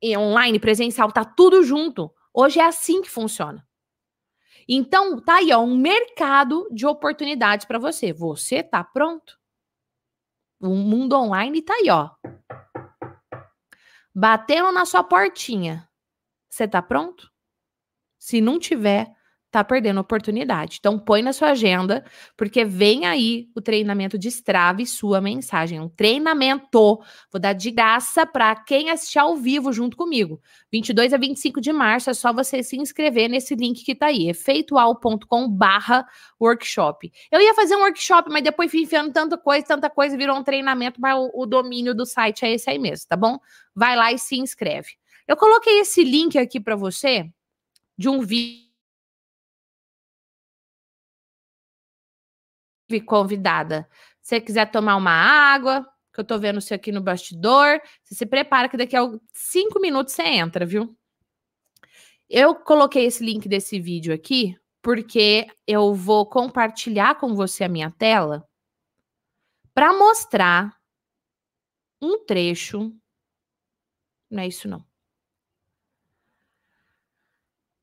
E 0.02 0.16
online, 0.16 0.58
presencial, 0.58 1.12
tá 1.12 1.24
tudo 1.24 1.62
junto. 1.62 2.12
Hoje 2.34 2.58
é 2.58 2.64
assim 2.64 3.00
que 3.00 3.08
funciona. 3.08 3.64
Então, 4.68 5.20
tá 5.20 5.36
aí, 5.36 5.52
ó, 5.52 5.60
um 5.60 5.76
mercado 5.76 6.68
de 6.72 6.84
oportunidades 6.84 7.64
para 7.64 7.78
você. 7.78 8.12
Você 8.12 8.62
tá 8.62 8.82
pronto? 8.82 9.38
O 10.62 10.76
mundo 10.76 11.16
online 11.16 11.60
tá 11.60 11.74
aí, 11.74 11.90
ó. 11.90 12.10
Batendo 14.14 14.70
na 14.70 14.86
sua 14.86 15.02
portinha. 15.02 15.88
Você 16.48 16.68
tá 16.68 16.80
pronto? 16.80 17.28
Se 18.16 18.40
não 18.40 18.60
tiver, 18.60 19.12
tá 19.52 19.62
perdendo 19.62 20.00
oportunidade. 20.00 20.78
Então 20.80 20.98
põe 20.98 21.20
na 21.20 21.34
sua 21.34 21.50
agenda, 21.50 22.02
porque 22.38 22.64
vem 22.64 23.04
aí 23.04 23.50
o 23.54 23.60
treinamento 23.60 24.16
Destrave 24.16 24.86
sua 24.86 25.20
mensagem, 25.20 25.78
um 25.78 25.90
treinamento. 25.90 26.98
Vou 27.30 27.38
dar 27.38 27.52
de 27.52 27.70
graça 27.70 28.24
para 28.24 28.56
quem 28.56 28.88
assistir 28.88 29.18
ao 29.18 29.36
vivo 29.36 29.70
junto 29.70 29.94
comigo. 29.94 30.40
22 30.72 31.12
a 31.12 31.18
25 31.18 31.60
de 31.60 31.70
março 31.70 32.08
é 32.08 32.14
só 32.14 32.32
você 32.32 32.62
se 32.62 32.78
inscrever 32.78 33.28
nesse 33.28 33.54
link 33.54 33.84
que 33.84 33.94
tá 33.94 34.06
aí, 34.06 34.30
efeitual.com/workshop. 34.30 37.12
Eu 37.30 37.42
ia 37.42 37.52
fazer 37.52 37.76
um 37.76 37.80
workshop, 37.80 38.30
mas 38.30 38.42
depois 38.42 38.70
fui 38.70 38.80
enfiando 38.80 39.12
tanta 39.12 39.36
coisa, 39.36 39.66
tanta 39.66 39.90
coisa, 39.90 40.16
virou 40.16 40.38
um 40.38 40.42
treinamento, 40.42 40.98
mas 40.98 41.14
o, 41.14 41.42
o 41.42 41.46
domínio 41.46 41.94
do 41.94 42.06
site 42.06 42.46
é 42.46 42.54
esse 42.54 42.70
aí 42.70 42.78
mesmo, 42.78 43.06
tá 43.06 43.16
bom? 43.16 43.38
Vai 43.74 43.94
lá 43.96 44.10
e 44.10 44.18
se 44.18 44.38
inscreve. 44.38 44.92
Eu 45.28 45.36
coloquei 45.36 45.80
esse 45.80 46.02
link 46.02 46.38
aqui 46.38 46.58
para 46.58 46.74
você 46.74 47.30
de 47.98 48.08
um 48.08 48.22
vídeo 48.22 48.71
convidada. 53.00 53.88
Se 54.20 54.36
você 54.36 54.40
quiser 54.40 54.70
tomar 54.70 54.96
uma 54.96 55.12
água, 55.12 55.86
que 56.12 56.20
eu 56.20 56.24
tô 56.24 56.38
vendo 56.38 56.60
você 56.60 56.74
aqui 56.74 56.92
no 56.92 57.00
bastidor, 57.00 57.80
você 58.02 58.14
se 58.14 58.26
prepara 58.26 58.68
que 58.68 58.76
daqui 58.76 58.96
a 58.96 59.02
cinco 59.32 59.80
minutos 59.80 60.14
você 60.14 60.22
entra, 60.22 60.66
viu? 60.66 60.96
Eu 62.28 62.54
coloquei 62.54 63.06
esse 63.06 63.24
link 63.24 63.48
desse 63.48 63.80
vídeo 63.80 64.12
aqui 64.12 64.56
porque 64.82 65.46
eu 65.66 65.94
vou 65.94 66.26
compartilhar 66.26 67.14
com 67.14 67.34
você 67.34 67.64
a 67.64 67.68
minha 67.68 67.90
tela 67.90 68.46
para 69.72 69.92
mostrar 69.92 70.76
um 72.00 72.24
trecho. 72.24 72.92
Não 74.30 74.42
é 74.42 74.48
isso 74.48 74.68
não. 74.68 74.84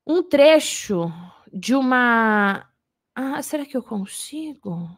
Um 0.05 0.21
trecho 0.21 1.11
de 1.53 1.73
uma 1.73 2.68
ah, 3.21 3.43
será 3.43 3.65
que 3.65 3.75
eu 3.75 3.83
consigo? 3.83 4.89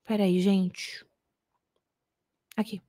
Espera 0.00 0.24
aí, 0.24 0.40
gente. 0.40 1.06
Aqui. 2.56 2.82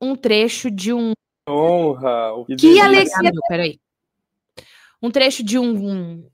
Um 0.00 0.14
trecho 0.14 0.70
de 0.70 0.92
um. 0.92 1.10
Honra! 1.48 2.44
Que, 2.46 2.54
que 2.54 2.80
alegria! 2.80 3.32
Peraí. 3.48 3.80
Um 5.02 5.10
trecho 5.10 5.42
de 5.42 5.58
um, 5.58 5.90
um, 5.90 6.30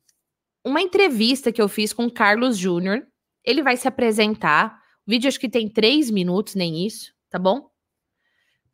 uma 0.62 0.82
entrevista 0.82 1.50
que 1.50 1.62
eu 1.62 1.68
fiz 1.68 1.94
com 1.94 2.04
o 2.04 2.12
Carlos 2.12 2.58
Júnior. 2.58 3.06
Ele 3.42 3.62
vai 3.62 3.78
se 3.78 3.88
apresentar. 3.88 4.78
O 5.06 5.10
vídeo 5.10 5.28
acho 5.28 5.40
que 5.40 5.48
tem 5.48 5.66
três 5.66 6.10
minutos, 6.10 6.54
nem 6.54 6.86
isso, 6.86 7.14
tá 7.30 7.38
bom? 7.38 7.70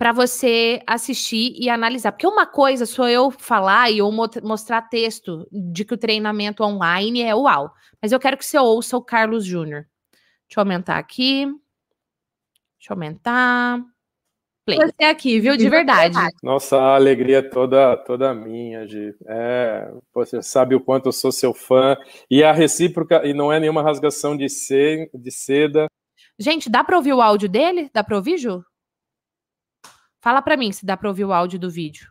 Para 0.00 0.12
você 0.12 0.80
assistir 0.86 1.52
e 1.60 1.68
analisar. 1.68 2.10
Porque 2.12 2.26
uma 2.26 2.46
coisa 2.46 2.86
sou 2.86 3.06
eu 3.06 3.30
falar 3.30 3.90
e 3.90 4.00
ou 4.00 4.10
mostrar 4.10 4.80
texto 4.88 5.46
de 5.52 5.84
que 5.84 5.92
o 5.92 5.98
treinamento 5.98 6.64
online 6.64 7.20
é 7.20 7.34
uau. 7.34 7.70
Mas 8.00 8.10
eu 8.10 8.18
quero 8.18 8.38
que 8.38 8.46
você 8.46 8.58
ouça 8.58 8.96
o 8.96 9.02
Carlos 9.02 9.44
Júnior. 9.44 9.84
Deixa 10.48 10.58
eu 10.58 10.62
aumentar 10.62 10.96
aqui. 10.96 11.44
Deixa 12.78 12.92
eu 12.92 12.94
aumentar. 12.94 13.78
Play. 14.64 14.78
Você 14.78 15.04
aqui, 15.04 15.38
viu? 15.38 15.54
De 15.54 15.68
verdade. 15.68 16.16
Nossa, 16.42 16.78
a 16.78 16.94
alegria 16.94 17.42
toda 17.50 17.94
toda 17.98 18.32
minha, 18.32 18.86
Gi. 18.86 19.14
É, 19.28 19.92
você 20.14 20.42
sabe 20.42 20.74
o 20.74 20.80
quanto 20.80 21.10
eu 21.10 21.12
sou 21.12 21.30
seu 21.30 21.52
fã. 21.52 21.94
E 22.30 22.42
a 22.42 22.52
recíproca, 22.52 23.20
e 23.26 23.34
não 23.34 23.52
é 23.52 23.60
nenhuma 23.60 23.82
rasgação 23.82 24.34
de, 24.34 24.48
ce, 24.48 25.10
de 25.12 25.30
seda. 25.30 25.88
Gente, 26.38 26.70
dá 26.70 26.82
para 26.82 26.96
ouvir 26.96 27.12
o 27.12 27.20
áudio 27.20 27.50
dele? 27.50 27.90
Dá 27.92 28.02
para 28.02 28.16
ouvir, 28.16 28.38
Ju? 28.38 28.64
Fala 30.20 30.42
para 30.42 30.56
mim 30.56 30.70
se 30.70 30.84
dá 30.84 30.96
para 30.96 31.08
ouvir 31.08 31.24
o 31.24 31.32
áudio 31.32 31.58
do 31.58 31.70
vídeo. 31.70 32.08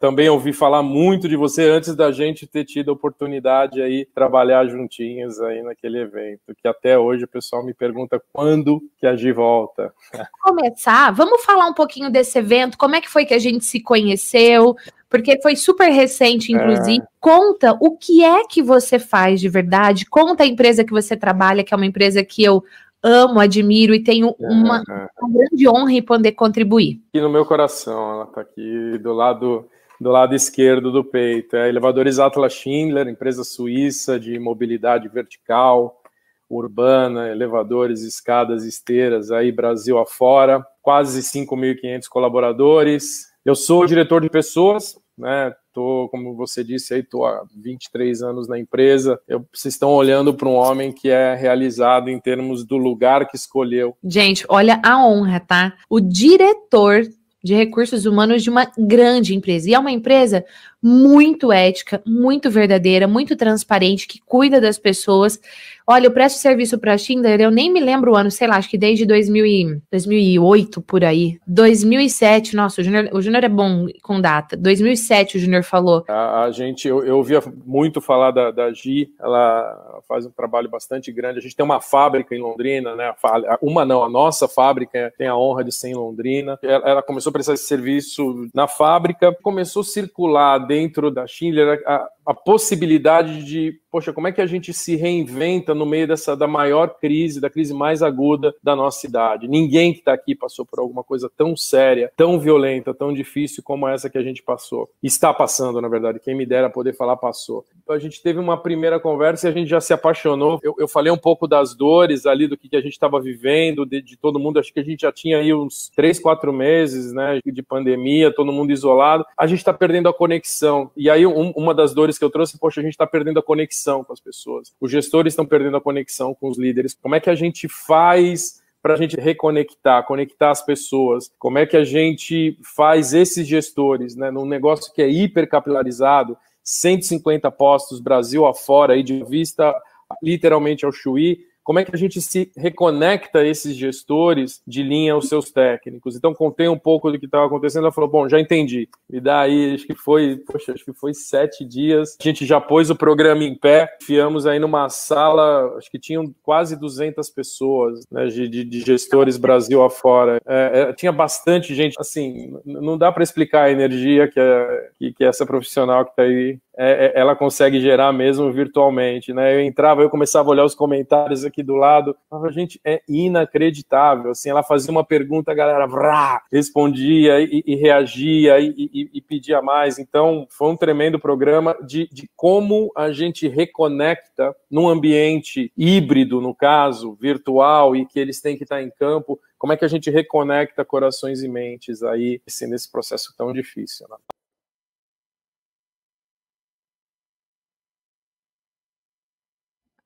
Também 0.00 0.28
ouvi 0.28 0.52
falar 0.52 0.82
muito 0.82 1.28
de 1.28 1.36
você 1.36 1.70
antes 1.70 1.94
da 1.94 2.10
gente 2.10 2.46
ter 2.46 2.64
tido 2.64 2.90
a 2.90 2.94
oportunidade 2.94 3.80
aí 3.80 4.04
trabalhar 4.04 4.66
juntinhos 4.66 5.40
aí 5.40 5.62
naquele 5.62 5.98
evento, 5.98 6.54
que 6.60 6.68
até 6.68 6.98
hoje 6.98 7.24
o 7.24 7.28
pessoal 7.28 7.64
me 7.64 7.72
pergunta 7.72 8.20
quando 8.32 8.82
que 8.98 9.06
a 9.06 9.16
Gi 9.16 9.32
volta. 9.32 9.94
Começar, 10.42 11.10
vamos 11.12 11.42
falar 11.42 11.66
um 11.66 11.72
pouquinho 11.72 12.10
desse 12.10 12.38
evento, 12.38 12.76
como 12.76 12.96
é 12.96 13.00
que 13.00 13.08
foi 13.08 13.24
que 13.24 13.32
a 13.32 13.38
gente 13.38 13.64
se 13.64 13.80
conheceu, 13.80 14.76
porque 15.08 15.40
foi 15.40 15.56
super 15.56 15.88
recente, 15.88 16.52
inclusive. 16.52 17.02
É. 17.02 17.06
Conta 17.18 17.72
o 17.80 17.96
que 17.96 18.22
é 18.22 18.44
que 18.46 18.62
você 18.62 18.98
faz 18.98 19.40
de 19.40 19.48
verdade, 19.48 20.04
conta 20.04 20.42
a 20.42 20.46
empresa 20.46 20.84
que 20.84 20.92
você 20.92 21.16
trabalha, 21.16 21.64
que 21.64 21.72
é 21.72 21.76
uma 21.76 21.86
empresa 21.86 22.22
que 22.22 22.44
eu 22.44 22.62
amo, 23.04 23.38
admiro 23.38 23.94
e 23.94 24.02
tenho 24.02 24.34
uma, 24.38 24.82
uma 25.20 25.30
grande 25.30 25.68
honra 25.68 25.92
em 25.92 26.02
poder 26.02 26.32
contribuir. 26.32 27.02
Aqui 27.10 27.20
no 27.20 27.28
meu 27.28 27.44
coração, 27.44 28.12
ela 28.12 28.24
está 28.24 28.40
aqui 28.40 28.98
do 28.98 29.12
lado 29.12 29.68
do 30.00 30.10
lado 30.10 30.34
esquerdo 30.34 30.90
do 30.90 31.04
peito. 31.04 31.56
É 31.56 31.68
Elevadores 31.68 32.18
Atlas 32.18 32.52
Schindler, 32.52 33.06
empresa 33.06 33.44
suíça 33.44 34.18
de 34.18 34.38
mobilidade 34.38 35.08
vertical, 35.08 36.00
urbana, 36.48 37.28
elevadores, 37.28 38.02
escadas, 38.02 38.64
esteiras, 38.64 39.30
aí 39.30 39.52
Brasil 39.52 39.98
afora, 39.98 40.64
quase 40.82 41.22
5.500 41.22 42.08
colaboradores. 42.08 43.32
Eu 43.44 43.54
sou 43.54 43.86
diretor 43.86 44.20
de 44.20 44.28
pessoas, 44.28 44.98
né? 45.16 45.52
Tô, 45.72 46.08
como 46.10 46.34
você 46.34 46.62
disse 46.62 46.94
aí, 46.94 47.02
tô 47.02 47.24
há 47.24 47.44
23 47.56 48.22
anos 48.22 48.48
na 48.48 48.58
empresa. 48.58 49.18
Eu, 49.26 49.44
vocês 49.52 49.74
estão 49.74 49.90
olhando 49.90 50.34
para 50.34 50.48
um 50.48 50.54
homem 50.54 50.92
que 50.92 51.08
é 51.08 51.34
realizado 51.34 52.08
em 52.08 52.18
termos 52.20 52.64
do 52.64 52.76
lugar 52.76 53.28
que 53.28 53.36
escolheu. 53.36 53.96
Gente, 54.04 54.44
olha 54.48 54.80
a 54.84 55.04
honra, 55.04 55.40
tá? 55.40 55.74
O 55.88 56.00
diretor 56.00 57.02
de 57.44 57.54
recursos 57.54 58.06
humanos 58.06 58.42
de 58.42 58.48
uma 58.48 58.66
grande 58.78 59.34
empresa. 59.34 59.68
E 59.68 59.74
é 59.74 59.78
uma 59.78 59.92
empresa 59.92 60.44
muito 60.86 61.50
ética, 61.50 62.02
muito 62.06 62.50
verdadeira, 62.50 63.08
muito 63.08 63.34
transparente, 63.34 64.06
que 64.06 64.20
cuida 64.20 64.60
das 64.60 64.78
pessoas. 64.78 65.40
Olha, 65.86 66.06
eu 66.06 66.10
presto 66.10 66.38
serviço 66.38 66.78
para 66.78 66.94
a 66.94 66.98
Schindler, 66.98 67.40
eu 67.40 67.50
nem 67.50 67.70
me 67.70 67.78
lembro 67.78 68.12
o 68.12 68.16
ano, 68.16 68.30
sei 68.30 68.48
lá, 68.48 68.56
acho 68.56 68.70
que 68.70 68.78
desde 68.78 69.04
2000 69.04 69.46
e, 69.46 69.82
2008 69.90 70.80
por 70.80 71.04
aí. 71.04 71.38
2007, 71.46 72.56
nossa, 72.56 72.80
o 72.80 72.84
Júnior, 72.84 73.10
o 73.12 73.20
Júnior 73.20 73.44
é 73.44 73.48
bom 73.50 73.86
com 74.02 74.18
data. 74.18 74.56
2007 74.56 75.36
o 75.36 75.40
Júnior 75.40 75.62
falou. 75.62 76.02
A, 76.08 76.44
a 76.44 76.50
gente, 76.50 76.88
eu, 76.88 77.04
eu, 77.04 77.18
ouvia 77.18 77.42
muito 77.66 78.00
falar 78.00 78.30
da, 78.30 78.50
da 78.50 78.72
Gi, 78.72 79.10
ela 79.20 80.00
faz 80.08 80.24
um 80.24 80.30
trabalho 80.30 80.70
bastante 80.70 81.12
grande. 81.12 81.38
A 81.38 81.42
gente 81.42 81.54
tem 81.54 81.64
uma 81.64 81.82
fábrica 81.82 82.34
em 82.34 82.40
Londrina, 82.40 82.94
né? 82.94 83.14
Uma 83.60 83.84
não, 83.84 84.02
a 84.02 84.08
nossa 84.08 84.48
fábrica 84.48 85.12
tem 85.18 85.26
a 85.26 85.36
honra 85.36 85.64
de 85.64 85.72
ser 85.72 85.88
em 85.88 85.94
Londrina. 85.94 86.58
Ela, 86.62 86.88
ela 86.88 87.02
começou 87.02 87.28
a 87.28 87.32
prestar 87.34 87.52
esse 87.54 87.66
serviço 87.66 88.48
na 88.54 88.66
fábrica, 88.66 89.36
começou 89.42 89.82
a 89.82 89.84
circular 89.84 90.58
dentro 90.74 91.10
da 91.10 91.26
Schindler 91.26 91.80
a, 91.86 92.08
a 92.26 92.34
possibilidade 92.34 93.44
de, 93.44 93.78
poxa, 93.90 94.12
como 94.12 94.28
é 94.28 94.32
que 94.32 94.40
a 94.40 94.46
gente 94.46 94.72
se 94.72 94.96
reinventa 94.96 95.74
no 95.74 95.86
meio 95.86 96.08
dessa 96.08 96.36
da 96.36 96.46
maior 96.46 96.98
crise, 96.98 97.40
da 97.40 97.50
crise 97.50 97.74
mais 97.74 98.02
aguda 98.02 98.54
da 98.62 98.74
nossa 98.74 99.00
cidade? 99.00 99.48
Ninguém 99.48 99.92
que 99.92 100.00
está 100.00 100.12
aqui 100.12 100.34
passou 100.34 100.64
por 100.64 100.78
alguma 100.78 101.04
coisa 101.04 101.30
tão 101.36 101.56
séria, 101.56 102.10
tão 102.16 102.38
violenta, 102.38 102.94
tão 102.94 103.12
difícil 103.12 103.62
como 103.62 103.86
essa 103.86 104.08
que 104.08 104.18
a 104.18 104.22
gente 104.22 104.42
passou. 104.42 104.88
Está 105.02 105.32
passando, 105.32 105.80
na 105.80 105.88
verdade. 105.88 106.20
Quem 106.20 106.34
me 106.34 106.46
dera 106.46 106.70
poder 106.70 106.94
falar 106.94 107.16
passou. 107.16 107.64
Então, 107.82 107.94
a 107.94 107.98
gente 107.98 108.22
teve 108.22 108.38
uma 108.38 108.56
primeira 108.56 108.98
conversa 108.98 109.46
e 109.46 109.50
a 109.50 109.52
gente 109.52 109.68
já 109.68 109.80
se 109.80 109.92
apaixonou. 109.92 110.58
Eu, 110.62 110.74
eu 110.78 110.88
falei 110.88 111.12
um 111.12 111.18
pouco 111.18 111.46
das 111.46 111.74
dores 111.74 112.26
ali, 112.26 112.46
do 112.46 112.56
que, 112.56 112.68
que 112.68 112.76
a 112.76 112.80
gente 112.80 112.92
estava 112.92 113.20
vivendo, 113.20 113.84
de, 113.84 114.00
de, 114.00 114.16
todo 114.16 114.38
mundo. 114.38 114.58
Acho 114.58 114.72
que 114.72 114.80
a 114.80 114.84
gente 114.84 115.02
já 115.02 115.12
tinha 115.12 115.38
aí 115.38 115.52
uns 115.52 115.90
três, 115.94 116.18
quatro 116.18 116.52
meses, 116.52 117.12
né, 117.12 117.40
de 117.44 117.62
pandemia, 117.62 118.34
todo 118.34 118.52
mundo 118.52 118.72
isolado. 118.72 119.24
A 119.36 119.46
gente 119.46 119.58
está 119.58 119.72
perdendo 119.72 120.08
a 120.08 120.14
conexão. 120.14 120.90
E 120.96 121.10
aí, 121.10 121.26
um, 121.26 121.50
uma 121.50 121.74
das 121.74 121.94
dores 121.94 122.13
que 122.18 122.24
eu 122.24 122.30
trouxe, 122.30 122.58
poxa, 122.58 122.80
a 122.80 122.84
gente 122.84 122.92
está 122.92 123.06
perdendo 123.06 123.38
a 123.38 123.42
conexão 123.42 124.04
com 124.04 124.12
as 124.12 124.20
pessoas. 124.20 124.72
Os 124.80 124.90
gestores 124.90 125.32
estão 125.32 125.46
perdendo 125.46 125.76
a 125.76 125.80
conexão 125.80 126.34
com 126.34 126.48
os 126.48 126.58
líderes. 126.58 126.94
Como 126.94 127.14
é 127.14 127.20
que 127.20 127.30
a 127.30 127.34
gente 127.34 127.68
faz 127.68 128.62
para 128.82 128.94
a 128.94 128.96
gente 128.96 129.16
reconectar, 129.16 130.04
conectar 130.04 130.50
as 130.50 130.62
pessoas? 130.62 131.32
Como 131.38 131.58
é 131.58 131.64
que 131.64 131.76
a 131.76 131.84
gente 131.84 132.58
faz 132.62 133.14
esses 133.14 133.46
gestores, 133.46 134.14
né, 134.14 134.30
num 134.30 134.46
negócio 134.46 134.92
que 134.92 135.00
é 135.00 135.08
hipercapilarizado, 135.08 136.36
150 136.62 137.50
postos 137.50 138.00
Brasil 138.00 138.46
afora, 138.46 138.94
aí 138.94 139.02
de 139.02 139.22
vista 139.24 139.74
literalmente 140.22 140.84
ao 140.84 140.92
Chuí, 140.92 141.46
como 141.64 141.78
é 141.78 141.84
que 141.84 141.94
a 141.94 141.98
gente 141.98 142.20
se 142.20 142.52
reconecta 142.56 143.44
esses 143.44 143.74
gestores 143.74 144.62
de 144.66 144.82
linha 144.82 145.14
aos 145.14 145.28
seus 145.28 145.50
técnicos? 145.50 146.14
Então, 146.14 146.34
contei 146.34 146.68
um 146.68 146.78
pouco 146.78 147.10
do 147.10 147.18
que 147.18 147.24
estava 147.24 147.46
acontecendo, 147.46 147.84
ela 147.84 147.92
falou, 147.92 148.10
bom, 148.10 148.28
já 148.28 148.38
entendi. 148.38 148.88
E 149.10 149.18
daí, 149.18 149.74
acho 149.74 149.86
que 149.86 149.94
foi, 149.94 150.36
poxa, 150.36 150.72
acho 150.72 150.84
que 150.84 150.92
foi 150.92 151.14
sete 151.14 151.64
dias, 151.64 152.16
a 152.20 152.22
gente 152.22 152.44
já 152.44 152.60
pôs 152.60 152.90
o 152.90 152.94
programa 152.94 153.42
em 153.42 153.54
pé, 153.54 153.96
fiamos 154.02 154.46
aí 154.46 154.58
numa 154.58 154.88
sala, 154.90 155.74
acho 155.78 155.90
que 155.90 155.98
tinham 155.98 156.32
quase 156.42 156.76
200 156.76 157.30
pessoas, 157.30 158.04
né, 158.10 158.26
de, 158.26 158.64
de 158.64 158.80
gestores 158.80 159.38
Brasil 159.38 159.82
afora. 159.82 160.40
É, 160.46 160.80
é, 160.80 160.92
tinha 160.92 161.12
bastante 161.12 161.74
gente, 161.74 161.96
assim, 161.98 162.54
não 162.64 162.98
dá 162.98 163.10
para 163.10 163.22
explicar 163.22 163.64
a 163.64 163.70
energia 163.70 164.28
que, 164.28 164.38
é, 164.38 164.90
que, 164.98 165.12
que 165.14 165.24
essa 165.24 165.46
profissional 165.46 166.04
que 166.04 166.10
está 166.10 166.22
aí 166.22 166.58
é, 166.76 167.06
é, 167.06 167.20
ela 167.20 167.36
consegue 167.36 167.80
gerar 167.80 168.12
mesmo 168.12 168.52
virtualmente, 168.52 169.32
né? 169.32 169.54
Eu 169.54 169.60
entrava, 169.60 170.02
eu 170.02 170.10
começava 170.10 170.48
a 170.48 170.52
olhar 170.52 170.64
os 170.64 170.74
comentários 170.74 171.44
aqui 171.44 171.62
do 171.62 171.74
lado, 171.74 172.16
a 172.30 172.50
gente 172.50 172.80
é 172.84 173.00
inacreditável, 173.08 174.32
assim, 174.32 174.50
ela 174.50 174.62
fazia 174.62 174.90
uma 174.90 175.04
pergunta, 175.04 175.52
a 175.52 175.54
galera 175.54 175.86
vrá, 175.86 176.42
respondia 176.52 177.40
e, 177.40 177.62
e 177.64 177.76
reagia 177.76 178.58
e, 178.58 178.74
e, 178.76 179.10
e, 179.14 179.20
pedia 179.20 179.62
mais, 179.62 179.98
então 179.98 180.46
foi 180.50 180.68
um 180.68 180.76
tremendo 180.76 181.18
programa 181.18 181.76
de, 181.84 182.08
de 182.12 182.28
como 182.36 182.90
a 182.96 183.12
gente 183.12 183.46
reconecta 183.48 184.54
num 184.70 184.88
ambiente 184.88 185.72
híbrido, 185.76 186.40
no 186.40 186.54
caso, 186.54 187.16
virtual, 187.20 187.94
e 187.94 188.04
que 188.04 188.18
eles 188.18 188.40
têm 188.40 188.56
que 188.56 188.64
estar 188.64 188.82
em 188.82 188.90
campo, 188.90 189.38
como 189.58 189.72
é 189.72 189.76
que 189.76 189.84
a 189.84 189.88
gente 189.88 190.10
reconecta 190.10 190.84
corações 190.84 191.42
e 191.42 191.48
mentes 191.48 192.02
aí, 192.02 192.40
assim, 192.46 192.66
nesse 192.66 192.90
processo 192.90 193.32
tão 193.36 193.52
difícil, 193.52 194.06
né? 194.10 194.16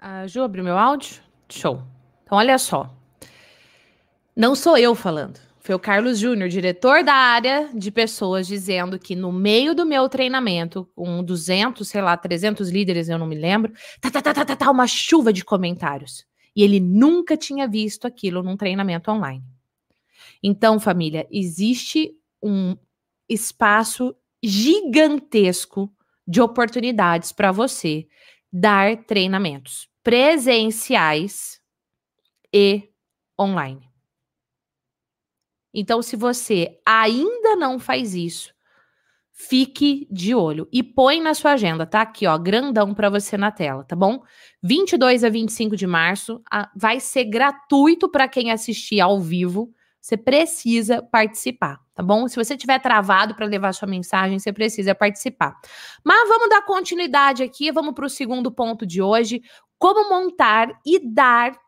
A 0.01 0.29
Ju 0.29 0.43
abriu 0.43 0.63
meu 0.63 0.79
áudio? 0.79 1.21
Show. 1.49 1.83
Então, 2.23 2.39
olha 2.39 2.57
só. 2.57 2.95
Não 4.37 4.55
sou 4.55 4.79
eu 4.79 4.95
falando. 4.95 5.41
Foi 5.59 5.75
o 5.75 5.79
Carlos 5.79 6.21
Júnior, 6.21 6.49
diretor 6.49 7.03
da 7.03 7.13
área 7.13 7.69
de 7.75 7.91
pessoas, 7.91 8.47
dizendo 8.47 8.97
que 8.97 9.17
no 9.17 9.33
meio 9.33 9.75
do 9.75 9.85
meu 9.85 10.09
treinamento, 10.09 10.89
com 10.95 11.23
200, 11.23 11.87
sei 11.87 12.01
lá, 12.01 12.17
300 12.17 12.71
líderes, 12.71 13.09
eu 13.09 13.19
não 13.19 13.27
me 13.27 13.35
lembro, 13.35 13.73
tá, 14.01 14.09
tá, 14.09 14.23
tá, 14.23 14.33
tá, 14.33 14.45
tá, 14.45 14.57
tá 14.57 14.71
uma 14.71 14.87
chuva 14.87 15.33
de 15.33 15.45
comentários. 15.45 16.25
E 16.55 16.63
ele 16.63 16.79
nunca 16.79 17.37
tinha 17.37 17.67
visto 17.67 18.07
aquilo 18.07 18.43
num 18.43 18.57
treinamento 18.57 19.11
online. 19.11 19.45
Então, 20.41 20.79
família, 20.79 21.27
existe 21.29 22.13
um 22.41 22.77
espaço 23.29 24.15
gigantesco 24.43 25.93
de 26.27 26.41
oportunidades 26.41 27.33
para 27.33 27.51
você 27.51 28.07
dar 28.53 29.05
treinamentos 29.05 29.89
presenciais 30.03 31.61
e 32.53 32.89
online. 33.39 33.89
Então, 35.73 36.03
se 36.03 36.17
você 36.17 36.81
ainda 36.85 37.55
não 37.55 37.79
faz 37.79 38.15
isso, 38.15 38.53
fique 39.33 40.09
de 40.11 40.35
olho 40.35 40.69
e 40.73 40.83
põe 40.83 41.21
na 41.21 41.33
sua 41.35 41.53
agenda, 41.53 41.87
tá 41.87 42.03
aqui, 42.03 42.27
ó, 42.27 42.37
grandão 42.37 42.93
para 42.93 43.09
você 43.09 43.37
na 43.37 43.53
tela, 43.53 43.85
tá 43.85 43.95
bom? 43.95 44.21
22 44.63 45.23
a 45.23 45.29
25 45.29 45.77
de 45.77 45.87
março, 45.87 46.43
a, 46.51 46.69
vai 46.75 46.99
ser 46.99 47.25
gratuito 47.27 48.11
para 48.11 48.27
quem 48.27 48.51
assistir 48.51 49.01
ao 49.01 49.21
vivo. 49.21 49.73
Você 50.01 50.17
precisa 50.17 51.03
participar, 51.03 51.79
tá 51.99 52.03
bom? 52.05 52.29
Se 52.29 52.37
você 52.37 52.57
tiver 52.57 52.79
travado 52.79 53.35
para 53.35 53.45
levar 53.45 53.75
sua 53.75 53.89
mensagem, 53.89 54.39
você 54.39 54.53
precisa 54.53 54.95
participar. 54.95 55.57
Mas 56.05 56.29
vamos 56.29 56.49
dar 56.49 56.63
continuidade 56.63 57.43
aqui, 57.43 57.73
vamos 57.73 57.93
para 57.93 58.07
o 58.07 58.09
segundo 58.09 58.53
ponto 58.53 58.87
de 58.87 59.03
hoje: 59.03 59.43
como 59.77 60.09
montar 60.09 60.69
e 60.87 61.01
dar 61.13 61.59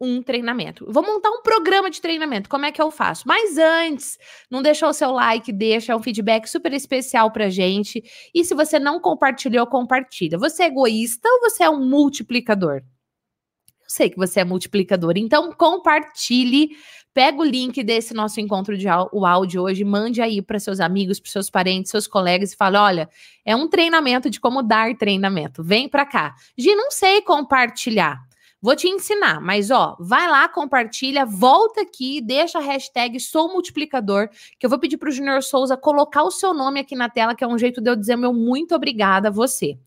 um 0.00 0.22
treinamento. 0.22 0.90
vou 0.90 1.02
montar 1.02 1.28
um 1.28 1.42
programa 1.42 1.90
de 1.90 2.00
treinamento. 2.00 2.48
Como 2.48 2.64
é 2.64 2.72
que 2.72 2.80
eu 2.80 2.90
faço? 2.90 3.28
Mas 3.28 3.58
antes, 3.58 4.16
não 4.50 4.62
deixou 4.62 4.88
o 4.88 4.94
seu 4.94 5.12
like, 5.12 5.52
deixa 5.52 5.94
um 5.94 6.02
feedback 6.02 6.46
super 6.46 6.72
especial 6.72 7.30
pra 7.30 7.50
gente. 7.50 8.02
E 8.34 8.42
se 8.42 8.54
você 8.54 8.78
não 8.78 8.98
compartilhou, 8.98 9.66
compartilha. 9.66 10.38
Você 10.38 10.62
é 10.62 10.66
egoísta 10.68 11.28
ou 11.28 11.40
você 11.40 11.64
é 11.64 11.68
um 11.68 11.84
multiplicador? 11.86 12.76
Eu 12.76 13.86
sei 13.88 14.08
que 14.08 14.16
você 14.16 14.40
é 14.40 14.44
multiplicador, 14.44 15.12
então 15.18 15.52
compartilhe 15.52 16.70
Pega 17.12 17.40
o 17.40 17.44
link 17.44 17.82
desse 17.82 18.14
nosso 18.14 18.40
encontro 18.40 18.78
de 18.78 18.86
o 19.12 19.26
áudio 19.26 19.62
hoje, 19.62 19.82
mande 19.84 20.22
aí 20.22 20.40
para 20.40 20.60
seus 20.60 20.78
amigos, 20.78 21.18
para 21.18 21.30
seus 21.30 21.50
parentes, 21.50 21.90
seus 21.90 22.06
colegas 22.06 22.52
e 22.52 22.56
fale: 22.56 22.76
olha, 22.76 23.08
é 23.44 23.54
um 23.56 23.68
treinamento 23.68 24.30
de 24.30 24.38
como 24.38 24.62
dar 24.62 24.94
treinamento. 24.96 25.62
Vem 25.62 25.88
para 25.88 26.06
cá. 26.06 26.34
Gi, 26.56 26.74
não 26.74 26.90
sei 26.90 27.20
compartilhar. 27.22 28.20
Vou 28.62 28.76
te 28.76 28.86
ensinar, 28.86 29.40
mas 29.40 29.70
ó, 29.70 29.96
vai 29.98 30.28
lá, 30.28 30.46
compartilha, 30.46 31.24
volta 31.24 31.80
aqui, 31.80 32.20
deixa 32.20 32.58
a 32.58 32.62
hashtag 32.62 33.18
sou 33.18 33.50
multiplicador, 33.50 34.28
que 34.58 34.66
eu 34.66 34.68
vou 34.68 34.78
pedir 34.78 34.98
para 34.98 35.08
o 35.08 35.12
Junior 35.12 35.42
Souza 35.42 35.78
colocar 35.78 36.24
o 36.24 36.30
seu 36.30 36.52
nome 36.52 36.78
aqui 36.78 36.94
na 36.94 37.08
tela, 37.08 37.34
que 37.34 37.42
é 37.42 37.46
um 37.46 37.56
jeito 37.56 37.80
de 37.80 37.88
eu 37.88 37.96
dizer 37.96 38.16
meu 38.16 38.34
muito 38.34 38.74
obrigada 38.74 39.28
a 39.28 39.30
você. 39.30 39.78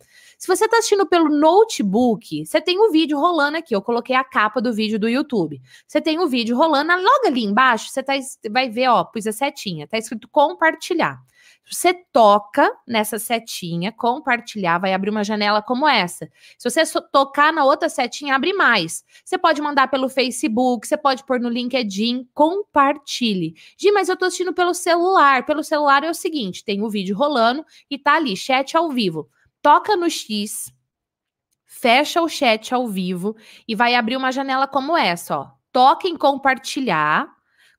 Se 0.43 0.47
você 0.47 0.65
está 0.65 0.79
assistindo 0.79 1.05
pelo 1.05 1.29
notebook, 1.29 2.45
você 2.45 2.59
tem 2.59 2.77
o 2.77 2.89
um 2.89 2.91
vídeo 2.91 3.17
rolando 3.17 3.55
aqui. 3.55 3.73
Eu 3.73 3.81
coloquei 3.81 4.13
a 4.13 4.25
capa 4.25 4.59
do 4.59 4.73
vídeo 4.73 4.99
do 4.99 5.07
YouTube. 5.07 5.61
Você 5.87 6.01
tem 6.01 6.19
o 6.19 6.23
um 6.23 6.27
vídeo 6.27 6.57
rolando, 6.57 6.91
logo 6.91 7.27
ali 7.27 7.45
embaixo, 7.45 7.87
você 7.89 8.03
tá, 8.03 8.11
vai 8.51 8.69
ver, 8.69 8.89
ó, 8.89 9.05
pus 9.05 9.25
a 9.25 9.31
setinha, 9.31 9.87
tá 9.87 9.97
escrito 9.97 10.27
compartilhar. 10.27 11.17
Você 11.65 11.93
toca 11.93 12.69
nessa 12.85 13.17
setinha, 13.17 13.89
compartilhar, 13.93 14.79
vai 14.79 14.93
abrir 14.93 15.11
uma 15.11 15.23
janela 15.23 15.61
como 15.61 15.87
essa. 15.87 16.29
Se 16.57 16.69
você 16.69 16.83
tocar 17.09 17.53
na 17.53 17.63
outra 17.63 17.87
setinha, 17.87 18.35
abre 18.35 18.51
mais. 18.51 19.05
Você 19.23 19.37
pode 19.37 19.61
mandar 19.61 19.87
pelo 19.87 20.09
Facebook, 20.09 20.85
você 20.85 20.97
pode 20.97 21.25
pôr 21.25 21.39
no 21.39 21.47
LinkedIn, 21.47 22.27
compartilhe. 22.33 23.55
Gi, 23.77 23.93
mas 23.93 24.09
eu 24.09 24.17
tô 24.17 24.25
assistindo 24.25 24.53
pelo 24.53 24.73
celular. 24.73 25.45
Pelo 25.45 25.63
celular 25.63 26.03
é 26.03 26.09
o 26.09 26.13
seguinte: 26.13 26.65
tem 26.65 26.81
o 26.81 26.89
vídeo 26.89 27.15
rolando 27.15 27.65
e 27.89 27.97
tá 27.97 28.15
ali, 28.15 28.35
chat 28.35 28.75
ao 28.75 28.89
vivo 28.89 29.29
toca 29.63 29.95
no 29.95 30.09
X, 30.09 30.71
fecha 31.65 32.21
o 32.21 32.27
chat 32.27 32.73
ao 32.73 32.85
vivo 32.87 33.35
e 33.65 33.73
vai 33.73 33.95
abrir 33.95 34.17
uma 34.17 34.31
janela 34.31 34.67
como 34.67 34.95
essa, 34.95 35.39
ó. 35.39 35.51
Toca 35.71 36.07
em 36.07 36.15
compartilhar. 36.15 37.27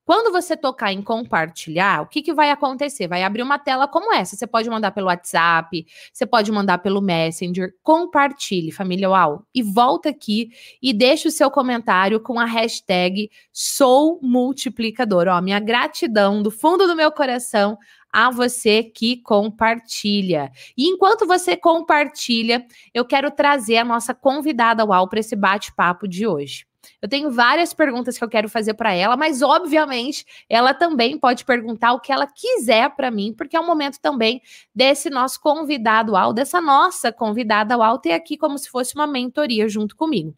Quando 0.04 0.30
você 0.32 0.54
tocar 0.54 0.92
em 0.92 1.00
compartilhar, 1.00 2.02
o 2.02 2.06
que, 2.06 2.20
que 2.20 2.34
vai 2.34 2.50
acontecer? 2.50 3.08
Vai 3.08 3.22
abrir 3.22 3.42
uma 3.42 3.58
tela 3.58 3.88
como 3.88 4.12
essa. 4.12 4.36
Você 4.36 4.46
pode 4.46 4.68
mandar 4.68 4.90
pelo 4.90 5.06
WhatsApp, 5.06 5.86
você 6.12 6.26
pode 6.26 6.52
mandar 6.52 6.78
pelo 6.78 7.00
Messenger. 7.00 7.72
Compartilhe, 7.82 8.70
família 8.70 9.08
UAU. 9.08 9.46
E 9.54 9.62
volta 9.62 10.10
aqui 10.10 10.50
e 10.82 10.92
deixa 10.92 11.28
o 11.28 11.30
seu 11.30 11.50
comentário 11.50 12.20
com 12.20 12.38
a 12.38 12.44
hashtag 12.44 13.30
Sou 13.50 14.18
Multiplicador. 14.22 15.26
Ó, 15.28 15.40
minha 15.40 15.60
gratidão 15.60 16.42
do 16.42 16.50
fundo 16.50 16.86
do 16.86 16.96
meu 16.96 17.10
coração 17.10 17.78
a 18.14 18.30
você 18.30 18.84
que 18.84 19.16
compartilha. 19.16 20.52
E 20.76 20.86
enquanto 20.86 21.26
você 21.26 21.56
compartilha, 21.56 22.64
eu 22.94 23.04
quero 23.04 23.28
trazer 23.28 23.78
a 23.78 23.84
nossa 23.84 24.14
convidada 24.14 24.84
UAU 24.84 25.08
para 25.08 25.18
esse 25.18 25.34
bate-papo 25.34 26.06
de 26.06 26.24
hoje. 26.24 26.64
Eu 27.02 27.08
tenho 27.08 27.28
várias 27.28 27.74
perguntas 27.74 28.16
que 28.16 28.22
eu 28.22 28.28
quero 28.28 28.48
fazer 28.48 28.74
para 28.74 28.92
ela, 28.92 29.16
mas 29.16 29.42
obviamente 29.42 30.24
ela 30.48 30.72
também 30.72 31.18
pode 31.18 31.44
perguntar 31.44 31.92
o 31.92 31.98
que 31.98 32.12
ela 32.12 32.28
quiser 32.28 32.88
para 32.94 33.10
mim, 33.10 33.34
porque 33.36 33.56
é 33.56 33.60
o 33.60 33.66
momento 33.66 33.98
também 34.00 34.40
desse 34.72 35.10
nosso 35.10 35.40
convidado 35.40 36.12
UAU, 36.12 36.32
dessa 36.32 36.60
nossa 36.60 37.10
convidada 37.10 37.76
UAU 37.76 37.98
ter 37.98 38.12
aqui 38.12 38.36
como 38.36 38.56
se 38.56 38.70
fosse 38.70 38.94
uma 38.94 39.08
mentoria 39.08 39.68
junto 39.68 39.96
comigo. 39.96 40.36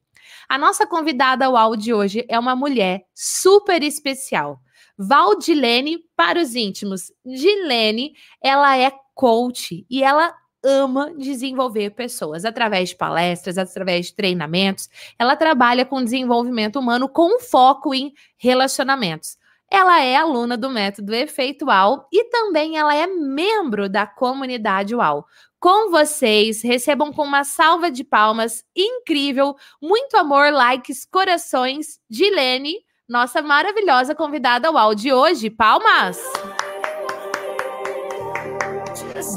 A 0.49 0.57
nossa 0.57 0.87
convidada 0.87 1.51
UAU 1.51 1.77
de 1.77 1.93
hoje 1.93 2.24
é 2.27 2.39
uma 2.39 2.57
mulher 2.57 3.05
super 3.14 3.83
especial. 3.83 4.61
Valdilene 4.99 5.99
para 6.17 6.41
os 6.41 6.55
íntimos. 6.55 7.13
Dilene, 7.25 8.15
ela 8.43 8.77
é 8.77 8.93
coach 9.15 9.87
e 9.89 10.03
ela 10.03 10.35
ama 10.65 11.15
desenvolver 11.17 11.91
pessoas 11.91 12.45
através 12.45 12.91
de 12.91 12.97
palestras, 12.97 13.57
através 13.57 14.07
de 14.07 14.15
treinamentos. 14.15 14.89
Ela 15.19 15.37
trabalha 15.37 15.85
com 15.85 16.03
desenvolvimento 16.03 16.79
humano 16.79 17.09
com 17.09 17.39
foco 17.39 17.95
em 17.95 18.13
relacionamentos. 18.37 19.39
Ela 19.71 20.01
é 20.03 20.17
aluna 20.17 20.57
do 20.57 20.71
método 20.71 21.13
Efeitual 21.13 22.09
e 22.13 22.25
também 22.31 22.77
ela 22.77 22.95
é 22.95 23.07
membro 23.07 23.89
da 23.89 24.07
comunidade 24.07 24.95
UAU. 24.95 25.25
Com 25.59 25.91
vocês, 25.91 26.63
recebam 26.63 27.13
com 27.13 27.23
uma 27.23 27.43
salva 27.43 27.91
de 27.91 28.05
palmas 28.05 28.65
incrível, 28.77 29.57
muito 29.83 30.17
amor, 30.17 30.53
likes, 30.53 31.05
corações, 31.05 31.99
Dilene, 32.09 32.77
nossa 33.09 33.41
maravilhosa 33.41 34.15
convidada 34.15 34.71
UAU 34.71 34.95
de 34.95 35.13
hoje. 35.13 35.49
Palmas! 35.49 36.19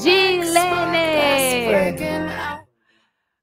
Dilene! 0.01 0.99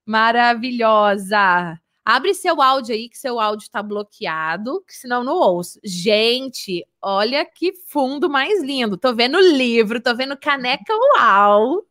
Maravilhosa! 0.05 1.81
Abre 2.05 2.35
seu 2.35 2.63
áudio 2.63 2.95
aí, 2.95 3.09
que 3.09 3.19
seu 3.19 3.41
áudio 3.41 3.65
está 3.65 3.83
bloqueado, 3.83 4.81
que 4.87 4.95
senão 4.95 5.25
não 5.25 5.35
ouço. 5.35 5.81
Gente, 5.83 6.87
olha 7.03 7.45
que 7.45 7.73
fundo 7.73 8.31
mais 8.31 8.63
lindo. 8.63 8.97
Tô 8.97 9.13
vendo 9.13 9.41
livro, 9.41 10.01
tô 10.01 10.15
vendo 10.15 10.37
caneca 10.37 10.95
uau. 11.17 11.83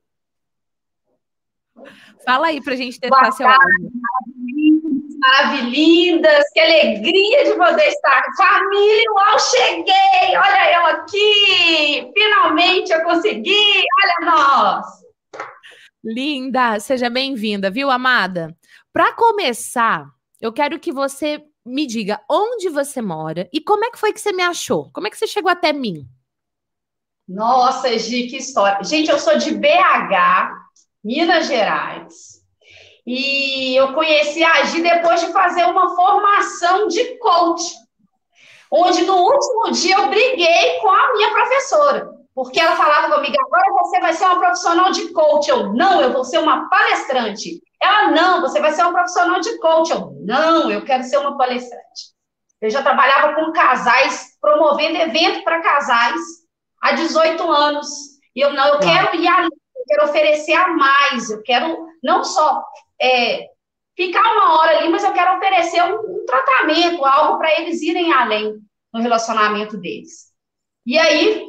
Fala 2.26 2.48
aí 2.48 2.64
pra 2.64 2.78
gente 2.78 2.98
testar 2.98 3.32
seu 3.34 3.46
áudio. 3.46 3.92
Maravilhindas, 5.20 6.44
que 6.54 6.60
alegria 6.60 7.46
de 7.46 7.56
poder 7.56 7.88
estar. 7.88 8.22
Família, 8.38 9.12
uau, 9.12 9.40
cheguei! 9.40 10.38
Olha 10.38 10.74
eu 10.74 10.86
aqui! 10.88 12.12
Finalmente 12.14 12.92
eu 12.92 13.04
consegui! 13.04 13.84
Olha 14.04 14.32
nós! 14.32 14.86
Linda, 16.04 16.80
seja 16.80 17.10
bem-vinda, 17.10 17.72
viu, 17.72 17.90
amada? 17.90 18.56
Para 18.94 19.14
começar, 19.14 20.06
eu 20.40 20.54
quero 20.54 20.80
que 20.80 20.92
você 20.92 21.44
me 21.66 21.88
diga 21.88 22.22
onde 22.30 22.70
você 22.70 23.02
mora 23.02 23.50
e 23.52 23.60
como 23.60 23.86
é 23.86 23.92
que 23.92 23.98
foi 23.98 24.14
que 24.14 24.22
você 24.22 24.32
me 24.32 24.44
achou? 24.44 24.92
Como 24.94 25.08
é 25.08 25.10
que 25.10 25.18
você 25.18 25.26
chegou 25.26 25.50
até 25.50 25.74
mim? 25.74 26.08
Nossa, 27.28 27.98
Gi, 27.98 28.28
que 28.28 28.38
história. 28.38 28.84
Gente, 28.84 29.10
eu 29.10 29.18
sou 29.18 29.38
de 29.38 29.52
BH, 29.52 30.52
Minas 31.04 31.48
Gerais. 31.48 32.35
E 33.06 33.76
eu 33.76 33.94
conheci 33.94 34.44
a 34.44 34.64
Gi 34.66 34.82
depois 34.82 35.22
de 35.22 35.32
fazer 35.32 35.64
uma 35.66 35.96
formação 35.96 36.88
de 36.88 37.18
coach, 37.20 37.72
onde 38.72 39.04
no 39.04 39.16
último 39.16 39.72
dia 39.72 39.96
eu 39.96 40.10
briguei 40.10 40.80
com 40.80 40.90
a 40.90 41.14
minha 41.14 41.30
professora, 41.32 42.10
porque 42.34 42.60
ela 42.60 42.76
falava 42.76 43.14
comigo: 43.14 43.36
agora 43.40 43.84
você 43.84 44.00
vai 44.00 44.14
ser 44.14 44.26
uma 44.26 44.40
profissional 44.40 44.92
de 44.92 45.10
coach. 45.10 45.48
Eu, 45.48 45.72
não, 45.74 46.02
eu 46.02 46.12
vou 46.12 46.24
ser 46.24 46.40
uma 46.40 46.68
palestrante. 46.68 47.62
Ela, 47.80 48.10
não, 48.10 48.42
você 48.42 48.60
vai 48.60 48.72
ser 48.72 48.84
um 48.86 48.94
profissional 48.94 49.40
de 49.40 49.58
coach. 49.60 49.92
Eu, 49.92 50.12
não, 50.22 50.72
eu 50.72 50.84
quero 50.84 51.04
ser 51.04 51.18
uma 51.18 51.38
palestrante. 51.38 52.16
Eu 52.60 52.72
já 52.72 52.82
trabalhava 52.82 53.36
com 53.36 53.52
casais, 53.52 54.36
promovendo 54.42 54.98
evento 54.98 55.44
para 55.44 55.62
casais 55.62 56.20
há 56.82 56.94
18 56.94 57.52
anos. 57.52 57.88
E 58.36 58.42
eu, 58.42 58.52
não, 58.54 58.68
eu 58.68 58.80
quero 58.80 59.16
ir 59.16 59.28
além, 59.28 59.50
eu 59.76 59.84
quero 59.88 60.06
oferecer 60.06 60.54
a 60.54 60.70
mais, 60.70 61.30
eu 61.30 61.44
quero 61.44 61.88
não 62.04 62.24
só 62.24 62.64
é, 63.02 63.48
ficar 63.96 64.22
uma 64.22 64.60
hora 64.60 64.78
ali, 64.78 64.90
mas 64.90 65.04
eu 65.04 65.14
quero 65.14 65.38
oferecer 65.38 65.84
um, 65.84 66.22
um 66.22 66.26
tratamento, 66.26 67.04
algo 67.06 67.38
para 67.38 67.60
eles 67.62 67.82
irem 67.82 68.14
além 68.14 68.56
no 68.94 69.02
relacionamento 69.02 69.78
deles. 69.78 70.32
E 70.86 70.98
aí, 70.98 71.46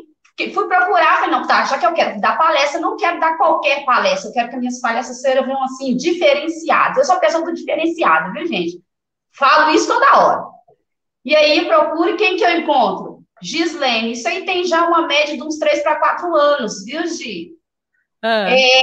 fui 0.52 0.66
procurar, 0.66 1.16
falei, 1.16 1.30
não, 1.30 1.46
tá, 1.46 1.64
já 1.64 1.78
que 1.78 1.86
eu 1.86 1.92
quero 1.92 2.20
dar 2.20 2.38
palestra, 2.38 2.80
não 2.80 2.96
quero 2.96 3.20
dar 3.20 3.36
qualquer 3.36 3.84
palestra, 3.84 4.30
eu 4.30 4.32
quero 4.32 4.50
que 4.50 4.56
minhas 4.56 4.80
palestras 4.80 5.20
sejam, 5.20 5.62
assim, 5.64 5.96
diferenciadas. 5.96 6.98
Eu 6.98 7.04
sou 7.04 7.20
pessoa 7.20 7.44
do 7.44 7.54
diferenciada, 7.54 8.32
viu, 8.32 8.46
gente? 8.46 8.80
Falo 9.32 9.74
isso 9.74 9.88
toda 9.88 10.18
hora. 10.18 10.44
E 11.24 11.34
aí, 11.34 11.66
procure 11.66 12.16
quem 12.16 12.36
que 12.36 12.44
eu 12.44 12.50
encontro? 12.50 13.16
Gislene. 13.42 14.12
Isso 14.12 14.28
aí 14.28 14.44
tem 14.44 14.64
já 14.64 14.86
uma 14.86 15.06
média 15.06 15.36
de 15.36 15.42
uns 15.42 15.58
3 15.58 15.82
para 15.82 15.98
4 15.98 16.34
anos, 16.34 16.84
viu, 16.84 17.06
Gi? 17.06 17.50
Ah. 18.22 18.50
É, 18.50 18.80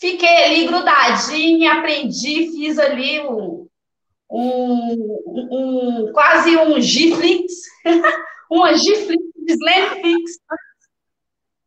fiquei 0.00 0.44
ali 0.44 0.66
grudadinha, 0.66 1.74
aprendi, 1.74 2.50
fiz 2.50 2.78
ali 2.78 3.20
um, 3.20 3.68
um, 4.30 5.18
um 5.52 6.12
quase 6.12 6.56
um 6.56 6.80
Giflix, 6.80 7.52
uma 8.50 8.74
Giflix 8.74 9.22
Slam 9.48 10.00
Fix. 10.00 10.32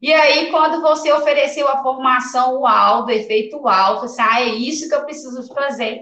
E 0.01 0.11
aí, 0.13 0.51
quando 0.51 0.81
você 0.81 1.11
ofereceu 1.13 1.67
a 1.67 1.81
formação 1.81 2.59
UAU, 2.59 3.05
do 3.05 3.11
efeito 3.11 3.57
UAU, 3.57 4.01
você 4.01 4.21
ah, 4.21 4.41
é 4.41 4.47
isso 4.47 4.89
que 4.89 4.95
eu 4.95 5.05
preciso 5.05 5.47
fazer. 5.53 6.01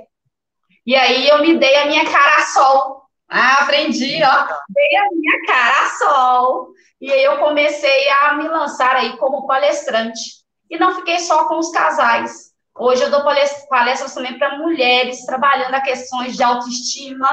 E 0.85 0.95
aí, 0.95 1.27
eu 1.27 1.39
me 1.41 1.59
dei 1.59 1.75
a 1.75 1.85
minha 1.85 2.03
cara 2.09 2.37
a 2.37 2.45
sol. 2.47 3.03
Ah, 3.29 3.61
aprendi, 3.61 4.19
ó. 4.23 4.47
Dei 4.69 4.97
a 4.97 5.07
minha 5.11 5.45
cara 5.45 5.85
a 5.85 5.89
sol. 5.89 6.69
E 6.99 7.11
aí, 7.11 7.23
eu 7.23 7.37
comecei 7.37 8.09
a 8.09 8.33
me 8.33 8.47
lançar 8.47 8.95
aí 8.95 9.15
como 9.17 9.45
palestrante. 9.45 10.40
E 10.71 10.79
não 10.79 10.95
fiquei 10.95 11.19
só 11.19 11.47
com 11.49 11.59
os 11.59 11.69
casais. 11.69 12.51
Hoje 12.73 13.03
eu 13.03 13.11
dou 13.11 13.23
palestras 13.23 14.13
também 14.13 14.39
para 14.39 14.57
mulheres, 14.57 15.25
trabalhando 15.25 15.75
a 15.75 15.81
questões 15.81 16.37
de 16.37 16.41
autoestima, 16.41 17.29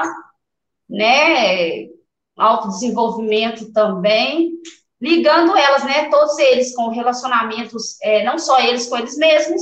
né? 0.87 1.87
autodesenvolvimento 2.37 3.71
também, 3.73 4.51
ligando 4.99 5.55
elas, 5.55 5.83
né, 5.83 6.09
todos 6.09 6.37
eles 6.39 6.73
com 6.75 6.89
relacionamentos, 6.89 8.01
é, 8.01 8.23
não 8.23 8.37
só 8.37 8.59
eles 8.59 8.87
com 8.87 8.97
eles 8.97 9.17
mesmos, 9.17 9.61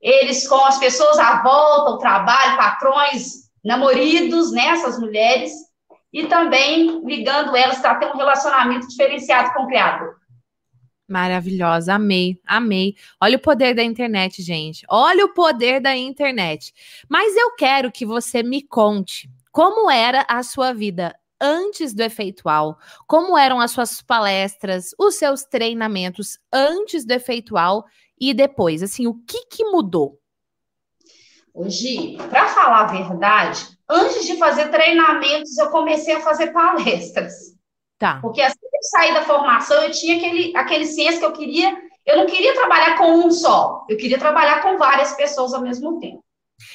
eles 0.00 0.48
com 0.48 0.64
as 0.64 0.78
pessoas 0.78 1.18
à 1.18 1.42
volta, 1.42 1.90
o 1.90 1.98
trabalho, 1.98 2.56
patrões, 2.56 3.50
namoridos, 3.62 4.52
né, 4.52 4.68
essas 4.68 4.98
mulheres, 4.98 5.52
e 6.12 6.26
também 6.26 7.02
ligando 7.04 7.54
elas 7.54 7.78
para 7.78 7.96
ter 7.96 8.06
um 8.06 8.16
relacionamento 8.16 8.88
diferenciado 8.88 9.52
com 9.52 9.64
o 9.64 9.66
Criador. 9.66 10.19
Maravilhosa, 11.10 11.94
amei, 11.94 12.40
amei. 12.46 12.94
Olha 13.20 13.36
o 13.36 13.40
poder 13.40 13.74
da 13.74 13.82
internet, 13.82 14.40
gente. 14.42 14.86
Olha 14.88 15.24
o 15.24 15.34
poder 15.34 15.80
da 15.80 15.96
internet. 15.96 16.72
Mas 17.08 17.36
eu 17.36 17.56
quero 17.56 17.90
que 17.90 18.06
você 18.06 18.44
me 18.44 18.62
conte 18.62 19.28
como 19.50 19.90
era 19.90 20.24
a 20.28 20.44
sua 20.44 20.72
vida 20.72 21.12
antes 21.40 21.92
do 21.92 22.02
efeitual? 22.02 22.78
Como 23.08 23.36
eram 23.36 23.60
as 23.60 23.72
suas 23.72 24.00
palestras, 24.00 24.94
os 24.96 25.16
seus 25.16 25.42
treinamentos 25.42 26.38
antes 26.52 27.04
do 27.04 27.12
efeitual 27.12 27.84
e 28.20 28.32
depois? 28.32 28.80
Assim, 28.80 29.08
o 29.08 29.14
que, 29.14 29.46
que 29.46 29.64
mudou? 29.64 30.20
Hoje, 31.52 32.16
para 32.28 32.46
falar 32.50 32.82
a 32.82 32.92
verdade, 32.92 33.66
antes 33.88 34.24
de 34.24 34.36
fazer 34.38 34.68
treinamentos, 34.68 35.58
eu 35.58 35.70
comecei 35.70 36.14
a 36.14 36.20
fazer 36.20 36.52
palestras. 36.52 37.58
Tá. 38.00 38.18
Porque 38.22 38.40
assim 38.40 38.58
que 38.58 38.76
eu 38.76 38.82
saí 38.82 39.12
da 39.12 39.22
formação, 39.22 39.82
eu 39.82 39.90
tinha 39.90 40.16
aquele, 40.16 40.56
aquele 40.56 40.86
senso 40.86 41.18
que 41.18 41.24
eu 41.26 41.32
queria. 41.32 41.76
Eu 42.06 42.16
não 42.16 42.26
queria 42.26 42.54
trabalhar 42.54 42.96
com 42.96 43.12
um 43.12 43.30
só, 43.30 43.84
eu 43.88 43.96
queria 43.96 44.18
trabalhar 44.18 44.62
com 44.62 44.78
várias 44.78 45.12
pessoas 45.12 45.52
ao 45.52 45.60
mesmo 45.60 46.00
tempo. 46.00 46.24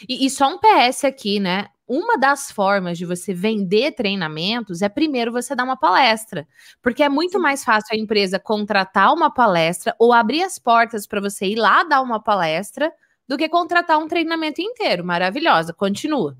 E, 0.07 0.25
e 0.25 0.29
só 0.29 0.47
um 0.47 0.59
PS 0.59 1.03
aqui, 1.03 1.39
né? 1.39 1.67
uma 1.87 2.17
das 2.17 2.51
formas 2.51 2.97
de 2.97 3.05
você 3.05 3.33
vender 3.33 3.91
treinamentos 3.91 4.81
é 4.81 4.89
primeiro 4.89 5.31
você 5.31 5.55
dar 5.55 5.63
uma 5.63 5.77
palestra, 5.77 6.47
porque 6.81 7.03
é 7.03 7.09
muito 7.09 7.39
mais 7.39 7.63
fácil 7.63 7.95
a 7.95 7.99
empresa 7.99 8.39
contratar 8.39 9.13
uma 9.13 9.31
palestra 9.31 9.95
ou 9.99 10.11
abrir 10.11 10.43
as 10.43 10.57
portas 10.57 11.05
para 11.05 11.21
você 11.21 11.45
ir 11.45 11.55
lá 11.55 11.83
dar 11.83 12.01
uma 12.01 12.19
palestra 12.19 12.91
do 13.27 13.37
que 13.37 13.49
contratar 13.49 13.97
um 13.99 14.07
treinamento 14.07 14.61
inteiro. 14.61 15.03
Maravilhosa, 15.03 15.73
continua. 15.73 16.37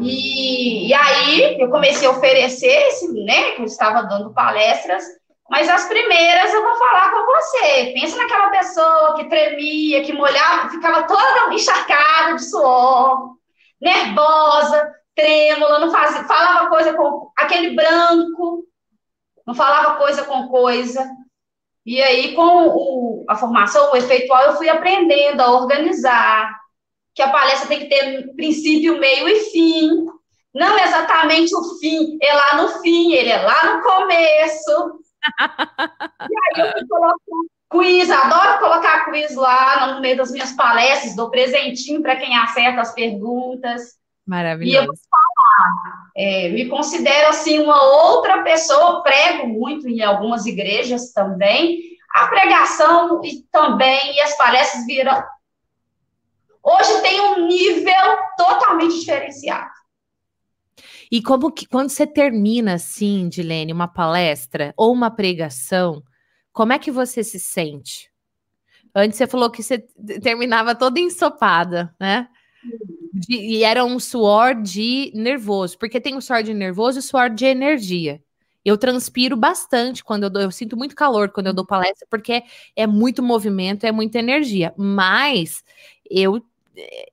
E, 0.00 0.88
e 0.88 0.94
aí 0.94 1.60
eu 1.60 1.70
comecei 1.70 2.06
a 2.06 2.10
oferecer 2.10 2.66
esse, 2.88 3.12
né? 3.24 3.52
Que 3.52 3.62
eu 3.62 3.66
estava 3.66 4.02
dando 4.02 4.32
palestras, 4.32 5.04
mas 5.50 5.68
as 5.68 5.86
primeiras 5.86 6.52
eu 6.52 6.62
vou 6.62 6.76
falar 6.76 7.10
com 7.10 7.26
você. 7.26 7.92
Pensa 7.94 8.16
naquela 8.16 8.50
pessoa 8.50 9.14
que 9.16 9.28
tremia, 9.28 10.04
que 10.04 10.12
molhava, 10.12 10.70
ficava 10.70 11.06
toda 11.06 11.54
encharcada 11.54 12.34
de 12.34 12.44
suor 12.44 13.36
nervosa, 13.80 14.92
trêmula, 15.14 15.78
não 15.78 15.90
fazia, 15.90 16.24
falava 16.24 16.68
coisa 16.68 16.94
com 16.94 17.30
aquele 17.36 17.74
branco, 17.74 18.64
não 19.46 19.54
falava 19.54 19.96
coisa 19.96 20.24
com 20.24 20.48
coisa. 20.48 21.08
E 21.84 22.02
aí, 22.02 22.34
com 22.34 22.68
o, 22.68 23.24
a 23.28 23.36
formação, 23.36 23.92
o 23.92 23.96
efeitual, 23.96 24.42
eu 24.42 24.56
fui 24.56 24.68
aprendendo 24.68 25.40
a 25.40 25.52
organizar, 25.52 26.52
que 27.16 27.22
a 27.22 27.30
palestra 27.30 27.66
tem 27.66 27.80
que 27.80 27.86
ter 27.86 28.34
princípio, 28.34 29.00
meio 29.00 29.26
e 29.26 29.40
fim. 29.50 30.06
Não 30.54 30.78
exatamente 30.78 31.54
o 31.56 31.78
fim, 31.78 32.18
é 32.22 32.32
lá 32.32 32.62
no 32.62 32.68
fim, 32.80 33.12
ele 33.12 33.30
é 33.30 33.40
lá 33.40 33.74
no 33.74 33.82
começo. 33.82 35.00
e 35.40 36.60
aí 36.60 36.66
eu 36.66 36.72
fui 36.72 36.86
colocando 36.86 37.46
quiz, 37.70 38.10
adoro 38.10 38.58
colocar 38.58 39.06
quiz 39.06 39.34
lá 39.34 39.94
no 39.94 40.00
meio 40.00 40.16
das 40.16 40.30
minhas 40.30 40.52
palestras, 40.52 41.16
dou 41.16 41.30
presentinho 41.30 42.02
para 42.02 42.16
quem 42.16 42.36
acerta 42.36 42.82
as 42.82 42.94
perguntas. 42.94 43.96
Maravilhoso. 44.26 44.76
E 44.76 44.78
eu 44.78 44.86
vou 44.86 44.94
falar, 44.94 46.10
é, 46.16 46.48
me 46.50 46.68
considero 46.68 47.28
assim 47.28 47.58
uma 47.60 47.82
outra 47.82 48.42
pessoa, 48.42 49.02
prego 49.02 49.46
muito 49.46 49.88
em 49.88 50.02
algumas 50.02 50.44
igrejas 50.46 51.12
também, 51.12 51.80
a 52.14 52.26
pregação 52.28 53.22
e 53.24 53.42
também 53.50 54.16
e 54.16 54.20
as 54.20 54.36
palestras 54.36 54.84
viram. 54.86 55.22
Hoje 56.68 57.00
tem 57.00 57.20
um 57.20 57.46
nível 57.46 58.16
totalmente 58.36 58.98
diferenciado. 58.98 59.70
E 61.10 61.22
como 61.22 61.52
que 61.52 61.64
quando 61.64 61.90
você 61.90 62.04
termina 62.04 62.74
assim, 62.74 63.28
Dilene, 63.28 63.72
uma 63.72 63.86
palestra 63.86 64.74
ou 64.76 64.92
uma 64.92 65.08
pregação, 65.08 66.02
como 66.52 66.72
é 66.72 66.78
que 66.80 66.90
você 66.90 67.22
se 67.22 67.38
sente? 67.38 68.10
Antes 68.92 69.16
você 69.16 69.28
falou 69.28 69.48
que 69.48 69.62
você 69.62 69.78
terminava 70.20 70.74
toda 70.74 70.98
ensopada, 70.98 71.94
né? 72.00 72.28
De, 73.12 73.36
e 73.36 73.62
era 73.62 73.84
um 73.84 74.00
suor 74.00 74.60
de 74.60 75.12
nervoso, 75.14 75.78
porque 75.78 76.00
tem 76.00 76.16
o 76.16 76.20
suor 76.20 76.42
de 76.42 76.52
nervoso 76.52 76.98
e 76.98 77.00
o 77.00 77.02
suor 77.02 77.30
de 77.30 77.44
energia. 77.44 78.20
Eu 78.64 78.76
transpiro 78.76 79.36
bastante 79.36 80.02
quando 80.02 80.24
eu 80.24 80.30
dou, 80.30 80.42
eu 80.42 80.50
sinto 80.50 80.76
muito 80.76 80.96
calor 80.96 81.30
quando 81.30 81.46
eu 81.46 81.54
dou 81.54 81.64
palestra, 81.64 82.08
porque 82.10 82.42
é 82.74 82.86
muito 82.86 83.22
movimento, 83.22 83.84
é 83.84 83.92
muita 83.92 84.18
energia. 84.18 84.74
Mas 84.76 85.62
eu, 86.10 86.42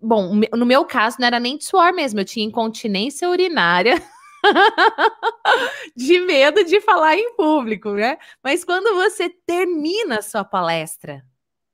bom, 0.01 0.39
no 0.55 0.65
meu 0.65 0.85
caso 0.85 1.17
não 1.19 1.27
era 1.27 1.39
nem 1.39 1.57
de 1.57 1.65
suor 1.65 1.93
mesmo, 1.93 2.19
eu 2.19 2.25
tinha 2.25 2.45
incontinência 2.45 3.29
urinária. 3.29 4.01
de 5.95 6.19
medo 6.19 6.65
de 6.65 6.81
falar 6.81 7.15
em 7.15 7.35
público, 7.35 7.91
né? 7.91 8.17
Mas 8.43 8.65
quando 8.65 8.93
você 8.95 9.29
termina 9.29 10.19
a 10.19 10.21
sua 10.21 10.43
palestra, 10.43 11.23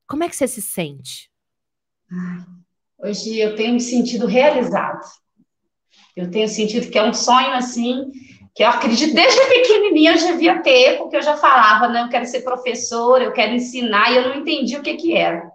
como 0.06 0.24
é 0.24 0.28
que 0.28 0.36
você 0.36 0.46
se 0.46 0.62
sente? 0.62 1.30
Hoje 2.98 3.38
eu 3.38 3.56
tenho 3.56 3.74
me 3.74 3.80
sentido 3.80 4.26
realizado. 4.26 5.00
Eu 6.16 6.30
tenho 6.30 6.48
sentido 6.48 6.90
que 6.90 6.98
é 6.98 7.04
um 7.04 7.14
sonho 7.14 7.52
assim, 7.52 8.10
que 8.54 8.62
eu 8.62 8.68
acredito 8.68 9.14
desde 9.14 9.40
pequenininha 9.48 10.12
eu 10.12 10.18
já 10.18 10.32
devia 10.32 10.62
ter, 10.62 10.98
porque 10.98 11.16
eu 11.16 11.22
já 11.22 11.36
falava, 11.36 11.88
né, 11.88 12.02
eu 12.02 12.08
quero 12.08 12.26
ser 12.26 12.42
professora, 12.42 13.24
eu 13.24 13.32
quero 13.32 13.54
ensinar, 13.54 14.12
e 14.12 14.16
eu 14.16 14.28
não 14.28 14.36
entendi 14.36 14.76
o 14.76 14.82
que 14.82 14.96
que 14.96 15.16
era. 15.16 15.50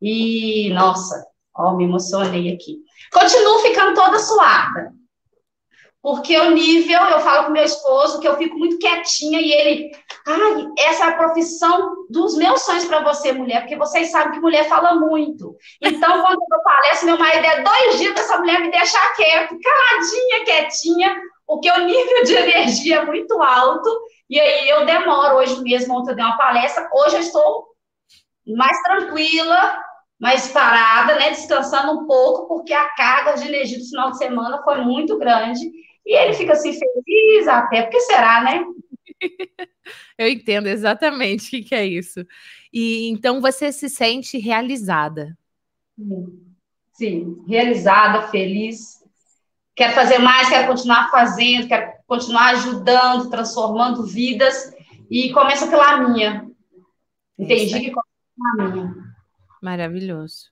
E, 0.00 0.70
nossa, 0.70 1.26
ó, 1.60 1.76
me 1.76 1.84
emocionei 1.84 2.52
aqui. 2.52 2.78
Continuo 3.12 3.58
ficando 3.60 3.94
toda 3.94 4.18
suada, 4.18 4.92
porque 6.02 6.38
o 6.38 6.50
nível, 6.52 6.98
eu 7.02 7.20
falo 7.20 7.46
com 7.46 7.52
meu 7.52 7.64
esposo 7.64 8.20
que 8.20 8.28
eu 8.28 8.36
fico 8.36 8.56
muito 8.58 8.78
quietinha 8.78 9.38
e 9.38 9.52
ele, 9.52 9.90
ai, 10.26 10.66
essa 10.78 11.04
é 11.04 11.08
a 11.08 11.16
profissão 11.16 12.06
dos 12.08 12.36
meus 12.36 12.62
sonhos 12.62 12.86
para 12.86 13.02
você, 13.02 13.32
mulher, 13.32 13.60
porque 13.60 13.76
vocês 13.76 14.10
sabem 14.10 14.32
que 14.32 14.40
mulher 14.40 14.66
fala 14.66 14.94
muito. 14.94 15.54
Então, 15.82 16.10
quando 16.22 16.40
eu 16.40 16.62
palestro, 16.64 17.06
meu 17.06 17.18
marido 17.18 17.44
é 17.44 17.62
dois 17.62 17.98
dias 17.98 18.18
essa 18.18 18.38
mulher 18.38 18.60
me 18.60 18.70
deixar 18.70 19.14
quieto, 19.14 19.58
caladinha, 19.60 20.44
quietinha, 20.46 21.20
porque 21.46 21.70
o 21.70 21.84
nível 21.84 22.24
de 22.24 22.34
energia 22.34 22.96
é 22.96 23.04
muito 23.04 23.42
alto, 23.42 23.90
e 24.30 24.40
aí 24.40 24.70
eu 24.70 24.86
demoro. 24.86 25.36
Hoje 25.36 25.60
mesmo, 25.62 25.98
ontem 25.98 26.12
eu 26.12 26.16
dei 26.16 26.24
uma 26.24 26.38
palestra, 26.38 26.88
hoje 26.94 27.16
eu 27.16 27.20
estou 27.20 27.66
mais 28.46 28.80
tranquila, 28.82 29.78
mais 30.20 30.48
parada, 30.48 31.14
né, 31.18 31.30
descansando 31.30 31.92
um 31.92 32.06
pouco, 32.06 32.46
porque 32.46 32.74
a 32.74 32.90
carga 32.90 33.32
de 33.32 33.48
energia 33.48 33.78
do 33.78 33.88
final 33.88 34.10
de 34.10 34.18
semana 34.18 34.62
foi 34.62 34.82
muito 34.82 35.18
grande. 35.18 35.60
E 36.04 36.14
ele 36.14 36.34
fica 36.34 36.52
assim 36.52 36.72
feliz 36.72 37.48
até, 37.48 37.82
porque 37.82 38.00
será, 38.00 38.44
né? 38.44 38.64
Eu 40.18 40.28
entendo 40.28 40.66
exatamente 40.66 41.46
o 41.46 41.50
que, 41.50 41.62
que 41.62 41.74
é 41.74 41.86
isso. 41.86 42.24
E 42.70 43.08
então 43.08 43.40
você 43.40 43.72
se 43.72 43.88
sente 43.88 44.36
realizada. 44.38 45.36
Sim, 46.92 47.42
realizada, 47.48 48.28
feliz. 48.28 49.00
Quero 49.74 49.94
fazer 49.94 50.18
mais, 50.18 50.48
quero 50.50 50.68
continuar 50.68 51.10
fazendo, 51.10 51.66
quero 51.66 51.92
continuar 52.06 52.50
ajudando, 52.50 53.30
transformando 53.30 54.04
vidas. 54.04 54.70
E 55.10 55.32
começa 55.32 55.66
pela 55.66 56.08
minha. 56.08 56.46
Entendi 57.38 57.80
que 57.80 57.90
começa 57.90 58.56
pela 58.56 58.68
minha. 58.68 59.09
Maravilhoso. 59.60 60.46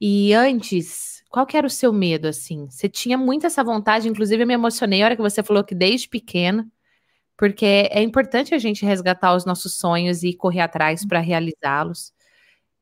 E 0.00 0.34
antes, 0.34 1.24
qual 1.30 1.46
que 1.46 1.56
era 1.56 1.66
o 1.66 1.70
seu 1.70 1.92
medo, 1.92 2.28
assim? 2.28 2.68
Você 2.70 2.88
tinha 2.88 3.18
muito 3.18 3.46
essa 3.46 3.64
vontade, 3.64 4.08
inclusive 4.08 4.42
eu 4.44 4.46
me 4.46 4.54
emocionei 4.54 5.00
na 5.00 5.06
hora 5.06 5.16
que 5.16 5.22
você 5.22 5.42
falou 5.42 5.64
que 5.64 5.74
desde 5.74 6.08
pequena, 6.08 6.68
porque 7.38 7.66
é 7.92 8.02
importante 8.02 8.54
a 8.54 8.58
gente 8.58 8.84
resgatar 8.86 9.34
os 9.36 9.44
nossos 9.46 9.76
sonhos 9.76 10.22
e 10.24 10.34
correr 10.34 10.60
atrás 10.62 11.06
para 11.06 11.20
realizá-los. 11.20 12.12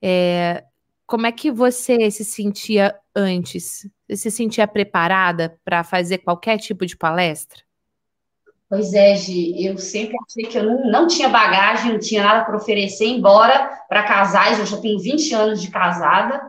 É, 0.03 0.65
como 1.07 1.27
é 1.27 1.33
que 1.33 1.51
você 1.53 2.11
se 2.11 2.25
sentia 2.25 2.97
antes? 3.17 3.89
Você 4.09 4.17
se 4.19 4.33
sentia 4.33 4.69
preparada 4.69 5.59
para 5.65 5.85
fazer 5.85 6.19
qualquer 6.19 6.59
tipo 6.59 6.87
de 6.87 6.97
palestra? 6.97 7.63
Pois 8.71 8.95
é, 8.95 9.17
Gi, 9.17 9.67
eu 9.67 9.77
sempre 9.79 10.17
achei 10.25 10.45
que 10.45 10.57
eu 10.57 10.63
não, 10.63 10.89
não 10.89 11.07
tinha 11.09 11.29
bagagem, 11.29 11.93
não 11.93 11.99
tinha 11.99 12.23
nada 12.23 12.45
para 12.45 12.57
oferecer, 12.57 13.05
embora 13.05 13.69
para 13.89 14.05
casais, 14.05 14.61
eu 14.61 14.65
já 14.65 14.77
tenho 14.77 15.01
20 15.01 15.35
anos 15.35 15.61
de 15.61 15.69
casada, 15.73 16.41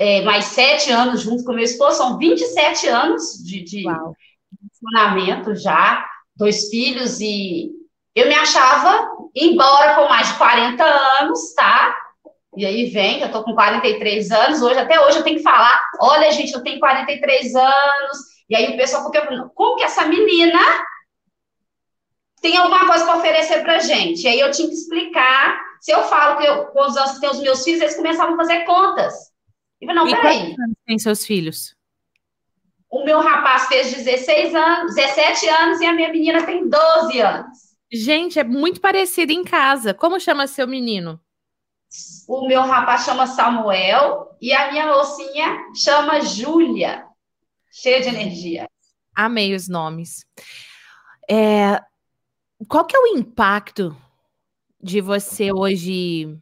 é, 0.00 0.22
mais 0.22 0.46
sete 0.46 0.90
anos 0.90 1.20
junto 1.20 1.44
com 1.44 1.52
meu 1.52 1.62
esposo, 1.62 1.98
são 1.98 2.18
27 2.18 2.88
anos 2.88 3.44
de, 3.44 3.62
de 3.62 3.84
relacionamento 3.84 5.54
já, 5.54 6.04
dois 6.34 6.68
filhos, 6.68 7.20
e 7.20 7.70
eu 8.12 8.26
me 8.26 8.34
achava, 8.34 9.08
embora 9.32 9.94
com 9.94 10.08
mais 10.08 10.26
de 10.26 10.34
40 10.38 10.84
anos, 11.20 11.54
tá? 11.54 11.96
E 12.56 12.66
aí 12.66 12.86
vem, 12.86 13.20
eu 13.20 13.30
tô 13.30 13.44
com 13.44 13.54
43 13.54 14.32
anos, 14.32 14.62
hoje, 14.62 14.80
até 14.80 15.00
hoje 15.00 15.18
eu 15.18 15.22
tenho 15.22 15.36
que 15.36 15.44
falar, 15.44 15.80
olha, 16.00 16.32
gente, 16.32 16.52
eu 16.52 16.62
tenho 16.64 16.80
43 16.80 17.54
anos, 17.54 18.18
e 18.50 18.56
aí 18.56 18.74
o 18.74 18.76
pessoal 18.76 19.04
fica 19.04 19.48
como 19.54 19.76
que 19.76 19.84
essa 19.84 20.06
menina 20.06 20.58
tem 22.46 22.56
alguma 22.56 22.86
coisa 22.86 23.04
para 23.04 23.16
oferecer 23.16 23.62
pra 23.62 23.80
gente? 23.80 24.22
E 24.22 24.28
aí 24.28 24.38
eu 24.38 24.52
tinha 24.52 24.68
que 24.68 24.74
explicar, 24.74 25.60
se 25.80 25.90
eu 25.90 26.04
falo 26.04 26.38
que 26.38 26.46
eu, 26.46 26.66
quantos 26.66 26.96
anos 26.96 27.18
tem 27.18 27.28
os 27.28 27.40
meus 27.40 27.64
filhos, 27.64 27.80
eles 27.80 27.96
começavam 27.96 28.34
a 28.34 28.36
fazer 28.36 28.60
contas. 28.60 29.14
E 29.80 29.86
não, 29.86 30.06
e 30.06 30.14
peraí. 30.14 30.54
Quantos 30.54 30.76
tem 30.86 30.96
seus 30.96 31.26
filhos? 31.26 31.74
O 32.88 33.04
meu 33.04 33.18
rapaz 33.20 33.66
fez 33.66 33.92
16 33.92 34.54
anos, 34.54 34.94
17 34.94 35.48
anos 35.48 35.80
e 35.80 35.86
a 35.86 35.92
minha 35.92 36.08
menina 36.12 36.46
tem 36.46 36.68
12 36.68 37.20
anos. 37.20 37.58
Gente, 37.92 38.38
é 38.38 38.44
muito 38.44 38.80
parecido 38.80 39.32
em 39.32 39.42
casa. 39.42 39.92
Como 39.92 40.20
chama 40.20 40.46
seu 40.46 40.68
menino? 40.68 41.20
O 42.28 42.46
meu 42.46 42.62
rapaz 42.62 43.04
chama 43.04 43.26
Samuel 43.26 44.36
e 44.40 44.52
a 44.52 44.70
minha 44.70 44.86
mocinha 44.86 45.58
chama 45.74 46.20
Júlia. 46.20 47.04
Cheia 47.72 48.00
de 48.00 48.08
energia. 48.08 48.68
Amei 49.16 49.52
os 49.52 49.68
nomes. 49.68 50.24
É, 51.28 51.80
qual 52.64 52.84
que 52.84 52.96
é 52.96 53.00
o 53.00 53.18
impacto 53.18 53.96
de 54.82 55.00
você 55.00 55.52
hoje 55.52 56.38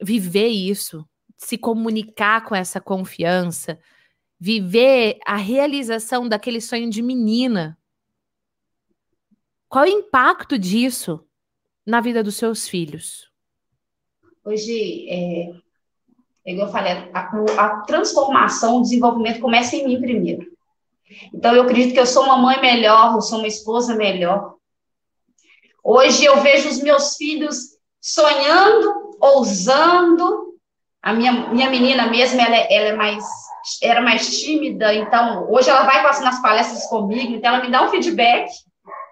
viver 0.00 0.48
isso 0.48 1.06
se 1.38 1.56
comunicar 1.56 2.44
com 2.44 2.54
essa 2.54 2.80
confiança, 2.80 3.78
viver 4.38 5.18
a 5.24 5.36
realização 5.36 6.28
daquele 6.28 6.60
sonho 6.60 6.90
de 6.90 7.00
menina. 7.00 7.78
Qual 9.68 9.84
o 9.84 9.88
impacto 9.88 10.58
disso 10.58 11.24
na 11.86 12.00
vida 12.00 12.24
dos 12.24 12.36
seus 12.36 12.66
filhos? 12.68 13.30
Hoje, 14.44 15.08
é 15.08 15.52
igual 16.44 16.66
eu 16.66 16.72
falei, 16.72 16.92
a, 17.12 17.64
a 17.64 17.80
transformação, 17.82 18.78
o 18.78 18.82
desenvolvimento 18.82 19.40
começa 19.40 19.76
em 19.76 19.86
mim 19.86 20.00
primeiro. 20.00 20.46
Então, 21.32 21.54
eu 21.54 21.62
acredito 21.62 21.94
que 21.94 22.00
eu 22.00 22.06
sou 22.06 22.24
uma 22.24 22.36
mãe 22.36 22.60
melhor, 22.60 23.14
eu 23.14 23.20
sou 23.20 23.38
uma 23.38 23.48
esposa 23.48 23.94
melhor. 23.94 24.57
Hoje 25.90 26.22
eu 26.22 26.42
vejo 26.42 26.68
os 26.68 26.82
meus 26.82 27.16
filhos 27.16 27.56
sonhando, 27.98 29.16
ousando, 29.18 30.52
a 31.02 31.14
minha, 31.14 31.32
minha 31.48 31.70
menina 31.70 32.08
mesmo, 32.08 32.38
ela, 32.38 32.54
é, 32.54 32.66
ela 32.70 32.88
é 32.88 32.92
mais, 32.92 33.24
era 33.82 34.02
mais 34.02 34.38
tímida, 34.38 34.92
então 34.92 35.50
hoje 35.50 35.70
ela 35.70 35.84
vai 35.84 36.02
passando 36.02 36.28
as 36.28 36.42
palestras 36.42 36.86
comigo, 36.90 37.32
então 37.32 37.54
ela 37.54 37.64
me 37.64 37.70
dá 37.70 37.84
um 37.84 37.88
feedback. 37.88 38.50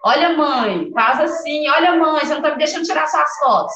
Olha, 0.05 0.37
mãe, 0.37 0.91
faz 0.93 1.19
assim. 1.19 1.67
Olha, 1.71 1.97
mãe, 1.97 2.21
você 2.21 2.35
não 2.35 2.43
está 2.43 2.51
me 2.51 2.59
deixando 2.59 2.85
tirar 2.85 3.07
suas 3.07 3.39
fotos. 3.39 3.75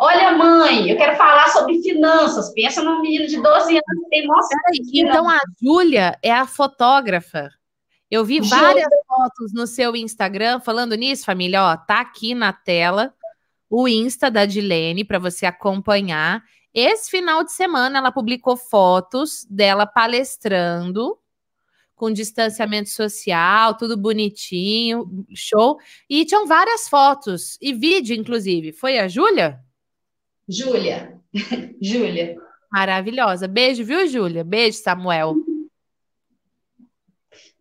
Olha, 0.00 0.32
mãe, 0.32 0.88
eu 0.90 0.96
quero 0.96 1.18
falar 1.18 1.48
sobre 1.48 1.82
finanças. 1.82 2.50
Pensa 2.54 2.82
num 2.82 3.02
menino 3.02 3.26
de 3.26 3.42
12 3.42 3.72
anos 3.72 4.04
que 4.04 4.08
tem 4.08 4.26
nossa. 4.26 4.48
Então 4.94 5.28
a 5.28 5.38
Júlia 5.62 6.18
é 6.22 6.32
a 6.32 6.46
fotógrafa. 6.46 7.50
Eu 8.10 8.24
vi 8.24 8.40
várias 8.40 8.88
fotos 9.06 9.52
no 9.52 9.66
seu 9.66 9.94
Instagram 9.94 10.60
falando 10.60 10.96
nisso, 10.96 11.24
família. 11.24 11.62
Ó, 11.62 11.76
tá 11.76 12.00
aqui 12.00 12.34
na 12.34 12.52
tela 12.52 13.14
o 13.68 13.86
Insta 13.86 14.28
da 14.28 14.44
Dilene 14.44 15.04
para 15.04 15.20
você 15.20 15.46
acompanhar. 15.46 16.42
Esse 16.74 17.10
final 17.10 17.44
de 17.44 17.52
semana 17.52 17.98
ela 17.98 18.10
publicou 18.10 18.56
fotos 18.56 19.46
dela 19.48 19.86
palestrando 19.86 21.16
com 21.94 22.10
distanciamento 22.10 22.88
social, 22.88 23.76
tudo 23.76 23.96
bonitinho, 23.96 25.26
show. 25.34 25.78
E 26.08 26.24
tinham 26.24 26.46
várias 26.46 26.88
fotos 26.88 27.58
e 27.60 27.72
vídeo, 27.72 28.16
inclusive. 28.16 28.72
Foi 28.72 28.98
a 28.98 29.06
Júlia? 29.06 29.60
Júlia. 30.48 31.20
Júlia. 31.80 32.36
Maravilhosa. 32.72 33.46
Beijo, 33.46 33.84
viu, 33.84 34.06
Júlia? 34.08 34.42
Beijo, 34.42 34.78
Samuel. 34.78 35.36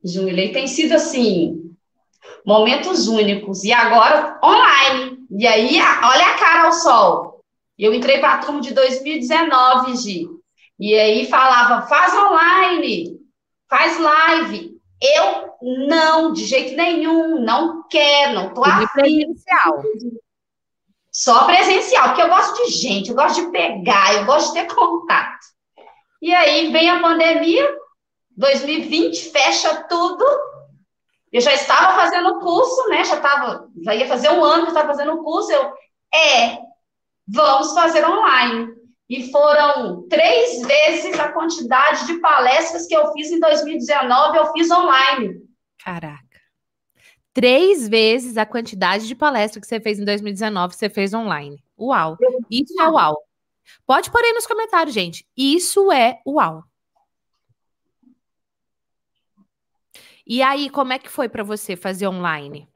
Júlia, 0.04 0.46
e 0.46 0.54
tem 0.54 0.68
sido 0.68 0.94
assim 0.94 1.76
momentos 2.46 3.08
únicos. 3.08 3.64
E 3.64 3.72
agora, 3.72 4.40
online. 4.44 5.20
E 5.32 5.46
aí, 5.48 5.80
olha 5.80 6.26
a 6.28 6.38
cara 6.38 6.66
ao 6.66 6.74
sol. 6.74 7.44
Eu 7.78 7.94
entrei 7.94 8.20
para 8.20 8.34
a 8.34 8.38
turma 8.40 8.62
de 8.62 8.74
2019, 8.74 9.96
Gi. 9.98 10.28
E 10.80 10.96
aí 10.98 11.26
falava, 11.28 11.88
faz 11.88 12.14
online, 12.14 13.20
faz 13.70 14.00
live. 14.00 14.78
Eu 15.02 15.50
não, 15.88 16.34
de 16.34 16.46
jeito 16.46 16.76
nenhum, 16.76 17.42
não 17.42 17.88
quero, 17.90 18.34
não 18.34 18.54
tô 18.54 18.64
afim. 18.64 18.88
presencial. 18.94 19.84
Só 21.12 21.46
presencial, 21.46 22.10
porque 22.10 22.22
eu 22.22 22.30
gosto 22.30 22.64
de 22.64 22.72
gente, 22.72 23.10
eu 23.10 23.16
gosto 23.16 23.42
de 23.42 23.52
pegar, 23.52 24.14
eu 24.16 24.26
gosto 24.26 24.54
de 24.54 24.62
ter 24.62 24.74
contato. 24.74 25.40
E 26.22 26.34
aí 26.34 26.72
vem 26.72 26.90
a 26.90 27.02
pandemia, 27.02 27.78
2020 28.40 29.32
fecha 29.32 29.84
tudo. 29.84 30.26
Eu 31.32 31.42
já 31.42 31.54
estava 31.54 31.94
fazendo 31.94 32.40
curso, 32.40 32.90
né? 32.90 33.04
Já 33.04 33.18
estava, 33.18 33.70
já 33.84 33.94
ia 33.94 34.08
fazer 34.08 34.30
um 34.32 34.44
ano 34.44 34.64
que 34.64 34.70
eu 34.70 34.74
estava 34.74 34.88
fazendo 34.88 35.14
o 35.14 35.24
curso. 35.24 35.52
Eu, 35.52 35.74
é, 36.14 36.58
vamos 37.28 37.74
fazer 37.74 38.04
online. 38.06 38.74
E 39.10 39.30
foram 39.30 40.08
três 40.08 40.62
vezes 40.62 41.20
a 41.20 41.32
quantidade 41.32 42.08
de 42.08 42.20
palestras 42.20 42.88
que 42.88 42.96
eu 42.96 43.12
fiz 43.12 43.30
em 43.30 43.40
2019, 43.40 44.38
eu 44.38 44.52
fiz 44.54 44.72
online. 44.72 45.42
Caraca. 45.84 46.24
Três 47.34 47.88
vezes 47.88 48.38
a 48.38 48.46
quantidade 48.46 49.08
de 49.08 49.16
palestras 49.16 49.62
que 49.62 49.68
você 49.68 49.80
fez 49.82 50.00
em 50.00 50.06
2019, 50.06 50.76
você 50.76 50.90
fez 50.90 51.14
online. 51.14 51.62
Uau. 51.78 52.18
Isso 52.50 52.80
é 52.80 52.88
uau. 52.88 53.18
Pode 53.86 54.10
pôr 54.10 54.24
aí 54.24 54.32
nos 54.32 54.48
comentários, 54.48 54.94
gente. 54.94 55.28
Isso 55.36 55.92
é 55.92 56.20
uau. 56.26 56.64
E 60.30 60.44
aí, 60.44 60.70
como 60.70 60.94
é 60.94 61.00
que 61.00 61.10
foi 61.10 61.28
para 61.28 61.44
você 61.44 61.76
fazer 61.76 62.08
online? 62.08 62.70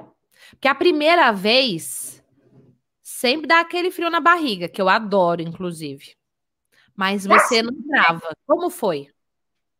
Porque 0.49 0.67
a 0.67 0.73
primeira 0.73 1.31
vez 1.31 2.19
sempre 3.03 3.45
dá 3.45 3.59
aquele 3.59 3.91
frio 3.91 4.09
na 4.09 4.19
barriga, 4.19 4.67
que 4.67 4.81
eu 4.81 4.89
adoro, 4.89 5.39
inclusive. 5.39 6.15
Mas 6.95 7.27
você 7.27 7.61
não 7.61 7.71
trava. 7.87 8.35
Como 8.47 8.71
foi? 8.71 9.07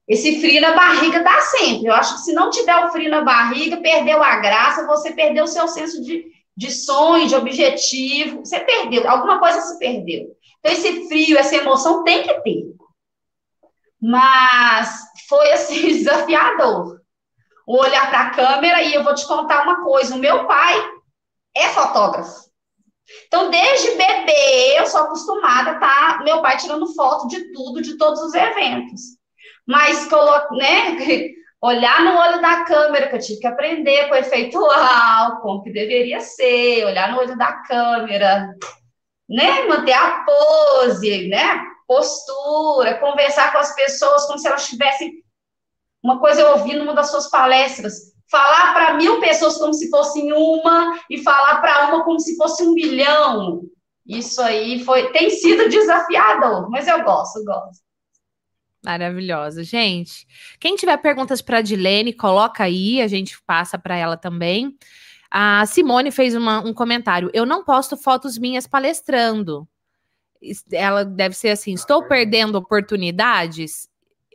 Esse 0.08 0.40
frio 0.40 0.62
na 0.62 0.74
barriga 0.76 1.24
dá 1.24 1.40
sempre. 1.42 1.88
Eu 1.88 1.94
acho 1.96 2.14
que 2.14 2.22
se 2.22 2.34
não 2.34 2.52
tiver 2.52 2.76
o 2.86 2.92
frio 2.92 3.10
na 3.10 3.22
barriga, 3.22 3.78
perdeu 3.78 4.22
a 4.22 4.36
graça, 4.36 4.86
você 4.86 5.12
perdeu 5.12 5.46
o 5.46 5.48
seu 5.48 5.68
senso 5.68 6.00
de, 6.04 6.32
de 6.56 6.70
sonho, 6.70 7.28
de 7.28 7.36
objetivo. 7.36 8.46
Você 8.46 8.60
perdeu, 8.60 9.10
alguma 9.10 9.40
coisa 9.40 9.60
se 9.62 9.80
perdeu. 9.80 10.38
Então, 10.60 10.72
esse 10.72 11.08
frio, 11.08 11.40
essa 11.40 11.56
emoção 11.56 12.04
tem 12.04 12.22
que 12.22 12.34
ter. 12.42 12.76
Mas 14.00 14.96
foi 15.28 15.52
assim, 15.54 15.88
desafiador. 15.98 17.03
Olhar 17.66 18.10
para 18.10 18.20
a 18.22 18.30
câmera 18.32 18.82
e 18.82 18.94
eu 18.94 19.04
vou 19.04 19.16
te 19.16 19.26
contar 19.26 19.64
uma 19.64 19.84
coisa: 19.84 20.16
o 20.16 20.20
meu 20.20 20.46
pai 20.46 20.76
é 21.56 21.70
fotógrafo. 21.70 22.44
Então, 23.28 23.50
desde 23.50 23.96
bebê, 23.96 24.80
eu 24.80 24.86
sou 24.88 25.02
acostumada 25.02 25.72
a 25.72 25.80
tá, 25.80 26.22
meu 26.24 26.42
pai 26.42 26.58
tirando 26.58 26.94
foto 26.94 27.28
de 27.28 27.52
tudo, 27.52 27.82
de 27.82 27.98
todos 27.98 28.22
os 28.22 28.34
eventos. 28.34 29.02
Mas, 29.68 30.08
né, 30.52 30.98
olhar 31.62 32.02
no 32.02 32.18
olho 32.18 32.42
da 32.42 32.64
câmera, 32.64 33.08
que 33.08 33.16
eu 33.16 33.20
tive 33.20 33.40
que 33.40 33.48
aprender 33.48 34.08
com 34.08 34.16
efeito 34.16 34.58
álcool, 34.58 35.42
como 35.42 35.64
que 35.64 35.72
deveria 35.72 36.20
ser, 36.20 36.86
olhar 36.86 37.12
no 37.12 37.20
olho 37.20 37.38
da 37.38 37.54
câmera, 37.64 38.54
né, 39.30 39.64
manter 39.66 39.94
a 39.94 40.26
pose, 40.26 41.28
né, 41.28 41.62
postura, 41.88 43.00
conversar 43.00 43.52
com 43.52 43.60
as 43.60 43.74
pessoas 43.76 44.26
como 44.26 44.40
se 44.40 44.48
elas 44.48 44.68
tivessem 44.68 45.23
uma 46.04 46.20
coisa 46.20 46.42
eu 46.42 46.58
ouvi 46.58 46.76
numa 46.76 46.94
das 46.94 47.10
suas 47.10 47.30
palestras, 47.30 48.14
falar 48.30 48.74
para 48.74 48.96
mil 48.96 49.22
pessoas 49.22 49.58
como 49.58 49.74
se 49.74 49.90
fossem 49.90 50.34
uma 50.34 51.00
e 51.10 51.24
falar 51.24 51.62
para 51.62 51.88
uma 51.88 52.04
como 52.04 52.20
se 52.20 52.36
fosse 52.36 52.64
um 52.64 52.74
milhão. 52.74 53.62
Isso 54.06 54.42
aí 54.42 54.84
foi 54.84 55.12
tem 55.12 55.30
sido 55.30 55.70
desafiador, 55.70 56.70
mas 56.70 56.88
eu 56.88 57.04
gosto, 57.04 57.44
gosto. 57.46 57.82
Maravilhosa, 58.84 59.64
gente. 59.64 60.28
Quem 60.60 60.76
tiver 60.76 60.98
perguntas 60.98 61.42
para 61.42 61.60
a 61.60 61.62
Dilene, 61.62 62.12
coloca 62.12 62.66
aí, 62.66 63.02
a 63.02 63.08
gente 63.08 63.42
passa 63.44 63.80
para 63.80 63.96
ela 63.96 64.18
também. 64.18 64.78
A 65.32 65.66
Simone 65.66 66.12
fez 66.12 66.36
uma, 66.36 66.60
um 66.60 66.74
comentário. 66.74 67.32
Eu 67.34 67.46
não 67.46 67.64
posto 67.64 67.96
fotos 67.96 68.38
minhas 68.38 68.68
palestrando. 68.68 69.66
Ela 70.70 71.06
deve 71.06 71.34
ser 71.34 71.50
assim: 71.50 71.74
estou 71.74 72.06
perdendo 72.08 72.58
oportunidades. 72.58 73.88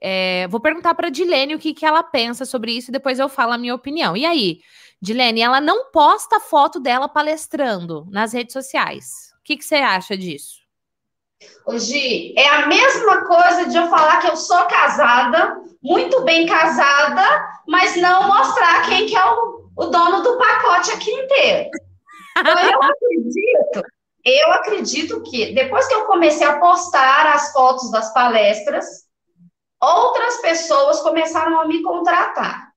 É, 0.03 0.47
vou 0.49 0.61
perguntar 0.61 0.95
para 0.95 1.09
a 1.09 1.11
Dilene 1.11 1.55
o 1.55 1.59
que, 1.59 1.75
que 1.75 1.87
ela 1.87 2.03
pensa 2.03 2.45
sobre 2.45 2.73
isso 2.73 2.91
e 2.91 2.93
depois 2.93 3.19
eu 3.19 3.29
falo 3.29 3.53
a 3.53 3.59
minha 3.59 3.75
opinião. 3.75 4.16
E 4.16 4.25
aí, 4.25 4.61
Dilene, 5.01 5.41
ela 5.41 5.61
não 5.61 5.91
posta 5.91 6.41
foto 6.41 6.81
dela 6.81 7.09
palestrando 7.09 8.07
nas 8.11 8.33
redes 8.33 8.53
sociais. 8.53 9.33
O 9.41 9.45
que, 9.45 9.57
que 9.57 9.65
você 9.65 9.77
acha 9.77 10.16
disso? 10.16 10.59
Hoje 11.65 12.35
é 12.37 12.49
a 12.49 12.66
mesma 12.66 13.25
coisa 13.25 13.66
de 13.66 13.77
eu 13.77 13.89
falar 13.89 14.20
que 14.20 14.27
eu 14.27 14.37
sou 14.37 14.65
casada, 14.66 15.61
muito 15.81 16.23
bem 16.23 16.47
casada, 16.47 17.23
mas 17.66 17.97
não 17.97 18.27
mostrar 18.27 18.87
quem 18.89 19.07
que 19.07 19.16
é 19.16 19.25
o, 19.25 19.70
o 19.77 19.85
dono 19.87 20.23
do 20.23 20.37
pacote 20.37 20.91
aqui 20.91 21.11
inteiro. 21.11 21.70
Então, 22.37 22.59
eu 22.59 22.83
acredito, 22.83 23.83
eu 24.25 24.53
acredito 24.53 25.23
que 25.23 25.55
depois 25.55 25.87
que 25.87 25.95
eu 25.95 26.07
comecei 26.07 26.47
a 26.47 26.59
postar 26.59 27.27
as 27.27 27.53
fotos 27.53 27.91
das 27.91 28.12
palestras, 28.12 29.07
outras 29.81 30.41
pessoas 30.41 31.01
começaram 31.01 31.61
a 31.61 31.67
me 31.67 31.83
contratar. 31.83 32.69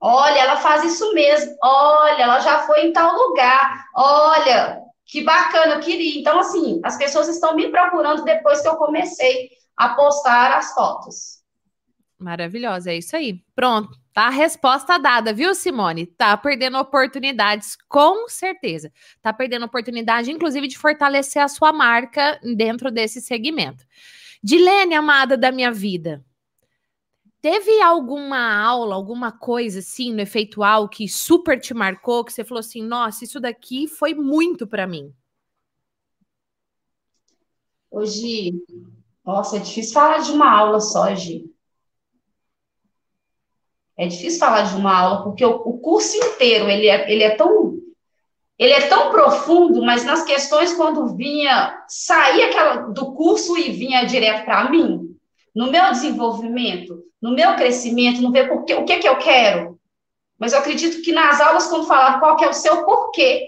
Olha, 0.00 0.38
ela 0.38 0.56
faz 0.56 0.84
isso 0.84 1.12
mesmo. 1.12 1.56
Olha, 1.62 2.22
ela 2.22 2.40
já 2.40 2.60
foi 2.60 2.86
em 2.86 2.92
tal 2.92 3.12
lugar. 3.14 3.86
Olha, 3.96 4.80
que 5.04 5.24
bacana, 5.24 5.74
eu 5.74 5.80
queria. 5.80 6.20
Então, 6.20 6.38
assim, 6.38 6.80
as 6.84 6.96
pessoas 6.96 7.28
estão 7.28 7.56
me 7.56 7.68
procurando 7.68 8.24
depois 8.24 8.60
que 8.60 8.68
eu 8.68 8.76
comecei 8.76 9.50
a 9.76 9.90
postar 9.90 10.56
as 10.56 10.72
fotos. 10.72 11.38
Maravilhosa, 12.18 12.90
é 12.90 12.96
isso 12.96 13.16
aí. 13.16 13.40
Pronto, 13.54 13.96
tá 14.12 14.26
a 14.26 14.30
resposta 14.30 14.98
dada, 14.98 15.32
viu, 15.32 15.54
Simone? 15.54 16.06
Tá 16.06 16.36
perdendo 16.36 16.76
oportunidades, 16.76 17.76
com 17.88 18.28
certeza. 18.28 18.92
Tá 19.22 19.32
perdendo 19.32 19.64
oportunidade, 19.64 20.30
inclusive, 20.30 20.66
de 20.66 20.76
fortalecer 20.76 21.40
a 21.40 21.48
sua 21.48 21.72
marca 21.72 22.40
dentro 22.56 22.90
desse 22.90 23.20
segmento. 23.20 23.84
Dilene, 24.42 24.94
amada 24.94 25.36
da 25.36 25.50
minha 25.50 25.72
vida, 25.72 26.24
teve 27.40 27.80
alguma 27.80 28.54
aula, 28.62 28.94
alguma 28.94 29.32
coisa 29.32 29.80
assim 29.80 30.12
no 30.12 30.20
efeitual 30.20 30.88
que 30.88 31.08
super 31.08 31.60
te 31.60 31.74
marcou, 31.74 32.24
que 32.24 32.32
você 32.32 32.44
falou 32.44 32.60
assim, 32.60 32.82
nossa, 32.82 33.24
isso 33.24 33.40
daqui 33.40 33.86
foi 33.88 34.14
muito 34.14 34.66
para 34.66 34.86
mim? 34.86 35.12
Hoje, 37.90 38.52
nossa, 39.24 39.56
é 39.56 39.60
difícil 39.60 39.94
falar 39.94 40.18
de 40.18 40.30
uma 40.30 40.50
aula 40.50 40.80
só, 40.80 41.14
Gi. 41.14 41.52
É 43.96 44.06
difícil 44.06 44.38
falar 44.38 44.62
de 44.62 44.76
uma 44.76 44.96
aula, 44.96 45.24
porque 45.24 45.44
o, 45.44 45.50
o 45.50 45.78
curso 45.78 46.16
inteiro, 46.16 46.68
ele 46.68 46.86
é, 46.86 47.10
ele 47.10 47.22
é 47.24 47.34
tão 47.34 47.80
ele 48.58 48.72
é 48.72 48.88
tão 48.88 49.10
profundo, 49.10 49.84
mas 49.84 50.04
nas 50.04 50.24
questões, 50.24 50.74
quando 50.74 51.14
vinha, 51.14 51.84
saía 51.86 52.46
aquela, 52.46 52.76
do 52.88 53.14
curso 53.14 53.56
e 53.56 53.70
vinha 53.70 54.04
direto 54.04 54.44
para 54.44 54.68
mim, 54.68 55.16
no 55.54 55.70
meu 55.70 55.92
desenvolvimento, 55.92 57.04
no 57.22 57.34
meu 57.34 57.54
crescimento, 57.54 58.20
no 58.20 58.32
ver 58.32 58.48
porque, 58.48 58.74
o 58.74 58.84
que, 58.84 58.98
que 58.98 59.08
eu 59.08 59.16
quero. 59.16 59.78
Mas 60.36 60.52
eu 60.52 60.58
acredito 60.58 61.02
que 61.02 61.12
nas 61.12 61.40
aulas, 61.40 61.68
quando 61.68 61.86
falava 61.86 62.18
qual 62.18 62.36
que 62.36 62.44
é 62.44 62.48
o 62.48 62.54
seu 62.54 62.84
porquê, 62.84 63.46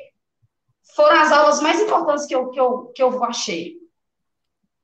foram 0.95 1.21
as 1.21 1.33
aulas 1.33 1.61
mais 1.61 1.81
importantes 1.81 2.27
que 2.27 2.35
eu, 2.35 2.49
que 2.51 2.61
eu, 2.61 2.87
que 2.95 3.03
eu 3.03 3.25
achei. 3.25 3.79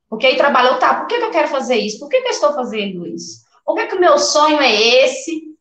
Porque 0.09 0.27
aí 0.27 0.37
trabalhou, 0.37 0.79
tá, 0.79 0.95
por 0.95 1.07
que, 1.07 1.19
que 1.19 1.25
eu 1.25 1.31
quero 1.31 1.49
fazer 1.49 1.77
isso? 1.77 2.01
Por 2.01 2.09
que, 2.09 2.21
que 2.21 2.29
eu 2.29 2.33
estou 2.33 2.53
fazendo 2.53 3.07
isso? 3.07 3.45
Por 3.65 3.75
que, 3.77 3.87
que 3.87 3.97
o 3.97 4.01
meu 4.01 4.19
sonho 4.19 4.61
é 4.61 4.73
esse? 4.73 5.57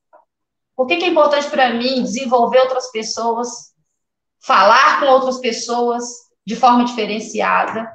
Por 0.75 0.87
que, 0.87 0.97
que 0.97 1.05
é 1.05 1.07
importante 1.07 1.49
para 1.49 1.73
mim 1.73 2.03
desenvolver 2.03 2.59
outras 2.59 2.91
pessoas? 2.91 3.74
Falar 4.45 4.99
com 4.99 5.07
outras 5.07 5.39
pessoas 5.39 6.03
de 6.45 6.55
forma 6.55 6.85
diferenciada. 6.85 7.91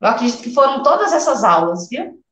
Eu 0.00 0.08
acredito 0.08 0.42
que 0.42 0.52
foram 0.52 0.82
todas 0.82 1.12
essas 1.12 1.42
aulas, 1.42 1.88
viu? 1.88 2.22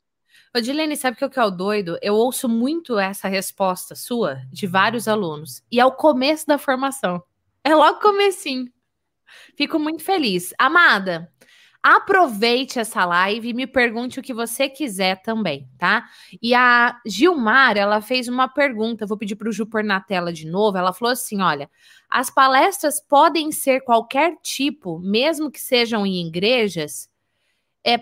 Odilene, 0.55 0.95
sabe 0.97 1.17
o 1.25 1.31
que 1.31 1.39
é 1.39 1.45
o 1.45 1.51
doido? 1.51 1.99
Eu 2.03 2.15
ouço 2.15 2.47
muito 2.47 2.99
essa 2.99 3.29
resposta 3.29 3.95
sua 3.95 4.43
de 4.53 4.67
vários 4.67 5.09
alunos. 5.09 5.63
E 5.73 5.81
é 5.81 5.87
o 5.87 5.93
começo 5.93 6.47
da 6.47 6.59
formação. 6.59 7.23
É 7.65 7.75
logo 7.75 8.01
comecinho. 8.01 8.71
Fico 9.57 9.79
muito 9.79 10.05
feliz. 10.05 10.53
Amada, 10.59 11.33
Aproveite 11.83 12.79
essa 12.79 13.05
live 13.05 13.49
e 13.49 13.53
me 13.53 13.67
pergunte 13.67 14.21
o 14.21 14.23
que 14.23 14.33
você 14.33 14.69
quiser 14.69 15.21
também, 15.21 15.69
tá? 15.77 16.09
E 16.41 16.55
a 16.55 16.97
Gilmar, 17.05 17.77
ela 17.77 18.01
fez 18.01 18.29
uma 18.29 18.47
pergunta, 18.47 19.05
vou 19.05 19.19
pedir 19.19 19.35
para 19.35 19.49
o 19.49 19.53
Ju 19.53 19.67
pôr 19.67 19.83
na 19.83 20.01
tela 20.01 20.33
de 20.33 20.47
novo. 20.47 20.79
Ela 20.79 20.93
falou 20.93 21.11
assim: 21.11 21.43
olha, 21.43 21.69
as 22.09 22.31
palestras 22.31 23.01
podem 23.01 23.51
ser 23.51 23.81
qualquer 23.81 24.37
tipo, 24.43 25.01
mesmo 25.01 25.51
que 25.51 25.61
sejam 25.61 26.07
em 26.07 26.25
igrejas? 26.25 27.11
É, 27.85 27.99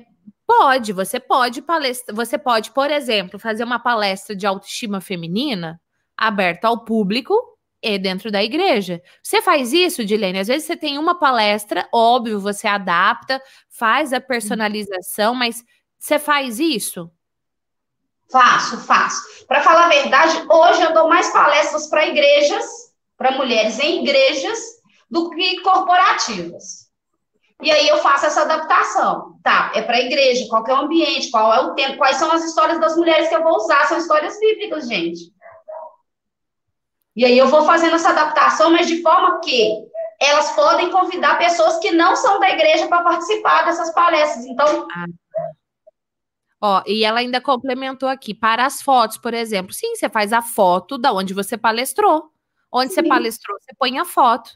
pode, 0.47 0.93
você 0.93 1.19
pode 1.19 1.63
palestra, 1.63 2.15
você 2.15 2.37
pode, 2.37 2.73
por 2.73 2.91
exemplo, 2.91 3.39
fazer 3.39 3.65
uma 3.65 3.79
palestra 3.79 4.37
de 4.37 4.47
autoestima 4.47 5.01
feminina 5.01 5.81
aberta 6.15 6.69
ao 6.69 6.85
público, 6.85 7.35
e 7.83 7.99
dentro 7.99 8.31
da 8.31 8.43
igreja. 8.43 9.03
Você 9.23 9.41
faz 9.41 9.73
isso, 9.73 10.05
Dilene? 10.05 10.39
Às 10.39 10.49
vezes 10.49 10.67
você 10.67 10.77
tem 10.77 10.99
uma 10.99 11.19
palestra, 11.19 11.89
óbvio, 11.93 12.41
você 12.41 12.69
adapta, 12.69 13.43
faz 13.69 14.13
a 14.13 14.21
personalização, 14.21 15.35
mas 15.35 15.65
você 15.99 16.19
faz 16.19 16.59
isso? 16.59 17.11
Faço, 18.31 18.79
faço. 18.79 19.47
Para 19.47 19.63
falar 19.63 19.87
a 19.87 19.89
verdade, 19.89 20.47
hoje 20.49 20.83
eu 20.83 20.95
dou 20.95 21.09
mais 21.09 21.33
palestras 21.33 21.89
para 21.89 22.07
igrejas, 22.07 22.65
para 23.17 23.33
mulheres 23.33 23.79
em 23.81 24.03
igrejas, 24.03 24.59
do 25.11 25.31
que 25.31 25.61
corporativas. 25.63 26.89
E 27.63 27.71
aí 27.71 27.89
eu 27.89 27.99
faço 27.99 28.27
essa 28.27 28.43
adaptação. 28.43 29.39
Tá, 29.43 29.73
é 29.75 29.83
para 29.83 29.97
a 29.97 30.01
igreja, 30.01 30.47
qual 30.49 30.65
é 30.67 30.73
o 30.73 30.77
ambiente, 30.77 31.31
qual 31.31 31.53
é 31.53 31.61
o 31.61 31.75
tempo, 31.75 31.99
quais 31.99 32.17
são 32.17 32.31
as 32.31 32.45
histórias 32.45 32.79
das 32.79 32.97
mulheres 32.97 33.29
que 33.29 33.35
eu 33.35 33.43
vou 33.43 33.57
usar, 33.57 33.87
são 33.87 33.99
histórias 33.99 34.39
bíblicas, 34.39 34.87
gente. 34.87 35.33
E 37.21 37.25
aí 37.27 37.37
eu 37.37 37.49
vou 37.49 37.67
fazendo 37.67 37.97
essa 37.97 38.09
adaptação, 38.09 38.71
mas 38.71 38.87
de 38.87 39.03
forma 39.03 39.41
que 39.41 39.87
elas 40.19 40.53
podem 40.53 40.91
convidar 40.91 41.37
pessoas 41.37 41.79
que 41.79 41.91
não 41.91 42.17
são 42.17 42.41
da 42.41 42.49
igreja 42.49 42.89
para 42.89 43.03
participar 43.03 43.67
dessas 43.67 43.93
palestras. 43.93 44.47
Então. 44.47 44.89
Ah. 44.91 45.05
Ó, 46.63 46.83
e 46.87 47.05
ela 47.05 47.21
ainda 47.21 47.39
complementou 47.39 48.09
aqui, 48.09 48.33
para 48.33 48.65
as 48.65 48.81
fotos, 48.81 49.19
por 49.19 49.35
exemplo. 49.35 49.75
Sim, 49.75 49.95
você 49.95 50.09
faz 50.09 50.33
a 50.33 50.41
foto 50.41 50.97
da 50.97 51.13
onde 51.13 51.35
você 51.35 51.59
palestrou. 51.59 52.31
Onde 52.73 52.89
Sim. 52.89 53.03
você 53.03 53.09
palestrou, 53.09 53.59
você 53.61 53.75
põe 53.79 53.99
a 53.99 54.07
foto, 54.07 54.53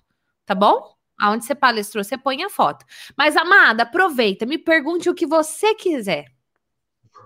tá 0.47 0.55
bom? 0.55 0.95
Aonde 1.21 1.45
você 1.45 1.55
palestrou, 1.55 2.03
você 2.03 2.17
põe 2.17 2.43
a 2.45 2.49
foto. 2.49 2.87
Mas, 3.15 3.37
amada, 3.37 3.83
aproveita, 3.83 4.47
me 4.47 4.57
pergunte 4.57 5.11
o 5.11 5.15
que 5.15 5.27
você 5.27 5.75
quiser. 5.75 6.25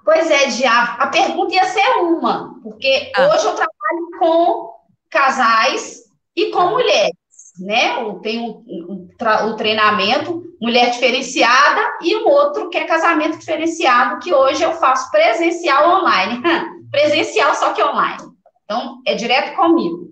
Pois 0.05 0.29
é, 0.33 0.47
Diabo. 0.47 1.01
A 1.01 1.07
pergunta 1.07 1.55
ia 1.55 1.65
ser 1.67 1.87
uma, 2.01 2.59
porque 2.61 3.13
ah. 3.15 3.29
hoje 3.29 3.47
eu 3.47 3.55
trabalho 3.55 4.19
com 4.19 4.78
casais 5.11 6.03
e 6.37 6.51
com 6.51 6.71
mulheres, 6.71 7.17
né? 7.59 8.03
Eu 8.03 8.21
tenho 8.21 8.65
o 8.67 9.57
treinamento 9.57 10.49
mulher 10.61 10.91
diferenciada 10.91 11.99
e 12.03 12.17
um 12.17 12.29
outro 12.29 12.69
que 12.69 12.79
é 12.79 12.85
casamento 12.85 13.39
diferenciado, 13.39 14.19
que 14.21 14.35
hoje 14.35 14.63
eu 14.63 14.73
faço 14.75 15.11
presencial 15.11 16.01
online. 16.01 16.43
presencial, 16.91 17.55
só 17.55 17.73
que 17.73 17.83
online. 17.83 18.23
Então, 18.65 19.01
é 19.07 19.15
direto 19.15 19.57
comigo. 19.57 20.09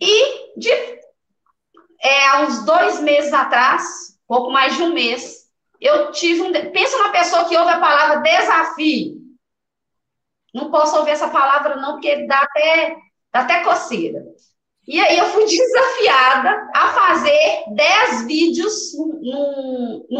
E 0.00 0.58
de, 0.58 0.70
é, 2.02 2.26
há 2.28 2.42
uns 2.42 2.64
dois 2.64 3.00
meses 3.00 3.32
atrás, 3.32 3.84
pouco 4.26 4.50
mais 4.50 4.76
de 4.76 4.82
um 4.82 4.94
mês, 4.94 5.40
eu 5.80 6.10
tive 6.12 6.42
um. 6.42 6.52
Pensa 6.72 6.96
uma 6.96 7.10
pessoa 7.10 7.44
que 7.46 7.56
ouve 7.56 7.70
a 7.70 7.80
palavra 7.80 8.20
desafio. 8.20 9.19
Não 10.54 10.70
posso 10.70 10.96
ouvir 10.98 11.12
essa 11.12 11.28
palavra, 11.28 11.76
não, 11.76 11.92
porque 11.92 12.26
dá 12.26 12.38
até, 12.40 12.96
dá 13.32 13.40
até 13.40 13.62
coceira. 13.62 14.24
E 14.88 15.00
aí 15.00 15.18
eu 15.18 15.26
fui 15.26 15.44
desafiada 15.44 16.68
a 16.74 16.88
fazer 16.88 17.64
10 17.74 18.26
vídeos 18.26 18.92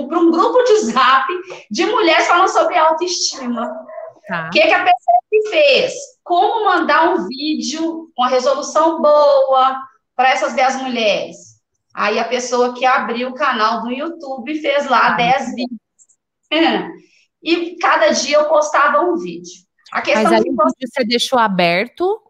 para 0.09 0.19
um 0.19 0.31
grupo 0.31 0.62
de 0.62 0.77
zap 0.93 1.27
de 1.70 1.86
mulheres 1.86 2.27
falando 2.27 2.48
sobre 2.48 2.78
autoestima. 2.78 3.69
Tá. 4.28 4.47
O 4.47 4.51
que, 4.51 4.61
que 4.61 4.73
a 4.73 4.85
pessoa 4.85 5.51
fez? 5.51 5.94
Como 6.23 6.66
mandar 6.66 7.11
um 7.11 7.27
vídeo 7.27 8.12
com 8.15 8.23
a 8.23 8.28
resolução 8.28 9.01
boa 9.01 9.77
para 10.15 10.31
essas 10.31 10.52
10 10.52 10.82
mulheres? 10.82 11.36
Aí 11.93 12.20
a 12.20 12.24
pessoa 12.24 12.73
que 12.74 12.86
abriu 12.86 13.31
o 13.31 13.35
canal 13.35 13.82
do 13.82 13.90
YouTube 13.90 14.61
fez 14.61 14.89
lá 14.89 15.15
10 15.15 15.36
tá. 15.36 15.44
vídeos. 15.55 15.81
E 17.43 17.77
cada 17.78 18.11
dia 18.11 18.36
eu 18.36 18.51
postava 18.51 19.01
um 19.01 19.16
vídeo. 19.16 19.65
A 19.93 20.03
questão 20.03 20.25
Mas 20.25 20.33
aí 20.33 20.45
que 20.45 20.87
você 20.89 21.05
deixou 21.05 21.39
aberto 21.39 22.21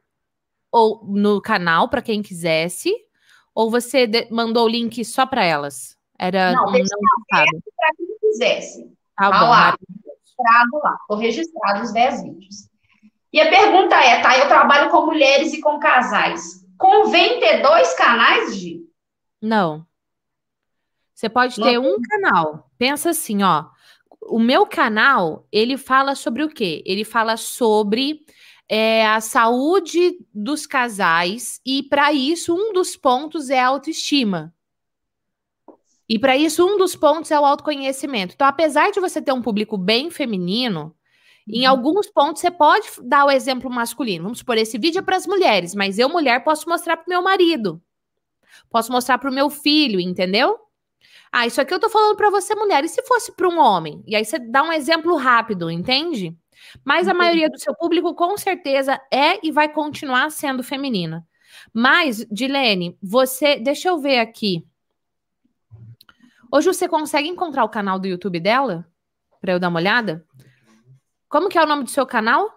ou 0.70 1.04
no 1.04 1.40
canal 1.40 1.88
para 1.88 2.02
quem 2.02 2.22
quisesse, 2.22 2.94
ou 3.54 3.70
você 3.70 4.08
mandou 4.30 4.64
o 4.66 4.68
link 4.68 5.04
só 5.04 5.26
para 5.26 5.44
elas? 5.44 5.96
Era 6.18 6.52
não, 6.52 6.64
um, 6.64 6.72
não 6.72 7.24
para 7.28 7.44
quem 7.44 8.18
quisesse. 8.20 8.84
Tá, 9.16 9.30
tá 9.30 9.40
bom, 9.40 9.50
lá, 9.50 9.70
registrado 9.70 10.78
lá, 10.82 10.96
Estou 11.00 11.16
registrado 11.16 11.82
os 11.82 11.92
10 11.92 12.22
vídeos. 12.22 12.70
E 13.32 13.40
a 13.40 13.48
pergunta 13.48 13.96
é, 13.96 14.20
tá? 14.20 14.38
Eu 14.38 14.48
trabalho 14.48 14.90
com 14.90 15.06
mulheres 15.06 15.52
e 15.52 15.60
com 15.60 15.78
casais. 15.78 16.64
Convém 16.76 17.38
ter 17.38 17.62
dois 17.62 17.94
canais, 17.94 18.56
Gi? 18.56 18.80
Não. 19.40 19.86
Você 21.14 21.28
pode 21.28 21.56
ter 21.56 21.78
não. 21.78 21.94
um 21.94 22.00
canal. 22.00 22.70
Pensa 22.78 23.10
assim, 23.10 23.42
ó. 23.42 23.66
O 24.30 24.38
meu 24.38 24.64
canal, 24.64 25.46
ele 25.50 25.76
fala 25.76 26.14
sobre 26.14 26.44
o 26.44 26.48
quê? 26.48 26.82
Ele 26.86 27.04
fala 27.04 27.36
sobre 27.36 28.24
é 28.72 29.04
a 29.04 29.20
saúde 29.20 30.16
dos 30.32 30.64
casais, 30.64 31.60
e 31.66 31.82
para 31.82 32.12
isso, 32.12 32.54
um 32.54 32.72
dos 32.72 32.96
pontos 32.96 33.50
é 33.50 33.58
a 33.58 33.66
autoestima. 33.66 34.54
E 36.08 36.20
para 36.20 36.36
isso, 36.36 36.64
um 36.64 36.78
dos 36.78 36.94
pontos 36.94 37.32
é 37.32 37.40
o 37.40 37.44
autoconhecimento. 37.44 38.34
Então, 38.34 38.46
apesar 38.46 38.92
de 38.92 39.00
você 39.00 39.20
ter 39.20 39.32
um 39.32 39.42
público 39.42 39.76
bem 39.76 40.08
feminino, 40.08 40.94
em 41.48 41.64
uhum. 41.64 41.70
alguns 41.70 42.06
pontos 42.06 42.40
você 42.40 42.50
pode 42.50 42.86
dar 43.02 43.24
o 43.24 43.30
exemplo 43.30 43.68
masculino. 43.68 44.22
Vamos 44.22 44.38
supor, 44.38 44.56
esse 44.56 44.78
vídeo 44.78 45.00
é 45.00 45.02
para 45.02 45.16
as 45.16 45.26
mulheres, 45.26 45.74
mas 45.74 45.98
eu, 45.98 46.08
mulher, 46.08 46.44
posso 46.44 46.68
mostrar 46.68 46.96
para 46.96 47.06
o 47.06 47.10
meu 47.10 47.22
marido. 47.22 47.82
Posso 48.70 48.92
mostrar 48.92 49.18
para 49.18 49.30
o 49.30 49.34
meu 49.34 49.50
filho, 49.50 49.98
entendeu? 49.98 50.56
Ah, 51.32 51.46
isso 51.46 51.60
aqui 51.60 51.72
eu 51.72 51.78
tô 51.78 51.88
falando 51.88 52.16
para 52.16 52.30
você, 52.30 52.54
mulher. 52.54 52.84
E 52.84 52.88
se 52.88 53.02
fosse 53.02 53.32
para 53.32 53.48
um 53.48 53.58
homem? 53.58 54.02
E 54.06 54.16
aí 54.16 54.24
você 54.24 54.38
dá 54.38 54.62
um 54.62 54.72
exemplo 54.72 55.16
rápido, 55.16 55.70
entende? 55.70 56.36
Mas 56.84 57.08
a 57.08 57.14
maioria 57.14 57.48
do 57.48 57.58
seu 57.58 57.74
público, 57.74 58.14
com 58.14 58.36
certeza, 58.36 59.00
é 59.12 59.44
e 59.44 59.50
vai 59.50 59.68
continuar 59.68 60.30
sendo 60.30 60.62
feminina. 60.62 61.26
Mas, 61.72 62.26
Dilene, 62.30 62.98
você. 63.02 63.58
Deixa 63.58 63.88
eu 63.88 63.98
ver 63.98 64.18
aqui. 64.18 64.66
Hoje 66.52 66.66
você 66.66 66.88
consegue 66.88 67.28
encontrar 67.28 67.64
o 67.64 67.68
canal 67.68 67.98
do 67.98 68.08
YouTube 68.08 68.40
dela? 68.40 68.86
Para 69.40 69.52
eu 69.52 69.60
dar 69.60 69.68
uma 69.68 69.78
olhada? 69.78 70.24
Como 71.28 71.48
que 71.48 71.56
é 71.56 71.62
o 71.62 71.66
nome 71.66 71.84
do 71.84 71.90
seu 71.90 72.04
canal? 72.04 72.50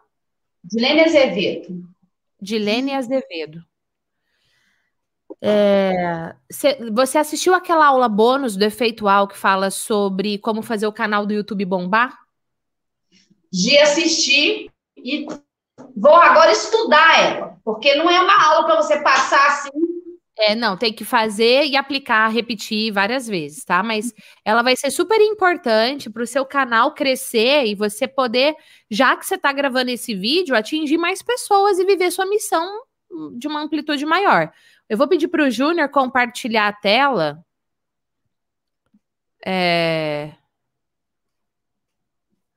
Dilene 0.64 1.02
Azevedo. 1.02 1.88
Dilene 2.42 2.94
Azevedo. 2.94 3.64
É, 5.46 6.36
você 6.94 7.18
assistiu 7.18 7.54
aquela 7.54 7.88
aula 7.88 8.08
bônus 8.08 8.56
do 8.56 8.64
Efeitual 8.64 9.28
que 9.28 9.38
fala 9.38 9.70
sobre 9.70 10.38
como 10.38 10.62
fazer 10.62 10.88
o 10.88 10.94
canal 10.94 11.26
do 11.26 11.34
YouTube 11.34 11.66
bombar? 11.66 12.24
de 13.54 13.78
assistir 13.78 14.72
e 14.98 15.28
vou 15.96 16.16
agora 16.16 16.52
estudar 16.52 17.24
ela, 17.24 17.58
porque 17.64 17.94
não 17.94 18.10
é 18.10 18.20
uma 18.20 18.44
aula 18.48 18.66
para 18.66 18.78
você 18.78 19.00
passar 19.04 19.48
assim. 19.48 19.70
É, 20.40 20.56
não, 20.56 20.76
tem 20.76 20.92
que 20.92 21.06
fazer 21.06 21.64
e 21.66 21.78
aplicar, 21.78 22.28
repetir 22.30 22.92
várias 22.92 23.28
vezes, 23.28 23.64
tá? 23.64 23.84
Mas 23.84 24.12
ela 24.44 24.64
vai 24.64 24.76
ser 24.76 24.90
super 24.90 25.22
importante 25.22 26.10
para 26.10 26.24
o 26.24 26.28
seu 26.28 26.44
canal 26.44 26.96
crescer 26.96 27.68
e 27.68 27.76
você 27.76 28.08
poder, 28.08 28.56
já 28.90 29.16
que 29.16 29.24
você 29.24 29.36
está 29.36 29.54
gravando 29.54 29.92
esse 29.92 30.16
vídeo, 30.16 30.56
atingir 30.56 30.98
mais 30.98 31.22
pessoas 31.22 31.78
e 31.78 31.86
viver 31.86 32.10
sua 32.10 32.26
missão 32.26 32.68
de 33.38 33.48
uma 33.48 33.62
amplitude 33.62 34.04
maior. 34.08 34.52
Eu 34.94 34.98
vou 34.98 35.08
pedir 35.08 35.28
para 35.28 35.44
o 35.44 35.52
Júnior 35.52 35.90
compartilhar 35.90 36.68
a 36.68 36.74
tela. 36.74 37.46
É 39.46 40.34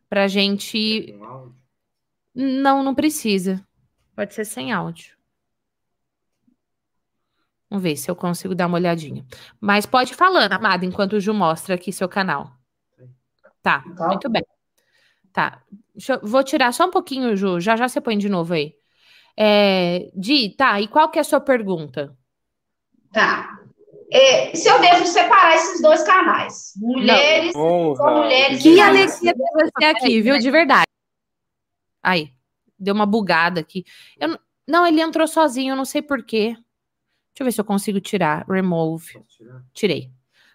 pra 0.09 0.29
gente. 0.29 1.15
Não, 2.35 2.83
não 2.83 2.95
precisa. 2.95 3.67
Pode 4.15 4.35
ser 4.35 4.45
sem 4.45 4.73
áudio. 4.73 5.17
Vamos 7.69 7.83
ver 7.83 7.97
se 7.97 8.11
eu 8.11 8.17
consigo 8.17 8.55
dar 8.55 8.67
uma 8.67 8.79
olhadinha. 8.79 9.27
Mas 9.61 9.85
pode 9.85 10.13
ir 10.13 10.17
falando, 10.17 10.53
amada, 10.53 10.85
enquanto 10.87 11.15
o 11.15 11.21
Ju 11.21 11.35
mostra 11.35 11.75
aqui 11.75 11.93
seu 11.93 12.09
canal. 12.09 12.53
Tá, 13.61 13.83
tá. 13.97 14.07
muito 14.07 14.31
bem. 14.31 14.45
Tá. 15.33 15.63
Eu, 16.09 16.21
vou 16.23 16.45
tirar 16.45 16.73
só 16.73 16.87
um 16.87 16.91
pouquinho, 16.91 17.37
Ju. 17.37 17.61
Já 17.61 17.77
já 17.77 17.89
você 17.89 18.01
põe 18.01 18.17
de 18.17 18.29
novo 18.29 18.55
aí. 18.55 18.75
É, 19.37 20.11
Di, 20.15 20.51
tá. 20.57 20.81
E 20.81 20.89
qual 20.89 21.11
que 21.11 21.19
é 21.19 21.23
a 21.23 21.25
sua 21.25 21.41
pergunta? 21.41 22.17
Tá 23.13 23.57
é, 24.11 24.55
se 24.55 24.69
eu 24.69 24.81
devo 24.81 25.05
separar 25.07 25.57
esses 25.57 25.83
dois 25.83 26.03
canais. 26.05 26.73
Mulheres 26.77 27.53
com 27.53 27.95
mulheres. 27.99 28.63
Que 28.63 28.81
alegria 28.81 29.35
ter 29.35 29.45
você 29.55 29.85
aqui, 29.85 30.21
viu? 30.21 30.39
De 30.39 30.51
verdade. 30.51 30.87
Aí, 32.03 32.33
deu 32.79 32.95
uma 32.95 33.07
bugada 33.07 33.61
aqui. 33.61 33.85
Eu, 34.19 34.39
não, 34.67 34.87
ele 34.87 35.01
entrou 35.01 35.27
sozinho, 35.27 35.73
eu 35.73 35.77
não 35.77 35.85
sei 35.85 36.03
porquê. 36.03 36.53
Deixa 36.53 37.41
eu 37.41 37.45
ver 37.45 37.53
se 37.53 37.61
eu 37.61 37.65
consigo 37.65 38.01
tirar. 38.01 38.47
Remove. 38.49 39.23
Tirei. 39.73 40.11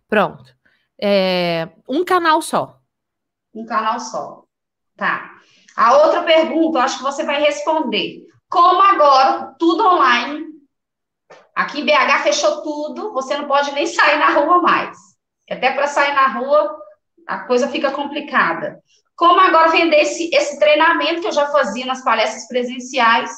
Pronto. 0.08 0.56
É, 1.00 1.70
um 1.88 2.06
canal 2.06 2.42
só. 2.42 2.80
Um 3.54 3.66
canal 3.66 4.00
só. 4.00 4.46
Tá. 4.96 5.40
A 5.76 5.98
outra 5.98 6.24
pergunta, 6.24 6.78
eu 6.78 6.82
acho 6.82 6.98
que 6.98 7.04
você 7.04 7.26
vai 7.26 7.42
responder. 7.42 8.28
Como 8.50 8.82
agora, 8.82 9.56
tudo 9.58 9.86
online, 9.86 10.51
Aqui 11.56 11.82
em 11.82 11.86
BH 11.86 12.24
fechou 12.24 12.62
tudo, 12.62 13.14
você 13.14 13.38
não 13.38 13.48
pode 13.48 13.72
nem 13.74 13.86
sair 13.86 14.18
na 14.18 14.32
rua 14.32 14.62
mais. 14.62 14.98
Até 15.50 15.72
para 15.72 15.88
sair 15.88 16.14
na 16.14 16.28
rua, 16.28 16.78
a 17.28 17.40
coisa 17.40 17.68
fica 17.68 17.92
complicada. 17.92 18.80
Como 19.16 19.40
agora 19.40 19.70
vender 19.70 20.02
esse, 20.02 20.34
esse 20.34 20.58
treinamento 20.58 21.22
que 21.22 21.28
eu 21.28 21.32
já 21.32 21.48
fazia 21.48 21.86
nas 21.86 22.04
palestras 22.04 22.48
presenciais, 22.48 23.30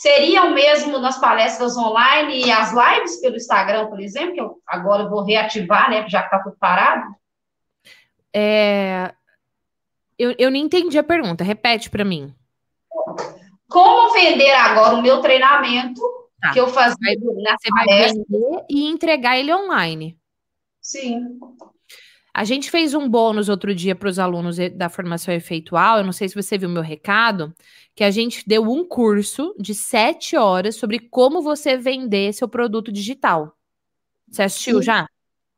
Seria 0.00 0.44
o 0.44 0.54
mesmo 0.54 0.98
nas 0.98 1.20
palestras 1.20 1.76
online 1.76 2.46
e 2.46 2.50
as 2.50 2.72
lives 2.72 3.20
pelo 3.20 3.36
Instagram, 3.36 3.88
por 3.88 4.00
exemplo, 4.00 4.32
que 4.32 4.40
eu 4.40 4.56
agora 4.66 5.06
vou 5.06 5.22
reativar, 5.22 5.90
né, 5.90 6.08
já 6.08 6.20
que 6.22 6.28
está 6.28 6.38
tudo 6.38 6.56
parado? 6.58 7.14
É... 8.34 9.12
Eu, 10.18 10.34
eu 10.38 10.50
não 10.50 10.56
entendi 10.56 10.98
a 10.98 11.02
pergunta, 11.02 11.44
repete 11.44 11.90
para 11.90 12.02
mim. 12.02 12.34
Como 13.68 14.14
vender 14.14 14.52
agora 14.52 14.94
o 14.94 15.02
meu 15.02 15.20
treinamento 15.20 16.00
tá. 16.40 16.52
que 16.52 16.60
eu 16.60 16.68
fazia 16.68 17.16
na 17.42 17.56
Você 17.58 17.68
vai 17.70 18.12
vender 18.12 18.64
e 18.70 18.88
entregar 18.88 19.38
ele 19.38 19.52
online. 19.54 20.18
Sim. 20.80 21.38
A 22.32 22.44
gente 22.44 22.70
fez 22.70 22.94
um 22.94 23.08
bônus 23.08 23.48
outro 23.48 23.74
dia 23.74 23.94
para 23.94 24.08
os 24.08 24.18
alunos 24.18 24.56
da 24.76 24.88
formação 24.88 25.34
efeitual. 25.34 25.98
Eu 25.98 26.04
não 26.04 26.12
sei 26.12 26.28
se 26.28 26.34
você 26.34 26.56
viu 26.56 26.68
meu 26.68 26.82
recado, 26.82 27.52
que 27.94 28.04
a 28.04 28.10
gente 28.10 28.44
deu 28.46 28.62
um 28.62 28.84
curso 28.84 29.54
de 29.58 29.74
sete 29.74 30.36
horas 30.36 30.76
sobre 30.76 30.98
como 30.98 31.42
você 31.42 31.76
vender 31.76 32.32
seu 32.32 32.48
produto 32.48 32.92
digital. 32.92 33.56
Você 34.28 34.42
assistiu 34.44 34.78
sim. 34.78 34.84
já? 34.84 35.08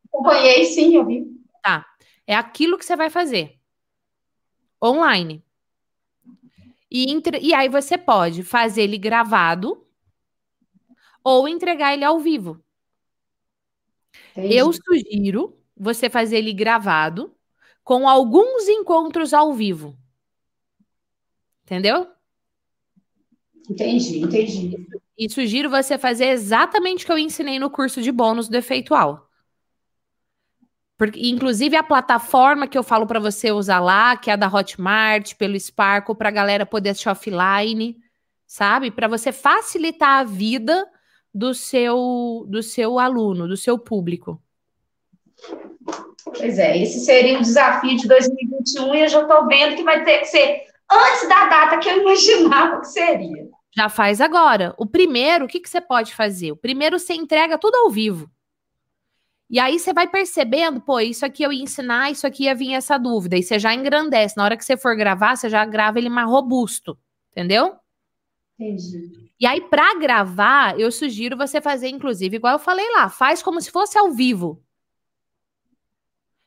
Acompanhei, 0.07 0.65
sim, 0.65 0.95
eu 0.95 1.05
vi. 1.05 1.25
Tá. 1.61 1.85
É 2.25 2.35
aquilo 2.35 2.77
que 2.77 2.85
você 2.85 2.95
vai 2.95 3.09
fazer. 3.09 3.59
Online. 4.83 5.43
E, 6.89 7.11
entre... 7.11 7.39
e 7.39 7.53
aí 7.53 7.69
você 7.69 7.97
pode 7.97 8.43
fazer 8.43 8.83
ele 8.83 8.97
gravado 8.97 9.85
ou 11.23 11.47
entregar 11.47 11.93
ele 11.93 12.03
ao 12.03 12.19
vivo. 12.19 12.63
Entendi. 14.31 14.55
Eu 14.55 14.71
sugiro 14.73 15.57
você 15.75 16.09
fazer 16.09 16.37
ele 16.37 16.53
gravado 16.53 17.35
com 17.83 18.07
alguns 18.07 18.67
encontros 18.67 19.33
ao 19.33 19.53
vivo. 19.53 19.97
Entendeu? 21.63 22.07
Entendi, 23.69 24.19
entendi. 24.19 24.87
E 25.17 25.29
sugiro 25.29 25.69
você 25.69 25.97
fazer 25.97 26.27
exatamente 26.27 27.03
o 27.03 27.05
que 27.05 27.11
eu 27.11 27.17
ensinei 27.17 27.59
no 27.59 27.69
curso 27.69 28.01
de 28.01 28.11
bônus 28.11 28.49
do 28.49 28.57
Efeitual. 28.57 29.29
Porque, 30.97 31.27
inclusive, 31.27 31.75
a 31.75 31.83
plataforma 31.83 32.67
que 32.67 32.77
eu 32.77 32.83
falo 32.83 33.05
para 33.05 33.19
você 33.19 33.51
usar 33.51 33.79
lá, 33.79 34.15
que 34.15 34.29
é 34.29 34.33
a 34.33 34.35
da 34.35 34.47
Hotmart, 34.47 35.35
pelo 35.35 35.59
Sparkle, 35.59 36.15
para 36.15 36.29
a 36.29 36.31
galera 36.31 36.65
poder 36.65 36.89
assistir 36.89 37.09
offline, 37.09 37.97
sabe? 38.45 38.91
Para 38.91 39.07
você 39.07 39.31
facilitar 39.31 40.19
a 40.19 40.23
vida 40.23 40.87
do 41.33 41.53
seu, 41.53 42.45
do 42.47 42.61
seu 42.61 42.99
aluno, 42.99 43.47
do 43.47 43.57
seu 43.57 43.79
público. 43.79 44.41
Pois 46.23 46.57
é, 46.57 46.77
esse 46.77 46.99
seria 46.99 47.37
o 47.37 47.41
desafio 47.41 47.97
de 47.97 48.07
2021 48.07 48.95
e 48.95 49.01
eu 49.01 49.07
já 49.07 49.21
estou 49.21 49.47
vendo 49.47 49.75
que 49.75 49.83
vai 49.83 50.03
ter 50.03 50.19
que 50.19 50.25
ser 50.25 50.63
antes 50.91 51.27
da 51.27 51.47
data 51.47 51.77
que 51.77 51.89
eu 51.89 52.01
imaginava 52.01 52.79
que 52.79 52.87
seria. 52.87 53.49
Já 53.75 53.89
faz 53.89 54.21
agora. 54.21 54.75
O 54.77 54.85
primeiro, 54.85 55.45
o 55.45 55.47
que, 55.47 55.59
que 55.59 55.69
você 55.69 55.81
pode 55.81 56.13
fazer? 56.13 56.51
O 56.51 56.57
primeiro 56.57 56.99
você 56.99 57.13
entrega 57.13 57.57
tudo 57.57 57.75
ao 57.75 57.89
vivo. 57.89 58.29
E 59.49 59.59
aí 59.59 59.77
você 59.77 59.93
vai 59.93 60.07
percebendo, 60.07 60.81
pô, 60.81 60.99
isso 60.99 61.25
aqui 61.25 61.43
eu 61.43 61.51
ia 61.51 61.63
ensinar, 61.63 62.11
isso 62.11 62.25
aqui 62.25 62.45
ia 62.45 62.55
vir 62.55 62.73
essa 62.73 62.97
dúvida. 62.97 63.37
E 63.37 63.43
você 63.43 63.59
já 63.59 63.73
engrandece. 63.73 64.37
Na 64.37 64.45
hora 64.45 64.57
que 64.57 64.65
você 64.65 64.77
for 64.77 64.95
gravar, 64.95 65.35
você 65.35 65.49
já 65.49 65.65
grava 65.65 65.99
ele 65.99 66.09
mais 66.09 66.27
robusto. 66.27 66.97
Entendeu? 67.31 67.75
Entendi. 68.59 69.11
E 69.39 69.45
aí, 69.45 69.61
para 69.61 69.99
gravar, 69.99 70.79
eu 70.79 70.91
sugiro 70.91 71.35
você 71.35 71.59
fazer, 71.59 71.89
inclusive, 71.89 72.37
igual 72.37 72.53
eu 72.53 72.59
falei 72.59 72.89
lá, 72.93 73.09
faz 73.09 73.41
como 73.41 73.59
se 73.59 73.71
fosse 73.71 73.97
ao 73.97 74.11
vivo. 74.11 74.63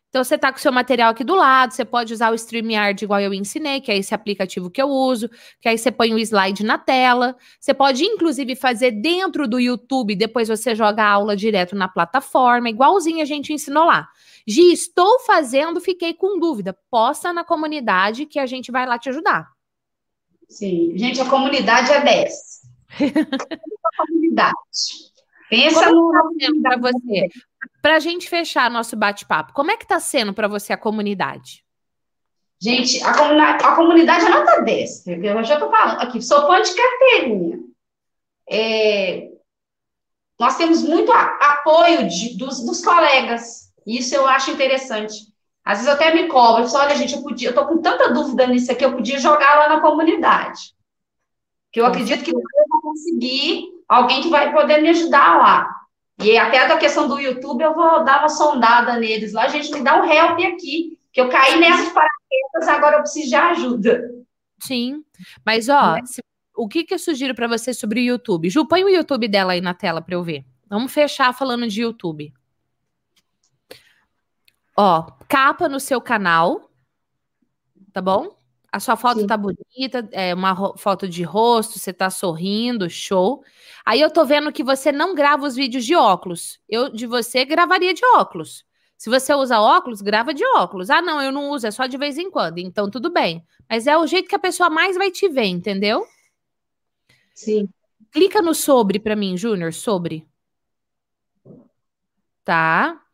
Então, 0.09 0.25
você 0.25 0.37
está 0.37 0.51
com 0.51 0.57
o 0.57 0.61
seu 0.63 0.73
material 0.73 1.11
aqui 1.11 1.23
do 1.23 1.35
lado, 1.35 1.73
você 1.73 1.85
pode 1.85 2.15
usar 2.15 2.31
o 2.31 2.35
StreamYard 2.35 3.05
igual 3.05 3.21
eu 3.21 3.35
ensinei, 3.35 3.83
que 3.83 3.93
é 3.93 3.99
esse 3.99 4.15
aplicativo 4.15 4.71
que 4.71 4.81
eu 4.81 4.89
uso, 4.89 5.29
que 5.61 5.69
aí 5.69 5.77
você 5.77 5.93
põe 5.93 6.15
o 6.15 6.19
slide 6.19 6.65
na 6.65 6.79
tela. 6.79 7.37
Você 7.61 7.75
pode, 7.75 8.03
inclusive, 8.03 8.57
fazer 8.57 8.93
dentro 8.93 9.47
do 9.47 9.61
YouTube, 9.61 10.17
depois 10.17 10.49
você 10.49 10.75
joga 10.75 11.03
a 11.03 11.11
aula 11.11 11.37
direto 11.37 11.77
na 11.77 11.87
plataforma, 11.87 12.71
igualzinho 12.71 13.21
a 13.21 13.27
gente 13.27 13.53
ensinou 13.53 13.85
lá. 13.85 14.09
Gi, 14.49 14.73
estou 14.73 15.21
fazendo, 15.21 15.83
fiquei 15.83 16.15
com 16.15 16.39
dúvida. 16.39 16.75
Posta 16.91 17.31
na 17.33 17.45
comunidade 17.45 18.25
que 18.25 18.39
a 18.39 18.47
gente 18.47 18.73
vai 18.73 18.87
lá 18.87 18.99
te 18.99 19.11
ajudar. 19.11 19.56
Sim, 20.49 20.97
gente, 20.97 21.21
a 21.21 21.29
comunidade 21.29 21.91
é 21.93 22.01
10. 22.01 22.33
a 23.85 24.07
comunidade. 24.07 24.57
Pensa 25.49 25.85
Como 25.85 26.13
no. 26.13 26.63
Tá 26.63 26.71
para 26.71 26.79
você? 26.79 27.29
Para 27.81 27.97
a 27.97 28.01
gente 28.01 28.29
fechar 28.29 28.71
nosso 28.71 28.97
bate-papo, 28.97 29.53
como 29.53 29.71
é 29.71 29.77
que 29.77 29.85
está 29.85 30.01
sendo 30.01 30.35
para 30.35 30.49
você 30.49 30.73
a 30.73 30.77
comunidade? 30.77 31.65
Gente, 32.61 33.03
a, 33.05 33.15
comunidade, 33.15 33.65
a 33.65 33.77
comunidade 33.77 34.25
é 34.25 34.29
nota 34.31 34.63
10, 34.63 35.07
Eu 35.07 35.45
já 35.45 35.55
estou 35.55 35.71
falando 35.71 36.01
aqui, 36.01 36.23
sou 36.23 36.47
fã 36.47 36.61
de 36.63 36.75
carteirinha. 36.75 37.59
É, 38.49 39.29
nós 40.39 40.57
temos 40.57 40.83
muito 40.83 41.13
a, 41.13 41.23
apoio 41.23 42.09
de, 42.09 42.37
dos, 42.37 42.65
dos, 42.65 42.83
colegas. 42.83 43.73
Isso 43.87 44.15
eu 44.15 44.27
acho 44.27 44.51
interessante. 44.51 45.15
Às 45.67 45.79
vezes 45.79 45.89
eu 45.89 45.95
até 45.95 46.15
me 46.15 46.29
cobro, 46.29 46.63
eu 46.63 46.69
falo, 46.69 46.85
olha, 46.85 46.95
gente, 46.95 47.17
eu 47.17 47.23
podia, 47.23 47.49
eu 47.49 47.55
tô 47.55 47.67
com 47.67 47.79
tanta 47.79 48.15
dúvida 48.15 48.47
nisso 48.47 48.71
aqui, 48.71 48.85
eu 48.85 48.93
podia 48.93 49.19
jogar 49.19 49.57
lá 49.57 49.69
na 49.69 49.81
comunidade. 49.81 50.77
Que 51.73 51.81
eu 51.81 51.87
acredito 51.87 52.23
que 52.23 52.31
eu 52.31 52.35
vou 52.35 52.81
conseguir 52.81 53.65
alguém 53.89 54.23
que 54.23 54.29
vai 54.29 54.53
poder 54.53 54.81
me 54.81 54.91
ajudar 54.91 55.39
lá. 55.39 55.77
E 56.23 56.39
até 56.39 56.69
da 56.69 56.77
questão 56.77 57.09
do 57.09 57.19
YouTube, 57.19 57.63
eu 57.63 57.75
vou 57.75 58.05
dar 58.05 58.21
uma 58.21 58.29
sondada 58.29 58.97
neles 58.97 59.33
lá. 59.33 59.49
Gente, 59.49 59.73
me 59.73 59.83
dá 59.83 60.01
um 60.01 60.05
help 60.05 60.39
aqui, 60.55 60.97
que 61.13 61.21
eu 61.21 61.29
caí 61.29 61.59
nessas 61.59 61.89
paraquedas, 61.89 62.69
agora 62.69 62.97
eu 62.99 63.01
preciso 63.01 63.29
de 63.29 63.35
ajuda. 63.35 64.11
Sim, 64.61 65.05
mas 65.45 65.69
ó, 65.69 65.97
se, 66.05 66.23
o 66.55 66.69
que, 66.69 66.85
que 66.85 66.95
eu 66.95 66.99
sugiro 66.99 67.35
para 67.35 67.49
você 67.49 67.75
sobre 67.75 67.99
o 67.99 68.05
YouTube? 68.05 68.49
Ju, 68.49 68.65
põe 68.67 68.85
o 68.85 68.89
YouTube 68.89 69.27
dela 69.27 69.53
aí 69.53 69.61
na 69.61 69.75
tela 69.75 70.01
para 70.01 70.15
eu 70.15 70.23
ver. 70.23 70.45
Vamos 70.69 70.93
fechar 70.93 71.35
falando 71.35 71.67
de 71.67 71.83
YouTube. 71.83 72.33
Ó, 74.77 75.16
capa 75.29 75.69
no 75.69 75.81
seu 75.81 76.01
canal, 76.01 76.71
tá 77.93 78.01
bom? 78.01 78.37
A 78.71 78.81
sua 78.81 78.97
foto 78.97 79.21
Sim. 79.21 79.27
tá 79.27 79.37
bonita, 79.37 80.07
é 80.13 80.35
uma 80.35 80.77
foto 80.77 81.09
de 81.09 81.23
rosto, 81.23 81.79
você 81.79 81.93
tá 81.93 82.11
sorrindo, 82.11 82.91
show. 82.91 83.43
Aí 83.87 84.01
eu 84.01 84.11
tô 84.11 84.25
vendo 84.25 84.53
que 84.53 84.63
você 84.63 84.93
não 84.93 85.15
grava 85.15 85.47
os 85.47 85.55
vídeos 85.55 85.85
de 85.85 85.95
óculos. 85.95 86.61
Eu 86.69 86.91
de 86.91 87.07
você 87.07 87.45
gravaria 87.45 87.95
de 87.95 88.05
óculos. 88.17 88.67
Se 88.99 89.09
você 89.09 89.35
usa 89.35 89.61
óculos, 89.61 90.03
grava 90.03 90.35
de 90.35 90.45
óculos. 90.57 90.91
Ah, 90.91 91.01
não, 91.01 91.23
eu 91.23 91.31
não 91.31 91.51
uso, 91.51 91.67
é 91.67 91.71
só 91.71 91.87
de 91.87 91.97
vez 91.97 92.19
em 92.19 92.31
quando. 92.31 92.59
Então 92.59 92.91
tudo 92.91 93.11
bem. 93.11 93.43
Mas 93.69 93.87
é 93.87 93.97
o 93.97 94.07
jeito 94.07 94.29
que 94.29 94.35
a 94.35 94.39
pessoa 94.39 94.69
mais 94.69 94.97
vai 94.97 95.11
te 95.11 95.29
ver, 95.29 95.47
entendeu? 95.47 96.07
Sim. 97.35 97.69
Clica 98.11 98.43
no 98.43 98.55
sobre 98.55 98.99
para 98.99 99.17
mim, 99.17 99.37
Júnior, 99.37 99.73
sobre. 99.73 100.27
Tá? 102.45 103.06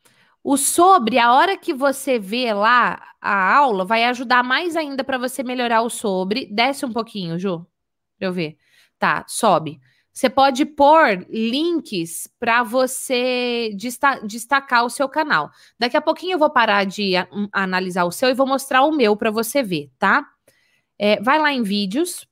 O 0.44 0.56
sobre, 0.56 1.19
a 1.19 1.32
hora 1.32 1.56
que 1.56 1.73
você 1.73 2.19
vê 2.19 2.52
lá 2.52 3.01
a 3.20 3.55
aula, 3.55 3.85
vai 3.85 4.05
ajudar 4.05 4.43
mais 4.43 4.77
ainda 4.77 5.05
para 5.05 5.19
você 5.19 5.43
melhorar 5.43 5.82
o 5.82 5.90
sobre. 5.90 6.47
Desce 6.47 6.85
um 6.85 6.93
pouquinho, 6.93 7.39
Ju, 7.39 7.64
pra 8.19 8.28
eu 8.28 8.32
ver. 8.32 8.56
Tá, 8.98 9.24
sobe. 9.28 9.81
Você 10.12 10.28
pode 10.28 10.66
pôr 10.66 11.27
links 11.31 12.28
para 12.39 12.62
você 12.62 13.70
destacar 14.27 14.85
o 14.85 14.90
seu 14.90 15.09
canal. 15.09 15.51
Daqui 15.78 15.97
a 15.97 16.02
pouquinho 16.02 16.35
eu 16.35 16.39
vou 16.39 16.51
parar 16.51 16.85
de 16.85 17.12
analisar 17.52 18.05
o 18.05 18.12
seu 18.12 18.28
e 18.28 18.35
vou 18.35 18.47
mostrar 18.47 18.82
o 18.82 18.93
meu 18.93 19.16
para 19.16 19.31
você 19.31 19.62
ver, 19.62 19.90
tá? 19.98 20.28
É, 20.98 21.20
vai 21.23 21.39
lá 21.39 21.52
em 21.52 21.62
vídeos. 21.62 22.27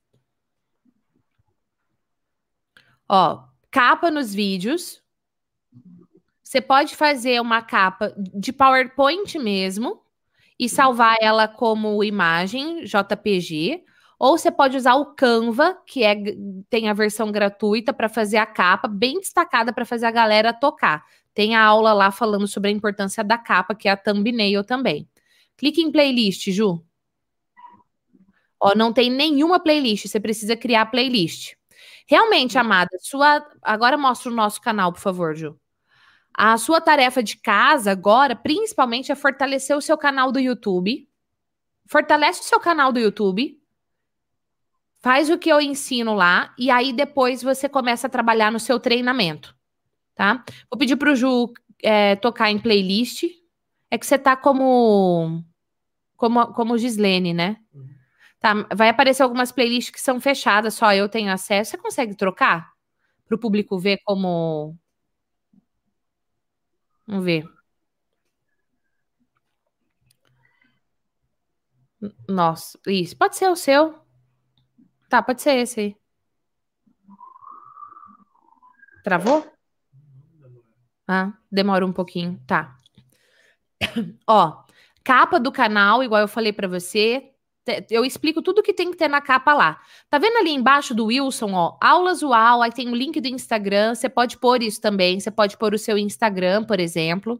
Ó, 3.09 3.43
capa 3.71 4.11
nos 4.11 4.33
vídeos. 4.33 5.00
Você 6.51 6.59
pode 6.59 6.97
fazer 6.97 7.39
uma 7.39 7.61
capa 7.61 8.13
de 8.17 8.51
PowerPoint 8.51 9.39
mesmo 9.39 10.01
e 10.59 10.67
salvar 10.67 11.15
ela 11.21 11.47
como 11.47 12.03
imagem 12.03 12.83
JPG, 12.83 13.85
ou 14.19 14.37
você 14.37 14.51
pode 14.51 14.75
usar 14.75 14.95
o 14.95 15.15
Canva, 15.15 15.77
que 15.87 16.03
é, 16.03 16.13
tem 16.69 16.89
a 16.89 16.93
versão 16.93 17.31
gratuita 17.31 17.93
para 17.93 18.09
fazer 18.09 18.35
a 18.35 18.45
capa 18.45 18.89
bem 18.89 19.21
destacada 19.21 19.71
para 19.71 19.85
fazer 19.85 20.07
a 20.07 20.11
galera 20.11 20.51
tocar. 20.51 21.05
Tem 21.33 21.55
a 21.55 21.63
aula 21.63 21.93
lá 21.93 22.11
falando 22.11 22.45
sobre 22.49 22.69
a 22.69 22.73
importância 22.73 23.23
da 23.23 23.37
capa, 23.37 23.73
que 23.73 23.87
é 23.87 23.91
a 23.91 23.95
thumbnail 23.95 24.61
também. 24.61 25.07
Clique 25.55 25.81
em 25.81 25.89
playlist, 25.89 26.51
Ju. 26.51 26.83
Ó, 28.59 28.75
não 28.75 28.91
tem 28.91 29.09
nenhuma 29.09 29.57
playlist, 29.57 30.05
você 30.05 30.19
precisa 30.19 30.57
criar 30.57 30.87
playlist. 30.87 31.53
Realmente, 32.05 32.57
amada, 32.57 32.89
sua. 32.99 33.41
Agora 33.61 33.97
mostra 33.97 34.29
o 34.29 34.35
nosso 34.35 34.59
canal, 34.59 34.91
por 34.91 34.99
favor, 34.99 35.33
Ju. 35.33 35.57
A 36.33 36.57
sua 36.57 36.79
tarefa 36.79 37.21
de 37.21 37.37
casa 37.37 37.91
agora, 37.91 38.35
principalmente, 38.35 39.11
é 39.11 39.15
fortalecer 39.15 39.75
o 39.75 39.81
seu 39.81 39.97
canal 39.97 40.31
do 40.31 40.39
YouTube. 40.39 41.07
Fortalece 41.85 42.41
o 42.41 42.43
seu 42.43 42.59
canal 42.59 42.91
do 42.91 42.99
YouTube. 42.99 43.59
Faz 44.99 45.29
o 45.29 45.37
que 45.37 45.51
eu 45.51 45.59
ensino 45.59 46.13
lá 46.13 46.53
e 46.57 46.69
aí 46.69 46.93
depois 46.93 47.41
você 47.41 47.67
começa 47.67 48.07
a 48.07 48.09
trabalhar 48.09 48.51
no 48.51 48.59
seu 48.59 48.79
treinamento, 48.79 49.55
tá? 50.15 50.43
Vou 50.69 50.77
pedir 50.77 50.95
para 50.95 51.11
o 51.11 51.15
Ju 51.15 51.51
é, 51.81 52.15
tocar 52.15 52.51
em 52.51 52.59
playlist. 52.59 53.23
É 53.89 53.97
que 53.97 54.05
você 54.05 54.17
tá 54.17 54.37
como 54.37 55.43
como 56.15 56.53
como 56.53 56.77
Gislene, 56.77 57.33
né? 57.33 57.57
Tá, 58.41 58.55
vai 58.73 58.89
aparecer 58.89 59.21
algumas 59.21 59.51
playlists 59.51 59.91
que 59.91 60.01
são 60.01 60.19
fechadas, 60.19 60.73
só 60.73 60.91
eu 60.95 61.07
tenho 61.07 61.31
acesso. 61.31 61.71
Você 61.71 61.77
consegue 61.77 62.15
trocar? 62.15 62.71
Para 63.27 63.35
o 63.35 63.39
público 63.39 63.77
ver 63.77 63.99
como. 64.03 64.75
Vamos 67.11 67.25
ver. 67.25 67.43
Nossa, 72.27 72.79
isso. 72.87 73.17
Pode 73.17 73.35
ser 73.35 73.49
o 73.49 73.55
seu. 73.55 73.99
Tá, 75.09 75.21
pode 75.21 75.41
ser 75.41 75.57
esse 75.57 75.79
aí. 75.81 75.95
Travou? 79.03 79.45
Ah, 81.05 81.33
demora 81.51 81.85
um 81.85 81.91
pouquinho. 81.91 82.41
Tá. 82.47 82.77
Ó, 84.25 84.63
capa 85.03 85.37
do 85.37 85.51
canal, 85.51 86.01
igual 86.01 86.21
eu 86.21 86.29
falei 86.29 86.53
para 86.53 86.67
você. 86.69 87.30
Eu 87.89 88.03
explico 88.03 88.41
tudo 88.41 88.63
que 88.63 88.73
tem 88.73 88.89
que 88.89 88.97
ter 88.97 89.07
na 89.07 89.21
capa 89.21 89.53
lá. 89.53 89.79
Tá 90.09 90.17
vendo 90.17 90.37
ali 90.37 90.51
embaixo 90.51 90.95
do 90.95 91.05
Wilson, 91.05 91.53
ó, 91.53 91.77
aulas 91.79 92.23
UAU, 92.23 92.61
aí 92.63 92.71
tem 92.71 92.89
o 92.89 92.95
link 92.95 93.21
do 93.21 93.27
Instagram, 93.27 93.93
você 93.93 94.09
pode 94.09 94.37
pôr 94.37 94.63
isso 94.63 94.81
também, 94.81 95.19
você 95.19 95.29
pode 95.29 95.57
pôr 95.57 95.73
o 95.73 95.77
seu 95.77 95.97
Instagram, 95.97 96.63
por 96.63 96.79
exemplo. 96.79 97.39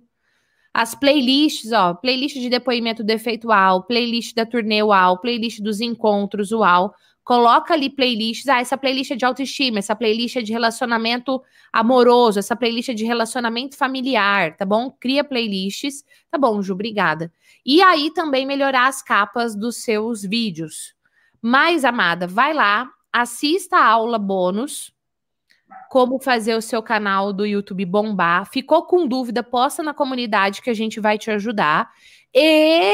As 0.74 0.96
playlists, 0.96 1.72
ó, 1.72 1.94
playlist 1.96 2.38
de 2.38 2.50
depoimento 2.50 3.04
defeitual, 3.04 3.84
playlist 3.84 4.34
da 4.36 4.46
turnê 4.46 4.82
UAU, 4.82 5.20
playlist 5.20 5.60
dos 5.60 5.82
encontros 5.82 6.52
UAU. 6.52 6.94
Coloca 7.24 7.74
ali 7.74 7.90
playlists, 7.90 8.48
ah, 8.48 8.60
essa 8.60 8.78
playlist 8.78 9.12
é 9.12 9.16
de 9.16 9.24
autoestima, 9.24 9.80
essa 9.80 9.96
playlist 9.96 10.38
é 10.38 10.42
de 10.42 10.52
relacionamento 10.52 11.42
amoroso, 11.72 12.40
essa 12.40 12.56
playlist 12.56 12.90
é 12.90 12.94
de 12.94 13.06
relacionamento 13.06 13.78
familiar, 13.78 14.58
tá 14.58 14.66
bom? 14.66 14.90
Cria 15.00 15.24
playlists. 15.24 16.04
Tá 16.32 16.38
bom, 16.38 16.62
Ju, 16.62 16.74
obrigada. 16.74 17.32
E 17.66 17.82
aí 17.82 18.12
também 18.12 18.46
melhorar 18.46 18.88
as 18.88 19.04
capas 19.04 19.56
dos 19.56 19.84
seus 19.84 20.24
vídeos. 20.24 20.96
Mais 21.42 21.86
amada, 21.86 22.26
vai 22.26 22.54
lá, 22.54 22.90
assista 23.14 23.78
a 23.78 23.86
aula 23.86 24.18
bônus 24.18 24.92
como 25.90 26.20
fazer 26.20 26.56
o 26.56 26.62
seu 26.62 26.82
canal 26.82 27.32
do 27.32 27.46
YouTube 27.46 27.86
bombar. 27.86 28.50
Ficou 28.50 28.84
com 28.86 29.08
dúvida? 29.08 29.44
Posta 29.44 29.84
na 29.84 29.94
comunidade 29.94 30.62
que 30.62 30.70
a 30.70 30.74
gente 30.74 31.00
vai 31.00 31.18
te 31.18 31.30
ajudar. 31.30 31.92
E 32.34 32.94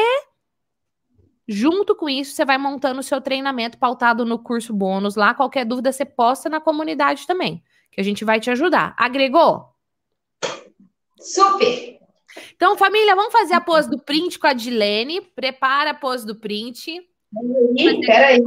junto 1.48 1.96
com 1.96 2.10
isso, 2.10 2.34
você 2.34 2.44
vai 2.44 2.58
montando 2.58 3.00
o 3.00 3.04
seu 3.04 3.22
treinamento 3.22 3.78
pautado 3.78 4.26
no 4.26 4.38
curso 4.38 4.74
bônus 4.74 5.16
lá. 5.16 5.34
Qualquer 5.34 5.66
dúvida, 5.66 5.92
você 5.92 6.04
posta 6.06 6.50
na 6.50 6.60
comunidade 6.60 7.26
também, 7.26 7.64
que 7.92 8.02
a 8.02 8.04
gente 8.04 8.26
vai 8.26 8.40
te 8.40 8.50
ajudar. 8.50 8.94
Agregou? 8.98 9.66
Super! 11.20 11.98
Então, 12.56 12.78
família, 12.78 13.16
vamos 13.16 13.32
fazer 13.32 13.54
a 13.54 13.62
pose 13.62 13.90
do 13.90 14.00
print 14.00 14.38
com 14.38 14.48
a 14.48 14.54
Dilene. 14.54 15.22
Prepara 15.22 15.92
a 15.92 15.94
pose 15.94 16.26
do 16.26 16.36
print. 16.36 17.02
Peraí. 18.06 18.40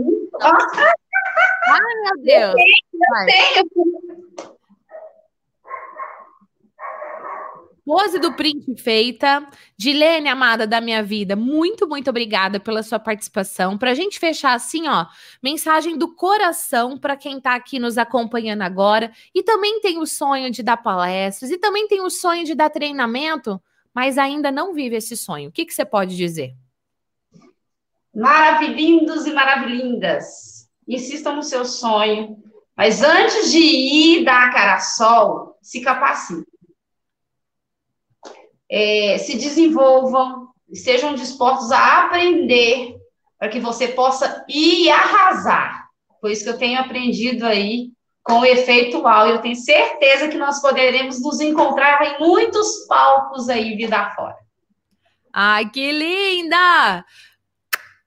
Ai, 0.42 1.94
meu 2.04 2.22
Deus. 2.22 2.54
Eu 2.54 3.62
eu 3.62 3.68
tenho. 3.70 4.09
Pose 7.90 8.20
do 8.20 8.32
print 8.34 8.80
feita. 8.80 9.44
Dilene, 9.76 10.28
amada 10.28 10.64
da 10.64 10.80
minha 10.80 11.02
vida, 11.02 11.34
muito, 11.34 11.88
muito 11.88 12.08
obrigada 12.08 12.60
pela 12.60 12.84
sua 12.84 13.00
participação. 13.00 13.76
Para 13.76 13.90
a 13.90 13.94
gente 13.94 14.20
fechar 14.20 14.54
assim, 14.54 14.86
ó, 14.86 15.06
mensagem 15.42 15.98
do 15.98 16.14
coração 16.14 16.96
para 16.96 17.16
quem 17.16 17.38
está 17.38 17.56
aqui 17.56 17.80
nos 17.80 17.98
acompanhando 17.98 18.62
agora 18.62 19.10
e 19.34 19.42
também 19.42 19.80
tem 19.80 19.98
o 19.98 20.06
sonho 20.06 20.52
de 20.52 20.62
dar 20.62 20.76
palestras 20.76 21.50
e 21.50 21.58
também 21.58 21.88
tem 21.88 22.00
o 22.00 22.08
sonho 22.08 22.44
de 22.44 22.54
dar 22.54 22.70
treinamento, 22.70 23.60
mas 23.92 24.18
ainda 24.18 24.52
não 24.52 24.72
vive 24.72 24.94
esse 24.94 25.16
sonho. 25.16 25.48
O 25.48 25.52
que, 25.52 25.66
que 25.66 25.74
você 25.74 25.84
pode 25.84 26.16
dizer? 26.16 26.54
Maravilhindos 28.14 29.26
e 29.26 29.32
maravilhindas. 29.32 30.68
Insistam 30.86 31.34
no 31.34 31.42
seu 31.42 31.64
sonho. 31.64 32.36
Mas 32.76 33.02
antes 33.02 33.50
de 33.50 33.58
ir 33.58 34.24
dar 34.24 34.46
a 34.46 34.52
cara 34.52 34.78
sol, 34.78 35.58
se 35.60 35.80
capacite 35.80 36.46
é, 38.70 39.18
se 39.18 39.36
desenvolvam, 39.36 40.48
sejam 40.72 41.14
dispostos 41.14 41.72
a 41.72 42.04
aprender, 42.04 42.96
para 43.38 43.48
que 43.48 43.58
você 43.58 43.88
possa 43.88 44.44
ir 44.48 44.90
arrasar. 44.90 45.88
Foi 46.20 46.32
isso 46.32 46.44
que 46.44 46.50
eu 46.50 46.58
tenho 46.58 46.78
aprendido 46.78 47.46
aí 47.46 47.90
com 48.22 48.40
o 48.40 48.44
efeito 48.44 48.98
UAU. 48.98 49.28
Eu 49.28 49.38
tenho 49.38 49.56
certeza 49.56 50.28
que 50.28 50.36
nós 50.36 50.60
poderemos 50.60 51.20
nos 51.22 51.40
encontrar 51.40 52.02
em 52.02 52.18
muitos 52.20 52.86
palcos 52.86 53.48
aí, 53.48 53.74
vida 53.76 54.10
fora. 54.10 54.36
Ai, 55.32 55.70
que 55.70 55.90
linda! 55.90 57.04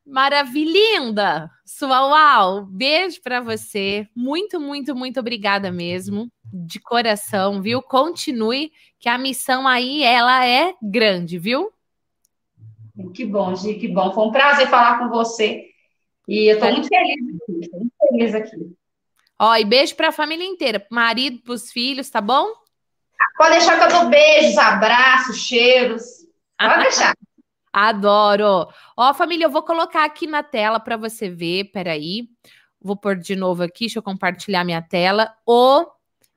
Maravilhinda! 0.06 1.50
Sua 1.66 2.08
UAU, 2.08 2.66
beijo 2.68 3.20
para 3.24 3.42
você. 3.42 4.08
Muito, 4.16 4.60
muito, 4.60 4.96
muito 4.96 5.20
obrigada 5.20 5.72
mesmo 5.72 6.32
de 6.54 6.80
coração, 6.80 7.62
viu? 7.64 7.82
Continue, 7.82 8.72
que 9.04 9.10
a 9.10 9.18
missão 9.18 9.68
aí, 9.68 10.02
ela 10.02 10.48
é 10.48 10.74
grande, 10.82 11.38
viu? 11.38 11.74
Que 13.14 13.26
bom, 13.26 13.54
Gi, 13.54 13.74
que 13.74 13.90
bom. 13.90 14.14
Foi 14.14 14.28
um 14.28 14.32
prazer 14.32 14.70
falar 14.70 14.98
com 14.98 15.10
você. 15.10 15.66
E 16.26 16.50
eu 16.50 16.56
estou 16.56 16.72
muito 16.72 16.88
feliz 16.88 17.18
aqui, 17.20 17.70
muito 17.74 17.94
feliz 18.00 18.34
aqui. 18.34 18.78
Ó, 19.38 19.58
e 19.58 19.66
beijo 19.66 19.94
para 19.98 20.08
a 20.08 20.14
família 20.14 20.46
inteira, 20.46 20.80
pro 20.80 20.96
marido, 20.96 21.42
para 21.44 21.54
os 21.54 21.70
filhos, 21.70 22.10
tá 22.10 22.22
bom? 22.22 22.48
Pode 23.38 23.58
deixar 23.58 23.78
que 23.78 23.94
eu 23.94 24.00
dou 24.00 24.10
beijos, 24.10 24.58
abraços, 24.58 25.36
cheiros. 25.36 26.04
Pode 26.58 26.84
deixar. 26.84 27.14
Adoro. 27.74 28.70
Ó, 28.96 29.14
família, 29.14 29.48
eu 29.48 29.52
vou 29.52 29.64
colocar 29.64 30.06
aqui 30.06 30.28
na 30.28 30.44
tela 30.44 30.80
para 30.80 30.96
você 30.96 31.30
ver. 31.30 31.66
Peraí. 31.74 32.30
Vou 32.82 32.96
pôr 32.96 33.18
de 33.18 33.36
novo 33.36 33.64
aqui, 33.64 33.82
deixa 33.82 34.00
eu 34.00 34.04
compartilhar 34.04 34.64
minha 34.64 34.82
tela. 34.82 35.36
O 35.46 35.86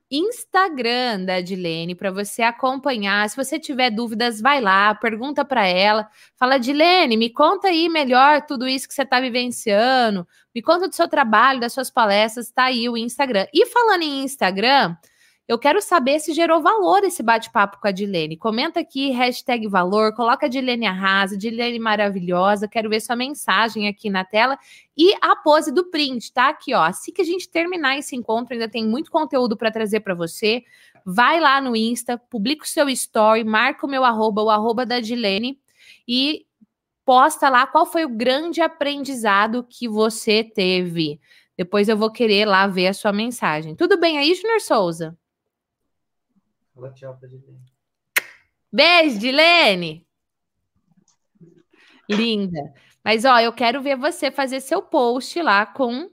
Instagram 0.09 1.25
da 1.25 1.41
Dilene 1.41 1.93
para 1.93 2.11
você 2.11 2.41
acompanhar. 2.41 3.29
Se 3.29 3.35
você 3.35 3.59
tiver 3.59 3.89
dúvidas, 3.89 4.39
vai 4.39 4.61
lá, 4.61 4.95
pergunta 4.95 5.43
para 5.43 5.65
ela. 5.65 6.09
Fala, 6.37 6.57
Dilene, 6.57 7.17
me 7.17 7.29
conta 7.29 7.67
aí 7.67 7.89
melhor 7.89 8.45
tudo 8.45 8.67
isso 8.67 8.87
que 8.87 8.93
você 8.93 9.03
está 9.03 9.19
vivenciando. 9.19 10.27
Me 10.55 10.61
conta 10.61 10.87
do 10.87 10.95
seu 10.95 11.07
trabalho, 11.07 11.59
das 11.59 11.73
suas 11.73 11.89
palestras. 11.89 12.47
Está 12.47 12.65
aí 12.65 12.87
o 12.89 12.97
Instagram. 12.97 13.45
E 13.53 13.65
falando 13.65 14.03
em 14.03 14.23
Instagram, 14.23 14.95
eu 15.47 15.57
quero 15.57 15.81
saber 15.81 16.19
se 16.19 16.33
gerou 16.33 16.61
valor 16.61 17.05
esse 17.05 17.23
bate-papo 17.23 17.79
com 17.79 17.87
a 17.87 17.91
Dilene. 17.91 18.35
Comenta 18.35 18.81
aqui, 18.81 19.11
hashtag 19.11 19.65
valor, 19.65 20.13
coloca 20.13 20.45
a 20.45 20.49
Dilene 20.49 20.85
arrasa, 20.85 21.37
Dilene 21.37 21.79
maravilhosa. 21.79 22.67
Quero 22.67 22.89
ver 22.89 22.99
sua 22.99 23.15
mensagem 23.15 23.87
aqui 23.87 24.09
na 24.09 24.25
tela. 24.25 24.59
E 24.97 25.13
a 25.21 25.37
pose 25.37 25.71
do 25.71 25.85
print, 25.89 26.33
tá? 26.33 26.49
Aqui, 26.49 26.73
ó. 26.73 26.83
Assim 26.83 27.13
que 27.13 27.21
a 27.21 27.25
gente 27.25 27.49
terminar 27.49 27.97
esse 27.97 28.13
encontro, 28.13 28.53
ainda 28.53 28.67
tem 28.67 28.85
muito 28.85 29.09
conteúdo 29.09 29.55
para 29.55 29.71
trazer 29.71 30.01
para 30.01 30.13
você. 30.13 30.63
Vai 31.05 31.39
lá 31.39 31.61
no 31.61 31.77
Insta, 31.77 32.17
publica 32.17 32.65
o 32.65 32.67
seu 32.67 32.89
story, 32.89 33.45
marca 33.45 33.85
o 33.85 33.89
meu 33.89 34.03
arroba, 34.03 34.43
o 34.43 34.49
arroba 34.49 34.85
da 34.85 34.99
Dilene, 34.99 35.57
e 36.05 36.45
posta 37.05 37.47
lá 37.47 37.65
qual 37.65 37.85
foi 37.85 38.03
o 38.03 38.09
grande 38.09 38.59
aprendizado 38.59 39.63
que 39.63 39.87
você 39.87 40.43
teve. 40.43 41.21
Depois 41.55 41.87
eu 41.87 41.95
vou 41.95 42.11
querer 42.11 42.45
lá 42.45 42.67
ver 42.67 42.87
a 42.87 42.93
sua 42.93 43.13
mensagem. 43.13 43.77
Tudo 43.77 43.97
bem 43.97 44.17
aí, 44.17 44.35
Junior 44.35 44.59
Souza? 44.59 45.17
Fala 46.77 46.93
tchau 46.93 47.17
pra 47.17 47.27
Dilene. 47.27 47.59
Beijo, 48.71 49.17
Dilene. 49.17 50.07
Linda. 52.07 52.71
Mas, 53.03 53.25
ó, 53.25 53.39
eu 53.39 53.51
quero 53.51 53.81
ver 53.81 53.97
você 53.97 54.29
fazer 54.29 54.61
seu 54.61 54.83
post 54.83 55.41
lá 55.41 55.65
com 55.65 56.11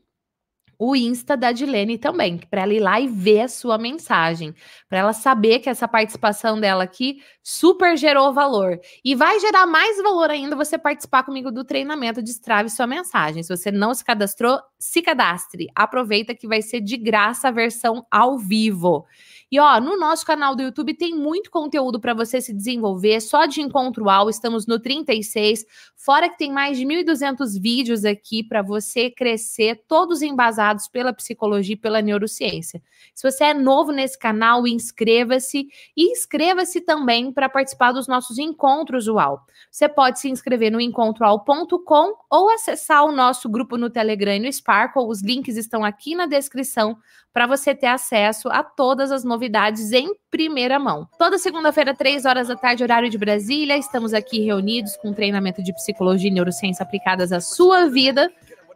o 0.78 0.96
Insta 0.96 1.36
da 1.36 1.52
Dilene 1.52 1.98
também, 1.98 2.38
para 2.38 2.62
ela 2.62 2.72
ir 2.72 2.80
lá 2.80 2.98
e 2.98 3.06
ver 3.06 3.42
a 3.42 3.48
sua 3.48 3.78
mensagem, 3.78 4.54
para 4.88 4.98
ela 4.98 5.12
saber 5.12 5.60
que 5.60 5.68
essa 5.68 5.86
participação 5.86 6.58
dela 6.58 6.84
aqui 6.84 7.22
super 7.42 7.96
gerou 7.96 8.32
valor. 8.32 8.80
E 9.04 9.14
vai 9.14 9.38
gerar 9.40 9.66
mais 9.66 10.02
valor 10.02 10.30
ainda 10.30 10.56
você 10.56 10.78
participar 10.78 11.22
comigo 11.22 11.52
do 11.52 11.64
treinamento 11.64 12.22
Destrave 12.22 12.70
sua 12.70 12.86
mensagem. 12.86 13.42
Se 13.42 13.54
você 13.54 13.70
não 13.70 13.94
se 13.94 14.04
cadastrou, 14.04 14.58
se 14.78 15.02
cadastre. 15.02 15.68
Aproveita 15.74 16.34
que 16.34 16.48
vai 16.48 16.62
ser 16.62 16.80
de 16.80 16.96
graça 16.96 17.48
a 17.48 17.52
versão 17.52 18.06
ao 18.10 18.38
vivo. 18.38 19.06
E 19.54 19.60
ó, 19.60 19.80
no 19.80 19.96
nosso 19.96 20.26
canal 20.26 20.56
do 20.56 20.62
YouTube 20.64 20.94
tem 20.94 21.14
muito 21.14 21.48
conteúdo 21.48 22.00
para 22.00 22.12
você 22.12 22.40
se 22.40 22.52
desenvolver, 22.52 23.20
só 23.20 23.46
de 23.46 23.60
encontro 23.60 24.10
ao, 24.10 24.28
estamos 24.28 24.66
no 24.66 24.80
36, 24.80 25.64
fora 25.94 26.28
que 26.28 26.36
tem 26.36 26.50
mais 26.50 26.76
de 26.76 26.84
1.200 26.84 27.62
vídeos 27.62 28.04
aqui 28.04 28.42
para 28.42 28.62
você 28.62 29.10
crescer, 29.10 29.84
todos 29.86 30.22
embasados 30.22 30.88
pela 30.88 31.12
psicologia 31.12 31.74
e 31.74 31.78
pela 31.78 32.02
neurociência. 32.02 32.82
Se 33.14 33.30
você 33.30 33.44
é 33.44 33.54
novo 33.54 33.92
nesse 33.92 34.18
canal, 34.18 34.66
inscreva-se 34.66 35.68
e 35.96 36.10
inscreva-se 36.10 36.80
também 36.80 37.30
para 37.30 37.48
participar 37.48 37.92
dos 37.92 38.08
nossos 38.08 38.38
encontros 38.38 39.06
UAU. 39.06 39.38
Você 39.70 39.88
pode 39.88 40.18
se 40.18 40.28
inscrever 40.28 40.72
no 40.72 40.80
encontroal.com 40.80 42.14
ou 42.28 42.50
acessar 42.50 43.04
o 43.04 43.12
nosso 43.12 43.48
grupo 43.48 43.76
no 43.76 43.88
Telegram 43.88 44.34
e 44.34 44.40
no 44.40 44.52
Sparkle, 44.52 45.06
os 45.06 45.22
links 45.22 45.56
estão 45.56 45.84
aqui 45.84 46.16
na 46.16 46.26
descrição 46.26 46.96
para 47.32 47.48
você 47.48 47.74
ter 47.74 47.88
acesso 47.88 48.48
a 48.48 48.62
todas 48.62 49.10
as 49.10 49.24
novidades 49.24 49.43
em 49.92 50.14
primeira 50.30 50.78
mão. 50.78 51.08
Toda 51.18 51.38
segunda-feira, 51.38 51.94
três 51.94 52.24
horas 52.24 52.48
da 52.48 52.56
tarde, 52.56 52.82
horário 52.82 53.08
de 53.08 53.18
Brasília, 53.18 53.76
estamos 53.76 54.12
aqui 54.12 54.40
reunidos 54.40 54.96
com 54.96 55.12
treinamento 55.12 55.62
de 55.62 55.72
psicologia 55.74 56.30
e 56.30 56.32
neurociência 56.32 56.82
aplicadas 56.82 57.32
à 57.32 57.40
sua 57.40 57.88
vida 57.88 58.30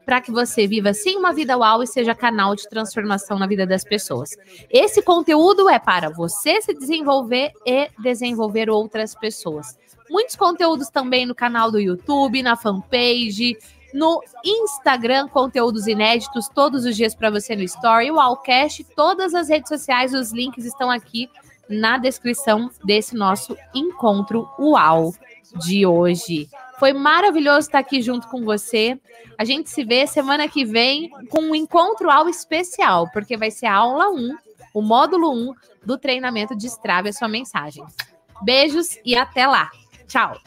para 0.08 0.22
que 0.22 0.32
você 0.32 0.66
viva 0.66 0.94
sim 0.94 1.16
uma 1.16 1.34
vida 1.34 1.58
uau 1.58 1.82
e 1.82 1.86
seja 1.86 2.14
canal 2.14 2.56
de 2.56 2.66
transformação 2.66 3.38
na 3.38 3.46
vida 3.46 3.66
das 3.66 3.84
pessoas. 3.84 4.30
Esse 4.70 5.02
conteúdo 5.02 5.68
é 5.68 5.78
para 5.78 6.08
você 6.08 6.62
se 6.62 6.72
desenvolver 6.72 7.52
e 7.66 7.90
desenvolver 7.98 8.70
outras 8.70 9.14
pessoas. 9.14 9.76
Muitos 10.08 10.34
conteúdos 10.34 10.88
também 10.88 11.26
no 11.26 11.34
canal 11.34 11.70
do 11.70 11.78
YouTube, 11.78 12.42
na 12.42 12.56
fanpage, 12.56 13.58
no 13.92 14.22
Instagram, 14.44 15.28
conteúdos 15.28 15.86
inéditos 15.86 16.48
todos 16.48 16.84
os 16.84 16.96
dias 16.96 17.14
para 17.14 17.30
você 17.30 17.56
no 17.56 17.62
Story, 17.62 18.10
o 18.10 18.20
Allcast, 18.20 18.84
todas 18.94 19.34
as 19.34 19.48
redes 19.48 19.68
sociais, 19.68 20.12
os 20.12 20.32
links 20.32 20.64
estão 20.64 20.90
aqui 20.90 21.28
na 21.68 21.98
descrição 21.98 22.70
desse 22.84 23.14
nosso 23.14 23.56
encontro 23.74 24.48
UAU 24.58 25.14
de 25.56 25.86
hoje. 25.86 26.48
Foi 26.78 26.92
maravilhoso 26.92 27.66
estar 27.66 27.78
aqui 27.78 28.00
junto 28.00 28.28
com 28.28 28.44
você. 28.44 28.98
A 29.36 29.44
gente 29.44 29.68
se 29.70 29.84
vê 29.84 30.06
semana 30.06 30.48
que 30.48 30.64
vem 30.64 31.10
com 31.28 31.40
um 31.40 31.54
encontro 31.54 32.08
UAU 32.08 32.28
especial, 32.28 33.10
porque 33.12 33.36
vai 33.36 33.50
ser 33.50 33.66
a 33.66 33.74
aula 33.74 34.10
1, 34.10 34.36
o 34.74 34.82
módulo 34.82 35.32
1 35.32 35.54
do 35.84 35.98
treinamento 35.98 36.56
de 36.56 36.66
Strava 36.66 37.08
e 37.08 37.10
a 37.10 37.12
sua 37.12 37.28
mensagem. 37.28 37.84
Beijos 38.42 38.98
e 39.04 39.16
até 39.16 39.46
lá! 39.46 39.70
Ciao. 40.08 40.38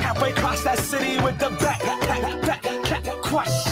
Halfway 0.00 0.30
across 0.32 0.64
that 0.64 0.78
city 0.78 1.22
with 1.22 1.38
the 1.38 1.50
back, 1.50 1.80
back, 1.82 2.00
back, 2.00 2.42
back. 2.42 3.71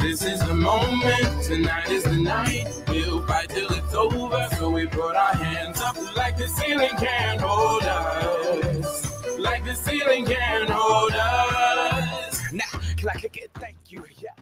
This 0.00 0.24
is 0.24 0.40
the 0.40 0.54
moment, 0.54 1.42
tonight 1.42 1.90
is 1.90 2.04
the 2.04 2.16
night. 2.16 2.66
We'll 2.88 3.24
fight 3.26 3.50
till 3.50 3.70
it's 3.70 3.94
over, 3.94 4.48
so 4.56 4.70
we 4.70 4.86
put 4.86 5.14
our 5.14 5.34
hands 5.34 5.78
up 5.82 5.94
like 6.16 6.38
the 6.38 6.48
ceiling 6.48 6.96
can't 6.98 7.38
hold 7.38 7.82
us. 7.82 9.38
Like 9.38 9.62
the 9.62 9.74
ceiling 9.74 10.24
can't 10.24 10.70
hold 10.70 11.12
us. 11.12 12.40
Now, 12.50 12.64
can 12.96 13.10
I 13.10 13.12
click 13.20 13.36
it? 13.36 13.50
Thank 13.56 13.76
you, 13.90 14.02
yeah. 14.18 14.39